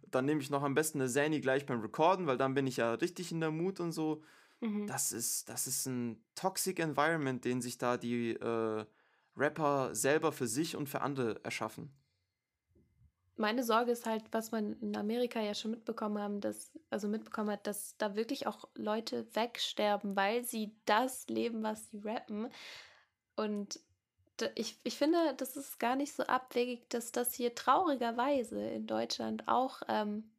dann 0.09 0.25
nehme 0.25 0.41
ich 0.41 0.49
noch 0.49 0.63
am 0.63 0.75
besten 0.75 0.99
eine 0.99 1.09
Sani 1.09 1.41
gleich 1.41 1.65
beim 1.65 1.81
Recorden, 1.81 2.27
weil 2.27 2.37
dann 2.37 2.53
bin 2.53 2.67
ich 2.67 2.77
ja 2.77 2.93
richtig 2.95 3.31
in 3.31 3.39
der 3.39 3.51
Mut 3.51 3.79
und 3.79 3.91
so. 3.93 4.21
Mhm. 4.61 4.85
Das 4.87 5.11
ist, 5.11 5.49
das 5.49 5.65
ist 5.67 5.85
ein 5.87 6.23
toxic 6.35 6.79
Environment, 6.79 7.43
den 7.43 7.61
sich 7.61 7.77
da 7.77 7.97
die 7.97 8.31
äh, 8.31 8.85
Rapper 9.35 9.95
selber 9.95 10.31
für 10.31 10.47
sich 10.47 10.75
und 10.75 10.87
für 10.87 11.01
andere 11.01 11.43
erschaffen. 11.43 11.91
meine 13.35 13.63
Sorge 13.63 13.91
ist 13.91 14.05
halt, 14.05 14.23
was 14.31 14.51
man 14.51 14.73
in 14.79 14.95
Amerika 14.95 15.41
ja 15.41 15.53
schon 15.55 15.71
mitbekommen 15.71 16.19
haben, 16.19 16.39
dass, 16.39 16.71
also 16.89 17.07
mitbekommen 17.07 17.49
hat, 17.49 17.65
dass 17.65 17.97
da 17.97 18.15
wirklich 18.15 18.47
auch 18.47 18.67
Leute 18.75 19.27
wegsterben, 19.35 20.15
weil 20.15 20.43
sie 20.43 20.75
das 20.85 21.27
leben, 21.27 21.63
was 21.63 21.89
sie 21.89 21.99
rappen. 21.99 22.49
Und 23.35 23.79
ich, 24.55 24.79
ich 24.83 24.97
finde, 24.97 25.33
das 25.37 25.55
ist 25.55 25.79
gar 25.79 25.95
nicht 25.95 26.13
so 26.13 26.23
abwegig, 26.23 26.89
dass 26.89 27.11
das 27.11 27.33
hier 27.33 27.55
traurigerweise 27.55 28.61
in 28.61 28.87
Deutschland 28.87 29.47
auch 29.47 29.81
ähm, 29.87 30.31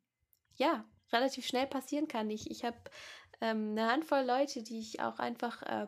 ja, 0.56 0.84
relativ 1.12 1.46
schnell 1.46 1.66
passieren 1.66 2.08
kann. 2.08 2.30
Ich, 2.30 2.50
ich 2.50 2.64
habe 2.64 2.78
ähm, 3.40 3.70
eine 3.70 3.90
Handvoll 3.90 4.24
Leute, 4.24 4.62
die 4.62 4.78
ich 4.78 5.00
auch 5.00 5.18
einfach 5.18 5.62
äh, 5.62 5.86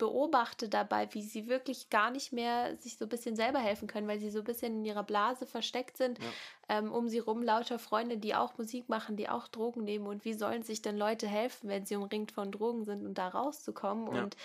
beobachte 0.00 0.70
dabei, 0.70 1.12
wie 1.12 1.22
sie 1.22 1.46
wirklich 1.46 1.90
gar 1.90 2.10
nicht 2.10 2.32
mehr 2.32 2.74
sich 2.78 2.96
so 2.96 3.04
ein 3.04 3.08
bisschen 3.10 3.36
selber 3.36 3.58
helfen 3.58 3.86
können, 3.86 4.08
weil 4.08 4.18
sie 4.18 4.30
so 4.30 4.38
ein 4.38 4.44
bisschen 4.44 4.78
in 4.78 4.84
ihrer 4.86 5.04
Blase 5.04 5.44
versteckt 5.44 5.98
sind. 5.98 6.18
Ja. 6.18 6.24
Ähm, 6.70 6.90
um 6.90 7.06
sie 7.06 7.18
rum 7.18 7.42
lauter 7.42 7.78
Freunde, 7.78 8.16
die 8.16 8.34
auch 8.34 8.56
Musik 8.56 8.88
machen, 8.88 9.16
die 9.16 9.28
auch 9.28 9.46
Drogen 9.46 9.84
nehmen. 9.84 10.06
Und 10.06 10.24
wie 10.24 10.32
sollen 10.32 10.62
sich 10.62 10.80
denn 10.80 10.96
Leute 10.96 11.28
helfen, 11.28 11.68
wenn 11.68 11.84
sie 11.84 11.96
umringt 11.96 12.32
von 12.32 12.50
Drogen 12.50 12.84
sind 12.84 13.04
und 13.04 13.18
da 13.18 13.28
rauszukommen? 13.28 14.14
Ja. 14.14 14.22
Und 14.22 14.36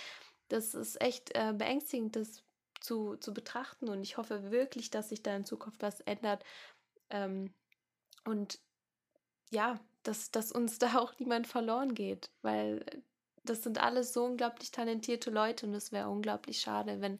das 0.49 0.75
ist 0.75 1.01
echt 1.01 1.33
äh, 1.33 1.53
beängstigend, 1.57 2.17
das 2.17 2.43
zu, 2.81 3.15
zu 3.15 3.33
betrachten. 3.33 3.87
Und 3.87 4.03
ich 4.03 4.17
hoffe 4.17 4.51
wirklich, 4.51 4.91
dass 4.91 5.07
sich 5.07 5.23
da 5.23 5.33
in 5.37 5.45
Zukunft 5.45 5.81
was 5.81 6.01
ändert. 6.01 6.43
Ähm, 7.09 7.53
und 8.25 8.59
ja, 9.51 9.79
dass, 10.03 10.31
dass 10.31 10.51
uns 10.51 10.79
da 10.79 10.99
auch 10.99 11.17
niemand 11.17 11.47
verloren 11.47 11.95
geht, 11.95 12.29
weil 12.41 12.85
das 13.45 13.63
sind 13.63 13.81
alles 13.81 14.13
so 14.13 14.25
unglaublich 14.25 14.71
talentierte 14.71 15.29
Leute 15.31 15.65
und 15.65 15.73
es 15.73 15.91
wäre 15.91 16.09
unglaublich 16.09 16.59
schade, 16.59 17.01
wenn, 17.01 17.19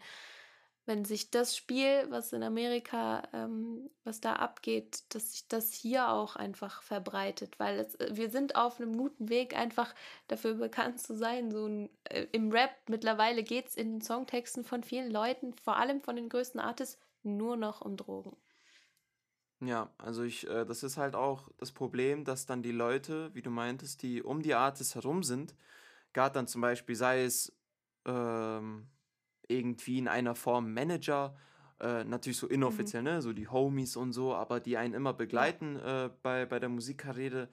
wenn 0.85 1.05
sich 1.05 1.31
das 1.31 1.55
Spiel, 1.55 2.05
was 2.09 2.33
in 2.33 2.43
Amerika, 2.43 3.23
ähm, 3.33 3.89
was 4.03 4.21
da 4.21 4.33
abgeht, 4.33 5.03
dass 5.13 5.31
sich 5.31 5.47
das 5.47 5.73
hier 5.73 6.09
auch 6.09 6.35
einfach 6.35 6.81
verbreitet, 6.83 7.59
weil 7.59 7.79
es, 7.79 7.95
äh, 7.95 8.15
wir 8.15 8.29
sind 8.29 8.55
auf 8.55 8.79
einem 8.79 8.95
guten 8.97 9.29
Weg, 9.29 9.55
einfach 9.55 9.95
dafür 10.27 10.55
bekannt 10.55 10.99
zu 11.01 11.15
sein. 11.15 11.51
So 11.51 11.65
ein, 11.65 11.89
äh, 12.05 12.27
Im 12.31 12.51
Rap 12.51 12.71
mittlerweile 12.87 13.43
geht 13.43 13.69
es 13.69 13.75
in 13.75 13.93
den 13.93 14.01
Songtexten 14.01 14.63
von 14.63 14.83
vielen 14.83 15.11
Leuten, 15.11 15.53
vor 15.53 15.77
allem 15.77 16.01
von 16.01 16.15
den 16.15 16.29
größten 16.29 16.59
Artists, 16.59 16.99
nur 17.23 17.57
noch 17.57 17.81
um 17.81 17.97
Drogen. 17.97 18.37
Ja, 19.61 19.89
also 19.97 20.23
ich, 20.23 20.47
äh, 20.47 20.65
das 20.65 20.83
ist 20.83 20.97
halt 20.97 21.15
auch 21.15 21.49
das 21.57 21.71
Problem, 21.71 22.25
dass 22.25 22.45
dann 22.45 22.61
die 22.61 22.71
Leute, 22.71 23.33
wie 23.33 23.41
du 23.41 23.49
meintest, 23.49 24.03
die 24.03 24.21
um 24.21 24.41
die 24.41 24.53
Artists 24.53 24.95
herum 24.95 25.23
sind, 25.23 25.55
gerade 26.15 26.33
dann 26.33 26.47
zum 26.47 26.61
Beispiel, 26.61 26.95
sei 26.95 27.23
es 27.23 27.55
ähm, 28.05 28.87
irgendwie 29.47 29.99
in 29.99 30.07
einer 30.07 30.33
Form 30.33 30.73
Manager, 30.73 31.35
äh, 31.79 32.03
natürlich 32.05 32.37
so 32.37 32.47
inoffiziell, 32.47 33.03
mhm. 33.03 33.09
ne, 33.09 33.21
so 33.21 33.33
die 33.33 33.47
Homies 33.47 33.95
und 33.97 34.13
so, 34.13 34.33
aber 34.33 34.59
die 34.59 34.77
einen 34.77 34.93
immer 34.93 35.13
begleiten 35.13 35.75
äh, 35.75 36.09
bei, 36.23 36.45
bei 36.45 36.57
der 36.59 36.69
Musikkarriere. 36.69 37.49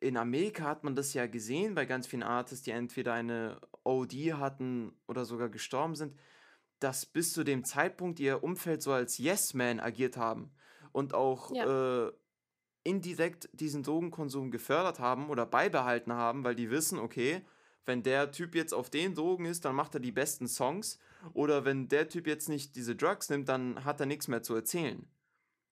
In 0.00 0.16
Amerika 0.16 0.64
hat 0.64 0.82
man 0.82 0.96
das 0.96 1.14
ja 1.14 1.26
gesehen 1.26 1.76
bei 1.76 1.86
ganz 1.86 2.08
vielen 2.08 2.24
Artists, 2.24 2.64
die 2.64 2.72
entweder 2.72 3.12
eine 3.12 3.60
OD 3.84 4.12
hatten 4.34 4.92
oder 5.06 5.24
sogar 5.24 5.48
gestorben 5.48 5.94
sind, 5.94 6.18
dass 6.80 7.06
bis 7.06 7.32
zu 7.32 7.44
dem 7.44 7.62
Zeitpunkt 7.62 8.18
ihr 8.18 8.42
Umfeld 8.42 8.82
so 8.82 8.92
als 8.92 9.18
Yes-Man 9.18 9.78
agiert 9.78 10.16
haben 10.16 10.50
und 10.90 11.14
auch 11.14 11.54
ja. 11.54 12.06
äh, 12.06 12.12
indirekt 12.82 13.48
diesen 13.52 13.84
Drogenkonsum 13.84 14.50
gefördert 14.50 14.98
haben 14.98 15.30
oder 15.30 15.46
beibehalten 15.46 16.12
haben, 16.12 16.42
weil 16.42 16.56
die 16.56 16.70
wissen, 16.70 16.98
okay, 16.98 17.42
wenn 17.84 18.02
der 18.02 18.30
Typ 18.30 18.54
jetzt 18.54 18.72
auf 18.72 18.90
den 18.90 19.14
Drogen 19.14 19.44
ist, 19.44 19.64
dann 19.64 19.74
macht 19.74 19.94
er 19.94 20.00
die 20.00 20.12
besten 20.12 20.46
Songs. 20.46 20.98
Oder 21.34 21.64
wenn 21.64 21.88
der 21.88 22.08
Typ 22.08 22.26
jetzt 22.26 22.48
nicht 22.48 22.76
diese 22.76 22.96
Drugs 22.96 23.28
nimmt, 23.28 23.48
dann 23.48 23.84
hat 23.84 24.00
er 24.00 24.06
nichts 24.06 24.28
mehr 24.28 24.42
zu 24.42 24.54
erzählen. 24.54 25.06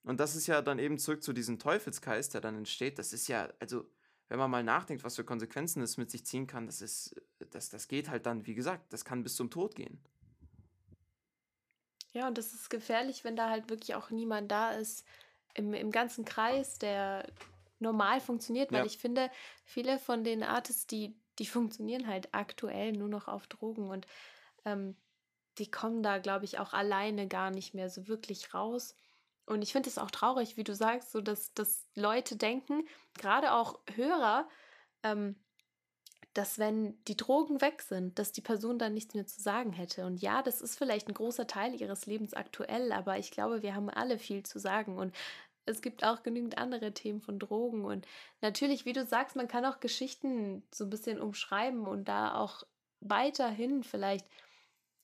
Und 0.02 0.18
das 0.18 0.34
ist 0.34 0.46
ja 0.46 0.62
dann 0.62 0.78
eben 0.78 0.98
zurück 0.98 1.22
zu 1.22 1.32
diesem 1.32 1.58
Teufelskreis, 1.58 2.30
der 2.30 2.40
dann 2.40 2.56
entsteht. 2.56 2.98
Das 2.98 3.12
ist 3.12 3.28
ja, 3.28 3.48
also, 3.58 3.84
wenn 4.28 4.38
man 4.38 4.50
mal 4.50 4.64
nachdenkt, 4.64 5.04
was 5.04 5.16
für 5.16 5.24
Konsequenzen 5.24 5.82
es 5.82 5.96
mit 5.98 6.10
sich 6.10 6.24
ziehen 6.24 6.46
kann, 6.46 6.66
das 6.66 6.80
ist, 6.80 7.20
das, 7.50 7.68
das 7.68 7.88
geht 7.88 8.08
halt 8.08 8.26
dann, 8.26 8.46
wie 8.46 8.54
gesagt, 8.54 8.92
das 8.92 9.04
kann 9.04 9.22
bis 9.22 9.36
zum 9.36 9.50
Tod 9.50 9.74
gehen. 9.74 10.00
Ja, 12.12 12.26
und 12.26 12.38
das 12.38 12.54
ist 12.54 12.70
gefährlich, 12.70 13.24
wenn 13.24 13.36
da 13.36 13.50
halt 13.50 13.70
wirklich 13.70 13.94
auch 13.94 14.10
niemand 14.10 14.50
da 14.50 14.72
ist 14.72 15.04
im, 15.54 15.74
im 15.74 15.90
ganzen 15.90 16.24
Kreis, 16.24 16.78
der 16.78 17.26
normal 17.78 18.20
funktioniert, 18.20 18.72
weil 18.72 18.80
ja. 18.80 18.86
ich 18.86 18.98
finde, 18.98 19.30
viele 19.64 19.98
von 19.98 20.24
den 20.24 20.42
Artists, 20.42 20.86
die 20.86 21.14
die 21.40 21.46
funktionieren 21.46 22.06
halt 22.06 22.28
aktuell 22.32 22.92
nur 22.92 23.08
noch 23.08 23.26
auf 23.26 23.48
Drogen 23.48 23.88
und 23.88 24.06
ähm, 24.64 24.94
die 25.58 25.70
kommen 25.70 26.02
da, 26.02 26.18
glaube 26.18 26.44
ich, 26.44 26.58
auch 26.58 26.72
alleine 26.72 27.26
gar 27.26 27.50
nicht 27.50 27.74
mehr 27.74 27.90
so 27.90 28.06
wirklich 28.06 28.54
raus. 28.54 28.96
Und 29.46 29.62
ich 29.62 29.72
finde 29.72 29.88
es 29.88 29.98
auch 29.98 30.10
traurig, 30.10 30.56
wie 30.56 30.64
du 30.64 30.74
sagst, 30.74 31.10
so 31.10 31.20
dass, 31.20 31.52
dass 31.54 31.88
Leute 31.96 32.36
denken, 32.36 32.86
gerade 33.18 33.52
auch 33.52 33.80
Hörer, 33.94 34.48
ähm, 35.02 35.34
dass 36.34 36.58
wenn 36.58 37.02
die 37.06 37.16
Drogen 37.16 37.60
weg 37.60 37.82
sind, 37.82 38.18
dass 38.18 38.32
die 38.32 38.42
Person 38.42 38.78
dann 38.78 38.94
nichts 38.94 39.14
mehr 39.14 39.26
zu 39.26 39.40
sagen 39.40 39.72
hätte. 39.72 40.04
Und 40.06 40.20
ja, 40.20 40.42
das 40.42 40.60
ist 40.60 40.78
vielleicht 40.78 41.08
ein 41.08 41.14
großer 41.14 41.46
Teil 41.46 41.74
ihres 41.80 42.06
Lebens 42.06 42.34
aktuell, 42.34 42.92
aber 42.92 43.18
ich 43.18 43.30
glaube, 43.30 43.62
wir 43.62 43.74
haben 43.74 43.90
alle 43.90 44.18
viel 44.18 44.44
zu 44.44 44.58
sagen. 44.60 44.96
Und 44.96 45.16
es 45.66 45.82
gibt 45.82 46.04
auch 46.04 46.22
genügend 46.22 46.58
andere 46.58 46.92
Themen 46.92 47.20
von 47.20 47.38
Drogen. 47.38 47.84
Und 47.84 48.06
natürlich, 48.40 48.84
wie 48.84 48.92
du 48.92 49.04
sagst, 49.04 49.36
man 49.36 49.48
kann 49.48 49.64
auch 49.64 49.80
Geschichten 49.80 50.62
so 50.72 50.84
ein 50.84 50.90
bisschen 50.90 51.20
umschreiben 51.20 51.86
und 51.86 52.08
da 52.08 52.34
auch 52.34 52.64
weiterhin 53.00 53.82
vielleicht 53.82 54.26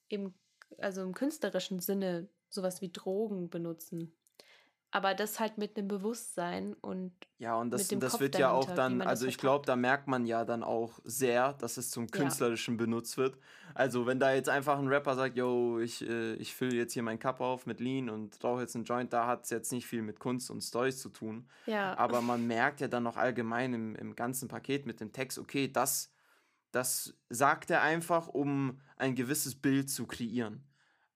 im, 0.07 0.33
also 0.77 1.01
im 1.01 1.13
künstlerischen 1.13 1.79
Sinne 1.79 2.29
sowas 2.49 2.81
wie 2.81 2.91
Drogen 2.91 3.49
benutzen 3.49 4.16
aber 4.91 5.13
das 5.13 5.39
halt 5.39 5.57
mit 5.57 5.77
einem 5.77 5.87
Bewusstsein 5.87 6.73
und 6.81 7.11
ja 7.39 7.55
und 7.55 7.71
das, 7.71 7.89
das 7.89 8.19
wird 8.19 8.37
ja 8.37 8.51
auch 8.51 8.73
dann 8.73 9.01
also 9.01 9.27
ich 9.27 9.37
glaube 9.37 9.65
da 9.65 9.75
merkt 9.75 10.07
man 10.07 10.25
ja 10.25 10.45
dann 10.45 10.63
auch 10.63 10.99
sehr 11.03 11.53
dass 11.53 11.77
es 11.77 11.89
zum 11.89 12.09
künstlerischen 12.09 12.75
ja. 12.75 12.85
benutzt 12.85 13.17
wird. 13.17 13.37
Also 13.73 14.07
wenn 14.07 14.19
da 14.19 14.33
jetzt 14.33 14.49
einfach 14.49 14.79
ein 14.79 14.87
Rapper 14.87 15.15
sagt 15.15 15.35
yo 15.35 15.79
ich 15.79 16.07
äh, 16.07 16.33
ich 16.35 16.53
fülle 16.55 16.75
jetzt 16.75 16.93
hier 16.93 17.03
meinen 17.03 17.19
Cup 17.19 17.41
auf 17.41 17.65
mit 17.65 17.79
Lean 17.81 18.09
und 18.09 18.41
rauche 18.43 18.61
jetzt 18.61 18.75
einen 18.75 18.85
Joint 18.85 19.11
da 19.11 19.27
hat 19.27 19.43
es 19.43 19.49
jetzt 19.49 19.71
nicht 19.71 19.85
viel 19.85 20.01
mit 20.01 20.19
Kunst 20.19 20.49
und 20.49 20.61
Stories 20.61 20.99
zu 20.99 21.09
tun. 21.09 21.49
Ja. 21.65 21.97
Aber 21.97 22.21
man 22.21 22.47
merkt 22.47 22.79
ja 22.79 22.87
dann 22.87 23.03
noch 23.03 23.17
allgemein 23.17 23.73
im, 23.73 23.95
im 23.95 24.15
ganzen 24.15 24.47
Paket 24.47 24.85
mit 24.85 25.01
dem 25.01 25.11
Text 25.11 25.37
okay 25.37 25.67
das 25.67 26.13
das 26.71 27.13
sagt 27.29 27.71
er 27.71 27.81
einfach 27.81 28.27
um 28.27 28.79
ein 28.95 29.15
gewisses 29.15 29.55
Bild 29.55 29.89
zu 29.89 30.07
kreieren 30.07 30.66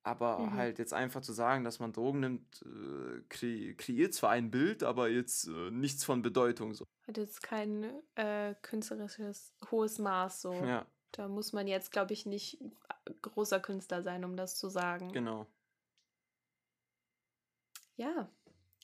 aber 0.04 0.40
mhm. 0.40 0.54
halt 0.56 0.80
jetzt 0.80 0.94
einfach 0.94 1.22
zu 1.22 1.34
sagen, 1.34 1.64
dass 1.64 1.80
man 1.80 1.94
Drogen 1.94 2.22
nimmt, 2.22 2.64
äh, 2.64 3.22
kre 3.30 3.74
kreiert 3.76 4.14
zwar 4.14 4.32
ein 4.32 4.50
Bild, 4.50 4.84
aber 4.84 5.10
jetzt 5.10 5.48
äh, 5.48 5.72
nichts 5.72 6.04
von 6.04 6.22
Bedeutung. 6.22 6.74
So. 6.74 6.86
Hat 7.08 7.18
jetzt 7.18 7.44
kein 7.44 7.86
äh, 8.16 8.56
künstlerisches 8.62 9.54
hohes 9.70 10.00
Maß 10.00 10.42
so. 10.42 10.54
Ja. 10.54 10.86
Da 11.12 11.28
muss 11.28 11.54
man 11.54 11.68
jetzt, 11.68 11.92
glaube 11.92 12.14
ich, 12.14 12.26
nicht 12.26 12.58
großer 13.22 13.60
Künstler 13.60 14.02
sein, 14.02 14.24
um 14.24 14.38
das 14.38 14.58
zu 14.58 14.70
sagen. 14.70 15.12
Genau. 15.12 15.46
Ja, 17.98 18.30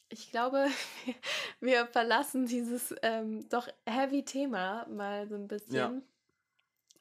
ich 0.10 0.32
glaube, 0.32 0.68
wir 1.60 1.88
verlassen 1.88 2.46
dieses 2.46 2.94
ähm, 3.02 3.48
doch 3.50 3.68
heavy 3.86 4.24
Thema 4.24 4.88
mal 4.90 5.28
so 5.28 5.36
ein 5.36 5.48
bisschen. 5.48 5.76
Ja. 5.76 6.02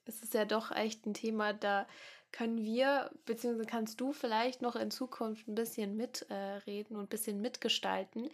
Es 0.05 0.23
ist 0.23 0.35
ja 0.35 0.45
doch 0.45 0.71
echt 0.71 1.05
ein 1.07 1.15
Thema, 1.15 1.53
da 1.53 1.87
können 2.33 2.63
wir, 2.63 3.11
beziehungsweise 3.25 3.67
kannst 3.67 4.01
du 4.01 4.13
vielleicht 4.13 4.63
noch 4.63 4.77
in 4.77 4.91
Zukunft 4.91 5.49
ein 5.49 5.55
bisschen 5.55 5.97
mitreden 5.97 6.97
und 6.97 7.05
ein 7.05 7.09
bisschen 7.09 7.41
mitgestalten. 7.41 8.29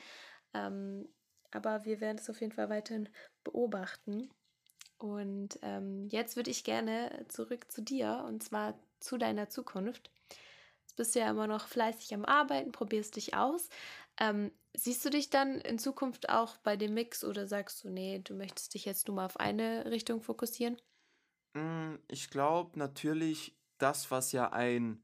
Ähm, 0.54 1.08
aber 1.50 1.84
wir 1.84 2.00
werden 2.00 2.18
es 2.18 2.30
auf 2.30 2.40
jeden 2.40 2.52
Fall 2.52 2.68
weiterhin 2.68 3.08
beobachten. 3.44 4.30
Und 4.98 5.58
ähm, 5.62 6.06
jetzt 6.08 6.36
würde 6.36 6.50
ich 6.50 6.64
gerne 6.64 7.26
zurück 7.28 7.70
zu 7.70 7.82
dir 7.82 8.24
und 8.26 8.42
zwar 8.42 8.78
zu 9.00 9.18
deiner 9.18 9.48
Zukunft. 9.48 10.10
Jetzt 10.82 10.96
bist 10.96 11.14
du 11.14 11.20
ja 11.20 11.30
immer 11.30 11.46
noch 11.46 11.66
fleißig 11.66 12.14
am 12.14 12.24
Arbeiten, 12.24 12.72
probierst 12.72 13.16
dich 13.16 13.34
aus. 13.34 13.68
Ähm, 14.20 14.52
siehst 14.74 15.04
du 15.04 15.10
dich 15.10 15.30
dann 15.30 15.60
in 15.60 15.78
Zukunft 15.78 16.28
auch 16.28 16.56
bei 16.58 16.76
dem 16.76 16.94
Mix 16.94 17.24
oder 17.24 17.46
sagst 17.46 17.82
du, 17.82 17.88
nee, 17.88 18.20
du 18.20 18.34
möchtest 18.34 18.74
dich 18.74 18.84
jetzt 18.84 19.08
nur 19.08 19.16
mal 19.16 19.26
auf 19.26 19.38
eine 19.38 19.90
Richtung 19.90 20.22
fokussieren? 20.22 20.76
Mm, 21.54 21.96
ich 22.08 22.30
glaube 22.30 22.78
natürlich 22.78 23.56
das, 23.82 24.10
was 24.10 24.32
ja 24.32 24.52
ein 24.52 25.02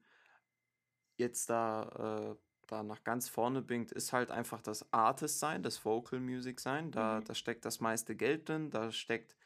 jetzt 1.16 1.50
da, 1.50 2.30
äh, 2.30 2.36
da 2.66 2.82
nach 2.82 3.02
ganz 3.02 3.28
vorne 3.28 3.62
bringt, 3.62 3.92
ist 3.92 4.12
halt 4.12 4.30
einfach 4.30 4.62
das 4.62 4.92
Artist 4.92 5.40
sein, 5.40 5.62
das 5.62 5.84
Vocal 5.84 6.20
Music 6.20 6.60
sein. 6.60 6.90
Da, 6.90 7.20
mhm. 7.20 7.24
da 7.24 7.34
steckt 7.34 7.64
das 7.64 7.80
meiste 7.80 8.14
Geld 8.14 8.48
drin, 8.48 8.70
da 8.70 8.92
steckt 8.92 9.36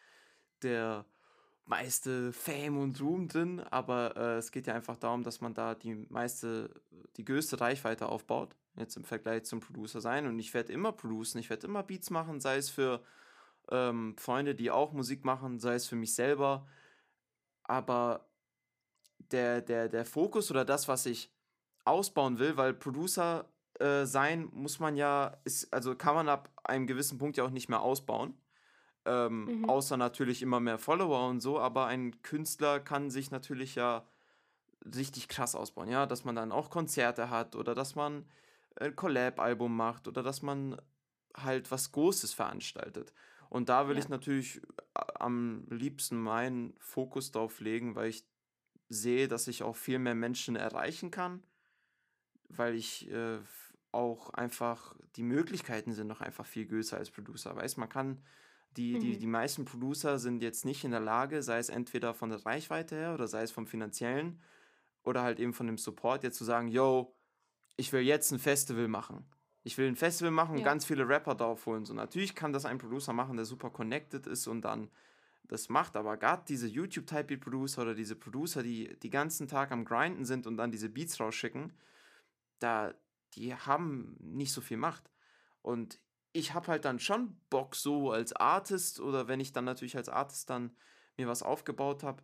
der 0.63 1.07
meiste 1.65 2.33
Fame 2.33 2.79
und 2.79 3.01
Ruhm 3.01 3.29
drin, 3.29 3.61
aber 3.61 4.17
äh, 4.17 4.37
es 4.37 4.51
geht 4.51 4.67
ja 4.67 4.75
einfach 4.75 4.97
darum, 4.97 5.23
dass 5.23 5.41
man 5.41 5.55
da 5.55 5.75
die 5.75 5.95
meiste, 6.11 6.83
die 7.17 7.25
größte 7.25 7.61
Reichweite 7.61 8.09
aufbaut, 8.09 8.57
jetzt 8.77 8.97
im 8.97 9.05
Vergleich 9.05 9.45
zum 9.45 9.61
Producer 9.61 10.01
sein. 10.01 10.27
Und 10.27 10.39
ich 10.39 10.53
werde 10.55 10.73
immer 10.73 10.93
producen, 10.93 11.39
ich 11.39 11.51
werde 11.51 11.67
immer 11.67 11.83
Beats 11.83 12.11
machen, 12.11 12.41
sei 12.41 12.57
es 12.57 12.69
für 12.69 13.03
ähm, 13.71 14.17
Freunde, 14.19 14.55
die 14.55 14.71
auch 14.71 14.93
Musik 14.93 15.25
machen, 15.25 15.61
sei 15.61 15.75
es 15.75 15.87
für 15.87 15.97
mich 15.97 16.15
selber. 16.15 16.67
Aber 17.63 18.29
der, 19.33 19.61
der, 19.63 19.89
der 19.89 20.05
Fokus 20.05 20.51
oder 20.51 20.65
das, 20.65 20.89
was 20.89 21.07
ich 21.07 21.31
ausbauen 21.85 22.39
will, 22.39 22.57
weil 22.57 22.75
Producer 22.75 23.49
äh, 23.81 24.05
sein 24.05 24.49
muss 24.53 24.79
man 24.79 24.97
ja, 24.97 25.37
ist, 25.45 25.73
also 25.73 25.95
kann 25.97 26.15
man 26.15 26.29
ab 26.29 26.51
einem 26.65 26.87
gewissen 26.87 27.19
Punkt 27.19 27.37
ja 27.37 27.45
auch 27.45 27.51
nicht 27.51 27.69
mehr 27.69 27.81
ausbauen. 27.83 28.35
Ähm, 29.05 29.47
Mhm. 29.47 29.69
außer 29.69 29.97
natürlich 29.97 30.43
immer 30.43 30.61
mehr 30.61 30.79
Follower 30.79 31.29
und 31.29 31.41
so, 31.41 31.59
aber 31.59 31.87
ein 31.87 32.23
Künstler 32.23 32.79
kann 32.79 33.11
sich 33.11 33.33
natürlich 33.33 33.75
ja 33.75 34.07
richtig 34.85 35.29
krass 35.29 35.55
ausbauen, 35.55 35.89
ja, 35.89 36.07
dass 36.07 36.25
man 36.25 36.37
dann 36.37 36.53
auch 36.53 36.71
Konzerte 36.71 37.31
hat 37.31 37.57
oder 37.57 37.75
dass 37.75 37.95
man 37.97 38.27
ein 38.77 38.95
Collab-Album 38.95 39.77
macht 39.77 40.07
oder 40.09 40.23
dass 40.23 40.43
man 40.43 40.81
halt 41.37 41.71
was 41.71 41.93
Großes 41.93 42.33
veranstaltet. 42.33 43.13
Und 43.49 43.69
da 43.69 43.89
will 43.89 43.97
Ja. 43.97 44.03
ich 44.03 44.09
natürlich 44.09 44.63
a- 44.95 45.21
am 45.25 45.67
liebsten 45.69 46.17
meinen 46.21 46.75
Fokus 46.79 47.33
drauf 47.33 47.61
legen, 47.61 47.95
weil 47.97 48.09
ich 48.11 48.25
sehe, 48.93 49.29
dass 49.29 49.49
ich 49.49 49.63
auch 49.63 49.77
viel 49.77 49.99
mehr 49.99 50.15
Menschen 50.15 50.57
erreichen 50.57 51.11
kann, 51.11 51.43
weil 52.49 52.75
ich 52.75 53.11
äh, 53.11 53.39
auch 53.91 54.31
einfach, 54.31 54.95
die 55.17 55.23
Möglichkeiten 55.23 55.93
sind 55.93 56.07
noch 56.07 56.21
einfach 56.21 56.47
viel 56.47 56.67
größer 56.67 56.97
als 56.97 57.11
Producer. 57.11 57.55
Weißt, 57.57 57.79
man 57.79 57.89
kann, 57.89 58.23
die, 58.77 58.99
die, 58.99 59.17
Mhm. 59.17 59.21
die 59.21 59.27
meisten 59.27 59.65
Producer 59.65 60.19
sind 60.19 60.43
jetzt 60.43 60.65
nicht 60.65 60.85
in 60.85 60.91
der 60.93 61.01
Lage, 61.01 61.43
sei 61.43 61.59
es 61.59 61.69
entweder 61.69 62.15
von 62.15 62.31
der 62.31 62.45
Reichweite 62.45 62.97
her 62.97 63.15
oder 63.15 63.29
sei 63.29 63.43
es 63.43 63.51
vom 63.53 63.67
finanziellen 63.67 64.41
oder 65.05 65.23
halt 65.23 65.41
eben 65.41 65.53
von 65.53 65.67
dem 65.67 65.79
Support, 65.79 66.23
jetzt 66.23 66.39
zu 66.39 66.45
sagen, 66.45 66.69
yo, 66.69 67.15
ich 67.77 67.93
will 67.93 68.03
jetzt 68.03 68.31
ein 68.33 68.39
Festival 68.39 68.89
machen. 68.89 69.27
Ich 69.65 69.79
will 69.79 69.89
ein 69.89 69.97
Festival 69.97 70.31
machen 70.33 70.53
und 70.53 70.61
Ja. 70.61 70.65
ganz 70.65 70.85
viele 70.85 71.09
Rapper 71.09 71.35
drauf 71.35 71.67
holen. 71.67 71.85
So, 71.85 71.95
natürlich 71.95 72.35
kann 72.35 72.53
das 72.53 72.65
ein 72.65 72.79
Producer 72.79 73.13
machen, 73.13 73.37
der 73.37 73.45
super 73.47 73.71
connected 73.71 74.27
ist 74.27 74.47
und 74.47 74.63
dann 74.63 74.91
das 75.45 75.69
macht, 75.69 75.97
aber 75.97 76.17
gerade 76.17 76.45
diese 76.49 76.67
YouTube-Type-Beat-Producer 76.67 77.83
oder 77.83 77.95
diese 77.95 78.17
Producer, 78.17 78.63
die 78.63 78.97
die 79.01 79.11
ganzen 79.11 79.49
Tag 79.49 79.71
am 79.71 79.85
Grinden 79.85 80.25
sind 80.25 80.47
und 80.47 80.57
dann 80.57 80.71
diese 80.71 80.89
Beats 80.89 81.21
rausschicken, 81.21 81.73
da, 82.59 82.95
die 83.35 83.55
haben 83.55 84.17
nicht 84.21 84.53
so 84.53 84.61
viel 84.61 84.77
Macht. 84.77 85.11
Und 85.61 86.01
ich 86.33 86.55
habe 86.55 86.69
halt 86.69 86.85
dann 86.85 86.99
schon 86.99 87.37
Bock, 87.51 87.75
so 87.77 88.13
als 88.13 88.33
Artist 88.35 89.01
oder 89.01 89.29
wenn 89.29 89.41
ich 89.41 89.53
dann 89.53 89.65
natürlich 89.65 89.97
als 89.97 90.09
Artist 90.09 90.49
dann 90.49 90.75
mir 91.17 91.29
was 91.29 91.43
aufgebaut 91.43 92.03
habe, 92.03 92.23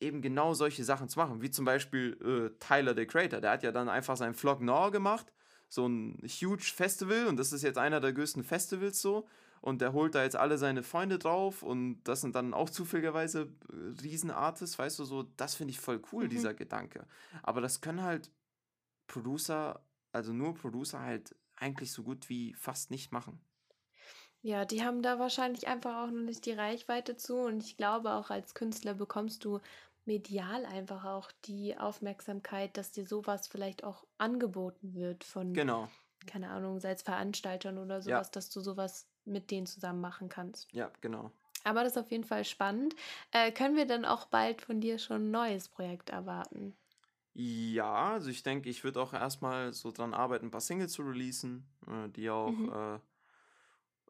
eben 0.00 0.20
genau 0.20 0.54
solche 0.54 0.84
Sachen 0.84 1.08
zu 1.08 1.18
machen. 1.18 1.42
Wie 1.42 1.50
zum 1.50 1.64
Beispiel 1.64 2.18
äh, 2.22 2.58
Tyler, 2.58 2.94
the 2.94 3.06
Creator. 3.06 3.40
Der 3.40 3.52
hat 3.52 3.62
ja 3.62 3.72
dann 3.72 3.88
einfach 3.88 4.16
seinen 4.16 4.34
Vlog 4.34 4.60
Nor 4.60 4.90
gemacht. 4.90 5.32
So 5.68 5.86
ein 5.86 6.18
huge 6.22 6.64
Festival 6.64 7.26
und 7.26 7.38
das 7.38 7.52
ist 7.52 7.62
jetzt 7.62 7.78
einer 7.78 8.00
der 8.00 8.12
größten 8.12 8.44
Festivals 8.44 9.00
so. 9.00 9.26
Und 9.62 9.80
der 9.80 9.94
holt 9.94 10.14
da 10.16 10.24
jetzt 10.24 10.36
alle 10.36 10.58
seine 10.58 10.84
Freunde 10.84 11.18
drauf 11.20 11.62
und 11.64 12.02
das 12.04 12.20
sind 12.22 12.36
dann 12.36 12.54
auch 12.54 12.70
zufälligerweise 12.70 13.54
äh, 13.72 14.02
Riesenartists, 14.02 14.78
weißt 14.78 14.98
du, 15.00 15.04
so, 15.04 15.24
das 15.38 15.54
finde 15.56 15.72
ich 15.72 15.80
voll 15.80 16.02
cool, 16.12 16.28
Mhm. 16.28 16.30
dieser 16.30 16.54
Gedanke. 16.54 17.06
Aber 17.44 17.62
das 17.62 17.80
können 17.80 18.02
halt 18.02 18.32
Producer, 19.08 19.86
also 20.12 20.32
nur 20.32 20.54
Producer 20.54 21.00
halt 21.00 21.36
eigentlich 21.56 21.92
so 21.92 22.02
gut 22.04 22.28
wie 22.30 22.54
fast 22.54 22.90
nicht 22.90 23.12
machen. 23.12 23.40
Ja, 24.42 24.64
die 24.64 24.82
haben 24.84 25.02
da 25.02 25.18
wahrscheinlich 25.18 25.68
einfach 25.68 26.02
auch 26.04 26.10
noch 26.10 26.22
nicht 26.24 26.46
die 26.46 26.52
Reichweite 26.52 27.16
zu. 27.16 27.36
Und 27.36 27.62
ich 27.62 27.76
glaube, 27.76 28.12
auch 28.12 28.30
als 28.30 28.54
Künstler 28.54 28.94
bekommst 28.94 29.44
du 29.44 29.60
medial 30.04 30.64
einfach 30.66 31.04
auch 31.04 31.30
die 31.44 31.76
Aufmerksamkeit, 31.78 32.76
dass 32.76 32.90
dir 32.92 33.06
sowas 33.06 33.46
vielleicht 33.48 33.84
auch 33.84 34.04
angeboten 34.18 34.94
wird 34.94 35.22
von, 35.24 35.54
Genau, 35.54 35.90
keine 36.26 36.50
Ahnung, 36.50 36.80
sei 36.80 36.92
es 36.92 37.02
Veranstaltern 37.02 37.78
oder 37.78 38.02
ja, 38.04 38.18
sowas, 38.18 38.30
dass 38.32 38.50
du 38.50 38.60
sowas 38.60 39.08
mit 39.24 39.50
denen 39.50 39.66
zusammen 39.66 40.00
machen 40.00 40.28
kannst. 40.28 40.68
ja, 40.72 40.90
genau. 41.00 41.30
Aber 41.64 41.82
das 41.84 41.92
ist 41.94 41.98
auf 41.98 42.10
jeden 42.12 42.24
Fall 42.24 42.44
spannend. 42.44 42.94
Äh, 43.32 43.52
können 43.52 43.76
wir 43.76 43.86
dann 43.86 44.04
auch 44.04 44.26
bald 44.26 44.62
von 44.62 44.80
dir 44.80 44.98
schon 44.98 45.28
ein 45.28 45.30
neues 45.32 45.68
Projekt 45.68 46.10
erwarten? 46.10 46.76
Ja, 47.34 48.12
also 48.12 48.28
ich 48.30 48.42
denke, 48.42 48.68
ich 48.68 48.84
würde 48.84 49.00
auch 49.00 49.12
erstmal 49.14 49.72
so 49.72 49.90
dran 49.90 50.12
arbeiten, 50.14 50.46
ein 50.46 50.50
paar 50.50 50.60
Singles 50.60 50.92
zu 50.92 51.02
releasen, 51.02 51.66
äh, 51.86 52.08
die 52.10 52.28
auch 52.30 52.52
Mhm. 52.58 52.68
äh, 52.68 53.00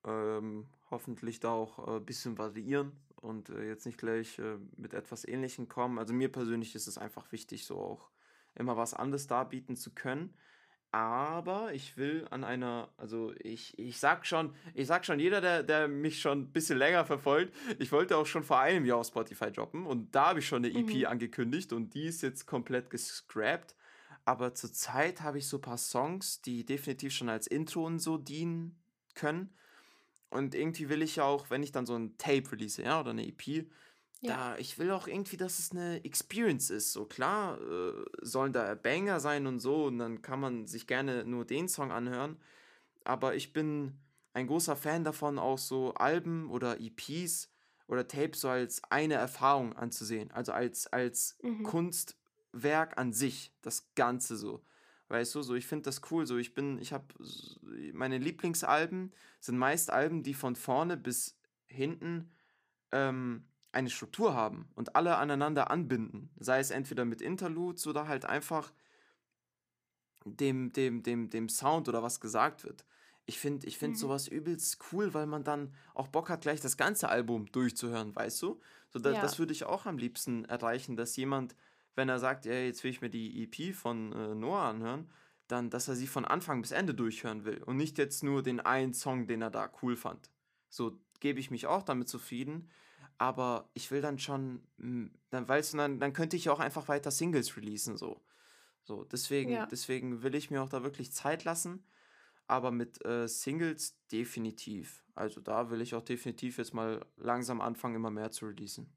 ähm, 0.04 0.66
hoffentlich 0.90 1.40
da 1.40 1.50
auch 1.50 1.78
ein 1.78 1.96
äh, 1.98 2.00
bisschen 2.00 2.38
variieren 2.38 2.92
und 3.16 3.50
äh, 3.50 3.66
jetzt 3.68 3.86
nicht 3.86 3.98
gleich 3.98 4.40
mit 4.76 4.94
etwas 4.94 5.24
Ähnlichem 5.26 5.68
kommen. 5.68 5.98
Also 5.98 6.12
mir 6.12 6.30
persönlich 6.30 6.74
ist 6.74 6.86
es 6.88 6.98
einfach 6.98 7.30
wichtig, 7.32 7.64
so 7.66 7.78
auch 7.78 8.10
immer 8.54 8.76
was 8.76 8.94
anderes 8.94 9.26
darbieten 9.26 9.76
zu 9.76 9.94
können. 9.94 10.34
Aber 10.92 11.72
ich 11.72 11.96
will 11.96 12.26
an 12.30 12.44
einer, 12.44 12.90
also 12.98 13.32
ich, 13.38 13.78
ich 13.78 13.98
sag 13.98 14.26
schon, 14.26 14.54
ich 14.74 14.86
sag 14.86 15.06
schon, 15.06 15.18
jeder, 15.18 15.40
der, 15.40 15.62
der 15.62 15.88
mich 15.88 16.20
schon 16.20 16.42
ein 16.42 16.52
bisschen 16.52 16.76
länger 16.76 17.06
verfolgt, 17.06 17.54
ich 17.78 17.90
wollte 17.92 18.14
auch 18.18 18.26
schon 18.26 18.44
vor 18.44 18.60
einem 18.60 18.84
Jahr 18.84 18.98
auf 18.98 19.06
Spotify 19.06 19.50
droppen 19.50 19.86
und 19.86 20.14
da 20.14 20.26
habe 20.28 20.40
ich 20.40 20.46
schon 20.46 20.64
eine 20.64 20.74
EP 20.74 20.94
Mhm. 20.94 21.06
angekündigt 21.06 21.72
und 21.72 21.94
die 21.94 22.04
ist 22.04 22.20
jetzt 22.22 22.46
komplett 22.46 22.90
gescrapped. 22.90 23.74
Aber 24.26 24.54
zurzeit 24.54 25.22
habe 25.22 25.38
ich 25.38 25.48
so 25.48 25.56
ein 25.56 25.62
paar 25.62 25.78
Songs, 25.78 26.42
die 26.42 26.64
definitiv 26.64 27.12
schon 27.14 27.30
als 27.30 27.46
Intro 27.46 27.86
und 27.86 27.98
so 27.98 28.18
dienen 28.18 28.78
können. 29.14 29.56
Und 30.28 30.54
irgendwie 30.54 30.88
will 30.90 31.02
ich 31.02 31.16
ja 31.16 31.24
auch, 31.24 31.48
wenn 31.50 31.62
ich 31.62 31.72
dann 31.72 31.86
so 31.86 31.96
ein 31.96 32.16
Tape 32.18 32.52
release, 32.52 32.80
ja, 32.82 33.00
oder 33.00 33.10
eine 33.10 33.26
EP, 33.26 33.66
Ja. 34.22 34.30
da, 34.30 34.56
ich 34.58 34.78
will 34.78 34.90
auch 34.92 35.06
irgendwie, 35.08 35.36
dass 35.36 35.58
es 35.58 35.72
eine 35.72 36.04
Experience 36.04 36.70
ist. 36.70 36.92
So 36.92 37.04
klar, 37.06 37.60
äh, 37.60 38.04
sollen 38.22 38.52
da 38.52 38.74
Banger 38.74 39.20
sein 39.20 39.46
und 39.46 39.60
so, 39.60 39.86
und 39.86 39.98
dann 39.98 40.22
kann 40.22 40.40
man 40.40 40.66
sich 40.66 40.86
gerne 40.86 41.24
nur 41.24 41.44
den 41.44 41.68
Song 41.68 41.90
anhören. 41.92 42.38
Aber 43.04 43.34
ich 43.34 43.52
bin 43.52 43.98
ein 44.34 44.46
großer 44.46 44.76
Fan 44.76 45.04
davon, 45.04 45.38
auch 45.38 45.58
so 45.58 45.94
Alben 45.94 46.50
oder 46.50 46.80
EPs 46.80 47.50
oder 47.88 48.08
Tapes 48.08 48.40
so 48.42 48.48
als 48.48 48.82
eine 48.90 49.14
Erfahrung 49.14 49.74
anzusehen. 49.74 50.30
Also 50.32 50.52
als, 50.52 50.86
als 50.88 51.38
Mhm. 51.42 51.62
Kunstwerk 51.62 52.98
an 52.98 53.12
sich, 53.12 53.52
das 53.62 53.94
Ganze 53.94 54.36
so. 54.36 54.64
Weißt 55.08 55.34
du, 55.34 55.42
so 55.42 55.54
ich 55.54 55.66
finde 55.66 55.84
das 55.84 56.00
cool. 56.10 56.26
So 56.26 56.38
ich 56.38 56.54
bin, 56.54 56.78
ich 56.78 56.92
habe 56.92 57.06
meine 57.92 58.18
Lieblingsalben 58.18 59.12
sind 59.40 59.58
meist 59.58 59.90
Alben, 59.90 60.22
die 60.22 60.34
von 60.34 60.56
vorne 60.56 60.96
bis 60.96 61.38
hinten 61.66 62.30
ähm, 62.92 63.48
eine 63.72 63.90
Struktur 63.90 64.34
haben 64.34 64.68
und 64.74 64.96
alle 64.96 65.16
aneinander 65.16 65.70
anbinden. 65.70 66.30
Sei 66.38 66.58
es 66.60 66.70
entweder 66.70 67.04
mit 67.04 67.20
Interludes 67.22 67.86
oder 67.86 68.06
halt 68.06 68.24
einfach 68.24 68.72
dem, 70.24 70.72
dem, 70.72 71.02
dem, 71.02 71.30
dem 71.30 71.48
Sound 71.48 71.88
oder 71.88 72.02
was 72.02 72.20
gesagt 72.20 72.64
wird. 72.64 72.84
Ich 73.24 73.38
finde 73.38 73.66
ich 73.66 73.78
find 73.78 73.94
Mhm. 73.94 74.00
sowas 74.00 74.28
übelst 74.28 74.78
cool, 74.92 75.14
weil 75.14 75.26
man 75.26 75.44
dann 75.44 75.74
auch 75.94 76.08
Bock 76.08 76.28
hat, 76.28 76.42
gleich 76.42 76.60
das 76.60 76.76
ganze 76.76 77.08
Album 77.08 77.50
durchzuhören, 77.52 78.14
weißt 78.14 78.42
du? 78.42 78.60
So, 78.90 78.98
da, 78.98 79.14
das 79.14 79.34
Ja. 79.34 79.38
würde 79.38 79.52
ich 79.52 79.64
auch 79.64 79.86
am 79.86 79.96
liebsten 79.98 80.44
erreichen, 80.44 80.96
dass 80.96 81.16
jemand, 81.16 81.54
wenn 81.94 82.08
er 82.08 82.18
sagt, 82.18 82.44
ja, 82.46 82.52
jetzt 82.52 82.82
will 82.84 82.90
ich 82.90 83.00
mir 83.00 83.10
die 83.10 83.42
EP 83.44 83.72
von 83.74 84.12
äh, 84.12 84.34
Noah 84.34 84.62
anhören, 84.68 85.10
dann, 85.48 85.70
dass 85.70 85.88
er 85.88 85.94
sie 85.96 86.06
von 86.06 86.24
Anfang 86.24 86.62
bis 86.62 86.72
Ende 86.72 86.94
durchhören 86.94 87.44
will 87.44 87.62
und 87.62 87.76
nicht 87.76 87.98
jetzt 87.98 88.22
nur 88.24 88.42
den 88.42 88.60
einen 88.60 88.94
Song, 88.94 89.26
den 89.26 89.42
er 89.42 89.50
da 89.50 89.70
cool 89.82 89.96
fand. 89.96 90.30
So 90.68 90.98
gebe 91.20 91.38
ich 91.40 91.50
mich 91.50 91.66
auch 91.66 91.82
damit 91.82 92.08
zufrieden, 92.08 92.70
aber 93.18 93.70
ich 93.74 93.90
will 93.90 94.00
dann 94.02 94.18
schon, 94.18 94.66
mm, 94.78 95.06
dann 95.30 95.48
weißt 95.48 95.74
du, 95.74 95.78
dann, 95.78 96.00
dann 96.00 96.12
könnte 96.12 96.36
ich 96.36 96.50
auch 96.50 96.60
einfach 96.60 96.88
weiter 96.88 97.10
Singles 97.10 97.56
releasen, 97.56 97.96
so. 97.96 98.22
So, 98.84 99.04
deswegen, 99.04 99.52
Ja. 99.52 99.66
deswegen 99.68 100.22
will 100.22 100.34
ich 100.34 100.50
mir 100.50 100.62
auch 100.62 100.68
da 100.68 100.82
wirklich 100.84 101.12
Zeit 101.12 101.44
lassen, 101.44 101.86
aber 102.48 102.70
mit 102.72 103.04
äh, 103.06 103.28
Singles 103.28 103.98
definitiv. 104.12 105.04
Also 105.14 105.40
da 105.40 105.70
will 105.70 105.80
ich 105.82 105.94
auch 105.94 106.02
definitiv 106.04 106.58
jetzt 106.58 106.74
mal 106.74 107.04
langsam 107.16 107.60
anfangen, 107.60 107.96
immer 107.96 108.10
mehr 108.10 108.30
zu 108.32 108.46
releasen. 108.46 108.92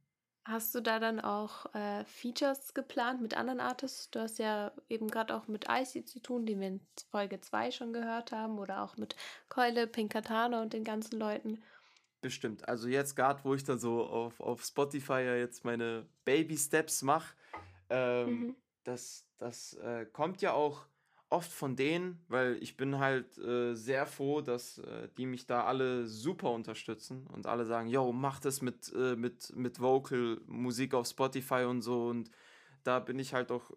Hast 0.48 0.76
du 0.76 0.82
da 0.82 1.00
dann 1.00 1.20
auch 1.20 1.74
äh, 1.74 2.06
Features 2.06 2.74
geplant 2.76 3.20
mit 3.22 3.36
anderen 3.36 3.60
Artists? 3.60 4.12
Du 4.12 4.20
hast 4.20 4.38
ja 4.38 4.72
eben 4.90 5.08
gerade 5.08 5.36
auch 5.36 5.48
mit 5.48 5.66
Icy 5.70 6.06
zu 6.06 6.20
tun, 6.20 6.46
den 6.46 6.60
wir 6.60 6.68
in 6.68 6.88
Folge 7.10 7.42
2 7.42 7.72
schon 7.72 7.94
gehört 7.94 8.32
haben, 8.32 8.60
oder 8.60 8.84
auch 8.84 8.96
mit 8.98 9.16
Keule, 9.50 9.88
Pinkatana 9.88 10.62
und 10.62 10.74
den 10.74 10.84
ganzen 10.84 11.18
Leuten. 11.20 11.64
Bestimmt. 12.26 12.68
Also 12.68 12.88
jetzt 12.88 13.16
gerade, 13.16 13.44
wo 13.44 13.54
ich 13.54 13.64
dann 13.64 13.78
so 13.78 14.04
auf, 14.04 14.40
auf 14.40 14.64
Spotify 14.66 15.22
ja 15.22 15.36
jetzt 15.36 15.64
meine 15.64 16.08
Baby 16.24 16.58
Steps 16.58 17.04
mache, 17.04 17.36
ähm, 17.92 18.40
Mhm. 18.40 18.56
das, 18.84 19.28
das 19.38 19.76
äh, 19.76 20.08
kommt 20.12 20.42
ja 20.42 20.54
auch 20.54 20.88
oft 21.30 21.52
von 21.52 21.76
denen, 21.76 22.26
weil 22.28 22.58
ich 22.64 22.78
bin 22.78 22.98
halt 22.98 23.38
äh, 23.38 23.76
sehr 23.76 24.08
froh, 24.08 24.42
dass 24.42 24.80
äh, 24.80 25.08
die 25.20 25.28
mich 25.28 25.46
da 25.46 25.66
alle 25.66 26.08
super 26.08 26.50
unterstützen 26.50 27.28
und 27.28 27.46
alle 27.46 27.68
sagen, 27.68 27.90
yo, 27.90 28.12
mach 28.12 28.40
das 28.40 28.64
mit, 28.64 28.92
äh, 28.96 29.16
mit, 29.16 29.56
mit 29.56 29.80
Vocal, 29.80 30.42
Musik 30.48 30.96
auf 30.96 31.06
Spotify 31.06 31.66
und 31.66 31.84
so 31.84 32.08
und 32.08 32.32
da 32.84 32.98
bin 32.98 33.20
ich 33.20 33.36
halt 33.36 33.52
auch 33.52 33.70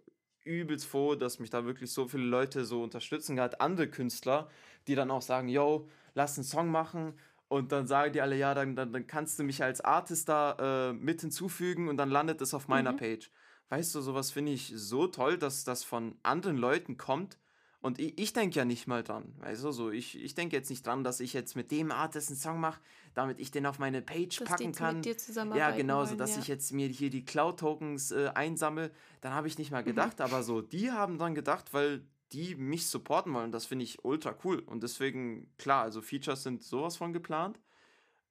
übelst 0.43 0.87
froh, 0.87 1.17
dass 1.17 1.39
mich 1.39 1.51
da 1.51 1.67
wirklich 1.67 1.93
so 1.93 2.09
viele 2.09 2.25
Leute 2.25 2.65
so 2.65 2.83
unterstützen, 2.83 3.37
gerade 3.37 3.61
andere 3.61 3.89
Künstler, 3.89 4.49
die 4.87 4.95
dann 4.95 5.11
auch 5.11 5.21
sagen, 5.21 5.51
yo, 5.51 5.87
lass 6.15 6.39
einen 6.39 6.45
Song 6.45 6.71
machen 6.71 7.13
und 7.49 7.73
dann 7.73 7.87
sagen 7.87 8.13
die 8.13 8.21
alle, 8.21 8.37
ja, 8.37 8.55
dann, 8.55 8.77
dann, 8.77 8.93
dann 8.93 9.07
kannst 9.07 9.39
du 9.39 9.43
mich 9.45 9.63
als 9.63 9.81
Artist 9.81 10.29
da 10.29 10.91
äh, 10.91 10.93
mit 10.93 11.21
hinzufügen 11.23 11.89
und 11.89 11.97
dann 11.97 12.11
landet 12.11 12.41
es 12.41 12.55
auf 12.55 12.69
meiner 12.69 12.93
Mhm. 12.93 12.97
Page. 12.99 13.31
Weißt 13.71 13.95
du, 13.95 14.01
sowas 14.01 14.31
finde 14.31 14.53
ich 14.53 14.73
so 14.75 15.07
toll, 15.07 15.37
dass 15.39 15.65
das 15.65 15.85
von 15.85 16.17
anderen 16.23 16.57
Leuten 16.57 16.97
kommt. 16.97 17.39
Und 17.81 18.01
ich, 18.01 18.19
ich 18.19 18.33
denke 18.33 18.57
ja 18.59 18.65
nicht 18.65 18.87
mal 18.89 19.05
dran. 19.05 19.35
Weißt 19.39 19.63
du, 19.63 19.71
so, 19.71 19.91
ich, 19.91 20.21
ich 20.21 20.35
denke 20.35 20.57
jetzt 20.57 20.69
nicht 20.69 20.85
dran, 20.85 21.05
dass 21.05 21.21
ich 21.21 21.33
jetzt 21.33 21.55
mit 21.55 21.71
dem 21.71 21.93
Artist 21.93 22.29
einen 22.29 22.37
Song 22.39 22.59
mache, 22.61 22.81
damit 23.15 23.39
ich 23.39 23.51
den 23.53 23.67
auf 23.67 23.79
meine 23.79 24.03
Page 24.03 24.37
Dass 24.41 24.49
packen 24.49 24.73
kann. 24.73 24.97
mit 24.97 25.05
dir 25.05 25.15
Ja, 25.55 25.71
genau, 25.71 26.05
so 26.05 26.17
dass 26.17 26.35
ja. 26.35 26.41
ich 26.41 26.49
jetzt 26.49 26.73
mir 26.73 26.89
hier 26.89 27.09
die 27.11 27.25
Cloud-Tokens 27.25 28.11
äh, 28.11 28.31
einsammle. 28.35 28.91
Dann 29.21 29.33
habe 29.33 29.47
ich 29.47 29.59
nicht 29.59 29.71
mal 29.71 29.83
Mhm. 29.83 29.87
gedacht, 29.87 30.21
aber 30.21 30.43
so, 30.43 30.61
die 30.61 30.91
haben 30.91 31.19
dann 31.19 31.35
gedacht, 31.37 31.73
weil 31.73 32.05
die 32.33 32.55
mich 32.57 32.89
supporten 32.89 33.33
wollen. 33.35 33.53
Das 33.53 33.67
finde 33.67 33.85
ich 33.85 34.05
ultra 34.05 34.37
cool. 34.45 34.61
Und 34.61 34.83
deswegen, 34.83 35.53
klar, 35.59 35.83
also 35.85 36.03
Features 36.03 36.43
sind 36.43 36.63
sowas 36.63 36.97
von 36.97 37.13
geplant. 37.13 37.61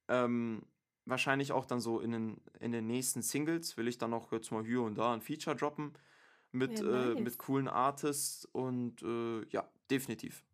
Ähm, 0.08 0.62
wahrscheinlich 1.04 1.52
auch 1.52 1.66
dann 1.66 1.80
so 1.80 2.00
in 2.00 2.12
den, 2.12 2.40
in 2.60 2.72
den 2.72 2.86
nächsten 2.86 3.22
Singles 3.22 3.76
will 3.76 3.88
ich 3.88 3.98
dann 3.98 4.14
auch 4.14 4.32
jetzt 4.32 4.52
mal 4.52 4.64
hier 4.64 4.82
und 4.82 4.96
da 4.96 5.12
ein 5.14 5.20
Feature 5.22 5.56
droppen 5.56 5.94
mit, 6.52 6.80
Ja, 6.80 7.12
äh, 7.12 7.14
nice. 7.14 7.20
mit 7.20 7.38
coolen 7.38 7.68
Artists 7.68 8.44
und 8.46 9.02
äh, 9.02 9.46
ja, 9.50 9.68
definitiv. 9.90 10.44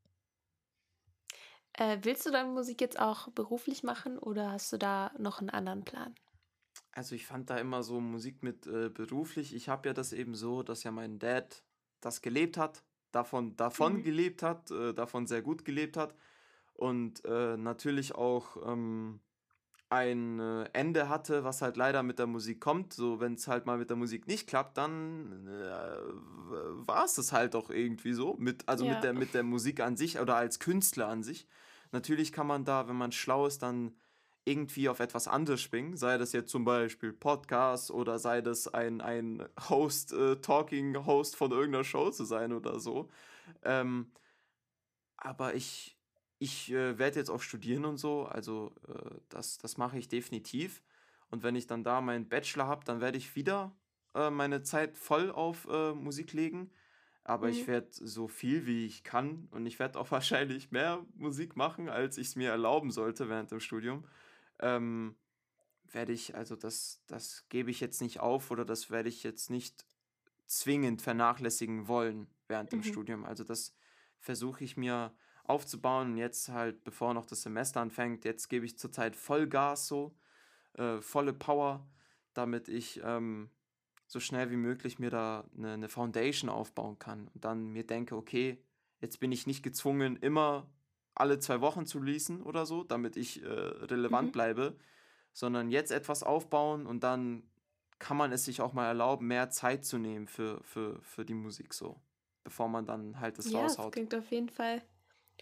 Äh, 1.73 1.99
willst 2.03 2.27
du 2.27 2.31
deine 2.31 2.49
Musik 2.51 2.81
jetzt 2.81 2.99
auch 2.99 3.29
beruflich 3.33 3.83
machen 3.85 4.19
oder 4.19 4.51
hast 4.53 4.73
du 4.73 4.79
da 4.79 5.13
noch 5.19 5.41
einen 5.41 5.51
anderen 5.51 5.85
Plan? 5.85 6.15
Also 6.93 7.15
ich 7.15 7.27
fand 7.27 7.51
da 7.51 7.59
immer 7.59 7.83
so 7.83 8.01
Musik 8.01 8.43
mit 8.43 8.67
äh, 8.67 8.89
beruflich. 8.89 9.55
Ich 9.55 9.69
habe 9.69 9.89
ja 9.89 9.93
das 9.95 10.13
eben 10.13 10.35
so, 10.35 10.63
dass 10.63 10.85
ja 10.85 10.91
mein 10.93 11.19
Dad 11.19 11.65
das 12.01 12.23
gelebt 12.23 12.57
hat, 12.57 12.85
davon, 13.15 13.57
davon 13.57 13.99
Mhm. 13.99 14.03
gelebt 14.03 14.43
hat, 14.43 14.71
äh, 14.71 14.93
davon 14.95 15.27
sehr 15.27 15.43
gut 15.43 15.65
gelebt 15.65 15.97
hat 15.97 16.15
und 16.75 17.25
äh, 17.25 17.57
natürlich 17.57 18.15
auch 18.15 18.57
ähm, 18.67 19.21
ein 19.91 20.41
äh, 20.41 20.65
Ende 20.73 21.09
hatte, 21.09 21.45
was 21.45 21.63
halt 21.63 21.77
leider 21.77 22.03
mit 22.03 22.19
der 22.19 22.27
Musik 22.27 22.61
kommt. 22.61 22.93
So, 22.93 23.21
wenn 23.21 23.35
es 23.35 23.47
halt 23.47 23.67
mal 23.67 23.79
mit 23.79 23.91
der 23.91 23.97
Musik 23.97 24.27
nicht 24.27 24.49
klappt, 24.49 24.77
dann 24.77 25.47
äh, 25.47 26.87
war 26.87 27.05
es 27.05 27.15
das 27.15 27.33
halt 27.33 27.55
auch 27.55 27.71
irgendwie 27.71 28.13
so. 28.13 28.35
Mit, 28.39 28.69
also 28.69 28.85
Ja. 28.85 28.91
mit 28.95 29.05
der, 29.05 29.13
mit 29.13 29.35
der 29.35 29.43
Musik 29.45 29.81
an 29.81 29.97
sich 29.97 30.19
oder 30.19 30.37
als 30.37 30.59
Künstler 30.59 31.09
an 31.09 31.23
sich. 31.23 31.47
Natürlich 31.93 32.33
kann 32.33 32.47
man 32.49 32.65
da, 32.65 32.89
wenn 32.89 32.97
man 32.97 33.13
schlau 33.13 33.47
ist, 33.47 33.63
dann 33.63 33.95
irgendwie 34.45 34.89
auf 34.89 35.01
etwas 35.01 35.29
anderes 35.29 35.63
springen, 35.63 35.97
sei 35.97 36.19
das 36.19 36.33
jetzt 36.33 36.51
zum 36.51 36.65
Beispiel 36.65 37.13
Podcast 37.13 37.91
oder 37.91 38.19
sei 38.19 38.43
das 38.43 38.69
ein, 38.69 39.01
ein 39.01 39.47
Host, 39.71 40.13
äh, 40.13 40.37
Talking-Host 40.37 41.37
von 41.37 41.51
irgendeiner 41.53 41.85
Show 41.85 42.11
zu 42.11 42.25
sein 42.25 42.53
oder 42.53 42.79
so. 42.81 43.09
Ähm, 43.63 44.13
aber 45.17 45.55
ich, 45.55 45.97
ich 46.39 46.71
äh, 46.73 46.99
werde 46.99 47.19
jetzt 47.19 47.31
auch 47.31 47.41
studieren 47.41 47.85
und 47.85 47.97
so, 47.99 48.25
also 48.27 48.75
äh, 48.89 49.17
das, 49.29 49.59
das 49.59 49.77
mache 49.77 49.99
ich 49.99 50.09
definitiv. 50.09 50.83
Und 51.31 51.43
wenn 51.43 51.57
ich 51.57 51.67
dann 51.67 51.85
da 51.85 52.01
meinen 52.01 52.29
Bachelor 52.29 52.67
habe, 52.67 52.85
dann 52.85 53.01
werde 53.01 53.19
ich 53.19 53.35
wieder 53.35 53.75
äh, 54.15 54.31
meine 54.31 54.63
Zeit 54.63 54.97
voll 54.97 55.31
auf 55.31 55.67
äh, 55.71 55.93
Musik 55.95 56.33
legen. 56.33 56.71
Aber 57.25 57.49
ich 57.49 57.67
Mhm. 57.67 57.67
werde 57.67 57.89
so 57.93 58.29
viel 58.29 58.67
wie 58.67 58.85
ich 58.85 59.03
kann 59.03 59.49
und 59.51 59.65
ich 59.67 59.79
werde 59.79 59.99
auch 59.99 60.11
wahrscheinlich 60.11 60.71
mehr 60.71 61.05
Musik 61.15 61.57
machen, 61.57 61.89
als 61.89 62.19
ich 62.19 62.29
es 62.29 62.37
mir 62.37 62.51
erlauben 62.51 62.91
sollte 62.91 63.29
während 63.29 63.51
dem 63.51 63.61
Studium. 63.61 64.05
Ähm, 64.61 65.17
werde 65.85 66.13
ich, 66.13 66.35
also 66.35 66.57
das, 66.57 67.03
das 67.07 67.47
gebe 67.49 67.71
ich 67.71 67.81
jetzt 67.81 68.01
nicht 68.01 68.21
auf 68.21 68.51
oder 68.51 68.65
das 68.65 68.91
werde 68.91 69.09
ich 69.09 69.23
jetzt 69.23 69.51
nicht 69.51 69.87
zwingend 70.47 71.03
vernachlässigen 71.03 71.89
wollen 71.89 72.29
während 72.49 72.73
dem 72.73 72.81
Mhm. 72.81 72.85
Studium. 72.85 73.25
Also 73.25 73.45
das 73.45 73.75
versuche 74.19 74.65
ich 74.65 74.77
mir 74.77 75.15
aufzubauen 75.45 76.13
und 76.13 76.17
jetzt 76.19 76.49
halt, 76.49 76.85
bevor 76.85 77.15
noch 77.15 77.27
das 77.27 77.43
Semester 77.43 77.81
anfängt, 77.81 78.25
jetzt 78.25 78.49
gebe 78.49 78.65
ich 78.67 78.79
zurzeit 78.79 79.17
Vollgas 79.17 79.87
so, 79.87 80.17
äh, 80.75 81.01
volle 81.01 81.33
Power, 81.33 81.87
damit 82.33 82.69
ich 82.69 83.01
ähm, 83.05 83.51
so 84.07 84.21
schnell 84.21 84.51
wie 84.51 84.57
möglich 84.57 84.99
mir 84.99 85.11
da 85.11 85.49
eine, 85.57 85.73
eine 85.75 85.89
Foundation 85.89 86.51
aufbauen 86.51 86.99
kann 86.99 87.29
und 87.29 87.45
dann 87.45 87.69
mir 87.69 87.87
denke, 87.87 88.17
okay, 88.17 88.63
jetzt 89.01 89.21
bin 89.21 89.33
ich 89.33 89.47
nicht 89.47 89.63
gezwungen, 89.63 90.17
immer 90.17 90.71
alle 91.15 91.39
zwei 91.39 91.61
Wochen 91.61 91.87
zu 91.87 92.01
leasen 92.01 92.43
oder 92.43 92.67
so, 92.67 92.85
damit 92.85 93.17
ich 93.17 93.43
äh, 93.43 93.47
relevant 93.49 94.29
Mhm. 94.29 94.33
bleibe, 94.33 94.77
sondern 95.33 95.71
jetzt 95.71 95.91
etwas 95.93 96.23
aufbauen 96.23 96.87
und 96.87 97.03
dann 97.05 97.49
kann 97.99 98.17
man 98.17 98.33
es 98.33 98.45
sich 98.45 98.61
auch 98.61 98.73
mal 98.73 98.87
erlauben, 98.87 99.27
mehr 99.27 99.51
Zeit 99.51 99.85
zu 99.85 99.99
nehmen 99.99 100.27
für, 100.29 100.63
für, 100.65 101.01
für 101.03 101.25
die 101.25 101.35
Musik 101.35 101.75
so, 101.75 102.01
bevor 102.45 102.69
man 102.69 102.87
dann 102.87 103.21
halt 103.21 103.39
das 103.39 103.47
Ja, 103.47 103.63
das 103.63 103.77
raushaut. 103.77 103.93
klingt 103.93 104.15
auf 104.15 104.31
jeden 104.33 104.49
Fall 104.49 104.83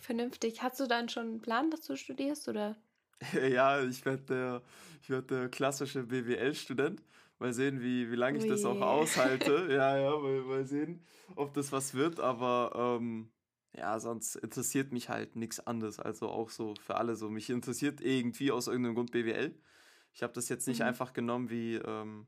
vernünftig. 0.00 0.62
Hast 0.62 0.78
du 0.80 0.86
dann 0.86 1.08
schon 1.08 1.26
einen 1.28 1.40
Plan, 1.42 1.70
dass 1.70 1.82
du 1.82 1.96
studierst 1.96 2.48
oder? 2.48 2.76
Ja, 3.52 3.82
ich 3.82 4.04
werde 4.04 4.22
der, 4.24 4.62
ich 5.02 5.10
werd 5.10 5.30
der 5.30 5.48
klassische 5.48 6.04
BWL-Student. 6.04 7.02
Mal 7.38 7.52
sehen, 7.52 7.80
wie, 7.82 8.10
wie 8.10 8.16
lange 8.16 8.38
ich 8.38 8.46
das 8.46 8.64
auch 8.64 8.80
Ui. 8.80 8.82
aushalte. 8.82 9.68
Ja, 9.70 9.96
ja, 9.98 10.10
mal, 10.18 10.42
mal 10.42 10.64
sehen, 10.66 11.04
ob 11.34 11.54
das 11.54 11.72
was 11.72 11.94
wird. 11.94 12.20
Aber 12.20 12.98
ähm, 13.00 13.30
ja, 13.76 13.98
sonst 14.00 14.36
interessiert 14.36 14.92
mich 14.92 15.08
halt 15.08 15.36
nichts 15.36 15.60
anderes. 15.60 15.98
Also 15.98 16.28
auch 16.28 16.50
so 16.50 16.74
für 16.84 16.96
alle 16.96 17.16
so. 17.16 17.30
Mich 17.30 17.48
interessiert 17.50 18.00
irgendwie 18.00 18.50
aus 18.52 18.66
irgendeinem 18.66 18.94
Grund 18.96 19.12
BWL. 19.12 19.54
Ich 20.12 20.22
habe 20.22 20.32
das 20.34 20.48
jetzt 20.48 20.68
nicht 20.68 20.80
Mhm. 20.80 20.86
einfach 20.86 21.12
genommen 21.12 21.48
wie 21.50 21.76
ähm, 21.76 22.26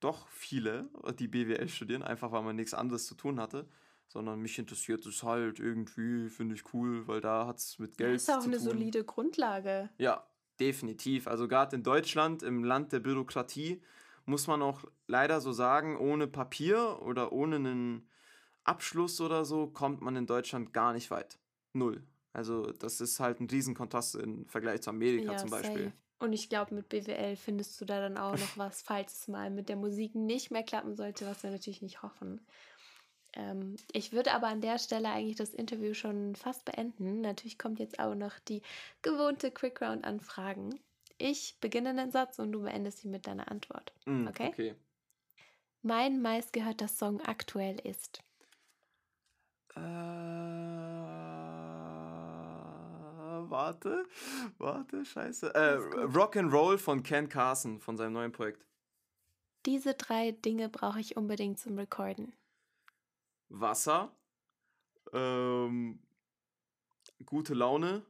doch 0.00 0.26
viele, 0.28 0.88
die 1.18 1.28
BWL 1.28 1.68
studieren, 1.68 2.02
einfach 2.02 2.32
weil 2.32 2.42
man 2.42 2.56
nichts 2.56 2.72
anderes 2.72 3.06
zu 3.06 3.14
tun 3.14 3.38
hatte. 3.38 3.68
Sondern 4.08 4.40
mich 4.40 4.58
interessiert 4.58 5.06
es 5.06 5.22
halt 5.22 5.60
irgendwie, 5.60 6.28
finde 6.30 6.54
ich 6.56 6.74
cool, 6.74 7.06
weil 7.06 7.20
da 7.20 7.46
hat 7.46 7.58
es 7.58 7.78
mit 7.78 7.96
Geld 7.96 8.16
ist 8.16 8.30
auch 8.30 8.40
zu 8.40 8.46
eine 8.48 8.56
tun. 8.56 8.64
solide 8.64 9.04
Grundlage. 9.04 9.90
Ja, 9.98 10.26
definitiv. 10.58 11.28
Also 11.28 11.46
gerade 11.46 11.76
in 11.76 11.82
Deutschland, 11.84 12.42
im 12.42 12.64
Land 12.64 12.92
der 12.92 13.00
Bürokratie, 13.00 13.82
muss 14.24 14.46
man 14.48 14.62
auch 14.62 14.84
leider 15.06 15.40
so 15.40 15.52
sagen, 15.52 15.96
ohne 15.96 16.26
Papier 16.26 17.00
oder 17.02 17.32
ohne 17.32 17.56
einen 17.56 18.08
Abschluss 18.70 19.20
oder 19.20 19.44
so, 19.44 19.66
kommt 19.66 20.00
man 20.00 20.16
in 20.16 20.26
Deutschland 20.26 20.72
gar 20.72 20.92
nicht 20.92 21.10
weit. 21.10 21.38
Null. 21.72 22.02
Also 22.32 22.70
das 22.72 23.00
ist 23.00 23.18
halt 23.20 23.40
ein 23.40 23.50
Riesenkontrast 23.50 24.14
im 24.16 24.46
Vergleich 24.46 24.82
zu 24.82 24.90
Amerika 24.90 25.32
Ja, 25.32 25.36
zum 25.38 25.50
Beispiel. 25.50 25.84
safe. 25.84 25.92
Und 26.20 26.32
ich 26.32 26.48
glaube, 26.48 26.74
mit 26.74 26.88
BWL 26.88 27.34
findest 27.34 27.80
du 27.80 27.84
da 27.84 28.00
dann 28.00 28.16
auch 28.18 28.36
noch 28.38 28.56
was, 28.56 28.82
falls 28.82 29.20
es 29.20 29.28
mal 29.28 29.50
mit 29.50 29.68
der 29.68 29.76
Musik 29.76 30.14
nicht 30.14 30.50
mehr 30.50 30.62
klappen 30.62 30.94
sollte, 30.94 31.26
was 31.26 31.42
wir 31.42 31.50
natürlich 31.50 31.82
nicht 31.82 32.02
hoffen. 32.02 32.40
Ähm, 33.32 33.76
ich 33.92 34.12
würde 34.12 34.32
aber 34.32 34.48
an 34.48 34.60
der 34.60 34.78
Stelle 34.78 35.08
eigentlich 35.08 35.36
das 35.36 35.54
Interview 35.54 35.94
schon 35.94 36.34
fast 36.36 36.64
beenden. 36.64 37.20
Natürlich 37.20 37.58
kommt 37.58 37.78
jetzt 37.78 37.98
auch 37.98 38.14
noch 38.14 38.38
die 38.40 38.62
gewohnte 39.02 39.50
Quick 39.50 39.80
Round 39.82 40.04
an 40.04 40.20
Fragen. 40.20 40.78
Ich 41.18 41.56
beginne 41.60 41.94
den 41.94 42.10
Satz 42.10 42.38
und 42.38 42.52
du 42.52 42.62
beendest 42.62 43.04
ihn 43.04 43.10
mit 43.10 43.26
deiner 43.26 43.50
Antwort. 43.50 43.92
Mm, 44.06 44.26
Okay. 44.28 44.48
okay. 44.48 44.74
Mein 45.82 46.20
meistgehörter 46.20 46.88
Song 46.88 47.20
aktuell 47.22 47.78
ist. 47.80 48.22
Äh, 49.76 49.80
warte, 53.50 54.06
warte, 54.58 55.04
scheiße. 55.04 55.54
Äh, 55.54 55.58
Alles 55.58 55.84
gut. 55.90 56.00
Rock'n'Roll 56.16 56.78
von 56.78 57.02
Ken 57.02 57.28
Carson 57.28 57.80
von 57.80 57.96
seinem 57.96 58.14
neuen 58.14 58.32
Projekt. 58.32 58.66
Diese 59.66 59.94
drei 59.94 60.32
Dinge 60.32 60.68
brauche 60.68 61.00
ich 61.00 61.16
unbedingt 61.16 61.58
zum 61.58 61.76
Recorden. 61.76 62.32
Wasser, 63.50 64.10
ähm, 65.12 66.00
gute 67.26 67.54
Laune 67.54 68.06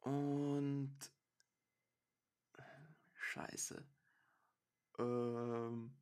und 0.00 0.94
Scheiße. 3.14 3.82
Ähm, 4.98 5.94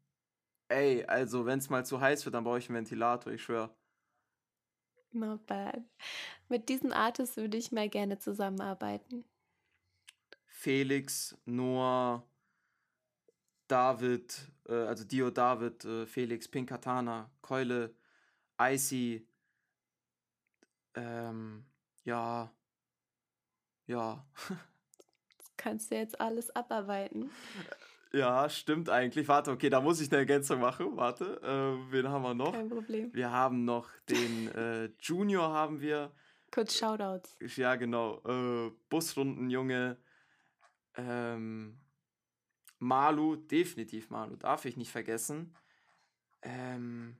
ey, 0.68 1.04
also 1.04 1.46
wenn 1.46 1.60
es 1.60 1.70
mal 1.70 1.86
zu 1.86 2.00
heiß 2.00 2.24
wird, 2.24 2.34
dann 2.34 2.42
brauche 2.42 2.58
ich 2.58 2.68
einen 2.68 2.78
Ventilator, 2.78 3.32
ich 3.32 3.42
schwöre. 3.42 3.70
Not 5.12 5.46
bad. 5.46 5.82
Mit 6.48 6.68
diesem 6.68 6.92
Artist 6.92 7.36
würde 7.36 7.56
ich 7.56 7.72
mal 7.72 7.88
gerne 7.88 8.18
zusammenarbeiten. 8.18 9.24
Felix, 10.46 11.36
Noah, 11.46 12.24
David, 13.66 14.50
äh, 14.68 14.74
also 14.74 15.04
Dio 15.04 15.30
David, 15.30 15.84
äh, 15.84 16.06
Felix, 16.06 16.48
Pinkatana, 16.48 17.30
Keule, 17.40 17.94
Icy, 18.60 19.26
ähm, 20.94 21.64
ja, 22.04 22.52
ja. 23.86 24.26
Kannst 25.56 25.90
du 25.90 25.96
jetzt 25.96 26.20
alles 26.20 26.54
abarbeiten. 26.54 27.30
Ja, 28.12 28.48
stimmt 28.48 28.90
eigentlich. 28.90 29.28
Warte, 29.28 29.52
okay, 29.52 29.70
da 29.70 29.80
muss 29.80 30.00
ich 30.00 30.10
eine 30.10 30.18
Ergänzung 30.18 30.60
machen. 30.60 30.96
Warte, 30.96 31.40
äh, 31.42 31.92
wen 31.92 32.08
haben 32.08 32.22
wir 32.22 32.34
noch? 32.34 32.52
Kein 32.52 32.68
Problem. 32.68 33.14
Wir 33.14 33.30
haben 33.30 33.64
noch 33.64 33.88
den 34.08 34.48
äh, 34.54 34.90
Junior 35.00 35.52
haben 35.52 35.80
wir. 35.80 36.10
Kurz 36.50 36.76
Shoutouts. 36.76 37.36
Ja, 37.56 37.76
genau. 37.76 38.20
Äh, 38.26 38.72
Busrundenjunge. 38.88 39.96
Ähm, 40.96 41.78
Malu, 42.80 43.36
definitiv 43.36 44.10
Malu, 44.10 44.36
darf 44.36 44.64
ich 44.64 44.76
nicht 44.76 44.90
vergessen. 44.90 45.54
Ähm, 46.42 47.16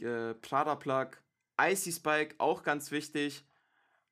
äh, 0.00 0.34
Prada 0.34 0.74
Plug. 0.74 1.10
Icy 1.60 1.92
Spike, 1.92 2.34
auch 2.38 2.62
ganz 2.62 2.90
wichtig. 2.90 3.44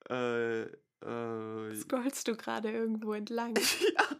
Äh, 0.08 0.62
äh, 0.62 1.74
Scrollst 1.74 2.26
du 2.26 2.36
gerade 2.36 2.70
irgendwo 2.70 3.12
entlang? 3.12 3.54
ja, 3.94 4.15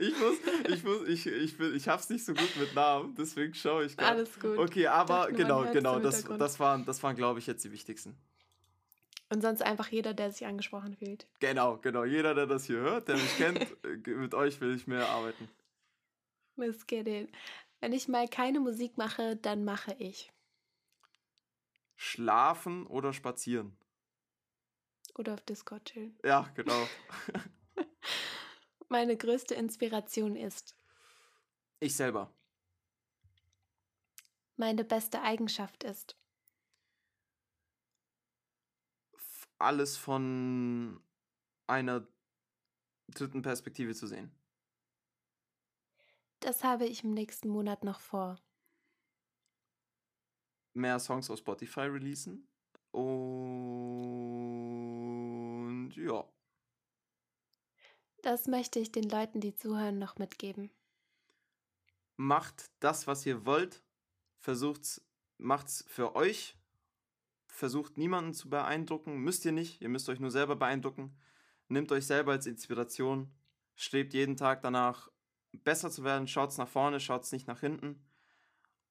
ich 0.00 0.18
muss, 0.18 0.36
ich 0.68 0.84
muss, 0.84 1.08
ich, 1.08 1.26
ich, 1.26 1.58
bin, 1.58 1.74
ich 1.74 1.88
hab's 1.88 2.08
nicht 2.08 2.24
so 2.24 2.34
gut 2.34 2.56
mit 2.56 2.74
Namen, 2.74 3.14
deswegen 3.16 3.54
schaue 3.54 3.84
ich 3.84 3.96
gerade. 3.96 4.16
Alles 4.16 4.38
gut. 4.40 4.58
Okay, 4.58 4.86
aber 4.86 5.30
genau, 5.32 5.70
genau, 5.72 5.98
das, 5.98 6.24
das 6.24 6.58
waren, 6.58 6.84
das 6.84 7.02
waren 7.02 7.16
glaube 7.16 7.38
ich, 7.38 7.46
jetzt 7.46 7.64
die 7.64 7.72
wichtigsten. 7.72 8.16
Und 9.30 9.42
sonst 9.42 9.62
einfach 9.62 9.88
jeder, 9.88 10.14
der 10.14 10.30
sich 10.30 10.46
angesprochen 10.46 10.96
fühlt. 10.96 11.26
Genau, 11.40 11.76
genau. 11.76 12.04
Jeder, 12.04 12.34
der 12.34 12.46
das 12.46 12.64
hier 12.64 12.78
hört, 12.78 13.08
der 13.08 13.16
mich 13.16 13.36
kennt, 13.36 13.60
äh, 13.84 14.10
mit 14.10 14.34
euch 14.34 14.60
will 14.60 14.74
ich 14.74 14.86
mehr 14.86 15.06
arbeiten. 15.08 15.48
Let's 16.56 16.86
get 16.86 17.06
it. 17.06 17.30
Wenn 17.80 17.92
ich 17.92 18.08
mal 18.08 18.26
keine 18.26 18.58
Musik 18.58 18.96
mache, 18.96 19.36
dann 19.36 19.64
mache 19.64 19.94
ich. 19.98 20.32
Schlafen 21.94 22.86
oder 22.86 23.12
spazieren? 23.12 23.76
Oder 25.14 25.34
auf 25.34 25.40
Discord 25.42 25.84
chillen. 25.84 26.16
Ja, 26.24 26.48
genau. 26.54 26.88
Meine 28.88 29.16
größte 29.16 29.54
Inspiration 29.54 30.34
ist 30.36 30.74
Ich 31.80 31.94
selber. 31.96 32.32
meine 34.56 34.84
beste 34.84 35.22
Eigenschaft 35.22 35.84
ist 35.84 36.16
Alles 39.58 39.96
von 39.96 41.00
einer 41.66 42.06
dritten 43.08 43.42
Perspektive 43.42 43.94
zu 43.94 44.06
sehen. 44.06 44.30
das 46.40 46.64
habe 46.64 46.86
ich 46.86 47.04
im 47.04 47.12
nächsten 47.12 47.48
Monat 47.48 47.84
noch 47.84 48.00
vor. 48.00 48.40
Mehr 50.74 50.98
Songs 50.98 51.28
auf 51.30 51.38
Spotify 51.40 51.80
releasen. 51.82 52.48
Und 52.92 53.52
ja. 55.96 56.24
Das 58.22 58.46
möchte 58.46 58.78
ich 58.78 58.90
den 58.92 59.08
Leuten, 59.08 59.40
die 59.40 59.54
zuhören, 59.54 59.98
noch 59.98 60.18
mitgeben. 60.18 60.70
Macht 62.16 62.70
das, 62.80 63.06
was 63.06 63.24
ihr 63.26 63.46
wollt. 63.46 63.82
Versucht's, 64.38 65.00
macht's 65.36 65.84
für 65.88 66.16
euch. 66.16 66.56
Versucht 67.46 67.96
niemanden 67.96 68.34
zu 68.34 68.50
beeindrucken. 68.50 69.18
Müsst 69.18 69.44
ihr 69.44 69.52
nicht. 69.52 69.80
Ihr 69.80 69.88
müsst 69.88 70.08
euch 70.08 70.20
nur 70.20 70.30
selber 70.30 70.56
beeindrucken. 70.56 71.16
Nehmt 71.68 71.92
euch 71.92 72.06
selber 72.06 72.32
als 72.32 72.46
Inspiration. 72.46 73.30
Strebt 73.76 74.14
jeden 74.14 74.36
Tag 74.36 74.62
danach, 74.62 75.08
besser 75.52 75.90
zu 75.90 76.02
werden. 76.02 76.26
Schaut's 76.26 76.58
nach 76.58 76.68
vorne, 76.68 76.98
schaut's 76.98 77.30
nicht 77.30 77.46
nach 77.46 77.60
hinten. 77.60 78.04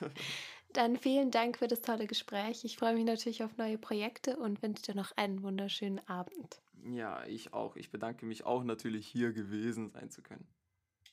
Dann 0.72 0.96
vielen 0.96 1.30
Dank 1.30 1.58
für 1.58 1.68
das 1.68 1.82
tolle 1.82 2.06
Gespräch. 2.06 2.64
Ich 2.64 2.76
freue 2.76 2.94
mich 2.94 3.04
natürlich 3.04 3.44
auf 3.44 3.56
neue 3.58 3.76
Projekte 3.76 4.38
und 4.38 4.62
wünsche 4.62 4.82
dir 4.82 4.94
noch 4.94 5.12
einen 5.16 5.42
wunderschönen 5.42 6.00
Abend. 6.08 6.62
Ja, 6.84 7.24
ich 7.26 7.52
auch. 7.52 7.76
Ich 7.76 7.90
bedanke 7.90 8.24
mich 8.24 8.44
auch 8.44 8.64
natürlich 8.64 9.06
hier 9.06 9.32
gewesen 9.32 9.88
sein 9.90 10.10
zu 10.10 10.22
können. 10.22 10.46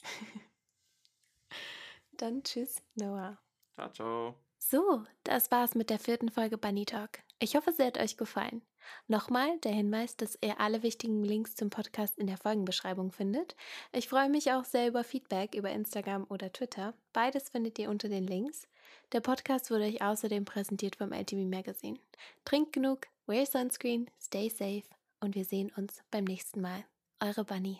Dann 2.14 2.44
tschüss, 2.44 2.81
Noah. 2.95 3.38
Ciao, 3.76 3.91
ciao. 3.91 4.36
So, 4.57 5.03
das 5.23 5.52
war's 5.52 5.76
mit 5.76 5.90
der 5.90 5.99
vierten 5.99 6.30
Folge 6.30 6.57
Bunny 6.57 6.86
Talk. 6.86 7.19
Ich 7.40 7.56
hoffe, 7.56 7.72
sie 7.72 7.84
hat 7.84 7.98
euch 7.98 8.18
gefallen. 8.18 8.61
Nochmal 9.07 9.57
der 9.60 9.72
Hinweis, 9.72 10.18
dass 10.18 10.38
ihr 10.41 10.60
alle 10.60 10.84
wichtigen 10.84 11.23
Links 11.23 11.56
zum 11.56 11.69
Podcast 11.69 12.18
in 12.18 12.27
der 12.27 12.38
Folgenbeschreibung 12.38 13.11
findet. 13.11 13.56
Ich 13.94 14.10
freue 14.10 14.30
mich 14.30 14.52
auch 14.52 14.65
sehr 14.65 14.88
über 14.88 15.03
Feedback 15.03 15.56
über 15.56 15.69
Instagram 15.69 16.26
oder 16.30 16.52
Twitter. 16.52 16.94
Beides 17.14 17.49
findet 17.49 17.80
ihr 17.80 17.90
unter 17.90 18.10
den 18.10 18.27
Links. 18.27 18.68
Der 19.11 19.22
Podcast 19.22 19.72
wurde 19.72 19.86
euch 19.86 20.03
außerdem 20.03 20.45
präsentiert 20.45 20.95
vom 20.95 21.11
LTV 21.11 21.38
Magazine. 21.49 21.98
Trinkt 22.45 22.73
genug, 22.73 23.07
wear 23.26 23.45
sunscreen, 23.45 24.10
stay 24.22 24.49
safe 24.49 24.84
und 25.19 25.34
wir 25.34 25.45
sehen 25.45 25.72
uns 25.76 26.03
beim 26.11 26.26
nächsten 26.26 26.61
Mal. 26.61 26.86
Eure 27.19 27.44
Bunny. 27.44 27.80